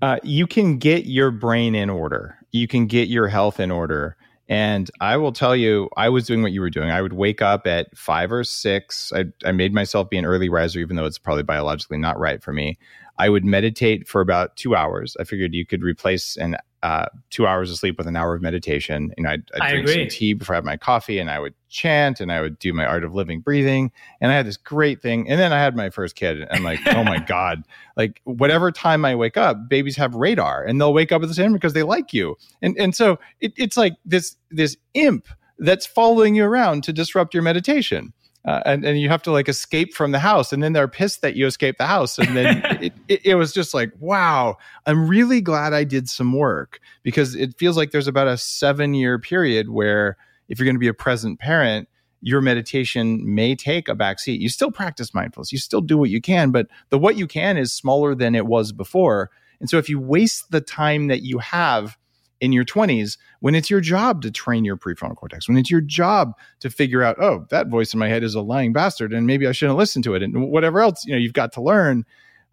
uh, 0.01 0.17
you 0.23 0.47
can 0.47 0.77
get 0.77 1.05
your 1.05 1.31
brain 1.31 1.75
in 1.75 1.89
order. 1.89 2.37
You 2.51 2.67
can 2.67 2.87
get 2.87 3.07
your 3.07 3.27
health 3.27 3.59
in 3.59 3.71
order. 3.71 4.17
And 4.49 4.91
I 4.99 5.15
will 5.15 5.31
tell 5.31 5.55
you, 5.55 5.89
I 5.95 6.09
was 6.09 6.25
doing 6.25 6.41
what 6.41 6.51
you 6.51 6.59
were 6.59 6.69
doing. 6.69 6.91
I 6.91 7.01
would 7.01 7.13
wake 7.13 7.41
up 7.41 7.65
at 7.65 7.95
five 7.97 8.31
or 8.31 8.43
six. 8.43 9.13
I, 9.15 9.25
I 9.45 9.53
made 9.53 9.73
myself 9.73 10.09
be 10.09 10.17
an 10.17 10.25
early 10.25 10.49
riser, 10.49 10.79
even 10.79 10.97
though 10.97 11.05
it's 11.05 11.17
probably 11.17 11.43
biologically 11.43 11.97
not 11.97 12.19
right 12.19 12.43
for 12.43 12.51
me. 12.51 12.77
I 13.17 13.29
would 13.29 13.45
meditate 13.45 14.07
for 14.07 14.19
about 14.19 14.57
two 14.57 14.75
hours. 14.75 15.15
I 15.19 15.23
figured 15.23 15.53
you 15.53 15.65
could 15.65 15.83
replace 15.83 16.35
an 16.35 16.57
uh, 16.83 17.05
two 17.29 17.45
hours 17.45 17.69
of 17.69 17.77
sleep 17.77 17.97
with 17.97 18.07
an 18.07 18.15
hour 18.15 18.33
of 18.33 18.41
meditation. 18.41 19.13
You 19.17 19.23
know, 19.23 19.31
I'd, 19.31 19.43
I'd 19.59 19.69
drink 19.69 19.87
agree. 19.87 20.03
some 20.03 20.09
tea 20.09 20.33
before 20.33 20.55
I 20.55 20.57
had 20.57 20.65
my 20.65 20.77
coffee, 20.77 21.19
and 21.19 21.29
I 21.29 21.39
would 21.39 21.53
chant, 21.69 22.19
and 22.19 22.31
I 22.31 22.41
would 22.41 22.57
do 22.59 22.73
my 22.73 22.85
art 22.85 23.03
of 23.03 23.13
living 23.13 23.39
breathing, 23.41 23.91
and 24.19 24.31
I 24.31 24.35
had 24.35 24.45
this 24.47 24.57
great 24.57 25.01
thing. 25.01 25.29
And 25.29 25.39
then 25.39 25.53
I 25.53 25.59
had 25.59 25.75
my 25.75 25.89
first 25.89 26.15
kid, 26.15 26.41
and 26.41 26.49
I'm 26.51 26.63
like, 26.63 26.79
oh 26.87 27.03
my 27.03 27.19
god! 27.27 27.63
Like 27.95 28.21
whatever 28.23 28.71
time 28.71 29.05
I 29.05 29.15
wake 29.15 29.37
up, 29.37 29.69
babies 29.69 29.95
have 29.97 30.15
radar, 30.15 30.63
and 30.63 30.81
they'll 30.81 30.93
wake 30.93 31.11
up 31.11 31.21
at 31.21 31.27
the 31.27 31.33
same 31.33 31.53
because 31.53 31.73
they 31.73 31.83
like 31.83 32.13
you, 32.13 32.35
and 32.61 32.75
and 32.77 32.95
so 32.95 33.19
it, 33.39 33.53
it's 33.57 33.77
like 33.77 33.93
this 34.05 34.35
this 34.49 34.75
imp 34.93 35.27
that's 35.59 35.85
following 35.85 36.33
you 36.33 36.43
around 36.43 36.83
to 36.85 36.93
disrupt 36.93 37.33
your 37.33 37.43
meditation 37.43 38.13
uh, 38.45 38.61
and, 38.65 38.83
and 38.83 38.99
you 38.99 39.09
have 39.09 39.21
to 39.21 39.31
like 39.31 39.47
escape 39.47 39.93
from 39.93 40.11
the 40.11 40.19
house 40.19 40.51
and 40.51 40.63
then 40.63 40.73
they're 40.73 40.87
pissed 40.87 41.21
that 41.21 41.35
you 41.35 41.45
escaped 41.45 41.77
the 41.77 41.85
house 41.85 42.17
and 42.17 42.35
then 42.35 42.61
it, 42.81 42.93
it, 43.07 43.25
it, 43.25 43.35
was 43.35 43.53
just 43.53 43.73
like 43.73 43.91
wow 43.99 44.57
i'm 44.85 45.07
really 45.07 45.41
glad 45.41 45.73
i 45.73 45.83
did 45.83 46.09
some 46.09 46.33
work 46.33 46.79
because 47.03 47.35
it 47.35 47.57
feels 47.57 47.77
like 47.77 47.91
there's 47.91 48.07
about 48.07 48.27
a 48.27 48.37
seven 48.37 48.93
year 48.93 49.19
period 49.19 49.69
where 49.69 50.17
if 50.49 50.59
you're 50.59 50.65
going 50.65 50.75
to 50.75 50.79
be 50.79 50.87
a 50.87 50.93
present 50.93 51.39
parent 51.39 51.87
your 52.23 52.41
meditation 52.41 53.21
may 53.33 53.55
take 53.55 53.87
a 53.87 53.95
backseat 53.95 54.39
you 54.39 54.49
still 54.49 54.71
practice 54.71 55.13
mindfulness 55.13 55.51
you 55.51 55.57
still 55.57 55.81
do 55.81 55.97
what 55.97 56.09
you 56.09 56.21
can 56.21 56.51
but 56.51 56.67
the 56.89 56.99
what 56.99 57.15
you 57.15 57.27
can 57.27 57.57
is 57.57 57.73
smaller 57.73 58.13
than 58.13 58.35
it 58.35 58.45
was 58.45 58.71
before. 58.71 59.29
And 59.59 59.69
so 59.69 59.77
if 59.77 59.89
you 59.89 59.99
waste 59.99 60.51
the 60.51 60.61
time 60.61 61.07
that 61.07 61.21
you 61.23 61.39
have 61.39 61.97
in 62.41 62.51
your 62.51 62.65
20s 62.65 63.17
when 63.39 63.55
it's 63.55 63.69
your 63.69 63.79
job 63.79 64.21
to 64.23 64.31
train 64.31 64.65
your 64.65 64.75
prefrontal 64.75 65.15
cortex, 65.15 65.47
when 65.47 65.57
it's 65.57 65.71
your 65.71 65.79
job 65.79 66.33
to 66.59 66.69
figure 66.69 67.03
out, 67.03 67.15
oh, 67.21 67.45
that 67.49 67.67
voice 67.67 67.93
in 67.93 67.99
my 67.99 68.09
head 68.09 68.23
is 68.23 68.35
a 68.35 68.41
lying 68.41 68.73
bastard 68.73 69.13
and 69.13 69.25
maybe 69.25 69.47
I 69.47 69.51
shouldn't 69.51 69.77
listen 69.77 70.01
to 70.01 70.15
it 70.15 70.23
and 70.23 70.49
whatever 70.49 70.81
else, 70.81 71.05
you 71.05 71.13
know, 71.13 71.19
you've 71.19 71.33
got 71.33 71.53
to 71.53 71.61
learn. 71.61 72.03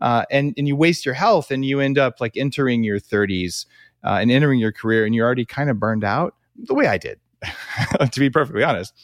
Uh, 0.01 0.25
and, 0.31 0.55
and 0.57 0.69
you 0.69 0.77
waste 0.77 1.05
your 1.05 1.15
health 1.15 1.51
and 1.51 1.65
you 1.65 1.81
end 1.81 1.99
up 1.99 2.21
like 2.21 2.37
entering 2.37 2.85
your 2.85 3.01
30s 3.01 3.67
uh, 4.05 4.19
and 4.21 4.31
entering 4.31 4.61
your 4.61 4.71
career 4.71 5.05
and 5.05 5.13
you're 5.13 5.27
already 5.27 5.45
kind 5.45 5.71
of 5.71 5.81
burned 5.81 6.05
out 6.05 6.37
the 6.57 6.75
way 6.75 6.87
I 6.87 6.99
did, 6.99 7.19
to 8.13 8.21
be 8.21 8.31
perfectly 8.31 8.63
honest. 8.63 8.95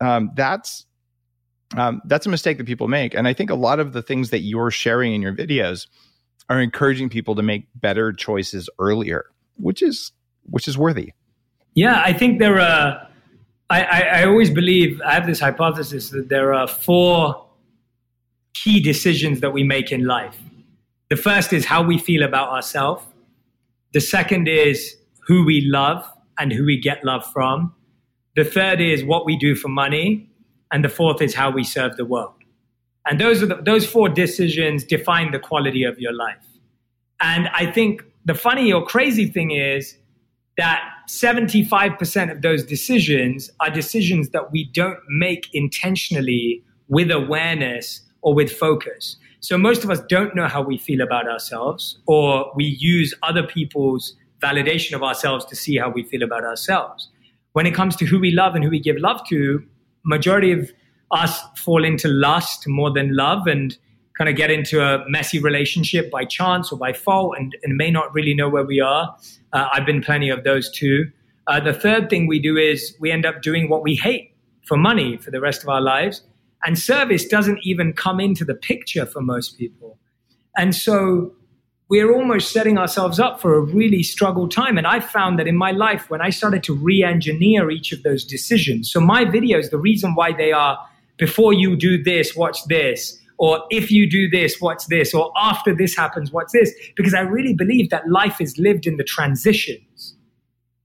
Um, 0.00 0.30
that's 0.34 0.86
um, 1.76 2.00
that's 2.06 2.26
a 2.26 2.30
mistake 2.30 2.58
that 2.58 2.66
people 2.66 2.88
make. 2.88 3.14
And 3.14 3.28
I 3.28 3.32
think 3.32 3.50
a 3.50 3.54
lot 3.54 3.78
of 3.78 3.92
the 3.92 4.02
things 4.02 4.30
that 4.30 4.40
you're 4.40 4.70
sharing 4.70 5.14
in 5.14 5.22
your 5.22 5.32
videos 5.32 5.86
are 6.48 6.60
encouraging 6.60 7.08
people 7.08 7.36
to 7.36 7.42
make 7.42 7.68
better 7.76 8.12
choices 8.12 8.68
earlier, 8.80 9.26
which 9.56 9.82
is 9.82 10.10
which 10.44 10.68
is 10.68 10.76
worthy. 10.76 11.12
Yeah, 11.74 12.02
I 12.04 12.12
think 12.12 12.38
there 12.38 12.58
are. 12.60 13.06
I, 13.68 13.82
I, 13.84 14.00
I 14.00 14.24
always 14.26 14.50
believe 14.50 15.00
I 15.02 15.14
have 15.14 15.26
this 15.26 15.38
hypothesis 15.38 16.10
that 16.10 16.28
there 16.28 16.52
are 16.52 16.66
four 16.66 17.46
key 18.54 18.80
decisions 18.80 19.40
that 19.40 19.52
we 19.52 19.62
make 19.62 19.92
in 19.92 20.06
life. 20.06 20.38
The 21.08 21.16
first 21.16 21.52
is 21.52 21.64
how 21.64 21.82
we 21.82 21.96
feel 21.96 22.22
about 22.22 22.48
ourselves. 22.48 23.04
The 23.92 24.00
second 24.00 24.48
is 24.48 24.96
who 25.26 25.44
we 25.44 25.60
love 25.60 26.04
and 26.38 26.52
who 26.52 26.64
we 26.64 26.80
get 26.80 27.04
love 27.04 27.24
from. 27.32 27.74
The 28.34 28.44
third 28.44 28.80
is 28.80 29.04
what 29.04 29.24
we 29.24 29.36
do 29.36 29.54
for 29.54 29.68
money. 29.68 30.28
And 30.72 30.84
the 30.84 30.88
fourth 30.88 31.20
is 31.20 31.34
how 31.34 31.50
we 31.50 31.64
serve 31.64 31.96
the 31.96 32.04
world. 32.04 32.34
And 33.06 33.20
those 33.20 33.42
are 33.42 33.46
the, 33.46 33.56
those 33.56 33.86
four 33.86 34.08
decisions 34.08 34.84
define 34.84 35.32
the 35.32 35.38
quality 35.38 35.84
of 35.84 35.98
your 35.98 36.12
life. 36.12 36.44
And 37.20 37.48
I 37.48 37.70
think 37.70 38.02
the 38.24 38.34
funny 38.34 38.72
or 38.72 38.84
crazy 38.84 39.26
thing 39.26 39.50
is 39.50 39.96
that 40.58 40.82
75% 41.08 42.30
of 42.30 42.42
those 42.42 42.64
decisions 42.64 43.50
are 43.60 43.70
decisions 43.70 44.30
that 44.30 44.52
we 44.52 44.64
don't 44.72 44.98
make 45.08 45.48
intentionally 45.52 46.62
with 46.88 47.10
awareness 47.10 48.02
or 48.22 48.34
with 48.34 48.52
focus. 48.52 49.16
So 49.40 49.56
most 49.56 49.84
of 49.84 49.90
us 49.90 50.00
don't 50.08 50.36
know 50.36 50.48
how 50.48 50.60
we 50.60 50.76
feel 50.76 51.00
about 51.00 51.26
ourselves, 51.26 51.98
or 52.06 52.52
we 52.54 52.76
use 52.78 53.14
other 53.22 53.42
people's 53.42 54.14
validation 54.42 54.92
of 54.92 55.02
ourselves 55.02 55.44
to 55.46 55.56
see 55.56 55.78
how 55.78 55.90
we 55.90 56.02
feel 56.02 56.22
about 56.22 56.44
ourselves. 56.44 57.08
When 57.52 57.66
it 57.66 57.74
comes 57.74 57.96
to 57.96 58.04
who 58.04 58.20
we 58.20 58.32
love 58.32 58.54
and 58.54 58.62
who 58.62 58.70
we 58.70 58.80
give 58.80 58.96
love 58.98 59.26
to, 59.28 59.64
majority 60.04 60.52
of 60.52 60.70
us 61.10 61.40
fall 61.56 61.84
into 61.84 62.08
lust 62.08 62.68
more 62.68 62.92
than 62.92 63.16
love 63.16 63.46
and 63.46 63.76
kind 64.20 64.28
of 64.28 64.36
get 64.36 64.50
into 64.50 64.82
a 64.82 65.02
messy 65.08 65.38
relationship 65.38 66.10
by 66.10 66.26
chance 66.26 66.70
or 66.70 66.76
by 66.76 66.92
fault 66.92 67.34
and, 67.38 67.56
and 67.62 67.74
may 67.78 67.90
not 67.90 68.12
really 68.12 68.34
know 68.34 68.50
where 68.50 68.64
we 68.64 68.78
are. 68.78 69.16
Uh, 69.54 69.66
I've 69.72 69.86
been 69.86 70.02
plenty 70.02 70.28
of 70.28 70.44
those 70.44 70.70
too. 70.70 71.10
Uh, 71.46 71.58
the 71.58 71.72
third 71.72 72.10
thing 72.10 72.26
we 72.26 72.38
do 72.38 72.58
is 72.58 72.94
we 73.00 73.10
end 73.10 73.24
up 73.24 73.40
doing 73.40 73.70
what 73.70 73.82
we 73.82 73.96
hate 73.96 74.34
for 74.66 74.76
money 74.76 75.16
for 75.16 75.30
the 75.30 75.40
rest 75.40 75.62
of 75.62 75.70
our 75.70 75.80
lives. 75.80 76.22
And 76.66 76.78
service 76.78 77.26
doesn't 77.26 77.60
even 77.62 77.94
come 77.94 78.20
into 78.20 78.44
the 78.44 78.54
picture 78.54 79.06
for 79.06 79.22
most 79.22 79.56
people. 79.56 79.98
And 80.54 80.74
so 80.74 81.32
we're 81.88 82.12
almost 82.12 82.52
setting 82.52 82.76
ourselves 82.76 83.18
up 83.18 83.40
for 83.40 83.54
a 83.54 83.60
really 83.62 84.02
struggle 84.02 84.50
time. 84.50 84.76
And 84.76 84.86
I 84.86 85.00
found 85.00 85.38
that 85.38 85.48
in 85.48 85.56
my 85.56 85.70
life, 85.70 86.10
when 86.10 86.20
I 86.20 86.28
started 86.28 86.62
to 86.64 86.74
re 86.74 87.02
engineer 87.02 87.70
each 87.70 87.90
of 87.90 88.02
those 88.02 88.26
decisions, 88.26 88.92
so 88.92 89.00
my 89.00 89.24
videos, 89.24 89.70
the 89.70 89.78
reason 89.78 90.14
why 90.14 90.34
they 90.34 90.52
are 90.52 90.78
before 91.16 91.54
you 91.54 91.74
do 91.74 92.02
this, 92.02 92.36
watch 92.36 92.58
this, 92.66 93.19
or 93.40 93.64
if 93.70 93.90
you 93.90 94.08
do 94.08 94.28
this, 94.28 94.60
what's 94.60 94.84
this, 94.88 95.14
or 95.14 95.32
after 95.34 95.74
this 95.74 95.96
happens, 95.96 96.30
what's 96.30 96.52
this? 96.52 96.74
Because 96.94 97.14
I 97.14 97.20
really 97.20 97.54
believe 97.54 97.88
that 97.88 98.06
life 98.06 98.38
is 98.38 98.58
lived 98.58 98.86
in 98.86 98.98
the 98.98 99.02
transitions. 99.02 100.14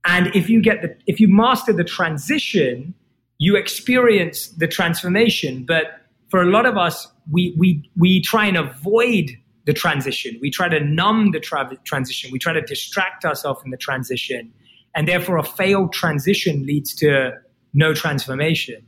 And 0.06 0.34
if 0.34 0.48
you 0.48 0.62
get 0.62 0.80
the, 0.80 0.96
if 1.06 1.20
you 1.20 1.28
master 1.28 1.74
the 1.74 1.84
transition, 1.84 2.94
you 3.36 3.56
experience 3.56 4.48
the 4.48 4.66
transformation. 4.66 5.66
But 5.66 6.00
for 6.30 6.40
a 6.40 6.46
lot 6.46 6.64
of 6.64 6.78
us, 6.78 7.06
we, 7.30 7.54
we, 7.58 7.90
we 7.94 8.22
try 8.22 8.46
and 8.46 8.56
avoid 8.56 9.32
the 9.66 9.74
transition. 9.74 10.38
We 10.40 10.50
try 10.50 10.70
to 10.70 10.80
numb 10.80 11.32
the 11.32 11.40
tra- 11.40 11.76
transition. 11.84 12.30
We 12.32 12.38
try 12.38 12.54
to 12.54 12.62
distract 12.62 13.26
ourselves 13.26 13.60
in 13.66 13.70
the 13.70 13.76
transition. 13.76 14.50
And 14.94 15.06
therefore, 15.06 15.36
a 15.36 15.44
failed 15.44 15.92
transition 15.92 16.64
leads 16.64 16.94
to 16.94 17.32
no 17.74 17.92
transformation. 17.92 18.85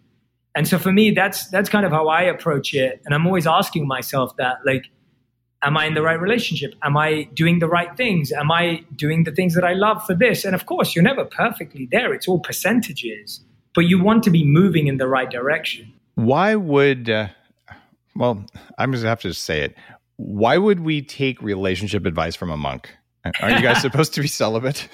And 0.59 0.67
so 0.67 0.77
for 0.77 0.91
me, 0.91 1.13
that's 1.13 1.47
that's 1.51 1.69
kind 1.69 1.87
of 1.87 1.93
how 1.93 2.09
I 2.09 2.23
approach 2.23 2.75
it. 2.75 3.01
And 3.05 3.15
I'm 3.15 3.25
always 3.29 3.47
asking 3.47 3.87
myself 3.87 4.37
that, 4.39 4.57
like, 4.67 4.87
am 5.63 5.77
I 5.77 5.87
in 5.87 5.95
the 5.95 6.03
right 6.03 6.21
relationship? 6.21 6.75
Am 6.83 6.97
I 6.97 7.29
doing 7.33 7.61
the 7.61 7.69
right 7.69 7.97
things? 7.97 8.33
Am 8.33 8.51
I 8.51 8.83
doing 8.97 9.23
the 9.23 9.31
things 9.31 9.55
that 9.55 9.63
I 9.63 9.75
love 9.75 10.05
for 10.05 10.17
this? 10.17 10.45
And 10.45 10.57
of 10.57 10.67
course, 10.67 10.97
you're 10.97 11.05
never 11.05 11.25
perfectly 11.25 11.89
there. 11.93 12.13
It's 12.13 12.27
all 12.27 12.41
percentages, 12.41 13.41
but 13.73 13.83
you 13.83 14.03
want 14.03 14.25
to 14.25 14.31
be 14.31 14.45
moving 14.45 14.89
in 14.89 14.97
the 14.97 15.07
right 15.07 15.31
direction. 15.31 15.93
Why 16.17 16.57
would, 16.57 17.09
uh, 17.09 17.29
well, 18.17 18.45
I'm 18.79 18.91
just 18.91 19.05
have 19.05 19.21
to 19.21 19.35
say 19.35 19.61
it. 19.61 19.77
Why 20.17 20.59
would 20.59 20.81
we 20.81 21.03
take 21.03 21.41
relationship 21.41 22.05
advice 22.05 22.35
from 22.35 22.51
a 22.51 22.57
monk? 22.57 22.91
Are 23.41 23.51
you 23.53 23.63
guys 23.63 23.81
supposed 23.89 24.13
to 24.15 24.21
be 24.21 24.27
celibate? 24.27 24.89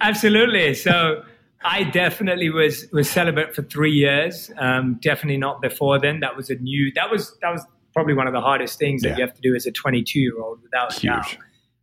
Absolutely. 0.00 0.74
So 0.74 1.24
I 1.64 1.84
definitely 1.84 2.50
was 2.50 2.86
was 2.92 3.08
celibate 3.10 3.54
for 3.54 3.62
three 3.62 3.92
years. 3.92 4.50
Um, 4.58 4.98
definitely 5.00 5.38
not 5.38 5.60
before 5.60 5.98
then. 5.98 6.20
That 6.20 6.36
was 6.36 6.50
a 6.50 6.56
new. 6.56 6.92
That 6.94 7.10
was 7.10 7.36
that 7.42 7.50
was 7.50 7.64
probably 7.92 8.14
one 8.14 8.26
of 8.26 8.32
the 8.32 8.40
hardest 8.40 8.78
things 8.78 9.02
yeah. 9.02 9.10
that 9.10 9.18
you 9.18 9.24
have 9.24 9.34
to 9.34 9.40
do 9.40 9.54
as 9.54 9.66
a 9.66 9.72
22 9.72 10.18
year 10.18 10.40
old 10.40 10.62
without 10.62 10.92
Huge. 10.92 11.12
doubt. 11.12 11.36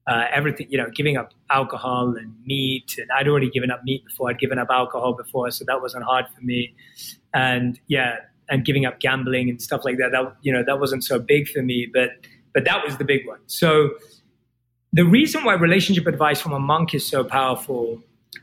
Uh, 0.08 0.26
everything, 0.32 0.66
you 0.72 0.78
know, 0.78 0.90
giving 0.96 1.18
up 1.18 1.34
alcohol 1.52 2.16
and 2.18 2.34
meat, 2.44 2.96
and 2.98 3.08
I'd 3.16 3.28
already 3.28 3.50
given 3.50 3.70
up 3.70 3.84
meat 3.84 4.04
before. 4.06 4.32
I'd 4.32 4.40
given 4.40 4.58
up 4.58 4.70
alcohol 4.72 5.14
before, 5.14 5.52
so 5.52 5.64
that 5.68 5.82
wasn't 5.82 6.04
hard 6.04 6.26
for 6.34 6.42
me. 6.42 6.74
And 7.34 7.80
yeah, 7.88 8.16
and 8.50 8.66
giving 8.66 8.86
up 8.86 9.00
gambling 9.00 9.50
and 9.50 9.62
stuff 9.62 9.86
like 9.86 9.98
that. 9.98 10.12
That 10.12 10.36
you 10.42 10.52
know, 10.52 10.64
that 10.66 10.80
wasn't 10.80 11.04
so 11.04 11.20
big 11.20 11.48
for 11.48 11.62
me, 11.62 11.88
but 11.94 12.10
but 12.54 12.66
that 12.66 12.84
was 12.84 12.98
the 12.98 13.04
big 13.04 13.28
one. 13.28 13.40
So 13.46 13.92
the 14.94 15.06
reason 15.06 15.44
why 15.44 15.54
relationship 15.54 16.08
advice 16.08 16.42
from 16.42 16.54
a 16.54 16.60
monk 16.60 16.96
is 16.96 17.06
so 17.06 17.24
powerful 17.24 18.02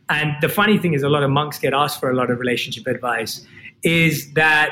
and 0.09 0.37
the 0.41 0.49
funny 0.49 0.79
thing 0.79 0.95
is, 0.95 1.03
a 1.03 1.09
lot 1.09 1.23
of 1.23 1.31
monks 1.31 1.59
get 1.59 1.75
asked 1.75 2.01
for 2.01 2.11
a 2.11 2.15
lot 2.15 2.31
of 2.31 2.39
relationship 2.39 2.87
advice, 2.87 3.45
is 3.83 4.33
that 4.35 4.71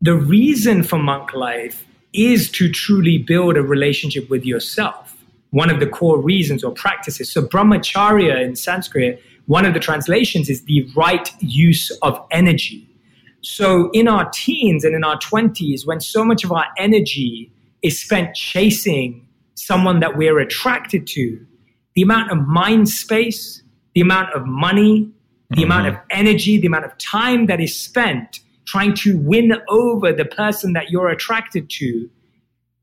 the 0.00 0.14
reason 0.14 0.82
for 0.82 0.98
monk 0.98 1.32
life 1.32 1.86
is 2.12 2.50
to 2.50 2.70
truly 2.70 3.18
build 3.18 3.56
a 3.56 3.62
relationship 3.62 4.28
with 4.28 4.44
yourself. 4.44 5.16
One 5.50 5.70
of 5.70 5.80
the 5.80 5.86
core 5.86 6.20
reasons 6.20 6.64
or 6.64 6.72
practices. 6.72 7.32
So, 7.32 7.42
brahmacharya 7.42 8.42
in 8.42 8.56
Sanskrit, 8.56 9.22
one 9.46 9.64
of 9.64 9.74
the 9.74 9.80
translations 9.80 10.48
is 10.48 10.64
the 10.64 10.88
right 10.96 11.28
use 11.40 11.90
of 12.02 12.18
energy. 12.30 12.88
So, 13.42 13.90
in 13.92 14.08
our 14.08 14.30
teens 14.30 14.84
and 14.84 14.94
in 14.94 15.04
our 15.04 15.18
20s, 15.18 15.86
when 15.86 16.00
so 16.00 16.24
much 16.24 16.44
of 16.44 16.52
our 16.52 16.66
energy 16.78 17.52
is 17.82 18.00
spent 18.00 18.34
chasing 18.34 19.26
someone 19.54 20.00
that 20.00 20.16
we're 20.16 20.38
attracted 20.38 21.06
to, 21.08 21.44
the 21.94 22.02
amount 22.02 22.30
of 22.30 22.38
mind 22.46 22.88
space, 22.88 23.62
the 23.94 24.00
amount 24.00 24.32
of 24.34 24.46
money, 24.46 25.10
the 25.50 25.56
mm-hmm. 25.56 25.64
amount 25.64 25.88
of 25.88 25.96
energy, 26.10 26.58
the 26.58 26.66
amount 26.66 26.84
of 26.84 26.96
time 26.98 27.46
that 27.46 27.60
is 27.60 27.78
spent 27.78 28.40
trying 28.64 28.94
to 28.94 29.18
win 29.18 29.52
over 29.68 30.12
the 30.12 30.24
person 30.24 30.72
that 30.72 30.90
you're 30.90 31.08
attracted 31.08 31.68
to. 31.68 32.08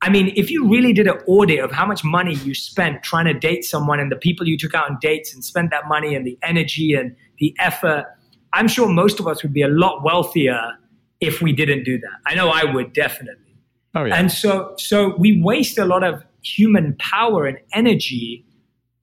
I 0.01 0.10
mean, 0.10 0.32
if 0.36 0.49
you 0.49 0.68
really 0.68 0.93
did 0.93 1.07
an 1.07 1.18
audit 1.28 1.60
of 1.60 1.72
how 1.72 1.86
much 1.86 2.03
money 2.03 2.36
you 2.36 2.53
spent 2.53 3.03
trying 3.03 3.26
to 3.26 3.34
date 3.34 3.66
someone 3.66 3.99
and 3.99 4.12
the 4.12 4.16
people 4.16 4.47
you 4.47 4.57
took 4.57 4.74
out 4.74 4.89
on 4.89 4.97
dates 5.01 5.34
and 5.34 5.43
spent 5.43 5.72
that 5.72 5.88
money 5.88 6.16
and 6.16 6.26
the 6.26 6.38
energy 6.41 6.93
and 6.93 7.16
the 7.39 7.53
effort, 7.60 8.05
I'm 8.53 8.68
sure 8.68 8.88
most 8.88 9.20
of 9.20 9.28
us 9.28 9.43
would 9.43 9.53
be 9.53 9.62
a 9.62 9.68
lot 9.68 10.03
wealthier 10.03 10.78
if 11.20 11.41
we 11.41 11.51
didn't 11.51 11.84
do 11.84 11.97
that. 11.99 12.18
I 12.26 12.36
know 12.36 12.49
I 12.49 12.64
would 12.64 12.93
definitely. 12.93 13.57
Oh, 13.93 14.05
yeah. 14.05 14.16
And 14.16 14.32
so, 14.32 14.74
so 14.78 15.16
we 15.18 15.41
waste 15.41 15.78
a 15.78 15.86
lot 15.86 16.03
of 16.03 16.24
human 16.43 16.95
power 16.97 17.45
and 17.45 17.57
energy 17.74 18.45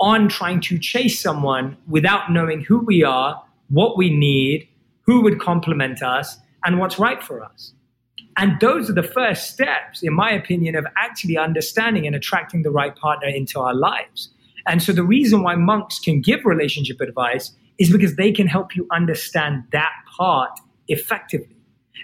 on 0.00 0.28
trying 0.28 0.60
to 0.60 0.78
chase 0.78 1.20
someone 1.20 1.76
without 1.88 2.30
knowing 2.30 2.62
who 2.62 2.78
we 2.78 3.02
are, 3.02 3.42
what 3.68 3.96
we 3.96 4.10
need, 4.10 4.68
who 5.02 5.22
would 5.22 5.40
complement 5.40 6.02
us, 6.02 6.38
and 6.64 6.78
what's 6.78 6.98
right 6.98 7.22
for 7.22 7.42
us. 7.42 7.72
And 8.36 8.60
those 8.60 8.90
are 8.90 8.92
the 8.92 9.02
first 9.02 9.50
steps, 9.50 10.02
in 10.02 10.12
my 10.12 10.30
opinion, 10.30 10.76
of 10.76 10.86
actually 10.98 11.38
understanding 11.38 12.06
and 12.06 12.14
attracting 12.14 12.62
the 12.62 12.70
right 12.70 12.94
partner 12.94 13.28
into 13.28 13.60
our 13.60 13.74
lives. 13.74 14.30
And 14.66 14.82
so 14.82 14.92
the 14.92 15.04
reason 15.04 15.42
why 15.42 15.54
monks 15.54 15.98
can 15.98 16.20
give 16.20 16.44
relationship 16.44 17.00
advice 17.00 17.52
is 17.78 17.90
because 17.90 18.16
they 18.16 18.32
can 18.32 18.46
help 18.46 18.74
you 18.74 18.86
understand 18.90 19.62
that 19.72 19.92
part 20.16 20.50
effectively. 20.88 21.56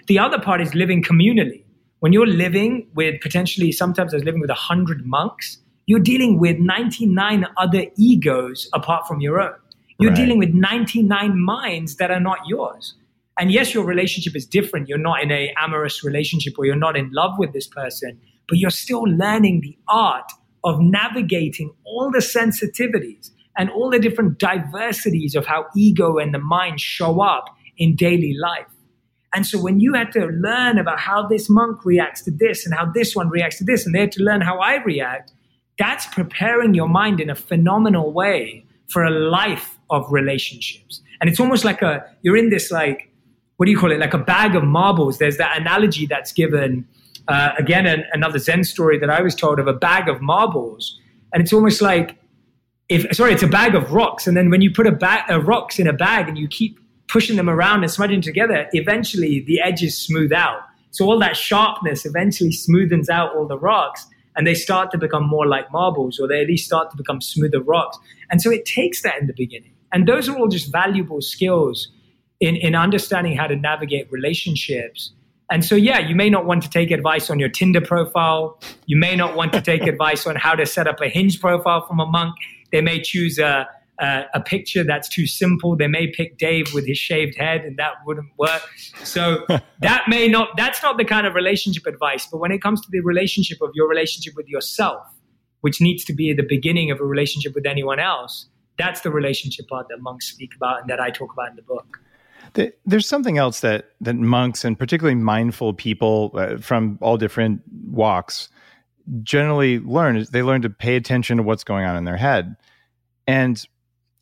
The 0.07 0.17
other 0.17 0.39
part 0.39 0.61
is 0.61 0.73
living 0.73 1.03
communally. 1.03 1.63
When 1.99 2.13
you're 2.13 2.27
living 2.27 2.87
with 2.95 3.21
potentially, 3.21 3.71
sometimes 3.71 4.13
I 4.13 4.17
was 4.17 4.23
living 4.23 4.41
with 4.41 4.49
100 4.49 5.05
monks, 5.05 5.59
you're 5.85 5.99
dealing 5.99 6.39
with 6.39 6.59
99 6.59 7.45
other 7.57 7.85
egos 7.97 8.69
apart 8.73 9.07
from 9.07 9.21
your 9.21 9.41
own. 9.41 9.55
You're 9.99 10.11
right. 10.11 10.17
dealing 10.17 10.39
with 10.39 10.49
99 10.49 11.39
minds 11.39 11.97
that 11.97 12.11
are 12.11 12.19
not 12.19 12.39
yours. 12.47 12.95
And 13.39 13.51
yes, 13.51 13.73
your 13.73 13.85
relationship 13.85 14.35
is 14.35 14.45
different. 14.45 14.87
You're 14.87 14.97
not 14.97 15.21
in 15.21 15.31
a 15.31 15.53
amorous 15.57 16.03
relationship 16.03 16.57
or 16.57 16.65
you're 16.65 16.75
not 16.75 16.95
in 16.95 17.11
love 17.11 17.37
with 17.37 17.53
this 17.53 17.67
person, 17.67 18.19
but 18.47 18.57
you're 18.57 18.69
still 18.69 19.03
learning 19.03 19.61
the 19.61 19.77
art 19.87 20.31
of 20.63 20.79
navigating 20.79 21.73
all 21.83 22.11
the 22.11 22.19
sensitivities 22.19 23.31
and 23.57 23.69
all 23.69 23.89
the 23.89 23.99
different 23.99 24.39
diversities 24.39 25.35
of 25.35 25.45
how 25.45 25.65
ego 25.75 26.17
and 26.17 26.33
the 26.33 26.39
mind 26.39 26.79
show 26.79 27.21
up 27.21 27.45
in 27.77 27.95
daily 27.95 28.35
life. 28.39 28.67
And 29.33 29.47
so 29.47 29.59
when 29.59 29.79
you 29.79 29.93
had 29.93 30.11
to 30.13 30.27
learn 30.27 30.77
about 30.77 30.99
how 30.99 31.27
this 31.27 31.49
monk 31.49 31.83
reacts 31.85 32.21
to 32.23 32.31
this 32.31 32.65
and 32.65 32.75
how 32.75 32.91
this 32.91 33.15
one 33.15 33.29
reacts 33.29 33.57
to 33.57 33.63
this, 33.63 33.85
and 33.85 33.93
they 33.93 34.01
had 34.01 34.11
to 34.13 34.23
learn 34.23 34.41
how 34.41 34.59
I 34.59 34.83
react, 34.83 35.31
that's 35.77 36.05
preparing 36.07 36.73
your 36.73 36.87
mind 36.87 37.19
in 37.19 37.29
a 37.29 37.35
phenomenal 37.35 38.11
way 38.11 38.65
for 38.89 39.03
a 39.03 39.09
life 39.09 39.79
of 39.89 40.05
relationships. 40.11 41.01
And 41.19 41.29
it's 41.29 41.39
almost 41.39 41.63
like 41.63 41.81
a, 41.81 42.05
you're 42.21 42.37
in 42.37 42.49
this 42.49 42.71
like, 42.71 43.09
what 43.57 43.65
do 43.65 43.71
you 43.71 43.77
call 43.77 43.91
it? 43.91 43.99
Like 43.99 44.13
a 44.13 44.19
bag 44.19 44.55
of 44.55 44.63
marbles. 44.63 45.17
There's 45.17 45.37
that 45.37 45.59
analogy 45.59 46.05
that's 46.05 46.31
given, 46.31 46.87
uh, 47.27 47.51
again, 47.57 47.85
an, 47.85 48.03
another 48.13 48.39
Zen 48.39 48.63
story 48.63 48.99
that 48.99 49.09
I 49.09 49.21
was 49.21 49.35
told 49.35 49.59
of 49.59 49.67
a 49.67 49.73
bag 49.73 50.09
of 50.09 50.21
marbles. 50.21 50.99
And 51.33 51.41
it's 51.41 51.53
almost 51.53 51.81
like, 51.81 52.17
if, 52.89 53.15
sorry, 53.15 53.33
it's 53.33 53.43
a 53.43 53.47
bag 53.47 53.73
of 53.73 53.93
rocks. 53.93 54.27
And 54.27 54.35
then 54.35 54.49
when 54.49 54.61
you 54.61 54.71
put 54.71 54.85
a 54.85 54.91
bag 54.91 55.29
of 55.29 55.47
rocks 55.47 55.79
in 55.79 55.87
a 55.87 55.93
bag 55.93 56.27
and 56.27 56.37
you 56.37 56.47
keep 56.47 56.79
pushing 57.07 57.37
them 57.37 57.49
around 57.49 57.83
and 57.83 57.91
smudging 57.91 58.21
together, 58.21 58.67
eventually 58.73 59.43
the 59.47 59.61
edges 59.61 59.97
smooth 59.97 60.33
out. 60.33 60.59
So 60.91 61.05
all 61.05 61.19
that 61.19 61.37
sharpness 61.37 62.05
eventually 62.05 62.51
smoothens 62.51 63.09
out 63.09 63.35
all 63.35 63.47
the 63.47 63.57
rocks 63.57 64.05
and 64.35 64.47
they 64.47 64.55
start 64.55 64.91
to 64.91 64.97
become 64.97 65.27
more 65.27 65.47
like 65.47 65.71
marbles 65.71 66.19
or 66.19 66.27
they 66.27 66.41
at 66.41 66.47
least 66.47 66.65
start 66.65 66.91
to 66.91 66.97
become 66.97 67.21
smoother 67.21 67.61
rocks. 67.61 67.97
And 68.29 68.41
so 68.41 68.51
it 68.51 68.65
takes 68.65 69.01
that 69.03 69.19
in 69.19 69.27
the 69.27 69.33
beginning. 69.33 69.73
And 69.91 70.07
those 70.07 70.27
are 70.29 70.37
all 70.37 70.47
just 70.47 70.71
valuable 70.71 71.21
skills 71.21 71.89
in, 72.39 72.55
in 72.55 72.75
understanding 72.75 73.37
how 73.37 73.47
to 73.47 73.55
navigate 73.55 74.11
relationships 74.11 75.11
And 75.49 75.63
so, 75.63 75.75
yeah, 75.75 75.99
you 75.99 76.15
may 76.15 76.29
not 76.29 76.45
want 76.45 76.63
to 76.63 76.69
take 76.69 76.89
advice 76.89 77.29
on 77.29 77.39
your 77.39 77.49
Tinder 77.49 77.81
profile. 77.81 78.59
You 78.87 78.97
may 78.97 79.15
not 79.15 79.35
want 79.35 79.53
to 79.53 79.61
take 79.61 79.83
advice 79.93 80.25
on 80.25 80.35
how 80.35 80.55
to 80.55 80.65
set 80.65 80.87
up 80.87 80.99
a 81.01 81.09
hinge 81.09 81.39
profile 81.39 81.85
from 81.85 81.99
a 81.99 82.05
monk. 82.05 82.35
They 82.71 82.81
may 82.81 83.01
choose 83.01 83.37
a, 83.37 83.67
a, 84.03 84.25
a, 84.33 84.41
picture 84.41 84.83
that's 84.83 85.07
too 85.07 85.25
simple. 85.25 85.75
They 85.75 85.87
may 85.87 86.07
pick 86.07 86.37
Dave 86.37 86.73
with 86.73 86.85
his 86.85 86.97
shaved 86.97 87.37
head, 87.37 87.61
and 87.61 87.77
that 87.77 87.93
wouldn't 88.05 88.29
work. 88.37 88.61
So 89.03 89.45
that 89.79 90.03
may 90.07 90.27
not, 90.27 90.49
that's 90.57 90.83
not 90.83 90.97
the 90.97 91.05
kind 91.05 91.25
of 91.25 91.33
relationship 91.35 91.85
advice. 91.85 92.27
But 92.31 92.39
when 92.39 92.51
it 92.51 92.61
comes 92.61 92.81
to 92.81 92.87
the 92.91 92.99
relationship 92.99 93.61
of 93.61 93.71
your 93.73 93.87
relationship 93.87 94.33
with 94.35 94.47
yourself, 94.47 95.03
which 95.61 95.79
needs 95.79 96.03
to 96.05 96.13
be 96.13 96.31
at 96.31 96.37
the 96.37 96.45
beginning 96.47 96.91
of 96.91 96.99
a 96.99 97.05
relationship 97.05 97.55
with 97.55 97.65
anyone 97.65 97.99
else, 97.99 98.47
that's 98.77 99.01
the 99.01 99.11
relationship 99.11 99.67
part 99.67 99.87
that 99.89 100.01
monks 100.01 100.27
speak 100.27 100.55
about 100.55 100.81
and 100.81 100.89
that 100.89 100.99
I 100.99 101.09
talk 101.09 101.31
about 101.31 101.49
in 101.49 101.55
the 101.55 101.61
book. 101.61 101.99
There's 102.85 103.07
something 103.07 103.37
else 103.37 103.61
that 103.61 103.89
that 104.01 104.15
monks 104.15 104.63
and 104.63 104.77
particularly 104.77 105.15
mindful 105.15 105.73
people 105.73 106.31
uh, 106.35 106.57
from 106.57 106.99
all 107.01 107.17
different 107.17 107.61
walks 107.89 108.49
generally 109.21 109.79
learn 109.79 110.15
is 110.15 110.29
they 110.29 110.43
learn 110.43 110.61
to 110.61 110.69
pay 110.69 110.95
attention 110.95 111.37
to 111.37 111.43
what's 111.43 111.63
going 111.63 111.85
on 111.85 111.97
in 111.97 112.05
their 112.05 112.17
head. 112.17 112.55
And 113.27 113.63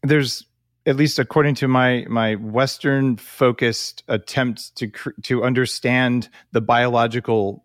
there's 0.04 0.46
at 0.86 0.96
least 0.96 1.20
according 1.20 1.56
to 1.56 1.68
my 1.68 2.06
my 2.10 2.36
western 2.36 3.18
focused 3.18 4.04
attempt 4.08 4.76
to 4.76 4.92
to 5.22 5.44
understand 5.44 6.30
the 6.52 6.62
biological 6.62 7.64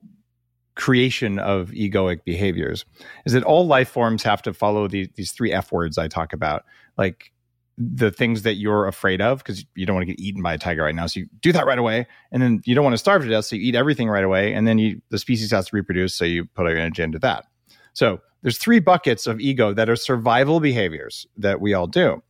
creation 0.75 1.39
of 1.39 1.71
egoic 1.71 2.23
behaviors 2.25 2.85
is 3.25 3.33
that 3.33 3.43
all 3.43 3.67
life 3.67 3.89
forms 3.89 4.23
have 4.23 4.43
to 4.43 4.53
follow 4.53 4.87
the, 4.87 5.11
these 5.15 5.33
three 5.33 5.51
f 5.51 5.73
words 5.73 5.97
i 5.97 6.07
talk 6.07 6.35
about 6.35 6.65
like 6.99 7.33
the 7.79 8.11
things 8.11 8.43
that 8.43 8.55
you're 8.55 8.87
afraid 8.87 9.21
of 9.21 9.39
because 9.39 9.65
you 9.75 9.85
don't 9.85 9.95
want 9.97 10.07
to 10.07 10.13
get 10.13 10.21
eaten 10.21 10.43
by 10.43 10.55
a 10.55 10.59
tiger 10.59 10.83
right 10.83 10.95
now. 10.95 11.07
So 11.07 11.21
you 11.21 11.27
do 11.41 11.53
that 11.53 11.67
right 11.67 11.79
away, 11.79 12.07
and 12.33 12.43
then 12.43 12.63
you 12.65 12.75
don't 12.75 12.85
want 12.85 12.95
to 12.95 12.99
starve 12.99 13.23
to 13.23 13.29
death, 13.29 13.45
so 13.45 13.57
you 13.57 13.69
eat 13.69 13.75
everything 13.75 14.09
right 14.09 14.25
away, 14.25 14.55
and 14.55 14.67
then 14.67 14.79
you 14.79 15.03
the 15.11 15.19
species 15.19 15.51
has 15.51 15.69
to 15.69 15.77
reproduce, 15.77 16.15
so 16.15 16.25
you 16.25 16.47
put 16.47 16.67
your 16.69 16.79
energy 16.79 17.03
into 17.03 17.19
that. 17.19 17.45
So 17.93 18.21
there's 18.43 18.59
three 18.59 18.81
buckets 18.81 19.27
of 19.27 19.41
ego 19.41 19.75
that 19.75 19.91
are 19.91 19.97
survival 19.97 20.61
behaviors 20.61 21.27
that 21.37 21.61
we 21.61 21.75
all 21.75 21.87
do. 21.87 22.23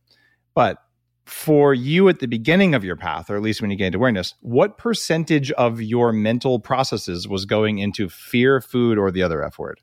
But 0.57 0.81
for 1.27 1.75
you 1.75 2.09
at 2.09 2.19
the 2.19 2.25
beginning 2.25 2.73
of 2.73 2.83
your 2.83 2.95
path, 2.95 3.29
or 3.29 3.35
at 3.35 3.43
least 3.43 3.61
when 3.61 3.69
you 3.69 3.77
gained 3.77 3.93
awareness, 3.93 4.33
what 4.41 4.79
percentage 4.79 5.51
of 5.51 5.79
your 5.79 6.11
mental 6.11 6.59
processes 6.59 7.27
was 7.27 7.45
going 7.45 7.77
into 7.77 8.09
fear, 8.09 8.59
food, 8.59 8.97
or 8.97 9.11
the 9.11 9.21
other 9.21 9.43
F 9.43 9.59
word? 9.59 9.81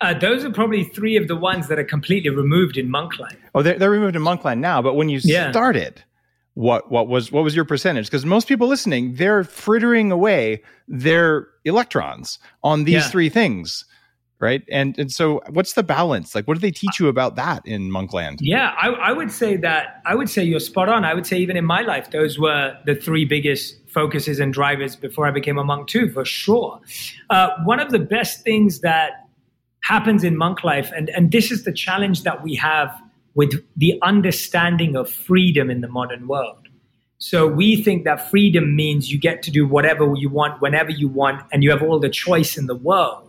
Uh, 0.00 0.18
those 0.18 0.42
are 0.42 0.50
probably 0.50 0.84
three 0.84 1.18
of 1.18 1.28
the 1.28 1.36
ones 1.36 1.68
that 1.68 1.78
are 1.78 1.84
completely 1.84 2.30
removed 2.30 2.78
in 2.78 2.88
Monkland. 2.88 3.36
Oh, 3.54 3.60
they're, 3.60 3.78
they're 3.78 3.90
removed 3.90 4.16
in 4.16 4.22
Monkland 4.22 4.60
now. 4.60 4.80
But 4.80 4.94
when 4.94 5.10
you 5.10 5.20
yeah. 5.22 5.50
started, 5.50 6.02
what 6.54 6.90
what 6.90 7.06
was 7.06 7.30
what 7.30 7.44
was 7.44 7.54
your 7.54 7.66
percentage? 7.66 8.06
Because 8.06 8.24
most 8.24 8.48
people 8.48 8.68
listening, 8.68 9.16
they're 9.16 9.44
frittering 9.44 10.10
away 10.10 10.62
their 10.86 11.46
electrons 11.66 12.38
on 12.62 12.84
these 12.84 12.94
yeah. 12.94 13.08
three 13.10 13.28
things, 13.28 13.84
right? 14.40 14.62
And 14.70 14.98
and 14.98 15.10
so, 15.10 15.40
what's 15.50 15.72
the 15.72 15.82
balance? 15.82 16.34
Like, 16.34 16.46
what 16.46 16.54
do 16.54 16.60
they 16.60 16.70
teach 16.70 17.00
you 17.00 17.08
about 17.08 17.36
that 17.36 17.66
in 17.66 17.90
Monkland? 17.90 18.38
Yeah, 18.40 18.74
I, 18.80 18.88
I 18.88 19.12
would 19.12 19.30
say 19.30 19.56
that 19.56 20.02
I 20.06 20.14
would 20.14 20.30
say 20.30 20.44
you're 20.44 20.60
spot 20.60 20.88
on. 20.88 21.04
I 21.04 21.14
would 21.14 21.26
say 21.26 21.38
even 21.38 21.56
in 21.56 21.64
my 21.64 21.82
life, 21.82 22.10
those 22.10 22.38
were 22.38 22.76
the 22.86 22.94
three 22.94 23.24
biggest 23.24 23.76
focuses 23.88 24.38
and 24.38 24.52
drivers 24.52 24.96
before 24.96 25.26
I 25.26 25.30
became 25.30 25.58
a 25.58 25.64
monk 25.64 25.88
too, 25.88 26.10
for 26.10 26.24
sure. 26.24 26.80
Uh, 27.30 27.50
one 27.64 27.80
of 27.80 27.90
the 27.90 27.98
best 27.98 28.44
things 28.44 28.80
that 28.80 29.28
happens 29.82 30.24
in 30.24 30.36
monk 30.36 30.64
life. 30.64 30.92
And, 30.94 31.08
and 31.10 31.32
this 31.32 31.50
is 31.50 31.64
the 31.64 31.72
challenge 31.72 32.22
that 32.24 32.42
we 32.42 32.54
have 32.56 32.90
with 33.34 33.54
the 33.76 33.98
understanding 34.02 34.96
of 34.96 35.10
freedom 35.10 35.70
in 35.70 35.80
the 35.80 35.88
modern 35.88 36.28
world. 36.28 36.68
So 37.18 37.46
we 37.46 37.82
think 37.82 38.04
that 38.04 38.30
freedom 38.30 38.76
means 38.76 39.10
you 39.10 39.18
get 39.18 39.42
to 39.44 39.50
do 39.50 39.66
whatever 39.66 40.12
you 40.14 40.28
want, 40.28 40.60
whenever 40.60 40.90
you 40.90 41.08
want, 41.08 41.42
and 41.52 41.64
you 41.64 41.70
have 41.70 41.82
all 41.82 41.98
the 41.98 42.08
choice 42.08 42.56
in 42.56 42.66
the 42.66 42.76
world. 42.76 43.27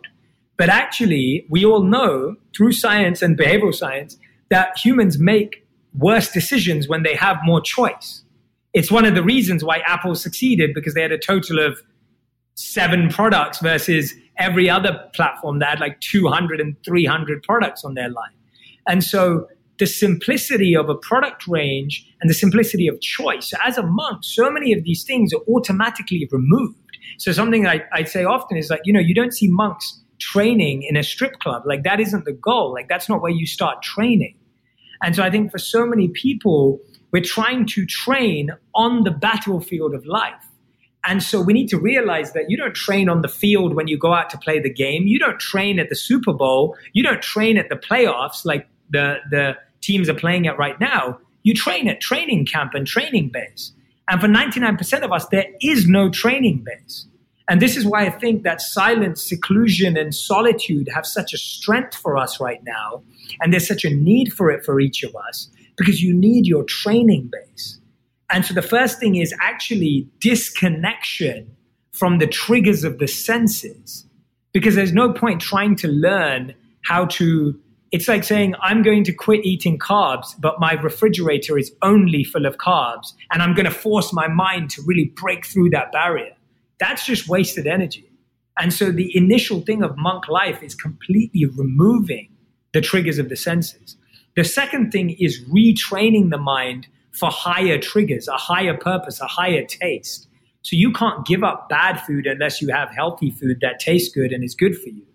But 0.59 0.67
actually, 0.67 1.45
we 1.49 1.63
all 1.63 1.83
know 1.83 2.35
through 2.53 2.73
science 2.73 3.21
and 3.21 3.37
behavioral 3.39 3.73
science 3.73 4.17
that 4.49 4.77
humans 4.77 5.17
make 5.17 5.65
worse 5.97 6.29
decisions 6.33 6.89
when 6.89 7.03
they 7.03 7.15
have 7.15 7.37
more 7.45 7.61
choice. 7.61 8.23
It's 8.73 8.91
one 8.91 9.05
of 9.05 9.15
the 9.15 9.23
reasons 9.23 9.63
why 9.63 9.77
Apple 9.87 10.15
succeeded 10.15 10.71
because 10.75 10.95
they 10.95 11.01
had 11.01 11.13
a 11.13 11.17
total 11.17 11.59
of 11.65 11.81
seven 12.55 13.07
products 13.07 13.59
versus 13.61 14.13
every 14.37 14.69
other 14.69 15.01
platform 15.13 15.59
that 15.59 15.69
had 15.69 15.79
like 15.79 16.01
200 16.01 16.59
and 16.59 16.75
300 16.83 17.41
products 17.41 17.85
on 17.85 17.93
their 17.93 18.09
line. 18.09 18.35
And 18.85 19.01
so 19.01 19.47
the 19.77 19.87
simplicity 19.87 20.75
of 20.75 20.89
a 20.89 20.95
product 20.95 21.47
range 21.47 22.05
and 22.19 22.29
the 22.29 22.33
simplicity 22.33 22.89
of 22.89 22.99
choice. 22.99 23.51
So 23.51 23.57
as 23.65 23.77
a 23.77 23.83
monk, 23.83 24.25
so 24.25 24.51
many 24.51 24.73
of 24.73 24.83
these 24.83 25.05
things 25.05 25.33
are 25.33 25.41
automatically 25.47 26.27
removed. 26.33 26.75
So 27.17 27.31
something 27.31 27.65
I, 27.65 27.85
I 27.93 28.03
say 28.03 28.25
often 28.25 28.57
is 28.57 28.69
like, 28.69 28.81
you 28.83 28.91
know, 28.91 28.99
you 28.99 29.15
don't 29.15 29.33
see 29.33 29.47
monks 29.47 30.01
training 30.19 30.83
in 30.83 30.95
a 30.95 31.03
strip 31.03 31.39
club. 31.39 31.63
Like 31.65 31.83
that 31.83 31.99
isn't 31.99 32.25
the 32.25 32.33
goal. 32.33 32.73
Like 32.73 32.89
that's 32.89 33.09
not 33.09 33.21
where 33.21 33.31
you 33.31 33.45
start 33.45 33.81
training. 33.81 34.35
And 35.01 35.15
so 35.15 35.23
I 35.23 35.31
think 35.31 35.51
for 35.51 35.57
so 35.57 35.85
many 35.85 36.09
people, 36.09 36.79
we're 37.11 37.23
trying 37.23 37.65
to 37.67 37.85
train 37.85 38.51
on 38.75 39.03
the 39.03 39.11
battlefield 39.11 39.93
of 39.93 40.05
life. 40.05 40.45
And 41.05 41.23
so 41.23 41.41
we 41.41 41.53
need 41.53 41.69
to 41.69 41.79
realize 41.79 42.33
that 42.33 42.49
you 42.49 42.57
don't 42.57 42.75
train 42.75 43.07
on 43.07 43.21
the 43.21 43.29
field 43.29 43.75
when 43.75 43.87
you 43.87 43.97
go 43.97 44.13
out 44.13 44.29
to 44.31 44.37
play 44.37 44.59
the 44.59 44.71
game. 44.71 45.03
You 45.07 45.17
don't 45.17 45.39
train 45.39 45.79
at 45.79 45.89
the 45.89 45.95
Super 45.95 46.33
Bowl. 46.33 46.75
You 46.93 47.03
don't 47.03 47.21
train 47.21 47.57
at 47.57 47.69
the 47.69 47.77
playoffs 47.77 48.43
like 48.43 48.67
the, 48.89 49.17
the 49.31 49.55
teams 49.81 50.09
are 50.09 50.13
playing 50.13 50.47
at 50.47 50.57
right 50.57 50.79
now. 50.79 51.19
You 51.43 51.53
train 51.53 51.87
at 51.87 52.01
training 52.01 52.45
camp 52.45 52.73
and 52.73 52.85
training 52.85 53.29
base. 53.29 53.71
And 54.09 54.19
for 54.19 54.27
99% 54.27 55.03
of 55.03 55.11
us, 55.11 55.27
there 55.27 55.45
is 55.61 55.87
no 55.87 56.09
training 56.09 56.65
base. 56.65 57.05
And 57.49 57.61
this 57.61 57.75
is 57.75 57.83
why 57.83 58.05
I 58.05 58.11
think 58.11 58.43
that 58.43 58.61
silence, 58.61 59.23
seclusion, 59.23 59.97
and 59.97 60.13
solitude 60.13 60.87
have 60.93 61.05
such 61.05 61.33
a 61.33 61.37
strength 61.37 61.95
for 61.95 62.15
us 62.15 62.39
right 62.39 62.63
now. 62.63 63.01
And 63.41 63.51
there's 63.51 63.67
such 63.67 63.83
a 63.83 63.89
need 63.89 64.31
for 64.31 64.51
it 64.51 64.63
for 64.63 64.79
each 64.79 65.01
of 65.01 65.15
us 65.15 65.49
because 65.75 66.03
you 66.03 66.13
need 66.13 66.45
your 66.45 66.63
training 66.63 67.31
base. 67.31 67.79
And 68.29 68.45
so 68.45 68.53
the 68.53 68.61
first 68.61 68.99
thing 68.99 69.15
is 69.15 69.33
actually 69.41 70.07
disconnection 70.19 71.55
from 71.91 72.19
the 72.19 72.27
triggers 72.27 72.83
of 72.83 72.99
the 72.99 73.07
senses. 73.07 74.05
Because 74.53 74.75
there's 74.75 74.93
no 74.93 75.11
point 75.11 75.41
trying 75.41 75.75
to 75.77 75.87
learn 75.87 76.53
how 76.83 77.05
to. 77.05 77.59
It's 77.91 78.07
like 78.07 78.23
saying, 78.23 78.53
I'm 78.61 78.83
going 78.83 79.03
to 79.05 79.13
quit 79.13 79.43
eating 79.43 79.79
carbs, 79.79 80.39
but 80.39 80.59
my 80.59 80.73
refrigerator 80.73 81.57
is 81.57 81.71
only 81.81 82.23
full 82.23 82.45
of 82.45 82.57
carbs, 82.57 83.13
and 83.31 83.41
I'm 83.41 83.55
going 83.55 83.65
to 83.65 83.71
force 83.71 84.13
my 84.13 84.27
mind 84.27 84.69
to 84.71 84.83
really 84.83 85.05
break 85.05 85.43
through 85.43 85.71
that 85.71 85.91
barrier. 85.91 86.35
That's 86.79 87.05
just 87.05 87.27
wasted 87.27 87.67
energy. 87.67 88.09
And 88.57 88.73
so 88.73 88.91
the 88.91 89.15
initial 89.15 89.61
thing 89.61 89.83
of 89.83 89.97
monk 89.97 90.27
life 90.27 90.61
is 90.61 90.75
completely 90.75 91.45
removing 91.45 92.29
the 92.73 92.81
triggers 92.81 93.17
of 93.17 93.29
the 93.29 93.35
senses. 93.35 93.95
The 94.35 94.43
second 94.43 94.91
thing 94.91 95.11
is 95.11 95.41
retraining 95.45 96.29
the 96.29 96.37
mind 96.37 96.87
for 97.11 97.29
higher 97.29 97.79
triggers, 97.79 98.27
a 98.27 98.37
higher 98.37 98.77
purpose, 98.77 99.19
a 99.21 99.27
higher 99.27 99.65
taste. 99.65 100.27
So 100.61 100.75
you 100.75 100.91
can't 100.91 101.25
give 101.25 101.43
up 101.43 101.69
bad 101.69 102.01
food 102.01 102.27
unless 102.27 102.61
you 102.61 102.69
have 102.69 102.89
healthy 102.89 103.31
food 103.31 103.59
that 103.61 103.79
tastes 103.79 104.13
good 104.13 104.31
and 104.31 104.43
is 104.43 104.55
good 104.55 104.77
for 104.77 104.89
you. 104.89 105.05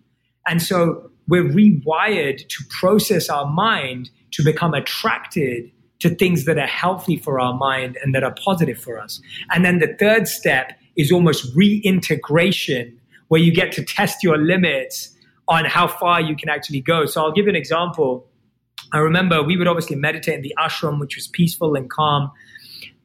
And 0.47 0.61
so 0.61 1.11
we're 1.29 1.45
rewired 1.45 2.49
to 2.49 2.65
process 2.81 3.29
our 3.29 3.47
mind 3.47 4.11
to 4.33 4.43
become 4.43 4.75
attracted 4.75 5.71
to 6.01 6.15
things 6.15 6.45
that 6.45 6.59
are 6.59 6.67
healthy 6.67 7.17
for 7.17 7.41
our 7.41 7.55
mind 7.55 7.97
and 8.03 8.15
that 8.15 8.25
are 8.25 8.35
positive 8.35 8.79
for 8.79 8.99
us. 8.99 9.21
And 9.55 9.65
then 9.65 9.79
the 9.79 9.95
third 9.99 10.29
step 10.29 10.73
is 10.97 11.13
almost 11.13 11.55
reintegration, 11.55 12.99
where 13.29 13.41
you 13.41 13.53
get 13.53 13.73
to 13.73 13.85
test 13.85 14.23
your 14.23 14.39
limits 14.39 15.15
on 15.49 15.65
how 15.65 15.87
far 15.87 16.21
you 16.21 16.37
can 16.37 16.49
actually 16.49 16.81
go. 16.81 17.07
So 17.07 17.23
I'll 17.23 17.33
give 17.33 17.45
you 17.45 17.51
an 17.51 17.57
example. 17.57 18.27
I 18.93 18.99
remember 18.99 19.43
we 19.43 19.57
would 19.57 19.67
obviously 19.67 19.97
meditate 19.97 20.37
in 20.37 20.43
the 20.43 20.55
ashram, 20.59 21.01
which 21.01 21.17
was 21.17 21.27
peaceful 21.27 21.75
and 21.75 21.91
calm. 21.91 22.31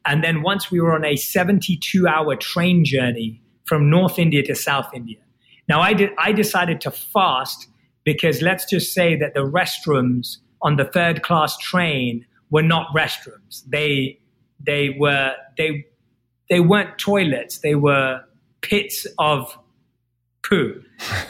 And 0.06 0.24
then 0.24 0.42
once 0.42 0.70
we 0.70 0.80
were 0.80 0.94
on 0.94 1.04
a 1.04 1.16
72 1.16 2.06
hour 2.06 2.36
train 2.36 2.84
journey 2.84 3.40
from 3.64 3.90
North 3.90 4.18
India 4.18 4.42
to 4.44 4.54
South 4.54 4.90
India. 4.94 5.18
Now, 5.68 5.80
I, 5.80 5.92
did, 5.92 6.10
I 6.18 6.32
decided 6.32 6.80
to 6.80 6.90
fast 6.90 7.68
because 8.04 8.42
let's 8.42 8.68
just 8.68 8.92
say 8.92 9.14
that 9.16 9.34
the 9.34 9.40
restrooms 9.40 10.38
on 10.62 10.76
the 10.76 10.84
third 10.84 11.22
class 11.22 11.56
train 11.58 12.26
were 12.50 12.62
not 12.62 12.88
restrooms. 12.92 13.62
They, 13.68 14.18
they, 14.58 14.96
were, 14.98 15.34
they, 15.56 15.86
they 16.50 16.60
weren't 16.60 16.98
toilets, 16.98 17.58
they 17.58 17.74
were 17.74 18.20
pits 18.60 19.06
of 19.18 19.56
poo. 20.42 20.82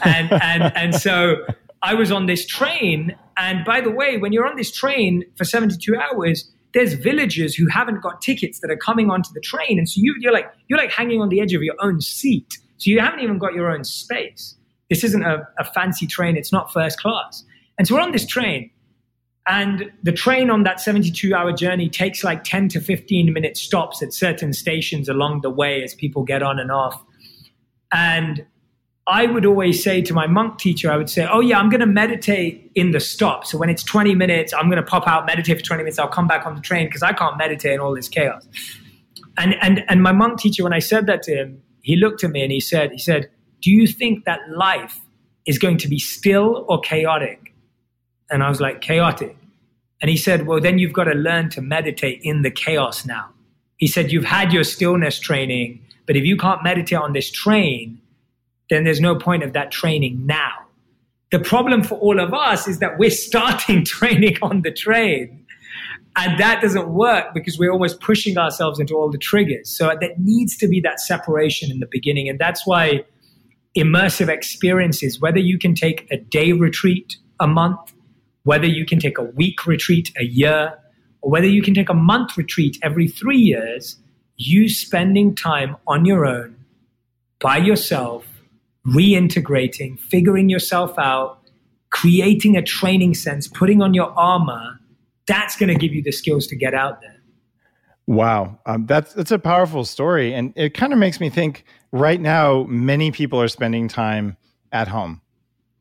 And, 0.03 0.31
and, 0.41 0.75
and 0.75 0.95
so 0.95 1.45
I 1.81 1.93
was 1.93 2.11
on 2.11 2.25
this 2.25 2.45
train 2.45 3.15
and 3.41 3.65
by 3.65 3.81
the 3.81 3.89
way, 3.89 4.17
when 4.17 4.33
you're 4.33 4.45
on 4.45 4.55
this 4.55 4.71
train 4.71 5.23
for 5.35 5.45
72 5.45 5.95
hours, 5.95 6.49
there's 6.73 6.93
villagers 6.93 7.55
who 7.55 7.67
haven't 7.67 8.01
got 8.01 8.21
tickets 8.21 8.59
that 8.59 8.69
are 8.69 8.77
coming 8.77 9.09
onto 9.09 9.33
the 9.33 9.41
train. 9.41 9.79
And 9.79 9.89
so 9.89 9.99
you, 10.01 10.15
you're 10.19 10.31
like, 10.31 10.45
you're 10.67 10.77
like 10.77 10.91
hanging 10.91 11.21
on 11.21 11.29
the 11.29 11.41
edge 11.41 11.53
of 11.53 11.63
your 11.63 11.75
own 11.81 12.01
seat. 12.01 12.59
So 12.77 12.91
you 12.91 12.99
haven't 12.99 13.21
even 13.21 13.39
got 13.39 13.53
your 13.53 13.71
own 13.71 13.83
space. 13.83 14.55
This 14.89 15.03
isn't 15.03 15.23
a, 15.23 15.47
a 15.57 15.65
fancy 15.65 16.05
train. 16.05 16.37
It's 16.37 16.51
not 16.51 16.71
first 16.71 16.99
class. 16.99 17.43
And 17.77 17.87
so 17.87 17.95
we're 17.95 18.01
on 18.01 18.11
this 18.11 18.25
train 18.25 18.69
and 19.47 19.91
the 20.03 20.11
train 20.11 20.49
on 20.49 20.63
that 20.63 20.79
72 20.79 21.33
hour 21.33 21.51
journey 21.51 21.89
takes 21.89 22.23
like 22.23 22.43
10 22.43 22.69
to 22.69 22.79
15 22.79 23.33
minute 23.33 23.57
stops 23.57 24.03
at 24.03 24.13
certain 24.13 24.53
stations 24.53 25.09
along 25.09 25.41
the 25.41 25.49
way 25.49 25.83
as 25.83 25.95
people 25.95 26.23
get 26.23 26.43
on 26.43 26.59
and 26.59 26.71
off. 26.71 27.03
And 27.91 28.45
I 29.07 29.25
would 29.25 29.45
always 29.45 29.83
say 29.83 30.01
to 30.03 30.13
my 30.13 30.27
monk 30.27 30.59
teacher, 30.59 30.91
I 30.91 30.97
would 30.97 31.09
say, 31.09 31.27
Oh, 31.29 31.39
yeah, 31.39 31.59
I'm 31.59 31.69
going 31.69 31.79
to 31.79 31.87
meditate 31.87 32.71
in 32.75 32.91
the 32.91 32.99
stop. 32.99 33.45
So 33.47 33.57
when 33.57 33.69
it's 33.69 33.83
20 33.83 34.13
minutes, 34.13 34.53
I'm 34.53 34.69
going 34.69 34.81
to 34.81 34.87
pop 34.87 35.07
out, 35.07 35.25
meditate 35.25 35.57
for 35.57 35.63
20 35.63 35.83
minutes. 35.83 35.97
I'll 35.97 36.07
come 36.07 36.27
back 36.27 36.45
on 36.45 36.53
the 36.55 36.61
train 36.61 36.85
because 36.85 37.01
I 37.01 37.11
can't 37.11 37.37
meditate 37.37 37.73
in 37.73 37.79
all 37.79 37.95
this 37.95 38.07
chaos. 38.07 38.47
And, 39.37 39.55
and, 39.61 39.83
and 39.89 40.03
my 40.03 40.11
monk 40.11 40.39
teacher, 40.39 40.63
when 40.63 40.73
I 40.73 40.79
said 40.79 41.07
that 41.07 41.23
to 41.23 41.35
him, 41.35 41.61
he 41.81 41.95
looked 41.95 42.23
at 42.23 42.29
me 42.29 42.43
and 42.43 42.51
he 42.51 42.59
said, 42.59 42.91
he 42.91 42.99
said, 42.99 43.29
Do 43.61 43.71
you 43.71 43.87
think 43.87 44.25
that 44.25 44.39
life 44.51 44.99
is 45.47 45.57
going 45.57 45.77
to 45.79 45.87
be 45.87 45.97
still 45.97 46.63
or 46.69 46.79
chaotic? 46.79 47.50
And 48.31 48.43
I 48.43 48.49
was 48.49 48.61
like, 48.61 48.81
Chaotic. 48.81 49.37
And 50.01 50.09
he 50.09 50.17
said, 50.17 50.47
Well, 50.47 50.59
then 50.59 50.79
you've 50.79 50.93
got 50.93 51.03
to 51.05 51.13
learn 51.13 51.49
to 51.51 51.61
meditate 51.61 52.21
in 52.23 52.41
the 52.41 52.51
chaos 52.51 53.05
now. 53.05 53.29
He 53.77 53.87
said, 53.87 54.11
You've 54.11 54.25
had 54.25 54.51
your 54.51 54.63
stillness 54.63 55.19
training, 55.19 55.81
but 56.07 56.15
if 56.15 56.23
you 56.23 56.37
can't 56.37 56.63
meditate 56.63 56.97
on 56.97 57.13
this 57.13 57.29
train, 57.29 57.99
then 58.69 58.83
there's 58.85 59.01
no 59.01 59.15
point 59.15 59.43
of 59.43 59.53
that 59.53 59.69
training 59.69 60.25
now. 60.25 60.51
The 61.31 61.39
problem 61.39 61.83
for 61.83 61.95
all 61.99 62.19
of 62.19 62.33
us 62.33 62.67
is 62.67 62.79
that 62.79 62.97
we're 62.97 63.09
starting 63.09 63.85
training 63.85 64.37
on 64.41 64.61
the 64.61 64.71
train. 64.71 65.45
And 66.17 66.37
that 66.39 66.61
doesn't 66.61 66.89
work 66.89 67.33
because 67.33 67.57
we're 67.57 67.71
almost 67.71 68.01
pushing 68.01 68.37
ourselves 68.37 68.79
into 68.79 68.95
all 68.95 69.09
the 69.09 69.17
triggers. 69.17 69.69
So 69.69 69.95
there 69.99 70.13
needs 70.17 70.57
to 70.57 70.67
be 70.67 70.81
that 70.81 70.99
separation 70.99 71.71
in 71.71 71.79
the 71.79 71.87
beginning. 71.89 72.27
And 72.27 72.37
that's 72.37 72.67
why 72.67 73.05
immersive 73.77 74.27
experiences, 74.27 75.21
whether 75.21 75.39
you 75.39 75.57
can 75.57 75.73
take 75.73 76.07
a 76.11 76.17
day 76.17 76.51
retreat 76.51 77.15
a 77.39 77.47
month, 77.47 77.93
whether 78.43 78.65
you 78.65 78.85
can 78.85 78.99
take 78.99 79.17
a 79.17 79.23
week 79.23 79.65
retreat 79.65 80.11
a 80.17 80.23
year, 80.23 80.77
or 81.21 81.31
whether 81.31 81.47
you 81.47 81.61
can 81.61 81.73
take 81.73 81.89
a 81.89 81.93
month 81.93 82.37
retreat 82.37 82.77
every 82.81 83.07
three 83.07 83.37
years, 83.37 83.97
you 84.37 84.67
spending 84.69 85.35
time 85.35 85.77
on 85.87 86.05
your 86.05 86.25
own, 86.25 86.55
by 87.39 87.57
yourself, 87.57 88.25
reintegrating, 88.87 89.99
figuring 89.99 90.49
yourself 90.49 90.97
out, 90.97 91.39
creating 91.91 92.57
a 92.57 92.61
training 92.61 93.13
sense, 93.13 93.47
putting 93.47 93.81
on 93.81 93.93
your 93.93 94.11
armor, 94.17 94.79
that's 95.27 95.55
going 95.55 95.69
to 95.69 95.75
give 95.75 95.93
you 95.93 96.01
the 96.01 96.11
skills 96.11 96.47
to 96.47 96.55
get 96.55 96.73
out 96.73 97.01
there. 97.01 97.17
Wow, 98.07 98.59
um, 98.65 98.87
that's 98.87 99.13
that's 99.13 99.31
a 99.31 99.39
powerful 99.39 99.85
story, 99.85 100.33
and 100.33 100.53
it 100.55 100.73
kind 100.73 100.91
of 100.91 100.99
makes 100.99 101.19
me 101.19 101.29
think. 101.29 101.63
Right 101.93 102.19
now, 102.19 102.63
many 102.63 103.11
people 103.11 103.41
are 103.41 103.47
spending 103.47 103.87
time 103.87 104.37
at 104.71 104.87
home 104.87 105.21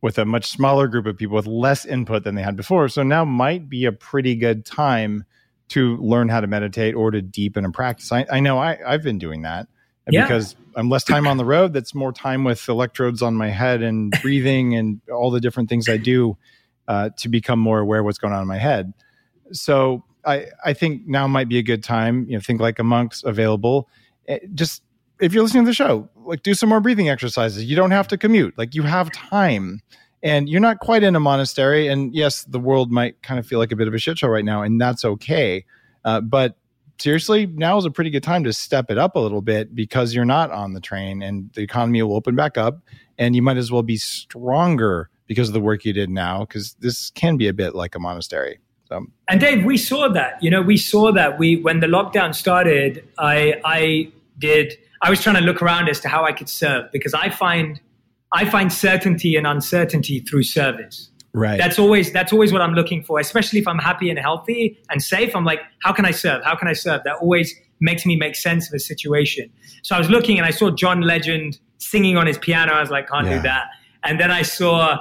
with 0.03 0.18
a 0.18 0.24
much 0.24 0.46
smaller 0.46 0.88
group 0.88 1.07
of 1.07 1.16
people 1.16 1.36
with 1.36 1.46
less 1.46 1.84
input 1.84 2.24
than 2.24 2.34
they 2.34 2.42
had 2.42 2.57
before. 2.57 2.88
So 2.88 3.03
now 3.03 3.24
might 3.24 3.68
be 3.68 3.84
a 3.84 3.92
pretty 3.92 4.34
good 4.34 4.64
time 4.64 5.24
to 5.68 5.96
learn 5.98 6.28
how 6.28 6.40
to 6.40 6.46
meditate 6.46 6.94
or 6.94 7.11
to 7.11 7.22
deepen 7.22 7.64
a 7.64 7.70
practice. 7.70 8.11
I, 8.11 8.26
I 8.30 8.40
know 8.40 8.59
I, 8.59 8.78
I've 8.86 9.03
been 9.03 9.18
doing 9.18 9.42
that 9.42 9.68
yeah. 10.09 10.22
because 10.22 10.57
I'm 10.74 10.88
less 10.88 11.05
time 11.05 11.26
on 11.26 11.36
the 11.36 11.44
road. 11.44 11.72
That's 11.72 11.94
more 11.94 12.12
time 12.12 12.44
with 12.44 12.68
electrodes 12.68 13.22
on 13.22 13.34
my 13.34 13.51
head 13.51 13.82
and 13.82 14.14
breathing 14.22 14.74
and 14.74 15.01
all 15.12 15.30
the 15.30 15.40
different 15.40 15.68
things 15.68 15.88
I 15.88 15.96
do 15.96 16.36
uh, 16.88 17.11
to 17.18 17.28
become 17.28 17.59
more 17.59 17.78
aware 17.78 18.01
of 18.01 18.05
what's 18.05 18.18
going 18.18 18.34
on 18.34 18.42
in 18.42 18.48
my 18.48 18.59
head. 18.59 18.92
So 19.53 20.05
I, 20.24 20.46
I 20.64 20.72
think 20.72 21.07
now 21.07 21.26
might 21.26 21.48
be 21.48 21.59
a 21.59 21.62
good 21.62 21.84
time. 21.84 22.26
You 22.28 22.34
know, 22.34 22.40
think 22.40 22.61
like 22.61 22.78
a 22.78 22.84
monk's 22.84 23.22
available. 23.24 23.88
It, 24.26 24.42
eh, 24.42 24.46
just 24.55 24.82
if 25.20 25.34
you're 25.34 25.42
listening 25.42 25.64
to 25.64 25.70
the 25.70 25.74
show, 25.74 26.09
like 26.31 26.43
do 26.43 26.55
some 26.55 26.68
more 26.68 26.81
breathing 26.81 27.09
exercises. 27.09 27.64
You 27.64 27.76
don't 27.76 27.91
have 27.91 28.09
to 28.09 28.16
commute. 28.16 28.57
Like 28.57 28.74
you 28.74 28.83
have 28.83 29.11
time 29.12 29.81
and 30.22 30.49
you're 30.49 30.61
not 30.61 30.78
quite 30.81 31.03
in 31.03 31.16
a 31.16 31.20
monastery. 31.20 31.89
And 31.89 32.14
yes, 32.14 32.45
the 32.45 32.61
world 32.61 32.91
might 32.91 33.20
kind 33.22 33.39
of 33.39 33.47
feel 33.47 33.59
like 33.59 33.72
a 33.72 33.76
bit 33.76 33.89
of 33.89 33.95
a 33.95 33.99
shit 33.99 34.18
show 34.18 34.28
right 34.28 34.45
now, 34.45 34.62
and 34.62 34.81
that's 34.81 35.05
okay. 35.05 35.64
Uh, 36.05 36.20
but 36.20 36.57
seriously, 36.99 37.47
now 37.47 37.76
is 37.78 37.85
a 37.85 37.91
pretty 37.91 38.11
good 38.11 38.22
time 38.22 38.45
to 38.45 38.53
step 38.53 38.91
it 38.91 38.99
up 38.99 39.16
a 39.16 39.18
little 39.18 39.43
bit 39.43 39.74
because 39.74 40.14
you're 40.14 40.24
not 40.24 40.51
on 40.51 40.72
the 40.72 40.81
train 40.81 41.22
and 41.22 41.51
the 41.55 41.62
economy 41.62 42.03
will 42.03 42.14
open 42.14 42.37
back 42.37 42.57
up 42.57 42.81
and 43.18 43.35
you 43.35 43.43
might 43.43 43.57
as 43.57 43.70
well 43.70 43.83
be 43.83 43.97
stronger 43.97 45.11
because 45.26 45.49
of 45.49 45.55
the 45.55 45.61
work 45.61 45.85
you 45.85 45.93
did 45.93 46.11
now 46.11 46.41
because 46.41 46.74
this 46.81 47.11
can 47.11 47.37
be 47.37 47.49
a 47.49 47.53
bit 47.53 47.74
like 47.74 47.95
a 47.95 47.99
monastery. 47.99 48.59
So. 48.89 49.07
And 49.28 49.41
Dave, 49.41 49.64
we 49.64 49.76
saw 49.76 50.09
that. 50.09 50.43
You 50.43 50.51
know, 50.51 50.62
we 50.62 50.76
saw 50.76 51.12
that. 51.12 51.39
We 51.39 51.57
when 51.57 51.81
the 51.81 51.87
lockdown 51.87 52.35
started, 52.35 53.07
I 53.18 53.61
I 53.64 54.12
did. 54.39 54.76
I 55.03 55.11
was 55.11 55.22
trying 55.22 55.36
to 55.36 55.42
look 55.42 55.62
around 55.62 55.88
as 55.88 56.01
to 56.01 56.09
how 56.09 56.24
I 56.24 56.32
could 56.32 56.48
serve 56.48 56.90
because 56.92 57.14
I 57.14 57.30
find 57.30 57.80
I 58.32 58.48
find 58.48 58.72
certainty 58.72 59.36
and 59.36 59.46
uncertainty 59.46 60.20
through 60.20 60.44
service. 60.44 61.11
Right. 61.32 61.59
That's 61.59 61.78
always 61.78 62.12
that's 62.12 62.32
always 62.32 62.53
what 62.53 62.62
I'm 62.62 62.74
looking 62.74 63.03
for, 63.03 63.20
especially 63.20 63.61
if 63.61 63.68
I'm 63.68 63.78
happy 63.78 64.11
and 64.11 64.18
healthy 64.18 64.78
and 64.90 65.03
safe. 65.03 65.34
I'm 65.34 65.44
like, 65.44 65.61
how 65.82 65.92
can 65.92 66.05
I 66.05 66.11
serve? 66.11 66.42
How 66.44 66.57
can 66.57 66.68
I 66.68 66.72
serve? 66.72 67.03
That 67.05 67.16
always 67.16 67.55
makes 67.80 68.05
me 68.05 68.16
make 68.16 68.36
sense 68.36 68.68
of 68.68 68.74
a 68.74 68.78
situation. 68.78 69.51
So 69.82 69.94
I 69.94 69.98
was 69.98 70.11
looking 70.11 70.38
and 70.38 70.46
I 70.46 70.51
saw 70.51 70.70
John 70.70 71.03
Legend 71.03 71.59
singing 71.78 72.16
on 72.16 72.26
his 72.26 72.36
piano. 72.36 72.72
I 72.72 72.80
was 72.80 72.90
like, 72.90 73.09
can't 73.09 73.26
yeah. 73.26 73.36
do 73.36 73.42
that. 73.42 73.68
And 74.05 74.20
then 74.20 74.30
I 74.30 74.42
saw 74.42 74.98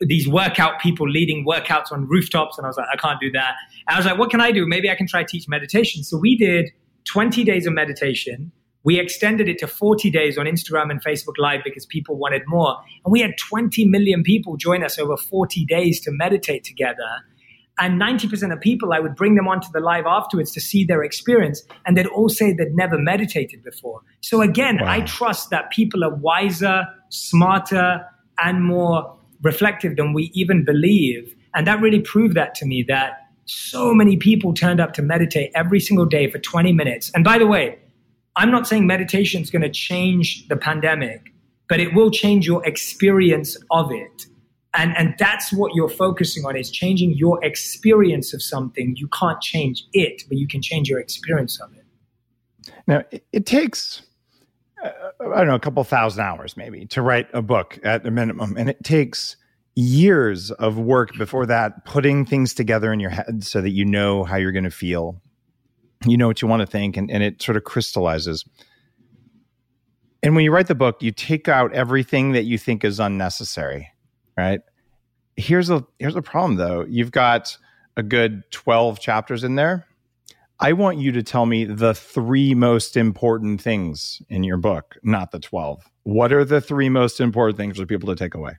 these 0.00 0.28
workout 0.28 0.80
people 0.80 1.08
leading 1.08 1.46
workouts 1.46 1.92
on 1.92 2.06
rooftops, 2.08 2.58
and 2.58 2.66
I 2.66 2.68
was 2.68 2.76
like, 2.76 2.88
I 2.92 2.96
can't 2.96 3.20
do 3.20 3.30
that. 3.32 3.54
And 3.86 3.94
I 3.94 3.98
was 3.98 4.06
like, 4.06 4.18
what 4.18 4.30
can 4.30 4.40
I 4.40 4.50
do? 4.50 4.66
Maybe 4.66 4.90
I 4.90 4.94
can 4.94 5.06
try 5.06 5.24
teach 5.24 5.48
meditation. 5.48 6.02
So 6.02 6.16
we 6.16 6.36
did 6.36 6.70
20 7.04 7.44
days 7.44 7.66
of 7.66 7.72
meditation 7.72 8.52
we 8.84 8.98
extended 8.98 9.48
it 9.48 9.58
to 9.58 9.66
40 9.66 10.10
days 10.10 10.36
on 10.38 10.46
Instagram 10.46 10.90
and 10.90 11.02
Facebook 11.02 11.34
Live 11.38 11.60
because 11.64 11.86
people 11.86 12.16
wanted 12.16 12.42
more. 12.46 12.76
And 13.04 13.12
we 13.12 13.20
had 13.20 13.32
20 13.38 13.86
million 13.86 14.22
people 14.22 14.56
join 14.56 14.82
us 14.82 14.98
over 14.98 15.16
40 15.16 15.64
days 15.66 16.00
to 16.00 16.10
meditate 16.10 16.64
together. 16.64 17.08
And 17.78 18.00
90% 18.00 18.52
of 18.52 18.60
people, 18.60 18.92
I 18.92 19.00
would 19.00 19.16
bring 19.16 19.34
them 19.34 19.48
onto 19.48 19.68
the 19.72 19.80
live 19.80 20.04
afterwards 20.06 20.52
to 20.52 20.60
see 20.60 20.84
their 20.84 21.02
experience. 21.02 21.62
And 21.86 21.96
they'd 21.96 22.06
all 22.06 22.28
say 22.28 22.52
they'd 22.52 22.74
never 22.74 22.98
meditated 22.98 23.62
before. 23.62 24.00
So 24.20 24.42
again, 24.42 24.78
wow. 24.80 24.90
I 24.90 25.00
trust 25.00 25.50
that 25.50 25.70
people 25.70 26.04
are 26.04 26.14
wiser, 26.14 26.84
smarter, 27.08 28.04
and 28.38 28.64
more 28.64 29.16
reflective 29.42 29.96
than 29.96 30.12
we 30.12 30.30
even 30.34 30.64
believe. 30.64 31.34
And 31.54 31.66
that 31.66 31.80
really 31.80 32.00
proved 32.00 32.34
that 32.36 32.54
to 32.56 32.66
me 32.66 32.84
that 32.88 33.18
so 33.46 33.94
many 33.94 34.16
people 34.16 34.54
turned 34.54 34.80
up 34.80 34.92
to 34.94 35.02
meditate 35.02 35.50
every 35.54 35.80
single 35.80 36.06
day 36.06 36.30
for 36.30 36.38
20 36.38 36.72
minutes. 36.72 37.10
And 37.14 37.24
by 37.24 37.38
the 37.38 37.46
way, 37.46 37.78
I'm 38.36 38.50
not 38.50 38.66
saying 38.66 38.86
meditation 38.86 39.42
is 39.42 39.50
going 39.50 39.62
to 39.62 39.70
change 39.70 40.48
the 40.48 40.56
pandemic, 40.56 41.32
but 41.68 41.80
it 41.80 41.94
will 41.94 42.10
change 42.10 42.46
your 42.46 42.64
experience 42.66 43.56
of 43.70 43.92
it. 43.92 44.26
And, 44.74 44.96
and 44.96 45.14
that's 45.18 45.52
what 45.52 45.74
you're 45.74 45.88
focusing 45.88 46.44
on 46.46 46.56
is 46.56 46.70
changing 46.70 47.12
your 47.12 47.42
experience 47.44 48.32
of 48.32 48.42
something. 48.42 48.94
You 48.96 49.08
can't 49.08 49.40
change 49.42 49.84
it, 49.92 50.22
but 50.28 50.38
you 50.38 50.48
can 50.48 50.62
change 50.62 50.88
your 50.88 50.98
experience 50.98 51.60
of 51.60 51.72
it. 51.74 52.72
Now, 52.86 53.02
it, 53.10 53.26
it 53.32 53.46
takes, 53.46 54.02
uh, 54.82 54.90
I 55.20 55.38
don't 55.38 55.48
know, 55.48 55.54
a 55.54 55.60
couple 55.60 55.84
thousand 55.84 56.22
hours 56.22 56.56
maybe 56.56 56.86
to 56.86 57.02
write 57.02 57.28
a 57.34 57.42
book 57.42 57.78
at 57.84 58.06
a 58.06 58.10
minimum. 58.10 58.56
And 58.56 58.70
it 58.70 58.82
takes 58.82 59.36
years 59.74 60.50
of 60.50 60.78
work 60.78 61.16
before 61.18 61.46
that, 61.46 61.84
putting 61.84 62.24
things 62.24 62.54
together 62.54 62.92
in 62.92 63.00
your 63.00 63.10
head 63.10 63.44
so 63.44 63.60
that 63.60 63.70
you 63.70 63.84
know 63.84 64.24
how 64.24 64.36
you're 64.36 64.52
going 64.52 64.64
to 64.64 64.70
feel 64.70 65.21
you 66.06 66.16
know 66.16 66.26
what 66.26 66.42
you 66.42 66.48
want 66.48 66.60
to 66.60 66.66
think 66.66 66.96
and, 66.96 67.10
and 67.10 67.22
it 67.22 67.42
sort 67.42 67.56
of 67.56 67.64
crystallizes. 67.64 68.44
And 70.22 70.36
when 70.36 70.44
you 70.44 70.52
write 70.52 70.68
the 70.68 70.74
book 70.74 71.02
you 71.02 71.10
take 71.10 71.48
out 71.48 71.72
everything 71.72 72.32
that 72.32 72.44
you 72.44 72.58
think 72.58 72.84
is 72.84 73.00
unnecessary 73.00 73.88
right? 74.36 74.60
Here's 75.36 75.70
a 75.70 75.84
here's 75.98 76.16
a 76.16 76.22
problem 76.22 76.56
though. 76.56 76.84
You've 76.88 77.12
got 77.12 77.56
a 77.96 78.02
good 78.02 78.42
12 78.50 79.00
chapters 79.00 79.44
in 79.44 79.56
there. 79.56 79.86
I 80.60 80.74
want 80.74 80.98
you 80.98 81.12
to 81.12 81.22
tell 81.22 81.44
me 81.44 81.64
the 81.64 81.94
three 81.94 82.54
most 82.54 82.96
important 82.96 83.60
things 83.60 84.22
in 84.28 84.44
your 84.44 84.58
book 84.58 84.96
not 85.02 85.32
the 85.32 85.40
12 85.40 85.82
what 86.04 86.32
are 86.32 86.44
the 86.44 86.60
three 86.60 86.88
most 86.88 87.20
important 87.20 87.56
things 87.56 87.78
for 87.78 87.86
people 87.86 88.08
to 88.08 88.16
take 88.16 88.34
away? 88.34 88.56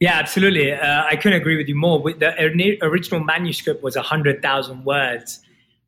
Yeah, 0.00 0.14
absolutely. 0.14 0.72
Uh, 0.72 1.04
I 1.04 1.16
couldn't 1.16 1.40
agree 1.40 1.56
with 1.56 1.68
you 1.68 1.74
more. 1.74 1.98
The 2.12 2.78
original 2.82 3.22
manuscript 3.22 3.82
was 3.82 3.96
100,000 3.96 4.84
words 4.84 5.40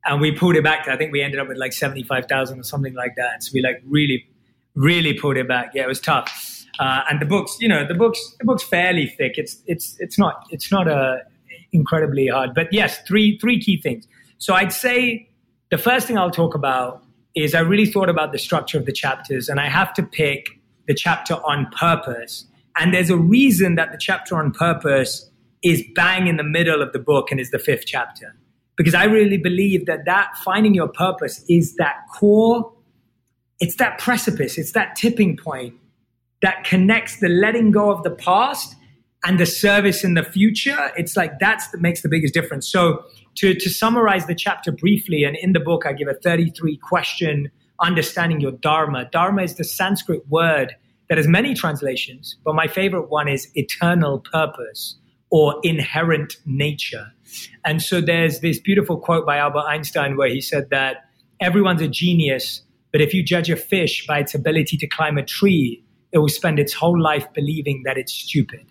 and 0.05 0.21
we 0.21 0.31
pulled 0.31 0.55
it 0.55 0.63
back. 0.63 0.87
I 0.87 0.97
think 0.97 1.11
we 1.11 1.21
ended 1.21 1.39
up 1.39 1.47
with 1.47 1.57
like 1.57 1.73
seventy 1.73 2.03
five 2.03 2.25
thousand 2.25 2.59
or 2.59 2.63
something 2.63 2.93
like 2.93 3.15
that. 3.15 3.43
So 3.43 3.51
we 3.53 3.61
like 3.61 3.81
really, 3.85 4.27
really 4.75 5.13
pulled 5.13 5.37
it 5.37 5.47
back. 5.47 5.71
Yeah, 5.73 5.83
it 5.83 5.87
was 5.87 5.99
tough. 5.99 6.65
Uh, 6.79 7.01
and 7.09 7.21
the 7.21 7.25
books, 7.25 7.57
you 7.59 7.67
know, 7.67 7.85
the 7.85 7.93
books, 7.93 8.19
the 8.39 8.45
book's 8.45 8.63
fairly 8.63 9.07
thick. 9.07 9.33
It's 9.37 9.61
it's 9.67 9.95
it's 9.99 10.17
not 10.17 10.45
it's 10.49 10.71
not 10.71 10.87
a 10.87 10.95
uh, 10.95 11.17
incredibly 11.71 12.27
hard. 12.27 12.53
But 12.53 12.71
yes, 12.71 12.99
three 13.07 13.37
three 13.37 13.59
key 13.59 13.79
things. 13.79 14.07
So 14.37 14.53
I'd 14.53 14.73
say 14.73 15.29
the 15.69 15.77
first 15.77 16.07
thing 16.07 16.17
I'll 16.17 16.31
talk 16.31 16.55
about 16.55 17.03
is 17.35 17.53
I 17.53 17.59
really 17.59 17.85
thought 17.85 18.09
about 18.09 18.31
the 18.31 18.39
structure 18.39 18.77
of 18.77 18.85
the 18.85 18.91
chapters, 18.91 19.47
and 19.49 19.59
I 19.59 19.69
have 19.69 19.93
to 19.93 20.03
pick 20.03 20.59
the 20.87 20.93
chapter 20.93 21.35
on 21.35 21.67
purpose. 21.77 22.45
And 22.77 22.93
there's 22.93 23.09
a 23.09 23.17
reason 23.17 23.75
that 23.75 23.91
the 23.91 23.97
chapter 23.97 24.35
on 24.37 24.51
purpose 24.51 25.29
is 25.61 25.83
bang 25.93 26.27
in 26.27 26.37
the 26.37 26.43
middle 26.43 26.81
of 26.81 26.93
the 26.93 26.99
book 26.99 27.29
and 27.29 27.39
is 27.39 27.51
the 27.51 27.59
fifth 27.59 27.83
chapter 27.85 28.35
because 28.77 28.95
I 28.95 29.05
really 29.05 29.37
believe 29.37 29.85
that 29.85 30.05
that 30.05 30.35
finding 30.43 30.73
your 30.73 30.87
purpose 30.87 31.43
is 31.49 31.75
that 31.75 31.95
core, 32.13 32.71
it's 33.59 33.75
that 33.75 33.99
precipice, 33.99 34.57
it's 34.57 34.71
that 34.71 34.95
tipping 34.95 35.37
point 35.37 35.75
that 36.41 36.63
connects 36.63 37.19
the 37.19 37.29
letting 37.29 37.71
go 37.71 37.91
of 37.91 38.03
the 38.03 38.11
past 38.11 38.75
and 39.23 39.39
the 39.39 39.45
service 39.45 40.03
in 40.03 40.15
the 40.15 40.23
future. 40.23 40.91
It's 40.97 41.15
like 41.15 41.39
that's 41.39 41.69
that 41.69 41.81
makes 41.81 42.01
the 42.01 42.09
biggest 42.09 42.33
difference. 42.33 42.67
So 42.67 43.03
to, 43.35 43.53
to 43.53 43.69
summarize 43.69 44.25
the 44.25 44.35
chapter 44.35 44.71
briefly, 44.71 45.23
and 45.23 45.37
in 45.37 45.53
the 45.53 45.59
book, 45.59 45.85
I 45.85 45.93
give 45.93 46.07
a 46.07 46.15
33 46.15 46.77
question 46.77 47.51
understanding 47.79 48.41
your 48.41 48.51
dharma. 48.51 49.09
Dharma 49.11 49.43
is 49.43 49.55
the 49.55 49.63
Sanskrit 49.63 50.27
word 50.29 50.75
that 51.09 51.17
has 51.17 51.27
many 51.27 51.53
translations, 51.53 52.37
but 52.43 52.55
my 52.55 52.67
favorite 52.67 53.09
one 53.09 53.27
is 53.27 53.49
eternal 53.55 54.19
purpose 54.31 54.95
or 55.29 55.59
inherent 55.63 56.35
nature. 56.45 57.11
And 57.65 57.81
so 57.81 58.01
there's 58.01 58.39
this 58.39 58.59
beautiful 58.59 58.97
quote 58.97 59.25
by 59.25 59.37
Albert 59.37 59.65
Einstein 59.67 60.17
where 60.17 60.29
he 60.29 60.41
said 60.41 60.69
that 60.69 61.05
everyone's 61.39 61.81
a 61.81 61.87
genius, 61.87 62.61
but 62.91 63.01
if 63.01 63.13
you 63.13 63.23
judge 63.23 63.49
a 63.49 63.55
fish 63.55 64.05
by 64.07 64.19
its 64.19 64.35
ability 64.35 64.77
to 64.77 64.87
climb 64.87 65.17
a 65.17 65.23
tree, 65.23 65.83
it 66.11 66.17
will 66.17 66.29
spend 66.29 66.59
its 66.59 66.73
whole 66.73 67.01
life 67.01 67.25
believing 67.33 67.83
that 67.85 67.97
it's 67.97 68.13
stupid. 68.13 68.65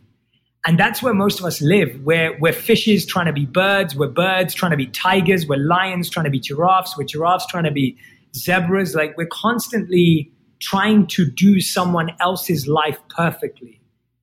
And 0.67 0.79
that's 0.79 1.03
where 1.03 1.15
most 1.15 1.41
of 1.41 1.47
us 1.47 1.63
live. 1.63 1.99
We're, 2.05 2.39
we're 2.39 2.53
fishes 2.53 3.07
trying 3.07 3.27
to 3.27 3.33
be 3.33 3.47
birds. 3.47 3.97
We're 3.97 4.09
birds 4.09 4.53
trying 4.53 4.73
to 4.73 4.77
be 4.77 4.87
tigers. 4.87 5.47
We're 5.47 5.57
lions 5.57 6.11
trying 6.11 6.25
to 6.25 6.31
be 6.31 6.39
giraffes. 6.39 6.97
We're 6.99 7.05
giraffes 7.05 7.47
trying 7.47 7.65
to 7.65 7.71
be 7.71 7.97
zebras. 8.37 8.95
Like 8.95 9.17
we're 9.17 9.29
constantly 9.33 10.31
trying 10.61 11.07
to 11.07 11.25
do 11.25 11.61
someone 11.61 12.11
else's 12.21 12.69
life 12.69 12.99
perfectly. 13.09 13.81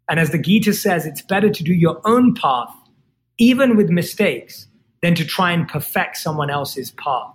And 0.10 0.20
as 0.20 0.30
the 0.30 0.38
Gita 0.38 0.74
says, 0.74 1.06
it's 1.06 1.22
better 1.22 1.50
to 1.50 1.64
do 1.64 1.74
your 1.74 2.00
own 2.06 2.36
path, 2.36 2.74
even 3.38 3.76
with 3.76 3.90
mistakes, 3.90 4.68
than 5.02 5.16
to 5.16 5.26
try 5.26 5.52
and 5.52 5.68
perfect 5.68 6.18
someone 6.18 6.50
else's 6.50 6.92
path. 6.92 7.34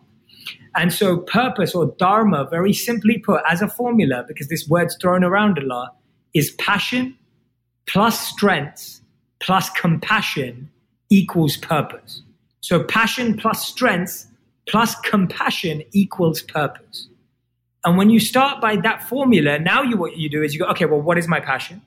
And 0.74 0.93
so, 0.93 1.19
purpose 1.19 1.74
or 1.74 1.95
dharma, 1.99 2.49
very 2.51 2.73
simply 2.73 3.19
put, 3.19 3.43
as 3.49 3.62
a 3.62 3.69
formula, 3.69 4.24
because 4.27 4.49
this 4.49 4.66
word's 4.69 4.97
thrown 5.01 5.23
around 5.23 5.59
a 5.59 5.62
lot, 5.66 5.97
is 6.35 6.51
passion 6.53 7.16
plus 7.87 8.29
strengths 8.29 9.03
plus 9.41 9.69
compassion 9.70 10.70
equals 11.11 11.57
purpose. 11.57 12.23
So, 12.61 12.85
passion 12.85 13.37
plus 13.37 13.66
strengths 13.66 14.27
plus 14.66 14.95
compassion 15.01 15.83
equals 15.93 16.43
purpose. 16.43 17.09
And 17.85 17.99
when 17.99 18.11
you 18.11 18.20
start 18.20 18.61
by 18.61 18.77
that 18.77 19.09
formula, 19.09 19.59
now 19.59 19.83
you, 19.83 19.97
what 19.97 20.16
you 20.16 20.31
do 20.31 20.43
is 20.43 20.55
you 20.55 20.61
go, 20.61 20.66
okay, 20.66 20.85
well, 20.85 21.01
what 21.01 21.19
is 21.19 21.27
my 21.27 21.41
passion? 21.41 21.83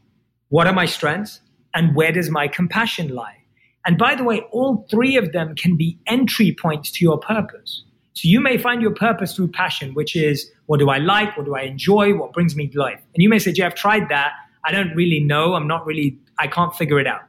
What 0.50 0.68
are 0.68 0.74
my 0.74 0.86
strengths? 0.86 1.40
And 1.74 1.96
where 1.96 2.12
does 2.12 2.30
my 2.30 2.48
compassion 2.48 3.10
lie? 3.10 3.45
And 3.86 3.98
by 3.98 4.16
the 4.16 4.24
way, 4.24 4.42
all 4.52 4.86
three 4.90 5.16
of 5.16 5.32
them 5.32 5.56
can 5.56 5.76
be 5.78 5.98
entry 6.08 6.56
points 6.60 6.92
to 6.92 7.06
your 7.06 7.20
purpose. 7.20 7.84
So 8.14 8.28
you 8.30 8.40
may 8.40 8.58
find 8.58 8.82
your 8.82 8.94
purpose 8.94 9.36
through 9.36 9.50
passion, 9.50 9.94
which 9.94 10.16
is 10.16 10.50
what 10.68 10.80
do 10.80 10.90
I 10.90 10.98
like? 10.98 11.36
What 11.38 11.46
do 11.46 11.56
I 11.56 11.62
enjoy? 11.62 12.16
What 12.16 12.34
brings 12.34 12.56
me 12.56 12.72
life? 12.74 13.02
And 13.14 13.22
you 13.22 13.30
may 13.30 13.40
say, 13.40 13.52
Jay, 13.52 13.64
I've 13.64 13.76
tried 13.76 14.10
that. 14.10 14.32
I 14.64 14.72
don't 14.72 14.96
really 14.96 15.20
know. 15.20 15.54
I'm 15.54 15.68
not 15.68 15.86
really, 15.86 16.18
I 16.40 16.48
can't 16.48 16.74
figure 16.76 17.00
it 17.00 17.08
out. 17.08 17.22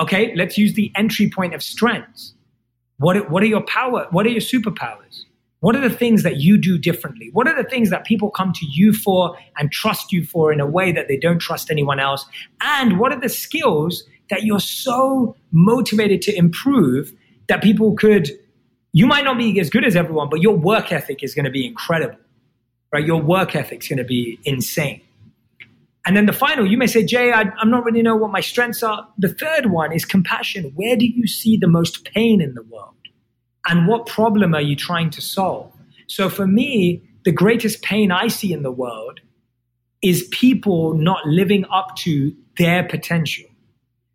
Okay, 0.00 0.34
let's 0.36 0.56
use 0.56 0.74
the 0.74 0.92
entry 0.94 1.28
point 1.28 1.54
of 1.54 1.62
strengths. 1.62 2.34
What, 2.98 3.30
what 3.30 3.42
are 3.42 3.46
your 3.46 3.62
power? 3.62 4.06
What 4.10 4.26
are 4.26 4.30
your 4.30 4.40
superpowers? 4.40 5.24
What 5.60 5.74
are 5.74 5.80
the 5.80 5.94
things 5.94 6.22
that 6.22 6.36
you 6.36 6.56
do 6.56 6.78
differently? 6.78 7.30
What 7.32 7.48
are 7.48 7.60
the 7.60 7.68
things 7.68 7.90
that 7.90 8.04
people 8.04 8.30
come 8.30 8.52
to 8.52 8.66
you 8.66 8.92
for 8.92 9.36
and 9.56 9.72
trust 9.72 10.12
you 10.12 10.24
for 10.24 10.52
in 10.52 10.60
a 10.60 10.66
way 10.66 10.92
that 10.92 11.08
they 11.08 11.16
don't 11.16 11.40
trust 11.40 11.68
anyone 11.68 11.98
else? 11.98 12.24
And 12.60 13.00
what 13.00 13.12
are 13.12 13.20
the 13.20 13.28
skills 13.28 14.04
that 14.30 14.42
you're 14.42 14.60
so 14.60 15.36
motivated 15.50 16.22
to 16.22 16.36
improve 16.36 17.12
that 17.48 17.62
people 17.62 17.94
could, 17.94 18.30
you 18.92 19.06
might 19.06 19.24
not 19.24 19.38
be 19.38 19.58
as 19.60 19.70
good 19.70 19.84
as 19.84 19.96
everyone, 19.96 20.28
but 20.28 20.40
your 20.40 20.56
work 20.56 20.92
ethic 20.92 21.22
is 21.22 21.34
going 21.34 21.44
to 21.44 21.50
be 21.50 21.66
incredible, 21.66 22.18
right? 22.92 23.06
Your 23.06 23.20
work 23.20 23.56
ethic 23.56 23.82
is 23.82 23.88
going 23.88 23.98
to 23.98 24.04
be 24.04 24.38
insane. 24.44 25.00
And 26.06 26.16
then 26.16 26.26
the 26.26 26.32
final, 26.32 26.66
you 26.66 26.78
may 26.78 26.86
say, 26.86 27.04
Jay, 27.04 27.32
I, 27.32 27.52
am 27.60 27.70
not 27.70 27.84
really 27.84 28.02
know 28.02 28.16
what 28.16 28.30
my 28.30 28.40
strengths 28.40 28.82
are. 28.82 29.06
The 29.18 29.28
third 29.28 29.66
one 29.66 29.92
is 29.92 30.04
compassion. 30.04 30.72
Where 30.74 30.96
do 30.96 31.06
you 31.06 31.26
see 31.26 31.56
the 31.56 31.68
most 31.68 32.04
pain 32.04 32.40
in 32.40 32.54
the 32.54 32.62
world? 32.62 32.94
and 33.68 33.86
what 33.86 34.06
problem 34.06 34.54
are 34.54 34.62
you 34.62 34.74
trying 34.74 35.10
to 35.10 35.20
solve? 35.20 35.72
So 36.06 36.28
for 36.28 36.46
me, 36.46 37.02
the 37.24 37.32
greatest 37.32 37.82
pain 37.82 38.10
I 38.10 38.28
see 38.28 38.52
in 38.52 38.62
the 38.62 38.72
world 38.72 39.20
is 40.02 40.26
people 40.30 40.94
not 40.94 41.26
living 41.26 41.64
up 41.70 41.96
to 41.96 42.34
their 42.56 42.84
potential. 42.84 43.47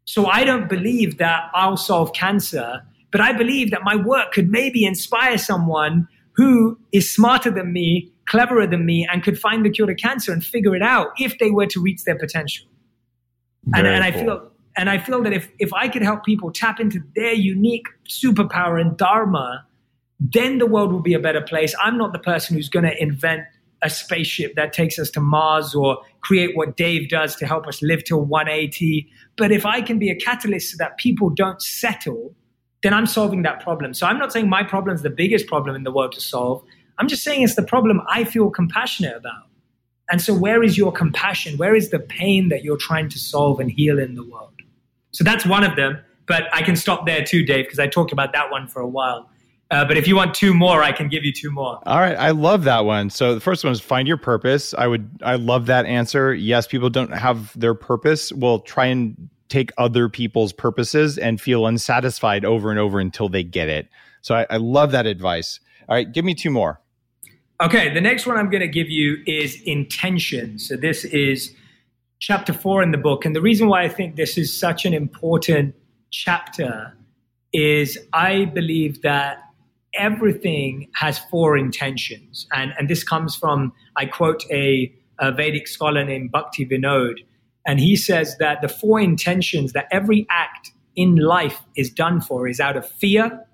So 0.06 0.26
I 0.26 0.44
don't 0.44 0.68
believe 0.68 1.18
that 1.18 1.50
I'll 1.54 1.78
solve 1.78 2.14
cancer, 2.14 2.82
but 3.12 3.22
I 3.22 3.34
believe 3.34 3.72
that 3.72 3.82
my 3.84 3.96
work 3.96 4.34
could 4.34 4.50
maybe 4.50 4.86
inspire 4.86 5.38
someone 5.38 6.08
who 6.36 6.78
is 6.92 7.14
smarter 7.14 7.52
than 7.52 7.72
me, 7.72 8.12
cleverer 8.26 8.68
than 8.68 8.86
me, 8.86 9.08
and 9.10 9.24
could 9.24 9.40
find 9.40 9.66
the 9.66 9.70
cure 9.70 9.88
to 9.88 9.96
cancer 9.96 10.32
and 10.34 10.44
figure 10.44 10.76
it 10.76 10.82
out 10.82 11.10
if 11.18 11.38
they 11.40 11.52
were 11.52 11.68
to 11.68 11.80
reach 11.80 12.04
their 12.04 12.18
potential. 12.18 12.68
and, 13.74 13.88
and 13.88 14.04
I 14.04 14.12
feel 14.12 14.52
and 14.76 14.90
I 14.90 14.98
feel 14.98 15.22
that 15.22 15.34
if, 15.34 15.50
if 15.60 15.72
I 15.74 15.88
could 15.88 16.02
help 16.02 16.26
people 16.26 16.52
tap 16.52 16.80
into 16.80 17.00
their 17.16 17.34
unique 17.34 17.86
superpower 18.10 18.82
and 18.82 18.98
dharma, 18.98 19.66
then 20.20 20.58
the 20.58 20.66
world 20.66 20.92
will 20.92 21.02
be 21.02 21.14
a 21.14 21.20
better 21.20 21.42
place. 21.42 21.76
I'm 21.80 21.98
not 21.98 22.12
the 22.12 22.20
person 22.20 22.56
who's 22.56 22.70
going 22.70 22.86
to 22.86 23.02
invent 23.02 23.44
a 23.84 23.90
spaceship 23.90 24.56
that 24.56 24.74
takes 24.74 24.98
us 24.98 25.10
to 25.12 25.20
Mars 25.20 25.76
or 25.76 25.98
create 26.22 26.56
what 26.56 26.78
Dave 26.78 27.10
does 27.10 27.36
to 27.36 27.46
help 27.46 27.68
us 27.68 27.82
live 27.82 28.04
till 28.04 28.22
180. 28.22 29.08
But 29.38 29.52
if 29.52 29.66
I 29.66 29.82
can 29.82 30.00
be 30.00 30.10
a 30.10 30.16
catalyst 30.16 30.72
so 30.72 30.78
that 30.80 30.98
people 30.98 31.30
don't 31.30 31.62
settle, 31.62 32.34
then 32.82 32.94
I'm 32.94 33.06
solving 33.06 33.44
that 33.44 33.62
problem. 33.62 33.94
So 33.94 34.08
I'm 34.08 34.18
not 34.18 34.32
saying 34.32 34.50
my 34.50 34.64
problem 34.64 34.96
is 34.96 35.02
the 35.02 35.10
biggest 35.10 35.48
problem 35.48 35.76
in 35.76 35.84
the 35.84 35.92
world 35.92 36.14
to 36.14 36.22
solve. 36.22 36.64
I'm 36.98 37.08
just 37.08 37.24
saying 37.24 37.42
it's 37.42 37.56
the 37.56 37.64
problem 37.64 38.02
I 38.08 38.24
feel 38.24 38.50
compassionate 38.50 39.16
about. 39.16 39.48
And 40.12 40.22
so, 40.22 40.34
where 40.34 40.62
is 40.64 40.78
your 40.78 40.92
compassion? 40.92 41.58
Where 41.58 41.76
is 41.76 41.90
the 41.90 42.00
pain 42.00 42.50
that 42.50 42.64
you're 42.64 42.78
trying 42.78 43.10
to 43.10 43.20
solve 43.20 43.60
and 43.60 43.72
heal 43.72 44.00
in 44.00 44.16
the 44.16 44.24
world? 44.24 44.52
So 45.12 45.24
that's 45.24 45.46
one 45.46 45.64
of 45.64 45.76
them. 45.76 45.98
But 46.28 46.44
I 46.54 46.62
can 46.62 46.76
stop 46.76 47.06
there 47.06 47.24
too, 47.24 47.44
Dave, 47.46 47.66
because 47.66 47.80
I 47.80 47.88
talked 47.88 48.12
about 48.12 48.34
that 48.34 48.52
one 48.52 48.68
for 48.68 48.82
a 48.82 48.88
while. 48.88 49.30
Uh, 49.74 49.84
but 49.84 49.98
if 49.98 50.08
you 50.08 50.16
want 50.16 50.36
two 50.36 50.54
more, 50.54 50.84
I 50.84 50.92
can 50.92 51.08
give 51.08 51.26
you 51.26 51.34
two 51.34 51.50
more. 51.50 51.80
All 51.88 52.00
right, 52.00 52.16
I 52.16 52.30
love 52.30 52.64
that 52.66 52.86
one. 52.86 53.10
So 53.10 53.34
the 53.34 53.42
first 53.42 53.64
one 53.64 53.74
is 53.74 53.82
find 53.82 54.08
your 54.08 54.18
purpose. 54.18 54.76
I 54.76 54.86
would, 54.86 55.10
I 55.24 55.34
love 55.34 55.66
that 55.66 55.88
answer. 55.88 56.32
Yes, 56.32 56.68
people 56.68 56.92
don't 56.92 57.12
have 57.12 57.60
their 57.60 57.74
purpose. 57.74 58.32
We'll 58.32 58.60
try 58.60 58.86
and 58.86 59.30
take 59.50 59.72
other 59.80 60.10
people's 60.10 60.54
purposes 60.54 61.18
and 61.18 61.42
feel 61.42 61.66
unsatisfied 61.66 62.46
over 62.46 62.70
and 62.70 62.80
over 62.80 63.00
until 63.00 63.30
they 63.30 63.42
get 63.42 63.68
it. 63.68 63.88
So 64.22 64.36
I, 64.36 64.46
I 64.52 64.58
love 64.58 64.92
that 64.92 65.08
advice. 65.08 65.60
All 65.90 65.96
right, 65.96 66.12
give 66.12 66.24
me 66.24 66.36
two 66.36 66.52
more. 66.52 66.80
Okay, 67.60 67.92
the 67.92 68.02
next 68.02 68.28
one 68.28 68.38
I'm 68.38 68.52
going 68.52 68.62
to 68.62 68.68
give 68.68 68.90
you 68.90 69.24
is 69.26 69.60
intention. 69.64 70.60
So 70.60 70.76
this 70.76 71.04
is 71.04 71.56
chapter 72.20 72.54
four 72.54 72.84
in 72.84 72.92
the 72.92 73.00
book. 73.00 73.26
And 73.26 73.36
the 73.36 73.42
reason 73.42 73.68
why 73.68 73.82
I 73.82 73.90
think 73.90 74.18
this 74.18 74.38
is 74.38 74.56
such 74.56 74.86
an 74.86 74.94
important 74.94 75.74
chapter 76.12 76.96
is 77.54 77.98
I 78.14 78.46
believe 78.46 79.02
that 79.02 79.43
everything 79.96 80.90
has 80.94 81.20
four 81.20 81.58
intentions. 81.58 82.48
And, 82.52 82.74
and 82.78 82.90
this 82.90 83.04
comes 83.04 83.36
from, 83.36 83.74
I 83.96 84.06
quote 84.06 84.44
a, 84.52 84.94
a 85.20 85.32
Vedic 85.32 85.68
scholar 85.68 86.04
named 86.04 86.32
Bhakti 86.32 86.66
Vinod. 86.66 87.20
And 87.66 87.80
he 87.80 87.96
says 87.96 88.38
that 88.40 88.62
the 88.62 88.68
four 88.68 89.00
intentions 89.00 89.74
that 89.74 89.88
every 89.92 90.26
act 90.30 90.72
in 90.96 91.16
life 91.18 91.62
is 91.76 91.90
done 91.90 92.22
for 92.22 92.48
is 92.48 92.60
out 92.60 92.76
of 92.76 92.88
fear, 92.88 93.46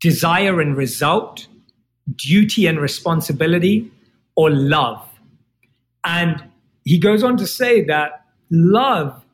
desire 0.00 0.60
and 0.60 0.76
result, 0.76 1.46
duty 2.16 2.66
and 2.66 2.80
responsibility, 2.80 3.90
or 4.36 4.50
love. 4.50 5.06
And 6.04 6.42
he 6.84 6.98
goes 6.98 7.22
on 7.22 7.36
to 7.38 7.46
say 7.46 7.84
that 7.84 8.24
love 8.50 9.24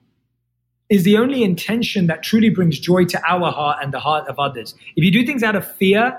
is 0.89 1.05
the 1.05 1.17
only 1.17 1.43
intention 1.45 2.09
that 2.09 2.23
truly 2.23 2.51
brings 2.51 2.79
joy 2.79 3.05
to 3.05 3.21
our 3.27 3.51
heart 3.53 3.79
and 3.83 3.95
the 3.95 4.01
heart 4.01 4.29
of 4.29 4.39
others. 4.39 4.75
If 4.97 5.05
you 5.05 5.11
do 5.13 5.25
things 5.25 5.43
out 5.43 5.55
of 5.55 5.71
fear, 5.77 6.19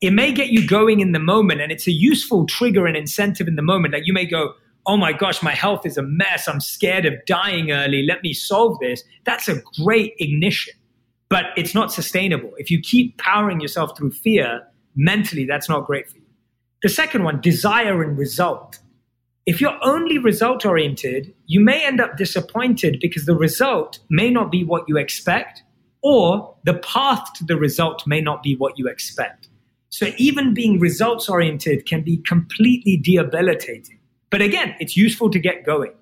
it 0.00 0.10
may 0.12 0.32
get 0.32 0.48
you 0.48 0.66
going 0.66 1.00
in 1.00 1.12
the 1.12 1.18
moment 1.18 1.60
and 1.60 1.72
it's 1.72 1.86
a 1.86 1.92
useful 1.92 2.46
trigger 2.46 2.86
and 2.86 2.96
incentive 2.96 3.48
in 3.48 3.56
the 3.56 3.62
moment. 3.62 3.94
Like 3.94 4.06
you 4.06 4.12
may 4.12 4.26
go, 4.26 4.54
Oh 4.88 4.96
my 4.96 5.12
gosh, 5.12 5.42
my 5.42 5.52
health 5.52 5.84
is 5.84 5.96
a 5.96 6.02
mess. 6.02 6.46
I'm 6.46 6.60
scared 6.60 7.06
of 7.06 7.14
dying 7.26 7.72
early. 7.72 8.04
Let 8.06 8.22
me 8.22 8.32
solve 8.32 8.78
this. 8.78 9.02
That's 9.24 9.48
a 9.48 9.60
great 9.82 10.14
ignition, 10.18 10.74
but 11.28 11.46
it's 11.56 11.74
not 11.74 11.92
sustainable. 11.92 12.52
If 12.56 12.70
you 12.70 12.80
keep 12.80 13.18
powering 13.18 13.60
yourself 13.60 13.98
through 13.98 14.12
fear, 14.12 14.62
mentally, 14.94 15.44
that's 15.44 15.68
not 15.68 15.86
great 15.86 16.08
for 16.08 16.18
you. 16.18 16.22
The 16.82 16.88
second 16.88 17.24
one, 17.24 17.40
desire 17.40 18.00
and 18.00 18.16
result. 18.16 18.78
If 19.44 19.60
you're 19.60 19.76
only 19.82 20.18
result 20.18 20.64
oriented, 20.64 21.34
you 21.46 21.58
may 21.58 21.84
end 21.84 22.00
up 22.00 22.16
disappointed 22.16 22.98
because 23.00 23.26
the 23.26 23.34
result 23.34 23.98
may 24.08 24.30
not 24.30 24.52
be 24.52 24.62
what 24.62 24.84
you 24.86 24.98
expect, 24.98 25.64
or 26.02 26.54
the 26.64 26.74
path 26.74 27.32
to 27.34 27.44
the 27.44 27.56
result 27.56 28.06
may 28.06 28.20
not 28.20 28.42
be 28.42 28.54
what 28.54 28.78
you 28.78 28.86
expect. 28.86 29.48
So 29.88 30.08
even 30.16 30.54
being 30.54 30.80
results 30.80 31.28
oriented 31.28 31.86
can 31.86 32.02
be 32.02 32.18
completely 32.18 32.96
debilitating. 32.96 33.98
But 34.30 34.42
again, 34.42 34.74
it's 34.80 34.96
useful 34.96 35.30
to 35.30 35.38
get 35.38 35.64
going. 35.64 35.92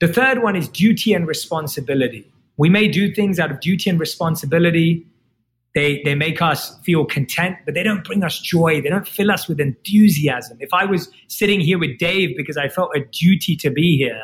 The 0.00 0.08
third 0.08 0.42
one 0.42 0.56
is 0.56 0.68
duty 0.68 1.14
and 1.14 1.26
responsibility. 1.26 2.30
We 2.58 2.68
may 2.68 2.88
do 2.88 3.14
things 3.14 3.38
out 3.38 3.50
of 3.50 3.60
duty 3.60 3.88
and 3.88 3.98
responsibility 3.98 5.06
they, 5.76 6.00
they 6.04 6.14
make 6.14 6.40
us 6.40 6.74
feel 6.80 7.04
content, 7.04 7.58
but 7.66 7.74
they 7.74 7.82
don't 7.82 8.02
bring 8.02 8.24
us 8.24 8.40
joy. 8.40 8.80
They 8.80 8.88
don't 8.88 9.06
fill 9.06 9.30
us 9.30 9.46
with 9.46 9.60
enthusiasm. 9.60 10.56
If 10.58 10.72
I 10.72 10.86
was 10.86 11.10
sitting 11.28 11.60
here 11.60 11.78
with 11.78 11.98
Dave 11.98 12.34
because 12.34 12.56
I 12.56 12.68
felt 12.68 12.96
a 12.96 13.00
duty 13.00 13.56
to 13.56 13.68
be 13.68 13.98
here, 13.98 14.22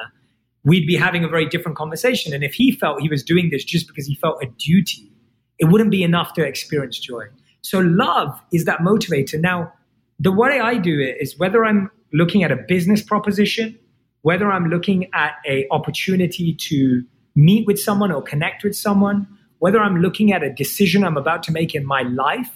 we'd 0.64 0.86
be 0.86 0.96
having 0.96 1.24
a 1.24 1.28
very 1.28 1.46
different 1.46 1.76
conversation. 1.76 2.32
And 2.32 2.42
if 2.42 2.54
he 2.54 2.72
felt 2.72 3.02
he 3.02 3.10
was 3.10 3.22
doing 3.22 3.50
this 3.50 3.64
just 3.64 3.86
because 3.86 4.06
he 4.06 4.14
felt 4.14 4.42
a 4.42 4.46
duty, 4.46 5.12
it 5.58 5.66
wouldn't 5.66 5.90
be 5.90 6.02
enough 6.02 6.32
to 6.34 6.42
experience 6.42 6.98
joy. 6.98 7.26
So 7.62 7.78
love 7.78 8.40
is 8.52 8.64
that 8.66 8.80
motivator. 8.80 9.40
Now, 9.40 9.72
the 10.20 10.32
way 10.32 10.60
I 10.60 10.76
do 10.76 11.00
it 11.00 11.16
is 11.20 11.38
whether 11.38 11.64
I'm 11.64 11.90
looking 12.12 12.44
at 12.44 12.52
a 12.52 12.56
business 12.56 13.02
proposition 13.02 13.78
whether 14.22 14.50
I'm 14.50 14.68
looking 14.68 15.08
at 15.12 15.34
a 15.46 15.66
opportunity 15.70 16.54
to 16.54 17.04
meet 17.34 17.66
with 17.66 17.78
someone 17.78 18.10
or 18.10 18.22
connect 18.22 18.64
with 18.64 18.74
someone, 18.74 19.26
whether 19.58 19.78
I'm 19.78 20.00
looking 20.00 20.32
at 20.32 20.42
a 20.42 20.50
decision 20.50 21.04
I'm 21.04 21.16
about 21.16 21.42
to 21.44 21.52
make 21.52 21.74
in 21.74 21.84
my 21.84 22.02
life, 22.02 22.50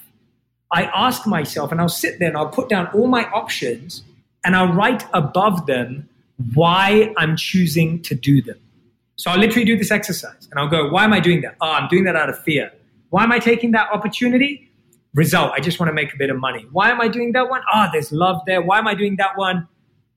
I 0.72 0.84
ask 0.84 1.26
myself 1.26 1.70
and 1.70 1.80
I'll 1.80 1.88
sit 1.88 2.18
there 2.18 2.28
and 2.28 2.36
I'll 2.36 2.48
put 2.48 2.68
down 2.68 2.88
all 2.88 3.06
my 3.06 3.24
options 3.30 4.02
and 4.44 4.56
I'll 4.56 4.72
write 4.72 5.04
above 5.12 5.66
them 5.66 6.08
why 6.54 7.12
I'm 7.16 7.36
choosing 7.36 8.02
to 8.02 8.14
do 8.14 8.42
them. 8.42 8.58
So 9.16 9.30
I'll 9.30 9.38
literally 9.38 9.64
do 9.64 9.78
this 9.78 9.90
exercise 9.90 10.48
and 10.50 10.60
I'll 10.60 10.68
go, 10.68 10.88
why 10.88 11.04
am 11.04 11.12
I 11.12 11.20
doing 11.20 11.40
that? 11.42 11.56
Oh, 11.60 11.70
I'm 11.70 11.88
doing 11.88 12.04
that 12.04 12.16
out 12.16 12.28
of 12.28 12.38
fear. 12.42 12.70
Why 13.10 13.24
am 13.24 13.32
I 13.32 13.38
taking 13.38 13.70
that 13.72 13.88
opportunity? 13.92 14.65
Result, 15.16 15.52
I 15.55 15.60
just 15.60 15.80
want 15.80 15.88
to 15.88 15.94
make 15.94 16.12
a 16.12 16.16
bit 16.18 16.28
of 16.28 16.38
money. 16.38 16.66
Why 16.72 16.90
am 16.90 17.01
I 17.01 17.09
doing 17.09 17.32
that 17.32 17.48
one? 17.48 17.62
Oh, 17.74 17.86
there's 17.90 18.12
love 18.12 18.43
there. 18.47 18.60
Why 18.60 18.78
am 18.78 18.86
I 18.86 18.94
doing 18.94 19.16
that 19.16 19.36
one? 19.36 19.66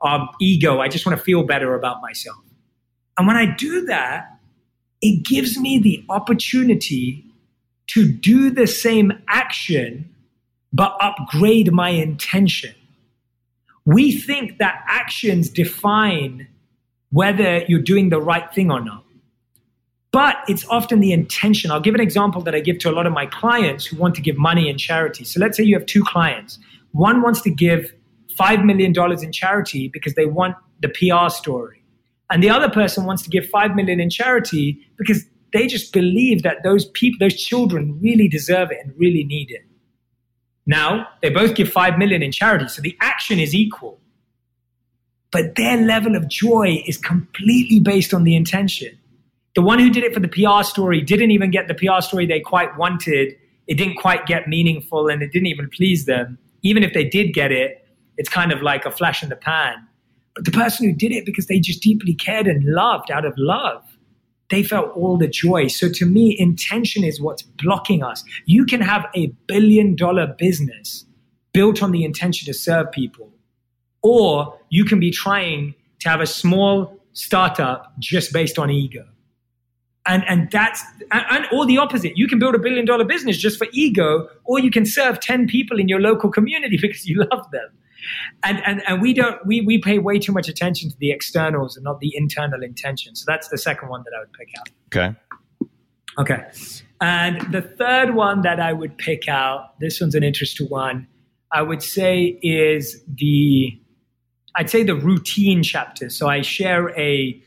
Um, 0.02 0.28
ego, 0.42 0.82
I 0.82 0.90
just 0.90 1.06
want 1.06 1.18
to 1.18 1.24
feel 1.24 1.44
better 1.44 1.74
about 1.74 2.02
myself. 2.02 2.38
And 3.18 3.26
when 3.26 3.38
I 3.38 3.46
do 3.46 3.86
that, 3.86 4.28
it 5.02 5.24
gives 5.26 5.58
me 5.58 5.80
the 5.80 6.04
opportunity 6.10 7.26
to 7.88 8.12
do 8.12 8.50
the 8.50 8.68
same 8.68 9.14
action, 9.30 10.14
but 10.74 10.98
upgrade 11.00 11.72
my 11.72 11.90
intention. 11.90 12.76
We 13.86 14.12
think 14.12 14.58
that 14.58 14.84
actions 14.86 15.50
define 15.50 16.48
whether 17.12 17.64
you're 17.70 17.82
doing 17.82 18.10
the 18.10 18.22
right 18.22 18.54
thing 18.54 18.70
or 18.70 18.82
not. 18.82 19.06
But 20.12 20.38
it's 20.48 20.66
often 20.70 21.02
the 21.02 21.12
intention. 21.12 21.70
I'll 21.70 21.80
give 21.80 21.94
an 21.94 22.02
example 22.02 22.42
that 22.42 22.56
I 22.56 22.62
give 22.62 22.80
to 22.80 22.90
a 22.90 22.94
lot 22.94 23.06
of 23.06 23.14
my 23.14 23.28
clients 23.28 23.86
who 23.86 23.98
want 23.98 24.16
to 24.16 24.22
give 24.22 24.38
money 24.38 24.68
in 24.68 24.78
charity. 24.78 25.24
So 25.24 25.40
let's 25.40 25.56
say 25.56 25.64
you 25.64 25.76
have 25.76 25.86
two 25.86 26.04
clients. 26.04 26.58
One 26.92 27.22
wants 27.22 27.42
to 27.42 27.52
give 27.52 27.94
$5 28.40 28.66
million 28.66 28.94
in 29.22 29.32
charity 29.32 29.88
because 29.88 30.16
they 30.16 30.26
want 30.26 30.56
the 30.82 30.90
PR 30.90 31.30
story. 31.30 31.84
And 32.32 32.44
the 32.44 32.50
other 32.50 32.70
person 32.70 33.06
wants 33.06 33.24
to 33.24 33.30
give 33.30 33.48
5 33.50 33.76
million 33.76 34.00
in 34.00 34.10
charity 34.10 34.80
because 34.98 35.26
they 35.52 35.68
just 35.68 35.94
believe 35.94 36.44
that 36.44 36.64
those 36.64 36.86
people, 36.86 37.18
those 37.20 37.36
children 37.36 38.00
really 38.02 38.28
deserve 38.28 38.72
it 38.72 38.80
and 38.84 38.94
really 38.98 39.24
need 39.24 39.52
it. 39.52 39.66
Now, 40.66 41.08
they 41.22 41.30
both 41.30 41.56
give 41.56 41.70
5 41.72 41.98
million 41.98 42.22
in 42.22 42.32
charity. 42.32 42.68
So 42.68 42.82
the 42.82 42.96
action 43.02 43.40
is 43.40 43.56
equal. 43.56 44.00
But 45.32 45.56
their 45.56 45.78
level 45.78 46.16
of 46.16 46.28
joy 46.28 46.84
is 46.86 46.98
completely 46.98 47.80
based 47.80 48.14
on 48.14 48.24
the 48.24 48.36
intention. 48.36 48.99
The 49.60 49.66
one 49.66 49.78
who 49.78 49.90
did 49.90 50.06
it 50.06 50.14
for 50.14 50.22
the 50.22 50.30
PR 50.30 50.64
story 50.64 51.02
didn't 51.02 51.32
even 51.32 51.52
get 51.52 51.68
the 51.68 51.74
PR 51.74 52.00
story 52.00 52.26
they 52.26 52.40
quite 52.40 52.78
wanted. 52.78 53.36
It 53.68 53.76
didn't 53.76 53.98
quite 53.98 54.26
get 54.26 54.48
meaningful 54.48 55.10
and 55.10 55.22
it 55.22 55.34
didn't 55.34 55.48
even 55.48 55.70
please 55.70 56.06
them. 56.06 56.38
Even 56.62 56.82
if 56.82 56.94
they 56.94 57.04
did 57.04 57.34
get 57.34 57.52
it, 57.52 57.86
it's 58.16 58.30
kind 58.30 58.54
of 58.54 58.62
like 58.62 58.86
a 58.86 58.90
flash 58.90 59.22
in 59.22 59.28
the 59.28 59.36
pan. 59.36 59.86
But 60.34 60.46
the 60.46 60.52
person 60.52 60.88
who 60.88 60.96
did 60.96 61.12
it 61.12 61.26
because 61.26 61.48
they 61.48 61.60
just 61.60 61.84
deeply 61.84 62.14
cared 62.14 62.48
and 62.48 62.64
loved 62.64 63.12
out 63.12 63.26
of 63.26 63.34
love, 63.36 63.84
they 64.50 64.64
felt 64.64 64.96
all 64.96 65.18
the 65.18 65.28
joy. 65.28 65.68
So 65.68 65.90
to 65.90 66.06
me, 66.06 66.38
intention 66.40 67.04
is 67.04 67.20
what's 67.20 67.42
blocking 67.42 68.02
us. 68.02 68.24
You 68.46 68.66
can 68.66 68.80
have 68.80 69.08
a 69.14 69.28
billion 69.48 69.94
dollar 69.94 70.28
business 70.38 71.04
built 71.52 71.84
on 71.84 71.92
the 71.92 72.06
intention 72.06 72.46
to 72.46 72.54
serve 72.54 72.94
people 72.94 73.30
or 74.04 74.58
you 74.70 74.86
can 74.86 75.02
be 75.02 75.12
trying 75.12 75.76
to 76.00 76.08
have 76.08 76.22
a 76.22 76.28
small 76.28 76.98
startup 77.12 77.92
just 78.00 78.32
based 78.32 78.58
on 78.58 78.70
ego. 78.70 79.06
And, 80.06 80.24
and 80.28 80.50
that's, 80.52 80.82
and, 81.12 81.24
and, 81.30 81.46
or 81.52 81.66
the 81.66 81.78
opposite. 81.78 82.18
You 82.18 82.28
can 82.28 82.40
build 82.40 82.56
a 82.56 82.60
billion 82.60 82.86
dollar 82.86 83.06
business 83.06 83.38
just 83.38 83.58
for 83.58 83.68
ego, 83.74 84.28
or 84.46 84.60
you 84.60 84.72
can 84.72 84.86
serve 84.86 85.20
10 85.20 85.48
people 85.48 85.80
in 85.80 85.88
your 85.88 86.00
local 86.00 86.32
community 86.32 86.78
because 86.82 87.06
you 87.06 87.24
love 87.32 87.50
them. 87.52 87.70
And, 88.44 88.62
and, 88.66 88.82
and 88.88 89.02
we 89.02 89.14
don't, 89.14 89.46
we, 89.46 89.62
we 89.62 89.78
pay 89.78 90.00
way 90.00 90.20
too 90.20 90.32
much 90.32 90.48
attention 90.48 90.90
to 90.90 90.98
the 90.98 91.12
externals 91.12 91.76
and 91.76 91.84
not 91.84 92.00
the 92.00 92.14
internal 92.16 92.64
intention. 92.64 93.16
So 93.16 93.26
that's 93.28 93.50
the 93.50 93.58
second 93.58 93.90
one 93.90 94.04
that 94.06 94.12
I 94.16 94.20
would 94.22 94.34
pick 94.34 94.50
out. 94.58 94.70
Okay. 94.88 95.16
Okay. 96.18 96.46
And 97.02 97.42
the 97.54 97.62
third 97.62 98.16
one 98.16 98.42
that 98.42 98.60
I 98.60 98.74
would 98.74 98.98
pick 98.98 99.28
out, 99.28 99.80
this 99.80 100.02
one's 100.02 100.16
an 100.16 100.24
interesting 100.24 100.68
one, 100.68 101.08
I 101.52 101.62
would 101.62 101.82
say 101.82 102.40
is 102.42 103.04
the 103.08 103.80
I'd 104.56 104.70
say 104.70 104.84
the 104.84 104.96
routine 104.96 105.64
chapter. 105.64 106.10
So 106.10 106.28
I 106.28 106.42
share 106.42 106.90
a 107.00 107.42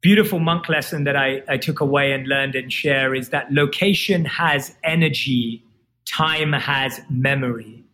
beautiful 0.00 0.38
monk 0.38 0.68
lesson 0.68 1.04
that 1.04 1.16
I, 1.16 1.42
I 1.48 1.56
took 1.56 1.80
away 1.80 2.12
and 2.12 2.26
learned 2.26 2.54
and 2.54 2.72
share 2.72 3.14
is 3.14 3.30
that 3.30 3.52
location 3.52 4.24
has 4.24 4.74
energy, 4.84 5.64
time 6.06 6.52
has 6.52 7.00
memory. 7.10 7.84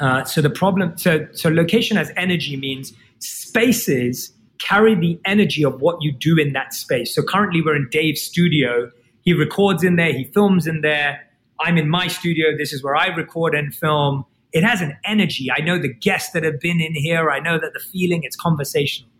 Uh, 0.00 0.24
so 0.24 0.42
the 0.42 0.50
problem, 0.50 0.96
so 0.98 1.26
so 1.32 1.48
location 1.48 1.96
has 1.96 2.12
energy 2.16 2.56
means 2.56 2.92
spaces 3.18 4.32
carry 4.58 4.94
the 4.94 5.18
energy 5.24 5.64
of 5.64 5.80
what 5.80 5.96
you 6.00 6.12
do 6.12 6.38
in 6.38 6.52
that 6.52 6.72
space. 6.72 7.14
So 7.14 7.22
currently 7.22 7.62
we're 7.62 7.76
in 7.76 7.88
Dave's 7.90 8.20
studio. 8.20 8.90
He 9.22 9.32
records 9.32 9.82
in 9.82 9.96
there, 9.96 10.12
he 10.12 10.24
films 10.24 10.66
in 10.66 10.82
there. 10.82 11.22
I'm 11.60 11.78
in 11.78 11.88
my 11.88 12.08
studio. 12.08 12.56
This 12.56 12.72
is 12.72 12.82
where 12.82 12.96
I 12.96 13.06
record 13.06 13.54
and 13.54 13.74
film 13.74 14.24
it 14.56 14.64
has 14.64 14.80
an 14.80 14.96
energy. 15.04 15.50
I 15.54 15.60
know 15.60 15.78
the 15.78 15.92
guests 15.92 16.32
that 16.32 16.42
have 16.42 16.60
been 16.60 16.80
in 16.80 16.94
here. 16.94 17.30
I 17.30 17.40
know 17.40 17.58
that 17.58 17.74
the 17.74 17.80
feeling, 17.80 18.22
it's 18.22 18.36
conversational. 18.36 19.10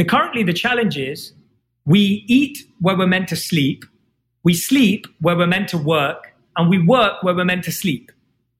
The 0.00 0.06
currently 0.06 0.42
the 0.42 0.54
challenge 0.54 0.96
is 0.96 1.34
we 1.84 2.24
eat 2.26 2.66
where 2.80 2.96
we're 2.96 3.06
meant 3.06 3.28
to 3.28 3.36
sleep, 3.36 3.84
we 4.44 4.54
sleep 4.54 5.06
where 5.20 5.36
we're 5.36 5.46
meant 5.46 5.68
to 5.68 5.76
work, 5.76 6.32
and 6.56 6.70
we 6.70 6.78
work 6.78 7.22
where 7.22 7.34
we're 7.34 7.44
meant 7.44 7.64
to 7.64 7.70
sleep. 7.70 8.10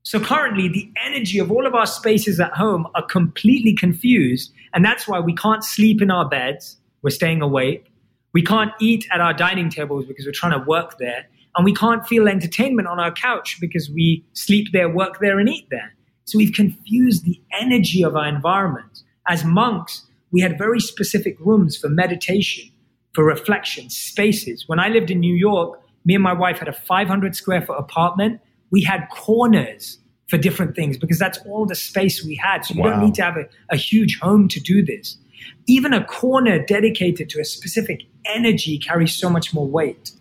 So 0.03 0.21
currently 0.21 0.69
the 0.69 0.93
energy 1.03 1.39
of 1.39 1.51
all 1.51 1.67
of 1.67 1.75
our 1.75 1.87
spaces 1.87 2.41
at 2.41 2.53
home 2.53 2.87
are 2.95 3.07
completely 3.07 3.73
confused, 3.73 4.53
and 4.75 4.85
that's 4.85 5.09
why 5.09 5.19
we 5.19 5.35
can't 5.35 5.65
sleep 5.65 6.03
in 6.03 6.11
our 6.11 6.29
beds. 6.29 6.77
We're 7.01 7.09
staying 7.09 7.41
awake. 7.41 7.91
We 8.35 8.43
can't 8.43 8.73
eat 8.79 9.07
at 9.11 9.23
our 9.23 9.33
dining 9.33 9.71
tables 9.71 10.05
because 10.05 10.27
we're 10.27 10.33
trying 10.33 10.61
to 10.61 10.67
work 10.69 10.99
there 10.99 11.27
and 11.57 11.65
we 11.65 11.73
can't 11.73 12.07
feel 12.07 12.29
entertainment 12.29 12.87
on 12.87 13.01
our 13.01 13.13
couch 13.13 13.57
because 13.63 13.89
we 13.89 14.23
sleep 14.35 14.73
there, 14.75 14.91
work 14.91 15.21
there, 15.21 15.39
and 15.39 15.49
eat 15.49 15.69
there. 15.71 15.95
So 16.27 16.37
we've 16.37 16.53
confused 16.53 17.25
the 17.25 17.41
energy 17.59 18.05
of 18.05 18.15
our 18.15 18.27
environment. 18.27 19.05
As 19.27 19.43
monks, 19.43 20.05
we 20.33 20.41
had 20.41 20.59
very 20.59 20.81
specific 20.81 21.39
rooms 21.41 21.77
for 21.77 21.89
meditation, 21.89 22.71
for 23.15 23.25
reflection, 23.25 23.91
spaces. 23.91 24.65
When 24.67 24.79
I 24.79 24.89
lived 24.89 25.11
in 25.11 25.21
New 25.21 25.35
York, 25.35 25.81
me 26.05 26.15
and 26.15 26.23
my 26.23 26.33
wife 26.33 26.59
had 26.59 26.69
a 26.69 26.73
500 26.73 27.37
square 27.37 27.63
foot 27.63 27.79
apartment. 27.79 28.41
We 28.71 28.83
had 28.83 29.09
corners 29.11 29.99
for 30.29 30.39
different 30.39 30.77
things 30.77 30.97
because 30.97 31.19
that's 31.19 31.39
all 31.47 31.67
the 31.67 31.75
space 31.75 32.25
we 32.25 32.37
had. 32.37 32.65
So 32.65 32.75
you 32.75 32.83
wow. 32.83 32.91
don't 32.91 33.05
need 33.05 33.15
to 33.17 33.23
have 33.23 33.37
a, 33.37 33.49
a 33.71 33.77
huge 33.77 34.19
home 34.21 34.49
to 34.49 34.61
do 34.61 34.85
this. 34.85 35.19
Even 35.67 35.93
a 35.93 36.05
corner 36.05 36.65
dedicated 36.65 37.29
to 37.31 37.41
a 37.41 37.45
specific 37.45 38.03
energy 38.25 38.79
carries 38.79 39.15
so 39.15 39.29
much 39.29 39.53
more 39.53 39.67
weight. 39.67 40.13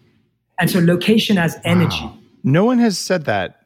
And 0.60 0.69
so 0.69 0.80
location 0.80 1.38
has 1.38 1.57
energy. 1.64 2.02
Wow. 2.02 2.18
No 2.44 2.65
one 2.65 2.80
has 2.80 2.98
said 2.98 3.26
that 3.26 3.65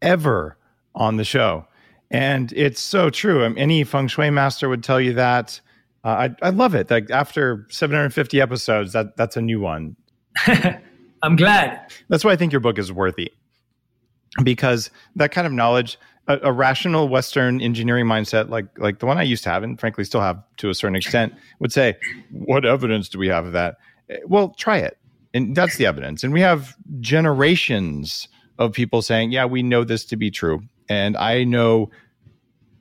ever 0.00 0.56
on 0.94 1.16
the 1.16 1.24
show. 1.24 1.66
And 2.10 2.52
it's 2.52 2.80
so 2.80 3.10
true. 3.10 3.44
I 3.44 3.48
mean, 3.48 3.58
any 3.58 3.84
feng 3.84 4.08
shui 4.08 4.30
master 4.30 4.68
would 4.68 4.84
tell 4.84 5.00
you 5.00 5.14
that. 5.14 5.60
Uh, 6.04 6.28
I, 6.42 6.46
I 6.46 6.50
love 6.50 6.74
it. 6.74 6.90
Like 6.90 7.10
after 7.10 7.66
750 7.68 8.40
episodes, 8.40 8.92
that 8.92 9.16
that's 9.16 9.36
a 9.36 9.42
new 9.42 9.60
one. 9.60 9.96
I'm 11.22 11.36
glad. 11.36 11.92
That's 12.08 12.24
why 12.24 12.32
I 12.32 12.36
think 12.36 12.52
your 12.52 12.60
book 12.60 12.78
is 12.78 12.92
worthy 12.92 13.32
because 14.44 14.90
that 15.16 15.32
kind 15.32 15.46
of 15.46 15.52
knowledge, 15.52 15.98
a, 16.28 16.38
a, 16.42 16.52
rational 16.52 17.08
Western 17.08 17.60
engineering 17.60 18.06
mindset, 18.06 18.50
like 18.50 18.66
like 18.78 19.00
the 19.00 19.06
one 19.06 19.18
I 19.18 19.22
used 19.22 19.42
to 19.44 19.50
have, 19.50 19.64
and 19.64 19.80
frankly 19.80 20.04
still 20.04 20.20
have 20.20 20.40
to 20.58 20.70
a 20.70 20.74
certain 20.74 20.94
extent, 20.94 21.34
would 21.58 21.72
say, 21.72 21.96
"What 22.30 22.64
evidence 22.64 23.08
do 23.08 23.18
we 23.18 23.28
have 23.28 23.46
of 23.46 23.52
that?" 23.54 23.76
Eh, 24.08 24.18
well, 24.26 24.50
try 24.50 24.78
it 24.78 24.98
and 25.36 25.54
that's 25.54 25.76
the 25.76 25.84
evidence. 25.84 26.24
And 26.24 26.32
we 26.32 26.40
have 26.40 26.74
generations 26.98 28.26
of 28.58 28.72
people 28.72 29.02
saying, 29.02 29.32
yeah, 29.32 29.44
we 29.44 29.62
know 29.62 29.84
this 29.84 30.06
to 30.06 30.16
be 30.16 30.30
true. 30.30 30.62
And 30.88 31.16
I 31.16 31.44
know 31.44 31.90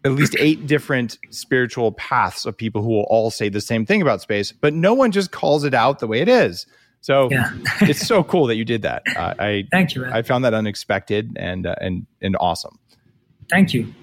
at 0.03 0.11
least 0.11 0.35
eight 0.39 0.67
different 0.67 1.17
spiritual 1.31 1.91
paths 1.93 2.45
of 2.45 2.55
people 2.55 2.81
who 2.81 2.89
will 2.89 3.07
all 3.09 3.31
say 3.31 3.49
the 3.49 3.61
same 3.61 3.85
thing 3.85 4.01
about 4.01 4.21
space, 4.21 4.51
but 4.51 4.73
no 4.73 4.93
one 4.93 5.11
just 5.11 5.31
calls 5.31 5.63
it 5.63 5.73
out 5.73 5.99
the 5.99 6.07
way 6.07 6.21
it 6.21 6.29
is. 6.29 6.67
So 7.01 7.29
yeah. 7.31 7.51
it's 7.81 8.05
so 8.05 8.23
cool 8.23 8.47
that 8.47 8.55
you 8.55 8.65
did 8.65 8.83
that. 8.83 9.03
Uh, 9.15 9.33
I 9.39 9.67
thank 9.71 9.95
you. 9.95 10.01
Man. 10.01 10.13
I 10.13 10.21
found 10.21 10.45
that 10.45 10.53
unexpected 10.53 11.35
and 11.35 11.67
uh, 11.67 11.75
and 11.81 12.05
and 12.21 12.35
awesome. 12.39 12.79
Thank 13.49 13.73
you. 13.73 13.93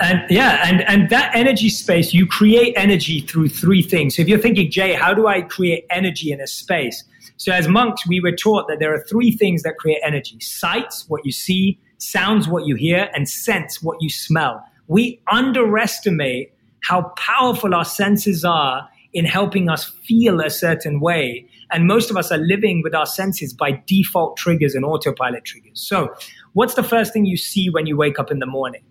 And 0.00 0.22
yeah, 0.30 0.66
and 0.66 0.82
and 0.88 1.10
that 1.10 1.34
energy 1.34 1.68
space, 1.68 2.14
you 2.14 2.26
create 2.26 2.72
energy 2.76 3.20
through 3.20 3.50
three 3.50 3.82
things. 3.82 4.16
So 4.16 4.22
if 4.22 4.28
you're 4.28 4.38
thinking, 4.38 4.70
Jay, 4.70 4.94
how 4.94 5.12
do 5.12 5.26
I 5.26 5.42
create 5.42 5.84
energy 5.90 6.32
in 6.32 6.40
a 6.40 6.46
space? 6.46 7.04
So, 7.36 7.52
as 7.52 7.68
monks, 7.68 8.06
we 8.06 8.20
were 8.20 8.32
taught 8.32 8.68
that 8.68 8.80
there 8.80 8.92
are 8.94 9.02
three 9.04 9.32
things 9.32 9.62
that 9.62 9.78
create 9.78 10.00
energy 10.04 10.38
sights, 10.40 11.06
what 11.08 11.24
you 11.24 11.32
see, 11.32 11.78
sounds, 12.02 12.48
what 12.48 12.66
you 12.66 12.74
hear, 12.74 13.10
and 13.14 13.28
sense, 13.28 13.82
what 13.82 13.98
you 14.00 14.10
smell. 14.10 14.62
We 14.88 15.20
underestimate 15.30 16.52
how 16.82 17.12
powerful 17.16 17.74
our 17.74 17.84
senses 17.84 18.44
are 18.44 18.88
in 19.12 19.24
helping 19.24 19.68
us 19.68 19.84
feel 19.84 20.40
a 20.40 20.50
certain 20.50 21.00
way. 21.00 21.46
And 21.72 21.86
most 21.86 22.10
of 22.10 22.16
us 22.16 22.30
are 22.30 22.38
living 22.38 22.82
with 22.82 22.94
our 22.94 23.06
senses 23.06 23.52
by 23.52 23.82
default 23.86 24.36
triggers 24.36 24.74
and 24.74 24.84
autopilot 24.84 25.44
triggers. 25.44 25.80
So, 25.80 26.14
what's 26.52 26.74
the 26.74 26.82
first 26.82 27.12
thing 27.12 27.26
you 27.26 27.36
see 27.36 27.70
when 27.70 27.86
you 27.86 27.96
wake 27.96 28.18
up 28.18 28.30
in 28.30 28.38
the 28.38 28.46
morning? 28.46 28.82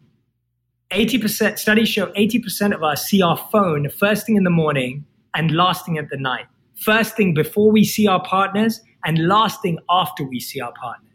80% 0.91 1.60
studies 1.60 1.88
show 1.88 2.07
80% 2.07 2.73
of 2.73 2.84
us 2.84 3.06
see 3.06 3.22
our 3.22 3.38
phone 3.38 3.90
first 3.90 4.26
thing 4.26 4.36
in 4.36 4.44
the 4.44 4.49
morning 4.49 5.06
and 5.36 5.52
last 5.52 5.86
thing 5.86 5.98
at 5.98 6.10
the 6.10 6.18
night. 6.18 6.45
First 6.76 7.15
thing 7.15 7.34
before 7.34 7.72
we 7.72 7.84
see 7.84 8.07
our 8.07 8.23
partners 8.23 8.81
and 9.06 9.27
last 9.27 9.61
thing 9.61 9.77
after 9.90 10.23
we 10.23 10.40
see 10.40 10.60
our 10.60 10.73
partners. 10.81 11.09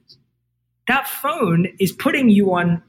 That 0.87 1.09
phone 1.09 1.69
is 1.79 1.93
putting 1.93 2.29
you 2.29 2.53
on 2.55 2.83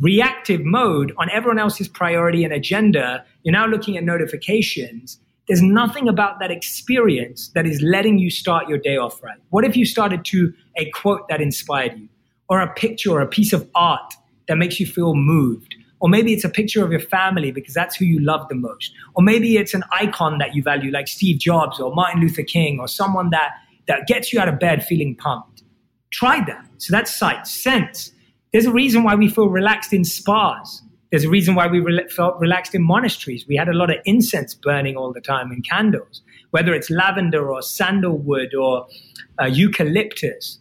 reactive 0.00 0.60
mode 0.64 1.12
on 1.16 1.30
everyone 1.30 1.58
else's 1.58 1.88
priority 1.88 2.44
and 2.44 2.52
agenda. 2.52 3.24
You're 3.42 3.52
now 3.52 3.66
looking 3.66 3.96
at 3.96 4.04
notifications. 4.04 5.18
There's 5.48 5.62
nothing 5.62 6.08
about 6.08 6.40
that 6.40 6.50
experience 6.50 7.48
that 7.54 7.66
is 7.66 7.80
letting 7.80 8.18
you 8.18 8.30
start 8.30 8.68
your 8.68 8.78
day 8.78 8.96
off 8.96 9.22
right. 9.22 9.38
What 9.48 9.64
if 9.64 9.76
you 9.76 9.86
started 9.86 10.24
to 10.26 10.52
a 10.76 10.90
quote 10.90 11.26
that 11.28 11.40
inspired 11.40 11.98
you, 11.98 12.08
or 12.48 12.60
a 12.60 12.72
picture 12.74 13.10
or 13.10 13.20
a 13.20 13.26
piece 13.26 13.52
of 13.52 13.68
art 13.74 14.14
that 14.46 14.56
makes 14.56 14.78
you 14.78 14.86
feel 14.86 15.14
moved? 15.14 15.74
Or 16.00 16.08
maybe 16.08 16.32
it's 16.32 16.44
a 16.44 16.50
picture 16.50 16.84
of 16.84 16.92
your 16.92 17.00
family 17.00 17.50
because 17.50 17.74
that's 17.74 17.96
who 17.96 18.04
you 18.04 18.20
love 18.20 18.48
the 18.48 18.54
most. 18.54 18.92
Or 19.14 19.22
maybe 19.22 19.56
it's 19.56 19.74
an 19.74 19.82
icon 19.90 20.38
that 20.38 20.54
you 20.54 20.62
value, 20.62 20.92
like 20.92 21.08
Steve 21.08 21.40
Jobs 21.40 21.80
or 21.80 21.92
Martin 21.92 22.20
Luther 22.20 22.44
King, 22.44 22.78
or 22.78 22.86
someone 22.86 23.30
that, 23.30 23.52
that 23.88 24.06
gets 24.06 24.32
you 24.32 24.38
out 24.38 24.48
of 24.48 24.60
bed 24.60 24.84
feeling 24.84 25.16
pumped. 25.16 25.57
Try 26.10 26.44
that. 26.46 26.64
So 26.78 26.92
that's 26.92 27.14
sight. 27.14 27.46
Sense. 27.46 28.12
There's 28.52 28.66
a 28.66 28.72
reason 28.72 29.04
why 29.04 29.14
we 29.14 29.28
feel 29.28 29.48
relaxed 29.48 29.92
in 29.92 30.04
spas. 30.04 30.82
There's 31.10 31.24
a 31.24 31.28
reason 31.28 31.54
why 31.54 31.66
we 31.66 31.80
re- 31.80 32.08
felt 32.08 32.38
relaxed 32.38 32.74
in 32.74 32.82
monasteries. 32.82 33.46
We 33.46 33.56
had 33.56 33.68
a 33.68 33.74
lot 33.74 33.90
of 33.90 33.96
incense 34.04 34.54
burning 34.54 34.96
all 34.96 35.12
the 35.12 35.20
time 35.20 35.50
and 35.50 35.66
candles, 35.66 36.22
whether 36.50 36.74
it's 36.74 36.90
lavender 36.90 37.50
or 37.50 37.62
sandalwood 37.62 38.54
or 38.54 38.86
uh, 39.40 39.46
eucalyptus 39.46 40.58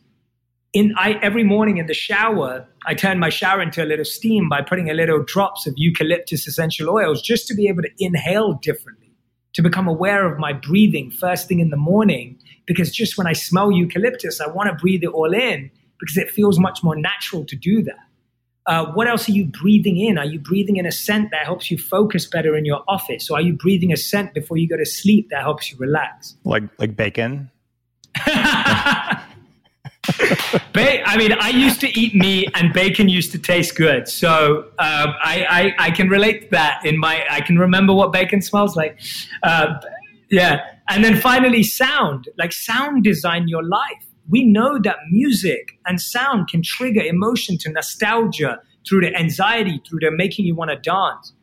in 0.77 0.93
I, 0.95 1.13
every 1.23 1.43
morning 1.43 1.77
in 1.77 1.87
the 1.87 1.93
shower, 1.95 2.67
I 2.85 2.93
turn 2.93 3.17
my 3.17 3.29
shower 3.29 3.61
into 3.61 3.83
a 3.83 3.87
little 3.87 4.05
steam 4.05 4.47
by 4.47 4.61
putting 4.61 4.91
a 4.91 4.93
little 4.93 5.23
drops 5.23 5.65
of 5.65 5.73
eucalyptus 5.75 6.47
essential 6.47 6.89
oils 6.89 7.21
just 7.21 7.47
to 7.47 7.55
be 7.55 7.67
able 7.67 7.81
to 7.81 7.89
inhale 7.97 8.53
differently, 8.61 9.11
to 9.53 9.63
become 9.63 9.87
aware 9.87 10.31
of 10.31 10.37
my 10.37 10.53
breathing 10.53 11.09
first 11.09 11.47
thing 11.47 11.59
in 11.59 11.71
the 11.71 11.77
morning. 11.77 12.37
Because 12.67 12.91
just 12.91 13.17
when 13.17 13.25
I 13.25 13.33
smell 13.33 13.71
eucalyptus, 13.71 14.39
I 14.39 14.47
want 14.47 14.69
to 14.69 14.75
breathe 14.75 15.03
it 15.03 15.07
all 15.09 15.33
in 15.33 15.71
because 15.99 16.17
it 16.17 16.29
feels 16.29 16.59
much 16.59 16.83
more 16.83 16.95
natural 16.95 17.45
to 17.45 17.55
do 17.55 17.81
that. 17.83 17.99
Uh, 18.67 18.91
what 18.91 19.07
else 19.07 19.29
are 19.29 19.31
you 19.31 19.45
breathing 19.45 19.97
in? 19.97 20.17
Are 20.17 20.25
you 20.25 20.39
breathing 20.39 20.75
in 20.75 20.85
a 20.85 20.91
scent 20.91 21.31
that 21.31 21.45
helps 21.45 21.71
you 21.71 21.77
focus 21.77 22.25
better 22.25 22.55
in 22.57 22.65
your 22.65 22.83
office? 22.89 23.29
Or 23.29 23.37
are 23.37 23.41
you 23.41 23.53
breathing 23.53 23.93
a 23.93 23.97
scent 23.97 24.33
before 24.33 24.57
you 24.57 24.67
go 24.67 24.75
to 24.75 24.85
sleep 24.85 25.29
that 25.29 25.41
helps 25.41 25.71
you 25.71 25.77
relax? 25.77 26.35
Like 26.43 26.63
like 26.77 26.97
bacon? 26.97 27.49
ba- 30.73 31.07
I 31.07 31.17
mean, 31.17 31.33
I 31.39 31.49
used 31.49 31.79
to 31.81 31.99
eat 31.99 32.15
meat, 32.15 32.49
and 32.55 32.73
bacon 32.73 33.09
used 33.09 33.31
to 33.33 33.39
taste 33.39 33.75
good. 33.75 34.07
So 34.07 34.65
um, 34.79 35.13
I, 35.23 35.73
I, 35.79 35.87
I 35.87 35.91
can 35.91 36.09
relate 36.09 36.41
to 36.41 36.47
that. 36.51 36.85
In 36.85 36.99
my, 36.99 37.25
I 37.29 37.41
can 37.41 37.57
remember 37.57 37.93
what 37.93 38.11
bacon 38.11 38.41
smells 38.41 38.75
like. 38.75 38.99
Uh, 39.43 39.79
yeah, 40.29 40.61
and 40.89 41.03
then 41.03 41.19
finally, 41.19 41.63
sound. 41.63 42.29
Like 42.37 42.51
sound 42.51 43.03
design 43.03 43.47
your 43.47 43.63
life. 43.63 44.05
We 44.29 44.45
know 44.45 44.77
that 44.79 44.97
music 45.09 45.79
and 45.85 46.01
sound 46.01 46.49
can 46.49 46.61
trigger 46.61 47.01
emotion 47.01 47.57
to 47.59 47.71
nostalgia 47.71 48.59
through 48.87 49.01
the 49.01 49.15
anxiety, 49.15 49.81
through 49.87 49.99
the 50.01 50.11
making 50.11 50.45
you 50.45 50.55
want 50.55 50.71
to 50.71 50.77
dance. 50.77 51.33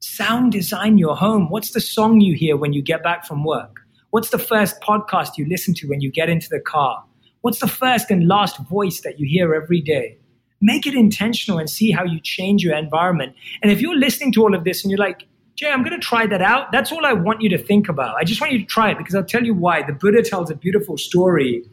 Sound 0.00 0.52
design 0.52 0.98
your 0.98 1.16
home. 1.16 1.50
What's 1.50 1.70
the 1.70 1.80
song 1.80 2.20
you 2.20 2.34
hear 2.34 2.56
when 2.56 2.72
you 2.72 2.82
get 2.82 3.02
back 3.02 3.24
from 3.24 3.44
work? 3.44 3.76
What's 4.10 4.30
the 4.30 4.38
first 4.38 4.80
podcast 4.80 5.38
you 5.38 5.46
listen 5.48 5.74
to 5.74 5.86
when 5.86 6.00
you 6.00 6.10
get 6.10 6.28
into 6.28 6.48
the 6.50 6.60
car? 6.60 7.04
What's 7.42 7.60
the 7.60 7.68
first 7.68 8.10
and 8.10 8.28
last 8.28 8.58
voice 8.68 9.00
that 9.02 9.18
you 9.18 9.26
hear 9.26 9.54
every 9.54 9.80
day? 9.80 10.18
Make 10.60 10.86
it 10.86 10.94
intentional 10.94 11.58
and 11.58 11.68
see 11.68 11.90
how 11.90 12.04
you 12.04 12.20
change 12.20 12.62
your 12.62 12.76
environment. 12.76 13.34
And 13.62 13.72
if 13.72 13.80
you're 13.80 13.96
listening 13.96 14.32
to 14.32 14.42
all 14.42 14.54
of 14.54 14.64
this 14.64 14.84
and 14.84 14.90
you're 14.90 14.98
like, 14.98 15.26
Jay, 15.54 15.70
I'm 15.70 15.82
going 15.82 15.98
to 15.98 16.04
try 16.04 16.26
that 16.26 16.40
out, 16.40 16.72
that's 16.72 16.90
all 16.92 17.04
I 17.04 17.12
want 17.12 17.42
you 17.42 17.48
to 17.50 17.58
think 17.58 17.88
about. 17.88 18.16
I 18.16 18.24
just 18.24 18.40
want 18.40 18.52
you 18.52 18.58
to 18.58 18.64
try 18.64 18.90
it 18.90 18.98
because 18.98 19.14
I'll 19.14 19.24
tell 19.24 19.44
you 19.44 19.54
why. 19.54 19.82
The 19.82 19.92
Buddha 19.92 20.22
tells 20.22 20.50
a 20.50 20.54
beautiful 20.54 20.96
story 20.96 21.64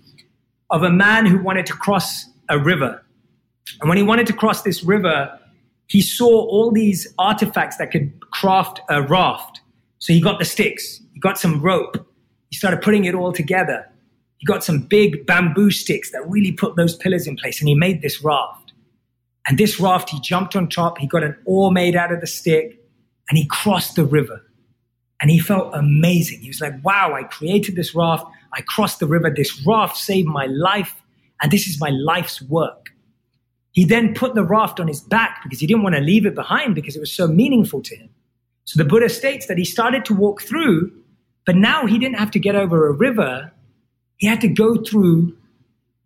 of 0.69 0.83
a 0.83 0.89
man 0.89 1.25
who 1.25 1.41
wanted 1.41 1.65
to 1.67 1.73
cross 1.73 2.25
a 2.49 2.59
river. 2.59 3.03
And 3.79 3.89
when 3.89 3.97
he 3.97 4.03
wanted 4.03 4.27
to 4.27 4.33
cross 4.33 4.63
this 4.63 4.83
river, 4.83 5.39
he 5.87 6.01
saw 6.01 6.27
all 6.27 6.71
these 6.71 7.11
artifacts 7.17 7.77
that 7.77 7.91
could 7.91 8.19
craft 8.31 8.81
a 8.89 9.01
raft. 9.01 9.61
So 9.99 10.13
he 10.13 10.21
got 10.21 10.39
the 10.39 10.45
sticks, 10.45 11.01
he 11.13 11.19
got 11.19 11.37
some 11.37 11.61
rope, 11.61 12.05
he 12.49 12.55
started 12.55 12.81
putting 12.81 13.05
it 13.05 13.15
all 13.15 13.31
together. 13.33 13.89
He 14.37 14.45
got 14.45 14.63
some 14.63 14.79
big 14.79 15.25
bamboo 15.25 15.71
sticks 15.71 16.11
that 16.11 16.27
really 16.29 16.53
put 16.53 16.77
those 16.77 16.95
pillars 16.95 17.27
in 17.27 17.35
place, 17.35 17.59
and 17.59 17.67
he 17.67 17.75
made 17.75 18.01
this 18.01 18.23
raft. 18.23 18.71
And 19.47 19.57
this 19.57 19.79
raft, 19.79 20.09
he 20.09 20.19
jumped 20.21 20.55
on 20.55 20.69
top, 20.69 20.97
he 20.97 21.07
got 21.07 21.23
an 21.23 21.35
oar 21.45 21.71
made 21.71 21.95
out 21.95 22.11
of 22.11 22.21
the 22.21 22.27
stick, 22.27 22.78
and 23.29 23.37
he 23.37 23.45
crossed 23.47 23.95
the 23.95 24.05
river. 24.05 24.41
And 25.21 25.29
he 25.29 25.39
felt 25.39 25.73
amazing. 25.73 26.39
He 26.39 26.47
was 26.47 26.61
like, 26.61 26.73
wow, 26.83 27.13
I 27.13 27.23
created 27.23 27.75
this 27.75 27.93
raft, 27.93 28.25
I 28.53 28.61
crossed 28.61 28.99
the 28.99 29.07
river, 29.07 29.29
this 29.29 29.65
raft 29.65 29.97
saved 29.97 30.27
my 30.27 30.45
life, 30.45 30.95
and 31.41 31.51
this 31.51 31.67
is 31.67 31.79
my 31.79 31.89
life's 31.89 32.41
work. 32.41 32.87
He 33.71 33.85
then 33.85 34.13
put 34.13 34.33
the 34.33 34.43
raft 34.43 34.79
on 34.79 34.87
his 34.87 35.01
back 35.01 35.41
because 35.43 35.59
he 35.59 35.67
didn't 35.67 35.83
want 35.83 35.95
to 35.95 36.01
leave 36.01 36.25
it 36.25 36.35
behind 36.35 36.73
because 36.73 36.95
it 36.95 36.99
was 36.99 37.11
so 37.11 37.27
meaningful 37.27 37.81
to 37.83 37.95
him. 37.95 38.09
So 38.65 38.81
the 38.81 38.87
Buddha 38.87 39.09
states 39.09 39.47
that 39.47 39.57
he 39.57 39.65
started 39.65 40.05
to 40.05 40.13
walk 40.13 40.41
through, 40.41 40.91
but 41.45 41.55
now 41.55 41.85
he 41.85 41.99
didn't 41.99 42.17
have 42.17 42.31
to 42.31 42.39
get 42.39 42.55
over 42.55 42.87
a 42.87 42.91
river 42.91 43.51
he 44.19 44.27
had 44.27 44.41
to 44.41 44.49
go 44.49 44.75
through 44.75 45.35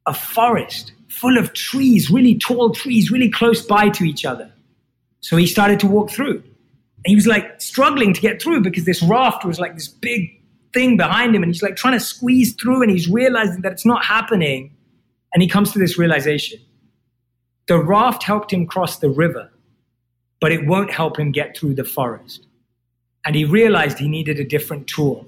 a 0.05 0.13
forest 0.13 0.93
full 1.09 1.37
of 1.37 1.53
trees, 1.53 2.09
really 2.09 2.37
tall 2.37 2.71
trees, 2.71 3.11
really 3.11 3.29
close 3.29 3.65
by 3.65 3.89
to 3.89 4.03
each 4.03 4.23
other. 4.23 4.51
So 5.19 5.35
he 5.35 5.47
started 5.47 5.79
to 5.81 5.87
walk 5.87 6.11
through. 6.11 6.43
He 7.05 7.15
was 7.15 7.27
like 7.27 7.61
struggling 7.61 8.13
to 8.13 8.21
get 8.21 8.41
through 8.41 8.61
because 8.61 8.85
this 8.85 9.01
raft 9.03 9.43
was 9.43 9.59
like 9.59 9.75
this 9.75 9.87
big 9.87 10.29
thing 10.73 10.97
behind 10.97 11.35
him. 11.35 11.43
And 11.43 11.53
he's 11.53 11.61
like 11.61 11.75
trying 11.75 11.93
to 11.93 11.99
squeeze 11.99 12.53
through 12.53 12.81
and 12.81 12.91
he's 12.91 13.09
realizing 13.09 13.61
that 13.61 13.71
it's 13.71 13.85
not 13.85 14.05
happening. 14.05 14.75
And 15.33 15.41
he 15.41 15.49
comes 15.49 15.71
to 15.73 15.79
this 15.79 15.97
realization 15.97 16.59
the 17.67 17.77
raft 17.77 18.23
helped 18.23 18.51
him 18.51 18.67
cross 18.67 18.99
the 18.99 19.09
river, 19.09 19.49
but 20.41 20.51
it 20.51 20.67
won't 20.67 20.91
help 20.91 21.17
him 21.17 21.31
get 21.31 21.57
through 21.57 21.75
the 21.75 21.85
forest. 21.85 22.45
And 23.25 23.35
he 23.35 23.45
realized 23.45 23.99
he 23.99 24.09
needed 24.09 24.37
a 24.37 24.43
different 24.43 24.87
tool. 24.87 25.25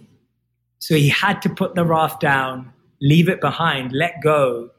So 0.80 0.96
he 0.96 1.08
had 1.08 1.42
to 1.44 1.50
put 1.50 1.76
the 1.76 1.86
raft 1.86 2.20
down 2.20 2.74
leave 3.02 3.30
it 3.30 3.42
behind, 3.42 3.92
let 3.92 4.22
go, 4.22 4.70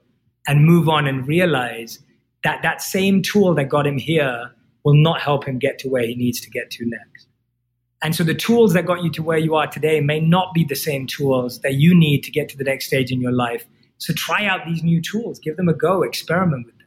and 0.47 0.65
move 0.65 0.89
on 0.89 1.07
and 1.07 1.27
realize 1.27 2.01
that 2.45 2.63
that 2.63 2.81
same 2.81 3.23
tool 3.23 3.55
that 3.55 3.69
got 3.69 3.87
him 3.87 3.99
here 3.99 4.53
will 4.87 4.95
not 4.95 5.21
help 5.21 5.45
him 5.45 5.59
get 5.59 5.81
to 5.81 5.89
where 5.89 6.07
he 6.07 6.15
needs 6.15 6.41
to 6.41 6.49
get 6.49 6.71
to 6.71 6.87
next. 6.87 7.27
And 8.03 8.15
so 8.15 8.23
the 8.23 8.37
tools 8.37 8.73
that 8.75 8.87
got 8.87 9.03
you 9.03 9.11
to 9.11 9.23
where 9.23 9.37
you 9.37 9.57
are 9.57 9.67
today 9.67 10.01
may 10.01 10.21
not 10.21 10.55
be 10.55 10.63
the 10.63 10.77
same 10.77 11.09
tools 11.09 11.61
that 11.63 11.75
you 11.75 11.93
need 11.93 12.23
to 12.23 12.31
get 12.31 12.49
to 12.51 12.57
the 12.57 12.63
next 12.63 12.87
stage 12.87 13.11
in 13.11 13.21
your 13.21 13.33
life. 13.33 13.67
So 13.99 14.13
try 14.13 14.47
out 14.47 14.61
these 14.65 14.85
new 14.85 15.03
tools, 15.03 15.41
give 15.41 15.57
them 15.57 15.69
a 15.69 15.75
go, 15.75 16.05
experiment 16.05 16.67
with 16.67 16.79
them. 16.79 16.87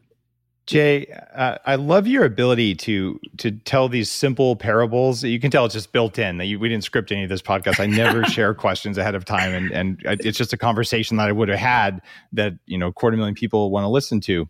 Jay, 0.65 1.13
uh, 1.35 1.57
I 1.65 1.75
love 1.75 2.07
your 2.07 2.23
ability 2.23 2.75
to 2.75 3.19
to 3.37 3.51
tell 3.51 3.89
these 3.89 4.09
simple 4.09 4.55
parables. 4.55 5.25
You 5.25 5.39
can 5.39 5.51
tell 5.51 5.65
it's 5.65 5.73
just 5.73 5.91
built 5.91 6.17
in. 6.17 6.37
That 6.37 6.45
you, 6.45 6.57
we 6.57 6.69
didn't 6.69 6.85
script 6.85 7.11
any 7.11 7.23
of 7.23 7.29
this 7.29 7.41
podcast. 7.41 7.81
I 7.81 7.87
never 7.87 8.23
share 8.35 8.53
questions 8.53 8.97
ahead 8.97 9.15
of 9.15 9.25
time, 9.25 9.53
and 9.53 9.71
and 9.71 10.01
it's 10.21 10.37
just 10.37 10.53
a 10.53 10.57
conversation 10.57 11.17
that 11.17 11.27
I 11.27 11.33
would 11.33 11.49
have 11.49 11.59
had 11.59 12.01
that 12.31 12.53
you 12.65 12.77
know 12.77 12.93
quarter 12.93 13.17
million 13.17 13.35
people 13.35 13.71
want 13.71 13.83
to 13.83 13.89
listen 13.89 14.21
to. 14.21 14.47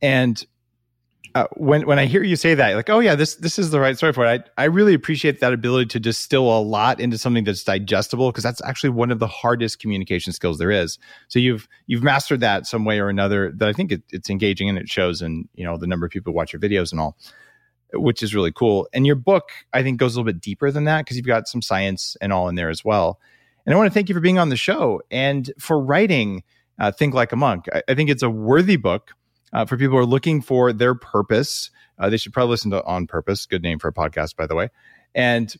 And 0.00 0.44
uh, 1.34 1.46
when 1.56 1.86
when 1.86 1.98
I 1.98 2.06
hear 2.06 2.22
you 2.22 2.36
say 2.36 2.54
that, 2.54 2.74
like, 2.74 2.90
oh 2.90 2.98
yeah, 2.98 3.14
this 3.14 3.36
this 3.36 3.58
is 3.58 3.70
the 3.70 3.80
right 3.80 3.96
story 3.96 4.12
for 4.12 4.26
it. 4.26 4.50
I 4.56 4.62
I 4.62 4.66
really 4.66 4.92
appreciate 4.92 5.40
that 5.40 5.52
ability 5.52 5.86
to 5.86 6.00
distill 6.00 6.44
a 6.56 6.60
lot 6.60 7.00
into 7.00 7.16
something 7.16 7.44
that's 7.44 7.64
digestible 7.64 8.30
because 8.30 8.44
that's 8.44 8.62
actually 8.64 8.90
one 8.90 9.10
of 9.10 9.18
the 9.18 9.26
hardest 9.26 9.78
communication 9.78 10.32
skills 10.32 10.58
there 10.58 10.70
is. 10.70 10.98
So 11.28 11.38
you've 11.38 11.68
you've 11.86 12.02
mastered 12.02 12.40
that 12.40 12.66
some 12.66 12.84
way 12.84 13.00
or 13.00 13.08
another. 13.08 13.50
That 13.52 13.68
I 13.68 13.72
think 13.72 13.92
it, 13.92 14.02
it's 14.10 14.28
engaging 14.28 14.68
and 14.68 14.76
it 14.76 14.88
shows 14.88 15.22
in 15.22 15.48
you 15.54 15.64
know 15.64 15.76
the 15.78 15.86
number 15.86 16.04
of 16.04 16.12
people 16.12 16.32
who 16.32 16.36
watch 16.36 16.52
your 16.52 16.60
videos 16.60 16.92
and 16.92 17.00
all, 17.00 17.16
which 17.94 18.22
is 18.22 18.34
really 18.34 18.52
cool. 18.52 18.88
And 18.92 19.06
your 19.06 19.16
book 19.16 19.50
I 19.72 19.82
think 19.82 19.98
goes 19.98 20.14
a 20.14 20.18
little 20.20 20.32
bit 20.32 20.40
deeper 20.40 20.70
than 20.70 20.84
that 20.84 21.02
because 21.06 21.16
you've 21.16 21.26
got 21.26 21.48
some 21.48 21.62
science 21.62 22.16
and 22.20 22.32
all 22.32 22.48
in 22.48 22.56
there 22.56 22.70
as 22.70 22.84
well. 22.84 23.18
And 23.64 23.74
I 23.74 23.78
want 23.78 23.88
to 23.88 23.94
thank 23.94 24.08
you 24.08 24.14
for 24.14 24.20
being 24.20 24.38
on 24.38 24.50
the 24.50 24.56
show 24.56 25.00
and 25.10 25.50
for 25.58 25.80
writing 25.80 26.42
uh, 26.78 26.90
Think 26.90 27.14
Like 27.14 27.32
a 27.32 27.36
Monk. 27.36 27.66
I, 27.72 27.82
I 27.88 27.94
think 27.94 28.10
it's 28.10 28.22
a 28.22 28.30
worthy 28.30 28.76
book 28.76 29.12
uh, 29.52 29.64
for 29.66 29.76
people 29.76 29.96
who 29.96 30.02
are 30.02 30.06
looking 30.06 30.40
for 30.40 30.72
their 30.72 30.94
purpose. 30.94 31.70
Uh, 31.98 32.08
they 32.08 32.16
should 32.16 32.32
probably 32.32 32.50
listen 32.50 32.70
to 32.70 32.82
On 32.84 33.06
Purpose. 33.06 33.46
Good 33.46 33.62
name 33.62 33.78
for 33.78 33.88
a 33.88 33.92
podcast, 33.92 34.36
by 34.36 34.46
the 34.46 34.54
way. 34.54 34.68
And 35.14 35.54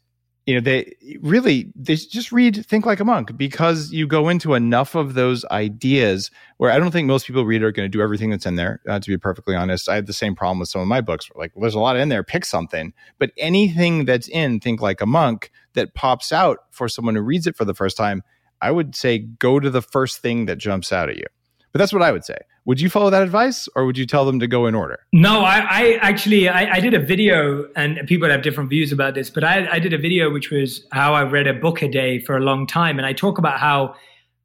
you 0.47 0.55
know, 0.55 0.60
they 0.60 0.97
really 1.20 1.73
they 1.77 1.94
just 1.94 2.32
read 2.32 2.66
Think 2.66 2.85
Like 2.85 2.98
a 2.98 3.05
Monk 3.05 3.36
because 3.36 3.93
you 3.93 4.09
go 4.09 4.28
into 4.28 4.55
enough 4.55 4.97
of 4.97 5.14
those 5.14 5.44
ideas 5.47 6.32
where 6.56 6.73
I 6.73 6.78
don't 6.78 6.90
think 6.90 7.06
most 7.06 7.28
people 7.28 7.44
read 7.44 7.62
are 7.62 7.70
going 7.70 7.85
to 7.85 7.97
do 7.97 8.02
everything 8.02 8.31
that's 8.31 8.47
in 8.47 8.56
there. 8.56 8.81
Uh, 8.89 8.98
to 8.98 9.09
be 9.09 9.16
perfectly 9.16 9.55
honest, 9.55 9.89
I 9.89 9.94
had 9.94 10.06
the 10.06 10.12
same 10.12 10.35
problem 10.35 10.59
with 10.59 10.69
some 10.69 10.81
of 10.81 10.89
my 10.89 11.01
books. 11.01 11.31
Like, 11.36 11.52
there's 11.55 11.77
a 11.77 11.81
lot 11.81 11.97
in 11.97 12.09
there. 12.09 12.24
Pick 12.24 12.44
something, 12.44 12.93
but 13.20 13.31
anything 13.36 14.05
that's 14.05 14.28
in 14.28 14.59
Think 14.59 14.82
Like 14.82 15.01
a 15.01 15.06
Monk 15.06 15.52
that 15.74 15.94
pops 15.94 16.32
out 16.32 16.59
for 16.73 16.89
someone 16.89 17.14
who 17.14 17.23
reads 17.23 17.47
it 17.47 17.56
for 17.56 17.64
the 17.64 17.74
first 17.74 17.97
time, 17.97 18.23
I 18.60 18.73
would 18.73 18.97
say 18.97 19.19
go 19.19 19.60
to 19.60 19.70
the 19.70 19.82
first 19.82 20.23
thing 20.23 20.47
that 20.47 20.59
jumps 20.59 20.93
out 20.93 21.09
at 21.09 21.19
you 21.19 21.27
But 21.73 21.78
that's 21.78 21.93
what 21.93 22.03
I 22.03 22.12
would 22.12 22.24
say. 22.24 22.36
Would 22.66 22.81
you 22.81 22.90
follow 22.90 23.09
that 23.11 23.23
advice 23.23 23.66
or 23.74 23.86
would 23.86 23.97
you 23.97 24.07
tell 24.07 24.27
them 24.27 24.39
to 24.40 24.47
go 24.47 24.66
in 24.66 24.74
order? 24.74 24.99
No, 25.12 25.40
I, 25.40 25.66
I 25.69 25.99
actually 26.03 26.49
I, 26.49 26.74
I, 26.74 26.81
did 26.81 26.93
a 26.93 27.01
video 27.01 27.66
and 27.74 27.99
people 28.07 28.28
have 28.28 28.43
different 28.43 28.69
views 28.69 28.93
about 28.93 29.15
this, 29.15 29.31
but 29.31 29.43
I, 29.43 29.66
I 29.70 29.78
did 29.78 29.94
a 29.94 29.99
video 29.99 30.31
which 30.31 30.51
was 30.51 30.86
how 30.93 31.15
I 31.15 31.23
read 31.24 31.47
a 31.47 31.55
book 31.55 31.82
a 31.82 31.89
day 31.89 32.19
for 32.20 32.36
a 32.36 32.40
long 32.40 32.66
time. 32.66 32.99
And 32.99 33.07
I 33.07 33.15
talk 33.15 33.39
about 33.39 33.59
how 33.59 33.94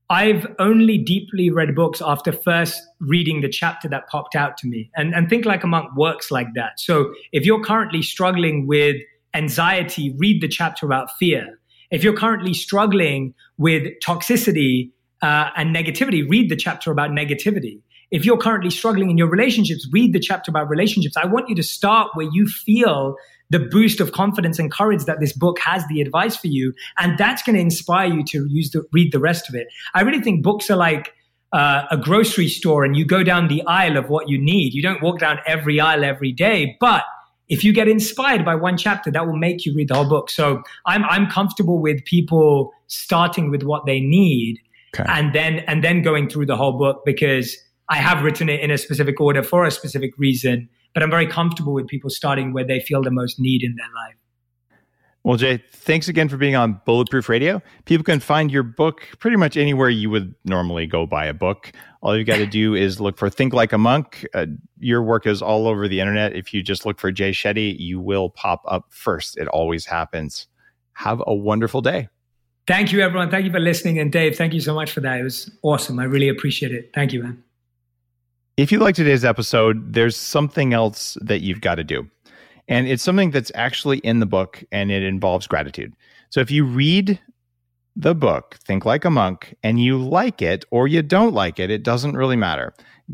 I've 0.09 0.47
only 0.57 0.97
deeply 0.97 1.49
read 1.49 1.75
books 1.75 2.01
after 2.01 2.31
first 2.31 2.81
reading 3.01 3.41
the 3.41 3.49
chapter 3.49 3.89
that 3.89 4.07
popped 4.07 4.35
out 4.35 4.55
to 4.57 4.67
me. 4.67 4.89
And, 4.95 5.13
and 5.13 5.29
Think 5.29 5.45
Like 5.45 5.65
a 5.65 5.67
Monk 5.67 5.89
works 5.97 6.31
like 6.31 6.47
that. 6.55 6.79
So 6.79 7.13
if 7.33 7.45
you're 7.45 7.63
currently 7.63 8.01
struggling 8.01 8.67
with 8.67 8.95
anxiety, 9.33 10.15
read 10.17 10.41
the 10.41 10.47
chapter 10.47 10.85
about 10.85 11.11
fear. 11.19 11.59
If 11.91 12.03
you're 12.03 12.15
currently 12.15 12.53
struggling 12.53 13.33
with 13.57 13.83
toxicity 14.01 14.91
uh, 15.21 15.49
and 15.55 15.75
negativity, 15.75 16.27
read 16.29 16.49
the 16.49 16.55
chapter 16.55 16.91
about 16.91 17.11
negativity. 17.11 17.81
If 18.09 18.25
you're 18.25 18.37
currently 18.37 18.69
struggling 18.69 19.09
in 19.09 19.17
your 19.17 19.29
relationships, 19.29 19.87
read 19.91 20.13
the 20.13 20.19
chapter 20.19 20.49
about 20.49 20.69
relationships. 20.69 21.17
I 21.17 21.25
want 21.25 21.49
you 21.49 21.55
to 21.55 21.63
start 21.63 22.11
where 22.13 22.27
you 22.31 22.47
feel 22.47 23.15
the 23.49 23.59
boost 23.59 23.99
of 23.99 24.11
confidence 24.11 24.59
and 24.59 24.71
courage 24.71 25.05
that 25.05 25.19
this 25.19 25.33
book 25.33 25.59
has 25.59 25.85
the 25.87 26.01
advice 26.01 26.35
for 26.35 26.47
you. 26.47 26.73
And 26.99 27.17
that's 27.17 27.43
going 27.43 27.55
to 27.55 27.61
inspire 27.61 28.07
you 28.07 28.23
to 28.25 28.45
use 28.49 28.71
the, 28.71 28.83
read 28.93 29.11
the 29.11 29.19
rest 29.19 29.49
of 29.49 29.55
it. 29.55 29.67
I 29.93 30.01
really 30.01 30.21
think 30.21 30.43
books 30.43 30.69
are 30.69 30.77
like 30.77 31.13
uh, 31.53 31.83
a 31.91 31.97
grocery 31.97 32.47
store 32.47 32.83
and 32.83 32.95
you 32.95 33.05
go 33.05 33.23
down 33.23 33.47
the 33.47 33.63
aisle 33.65 33.97
of 33.97 34.09
what 34.09 34.29
you 34.29 34.37
need. 34.37 34.73
You 34.73 34.81
don't 34.81 35.01
walk 35.01 35.19
down 35.19 35.39
every 35.45 35.79
aisle 35.79 36.03
every 36.03 36.31
day, 36.31 36.77
but 36.79 37.03
if 37.47 37.63
you 37.63 37.71
get 37.71 37.87
inspired 37.87 38.43
by 38.43 38.55
one 38.55 38.77
chapter, 38.77 39.09
that 39.11 39.25
will 39.25 39.37
make 39.37 39.65
you 39.65 39.73
read 39.73 39.87
the 39.87 39.95
whole 39.95 40.09
book. 40.09 40.29
So 40.29 40.61
I'm 40.85 41.05
I'm 41.05 41.29
comfortable 41.29 41.79
with 41.79 42.03
people 42.03 42.73
starting 42.87 43.49
with 43.49 43.63
what 43.63 43.85
they 43.85 44.01
need 44.01 44.59
okay. 44.99 45.09
and 45.11 45.33
then 45.33 45.59
and 45.67 45.83
then 45.83 46.01
going 46.01 46.29
through 46.29 46.45
the 46.45 46.55
whole 46.55 46.77
book 46.77 47.03
because 47.05 47.57
I 47.89 47.97
have 47.97 48.23
written 48.23 48.49
it 48.49 48.59
in 48.59 48.71
a 48.71 48.77
specific 48.77 49.19
order 49.21 49.43
for 49.43 49.65
a 49.65 49.71
specific 49.71 50.17
reason. 50.17 50.69
But 50.93 51.03
I'm 51.03 51.11
very 51.11 51.27
comfortable 51.27 51.73
with 51.73 51.87
people 51.87 52.09
starting 52.09 52.53
where 52.53 52.65
they 52.65 52.79
feel 52.79 53.03
the 53.03 53.11
most 53.11 53.39
need 53.39 53.61
in 53.61 53.75
their 53.75 53.87
life. 53.95 54.15
Well, 55.23 55.35
Jay, 55.35 55.61
thanks 55.73 56.07
again 56.07 56.29
for 56.29 56.37
being 56.37 56.55
on 56.55 56.79
Bulletproof 56.85 57.27
Radio. 57.27 57.61
People 57.83 58.05
can 58.05 58.21
find 58.21 58.49
your 58.49 58.63
book 58.63 59.01
pretty 59.19 59.35
much 59.35 59.57
anywhere 59.57 59.89
you 59.89 60.09
would 60.09 60.33
normally 60.45 60.87
go 60.87 61.05
buy 61.05 61.25
a 61.25 61.33
book. 61.33 61.73
All 62.01 62.17
you've 62.17 62.27
got 62.27 62.37
to 62.37 62.45
do 62.45 62.73
is 62.73 63.01
look 63.01 63.17
for 63.17 63.29
Think 63.29 63.51
Like 63.51 63.73
a 63.73 63.77
Monk. 63.77 64.25
Uh, 64.33 64.45
your 64.79 65.03
work 65.03 65.27
is 65.27 65.41
all 65.41 65.67
over 65.67 65.89
the 65.89 65.99
internet. 65.99 66.33
If 66.33 66.53
you 66.53 66.63
just 66.63 66.85
look 66.85 66.97
for 66.97 67.11
Jay 67.11 67.31
Shetty, 67.31 67.77
you 67.77 67.99
will 67.99 68.29
pop 68.29 68.61
up 68.67 68.85
first. 68.89 69.37
It 69.37 69.49
always 69.49 69.85
happens. 69.85 70.47
Have 70.93 71.21
a 71.27 71.35
wonderful 71.35 71.81
day. 71.81 72.07
Thank 72.67 72.91
you, 72.91 72.99
everyone. 73.01 73.31
Thank 73.31 73.45
you 73.45 73.51
for 73.51 73.61
listening. 73.61 73.97
And 73.97 74.11
Dave, 74.11 74.35
thank 74.35 74.53
you 74.53 74.59
so 74.59 74.75
much 74.75 74.91
for 74.91 74.99
that. 74.99 75.19
It 75.19 75.23
was 75.23 75.49
awesome. 75.63 75.99
I 75.99 76.03
really 76.03 76.27
appreciate 76.27 76.73
it. 76.73 76.91
Thank 76.93 77.13
you, 77.13 77.23
man. 77.23 77.41
If 78.57 78.71
you 78.71 78.79
like 78.79 78.95
today's 78.95 79.23
episode, 79.23 79.93
there's 79.93 80.17
something 80.17 80.73
else 80.73 81.17
that 81.21 81.41
you've 81.41 81.61
got 81.61 81.75
to 81.75 81.83
do. 81.83 82.09
And 82.67 82.87
it's 82.87 83.03
something 83.03 83.31
that's 83.31 83.51
actually 83.55 83.99
in 83.99 84.19
the 84.19 84.25
book 84.25 84.63
and 84.71 84.91
it 84.91 85.01
involves 85.01 85.47
gratitude. 85.47 85.93
So 86.29 86.41
if 86.41 86.51
you 86.51 86.65
read 86.65 87.19
the 87.95 88.13
book, 88.13 88.57
Think 88.65 88.83
Like 88.83 89.05
a 89.05 89.09
Monk, 89.09 89.55
and 89.63 89.81
you 89.81 89.97
like 89.97 90.41
it 90.41 90.65
or 90.69 90.87
you 90.87 91.01
don't 91.01 91.33
like 91.33 91.59
it, 91.59 91.71
it 91.71 91.83
doesn't 91.83 92.17
really 92.17 92.35
matter. 92.35 92.73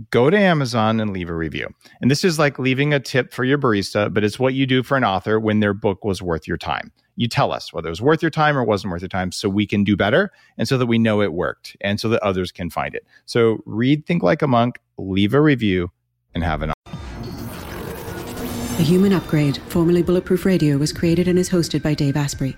Go 0.10 0.32
to 0.32 0.38
Amazon 0.38 0.99
and 0.99 1.14
leave 1.14 1.30
a 1.30 1.36
review. 1.36 1.70
And 2.02 2.10
this 2.10 2.24
is 2.24 2.40
like 2.40 2.57
leaving 2.57 2.94
a 2.94 2.99
tip 2.99 3.32
for 3.32 3.44
your 3.44 3.60
barista, 3.60 4.11
but 4.11 4.24
it's 4.24 4.40
what 4.40 4.56
you 4.56 4.65
do 4.65 4.82
for 4.82 4.98
an 4.98 5.03
author 5.03 5.40
when 5.40 5.60
their 5.60 5.74
book 5.74 6.03
was 6.03 6.20
worth 6.20 6.48
your 6.48 6.57
time. 6.57 6.91
You 7.15 7.28
tell 7.28 7.52
us 7.52 7.72
whether 7.72 7.90
it 7.90 7.91
was 7.91 8.02
worth 8.02 8.24
your 8.24 8.32
time 8.32 8.57
or 8.57 8.64
wasn't 8.64 8.90
worth 8.91 9.03
your 9.03 9.10
time 9.10 9.32
so 9.32 9.48
we 9.49 9.68
can 9.68 9.84
do 9.84 9.95
better 9.95 10.32
and 10.57 10.68
so 10.68 10.80
that 10.80 10.88
we 10.88 10.98
know 10.98 11.22
it 11.22 11.32
worked 11.32 11.78
and 11.82 11.99
so 11.99 12.10
that 12.10 12.24
others 12.24 12.52
can 12.52 12.72
find 12.72 12.95
it. 12.95 13.06
So 13.26 13.61
read 13.68 14.07
Think 14.07 14.24
Like 14.24 14.41
a 14.41 14.48
Monk, 14.48 14.80
leave 14.98 15.36
a 15.36 15.41
review, 15.41 15.91
and 16.34 16.44
have 16.44 16.64
an 16.64 16.74
a 18.80 18.82
Human 18.82 19.14
Upgrade, 19.14 19.57
formerly 19.68 20.02
Bulletproof 20.02 20.45
Radio, 20.45 20.78
was 20.78 20.91
created 20.91 21.28
and 21.28 21.38
is 21.38 21.52
hosted 21.52 21.84
by 21.84 21.94
Dave 21.94 22.18
Asprey. 22.18 22.57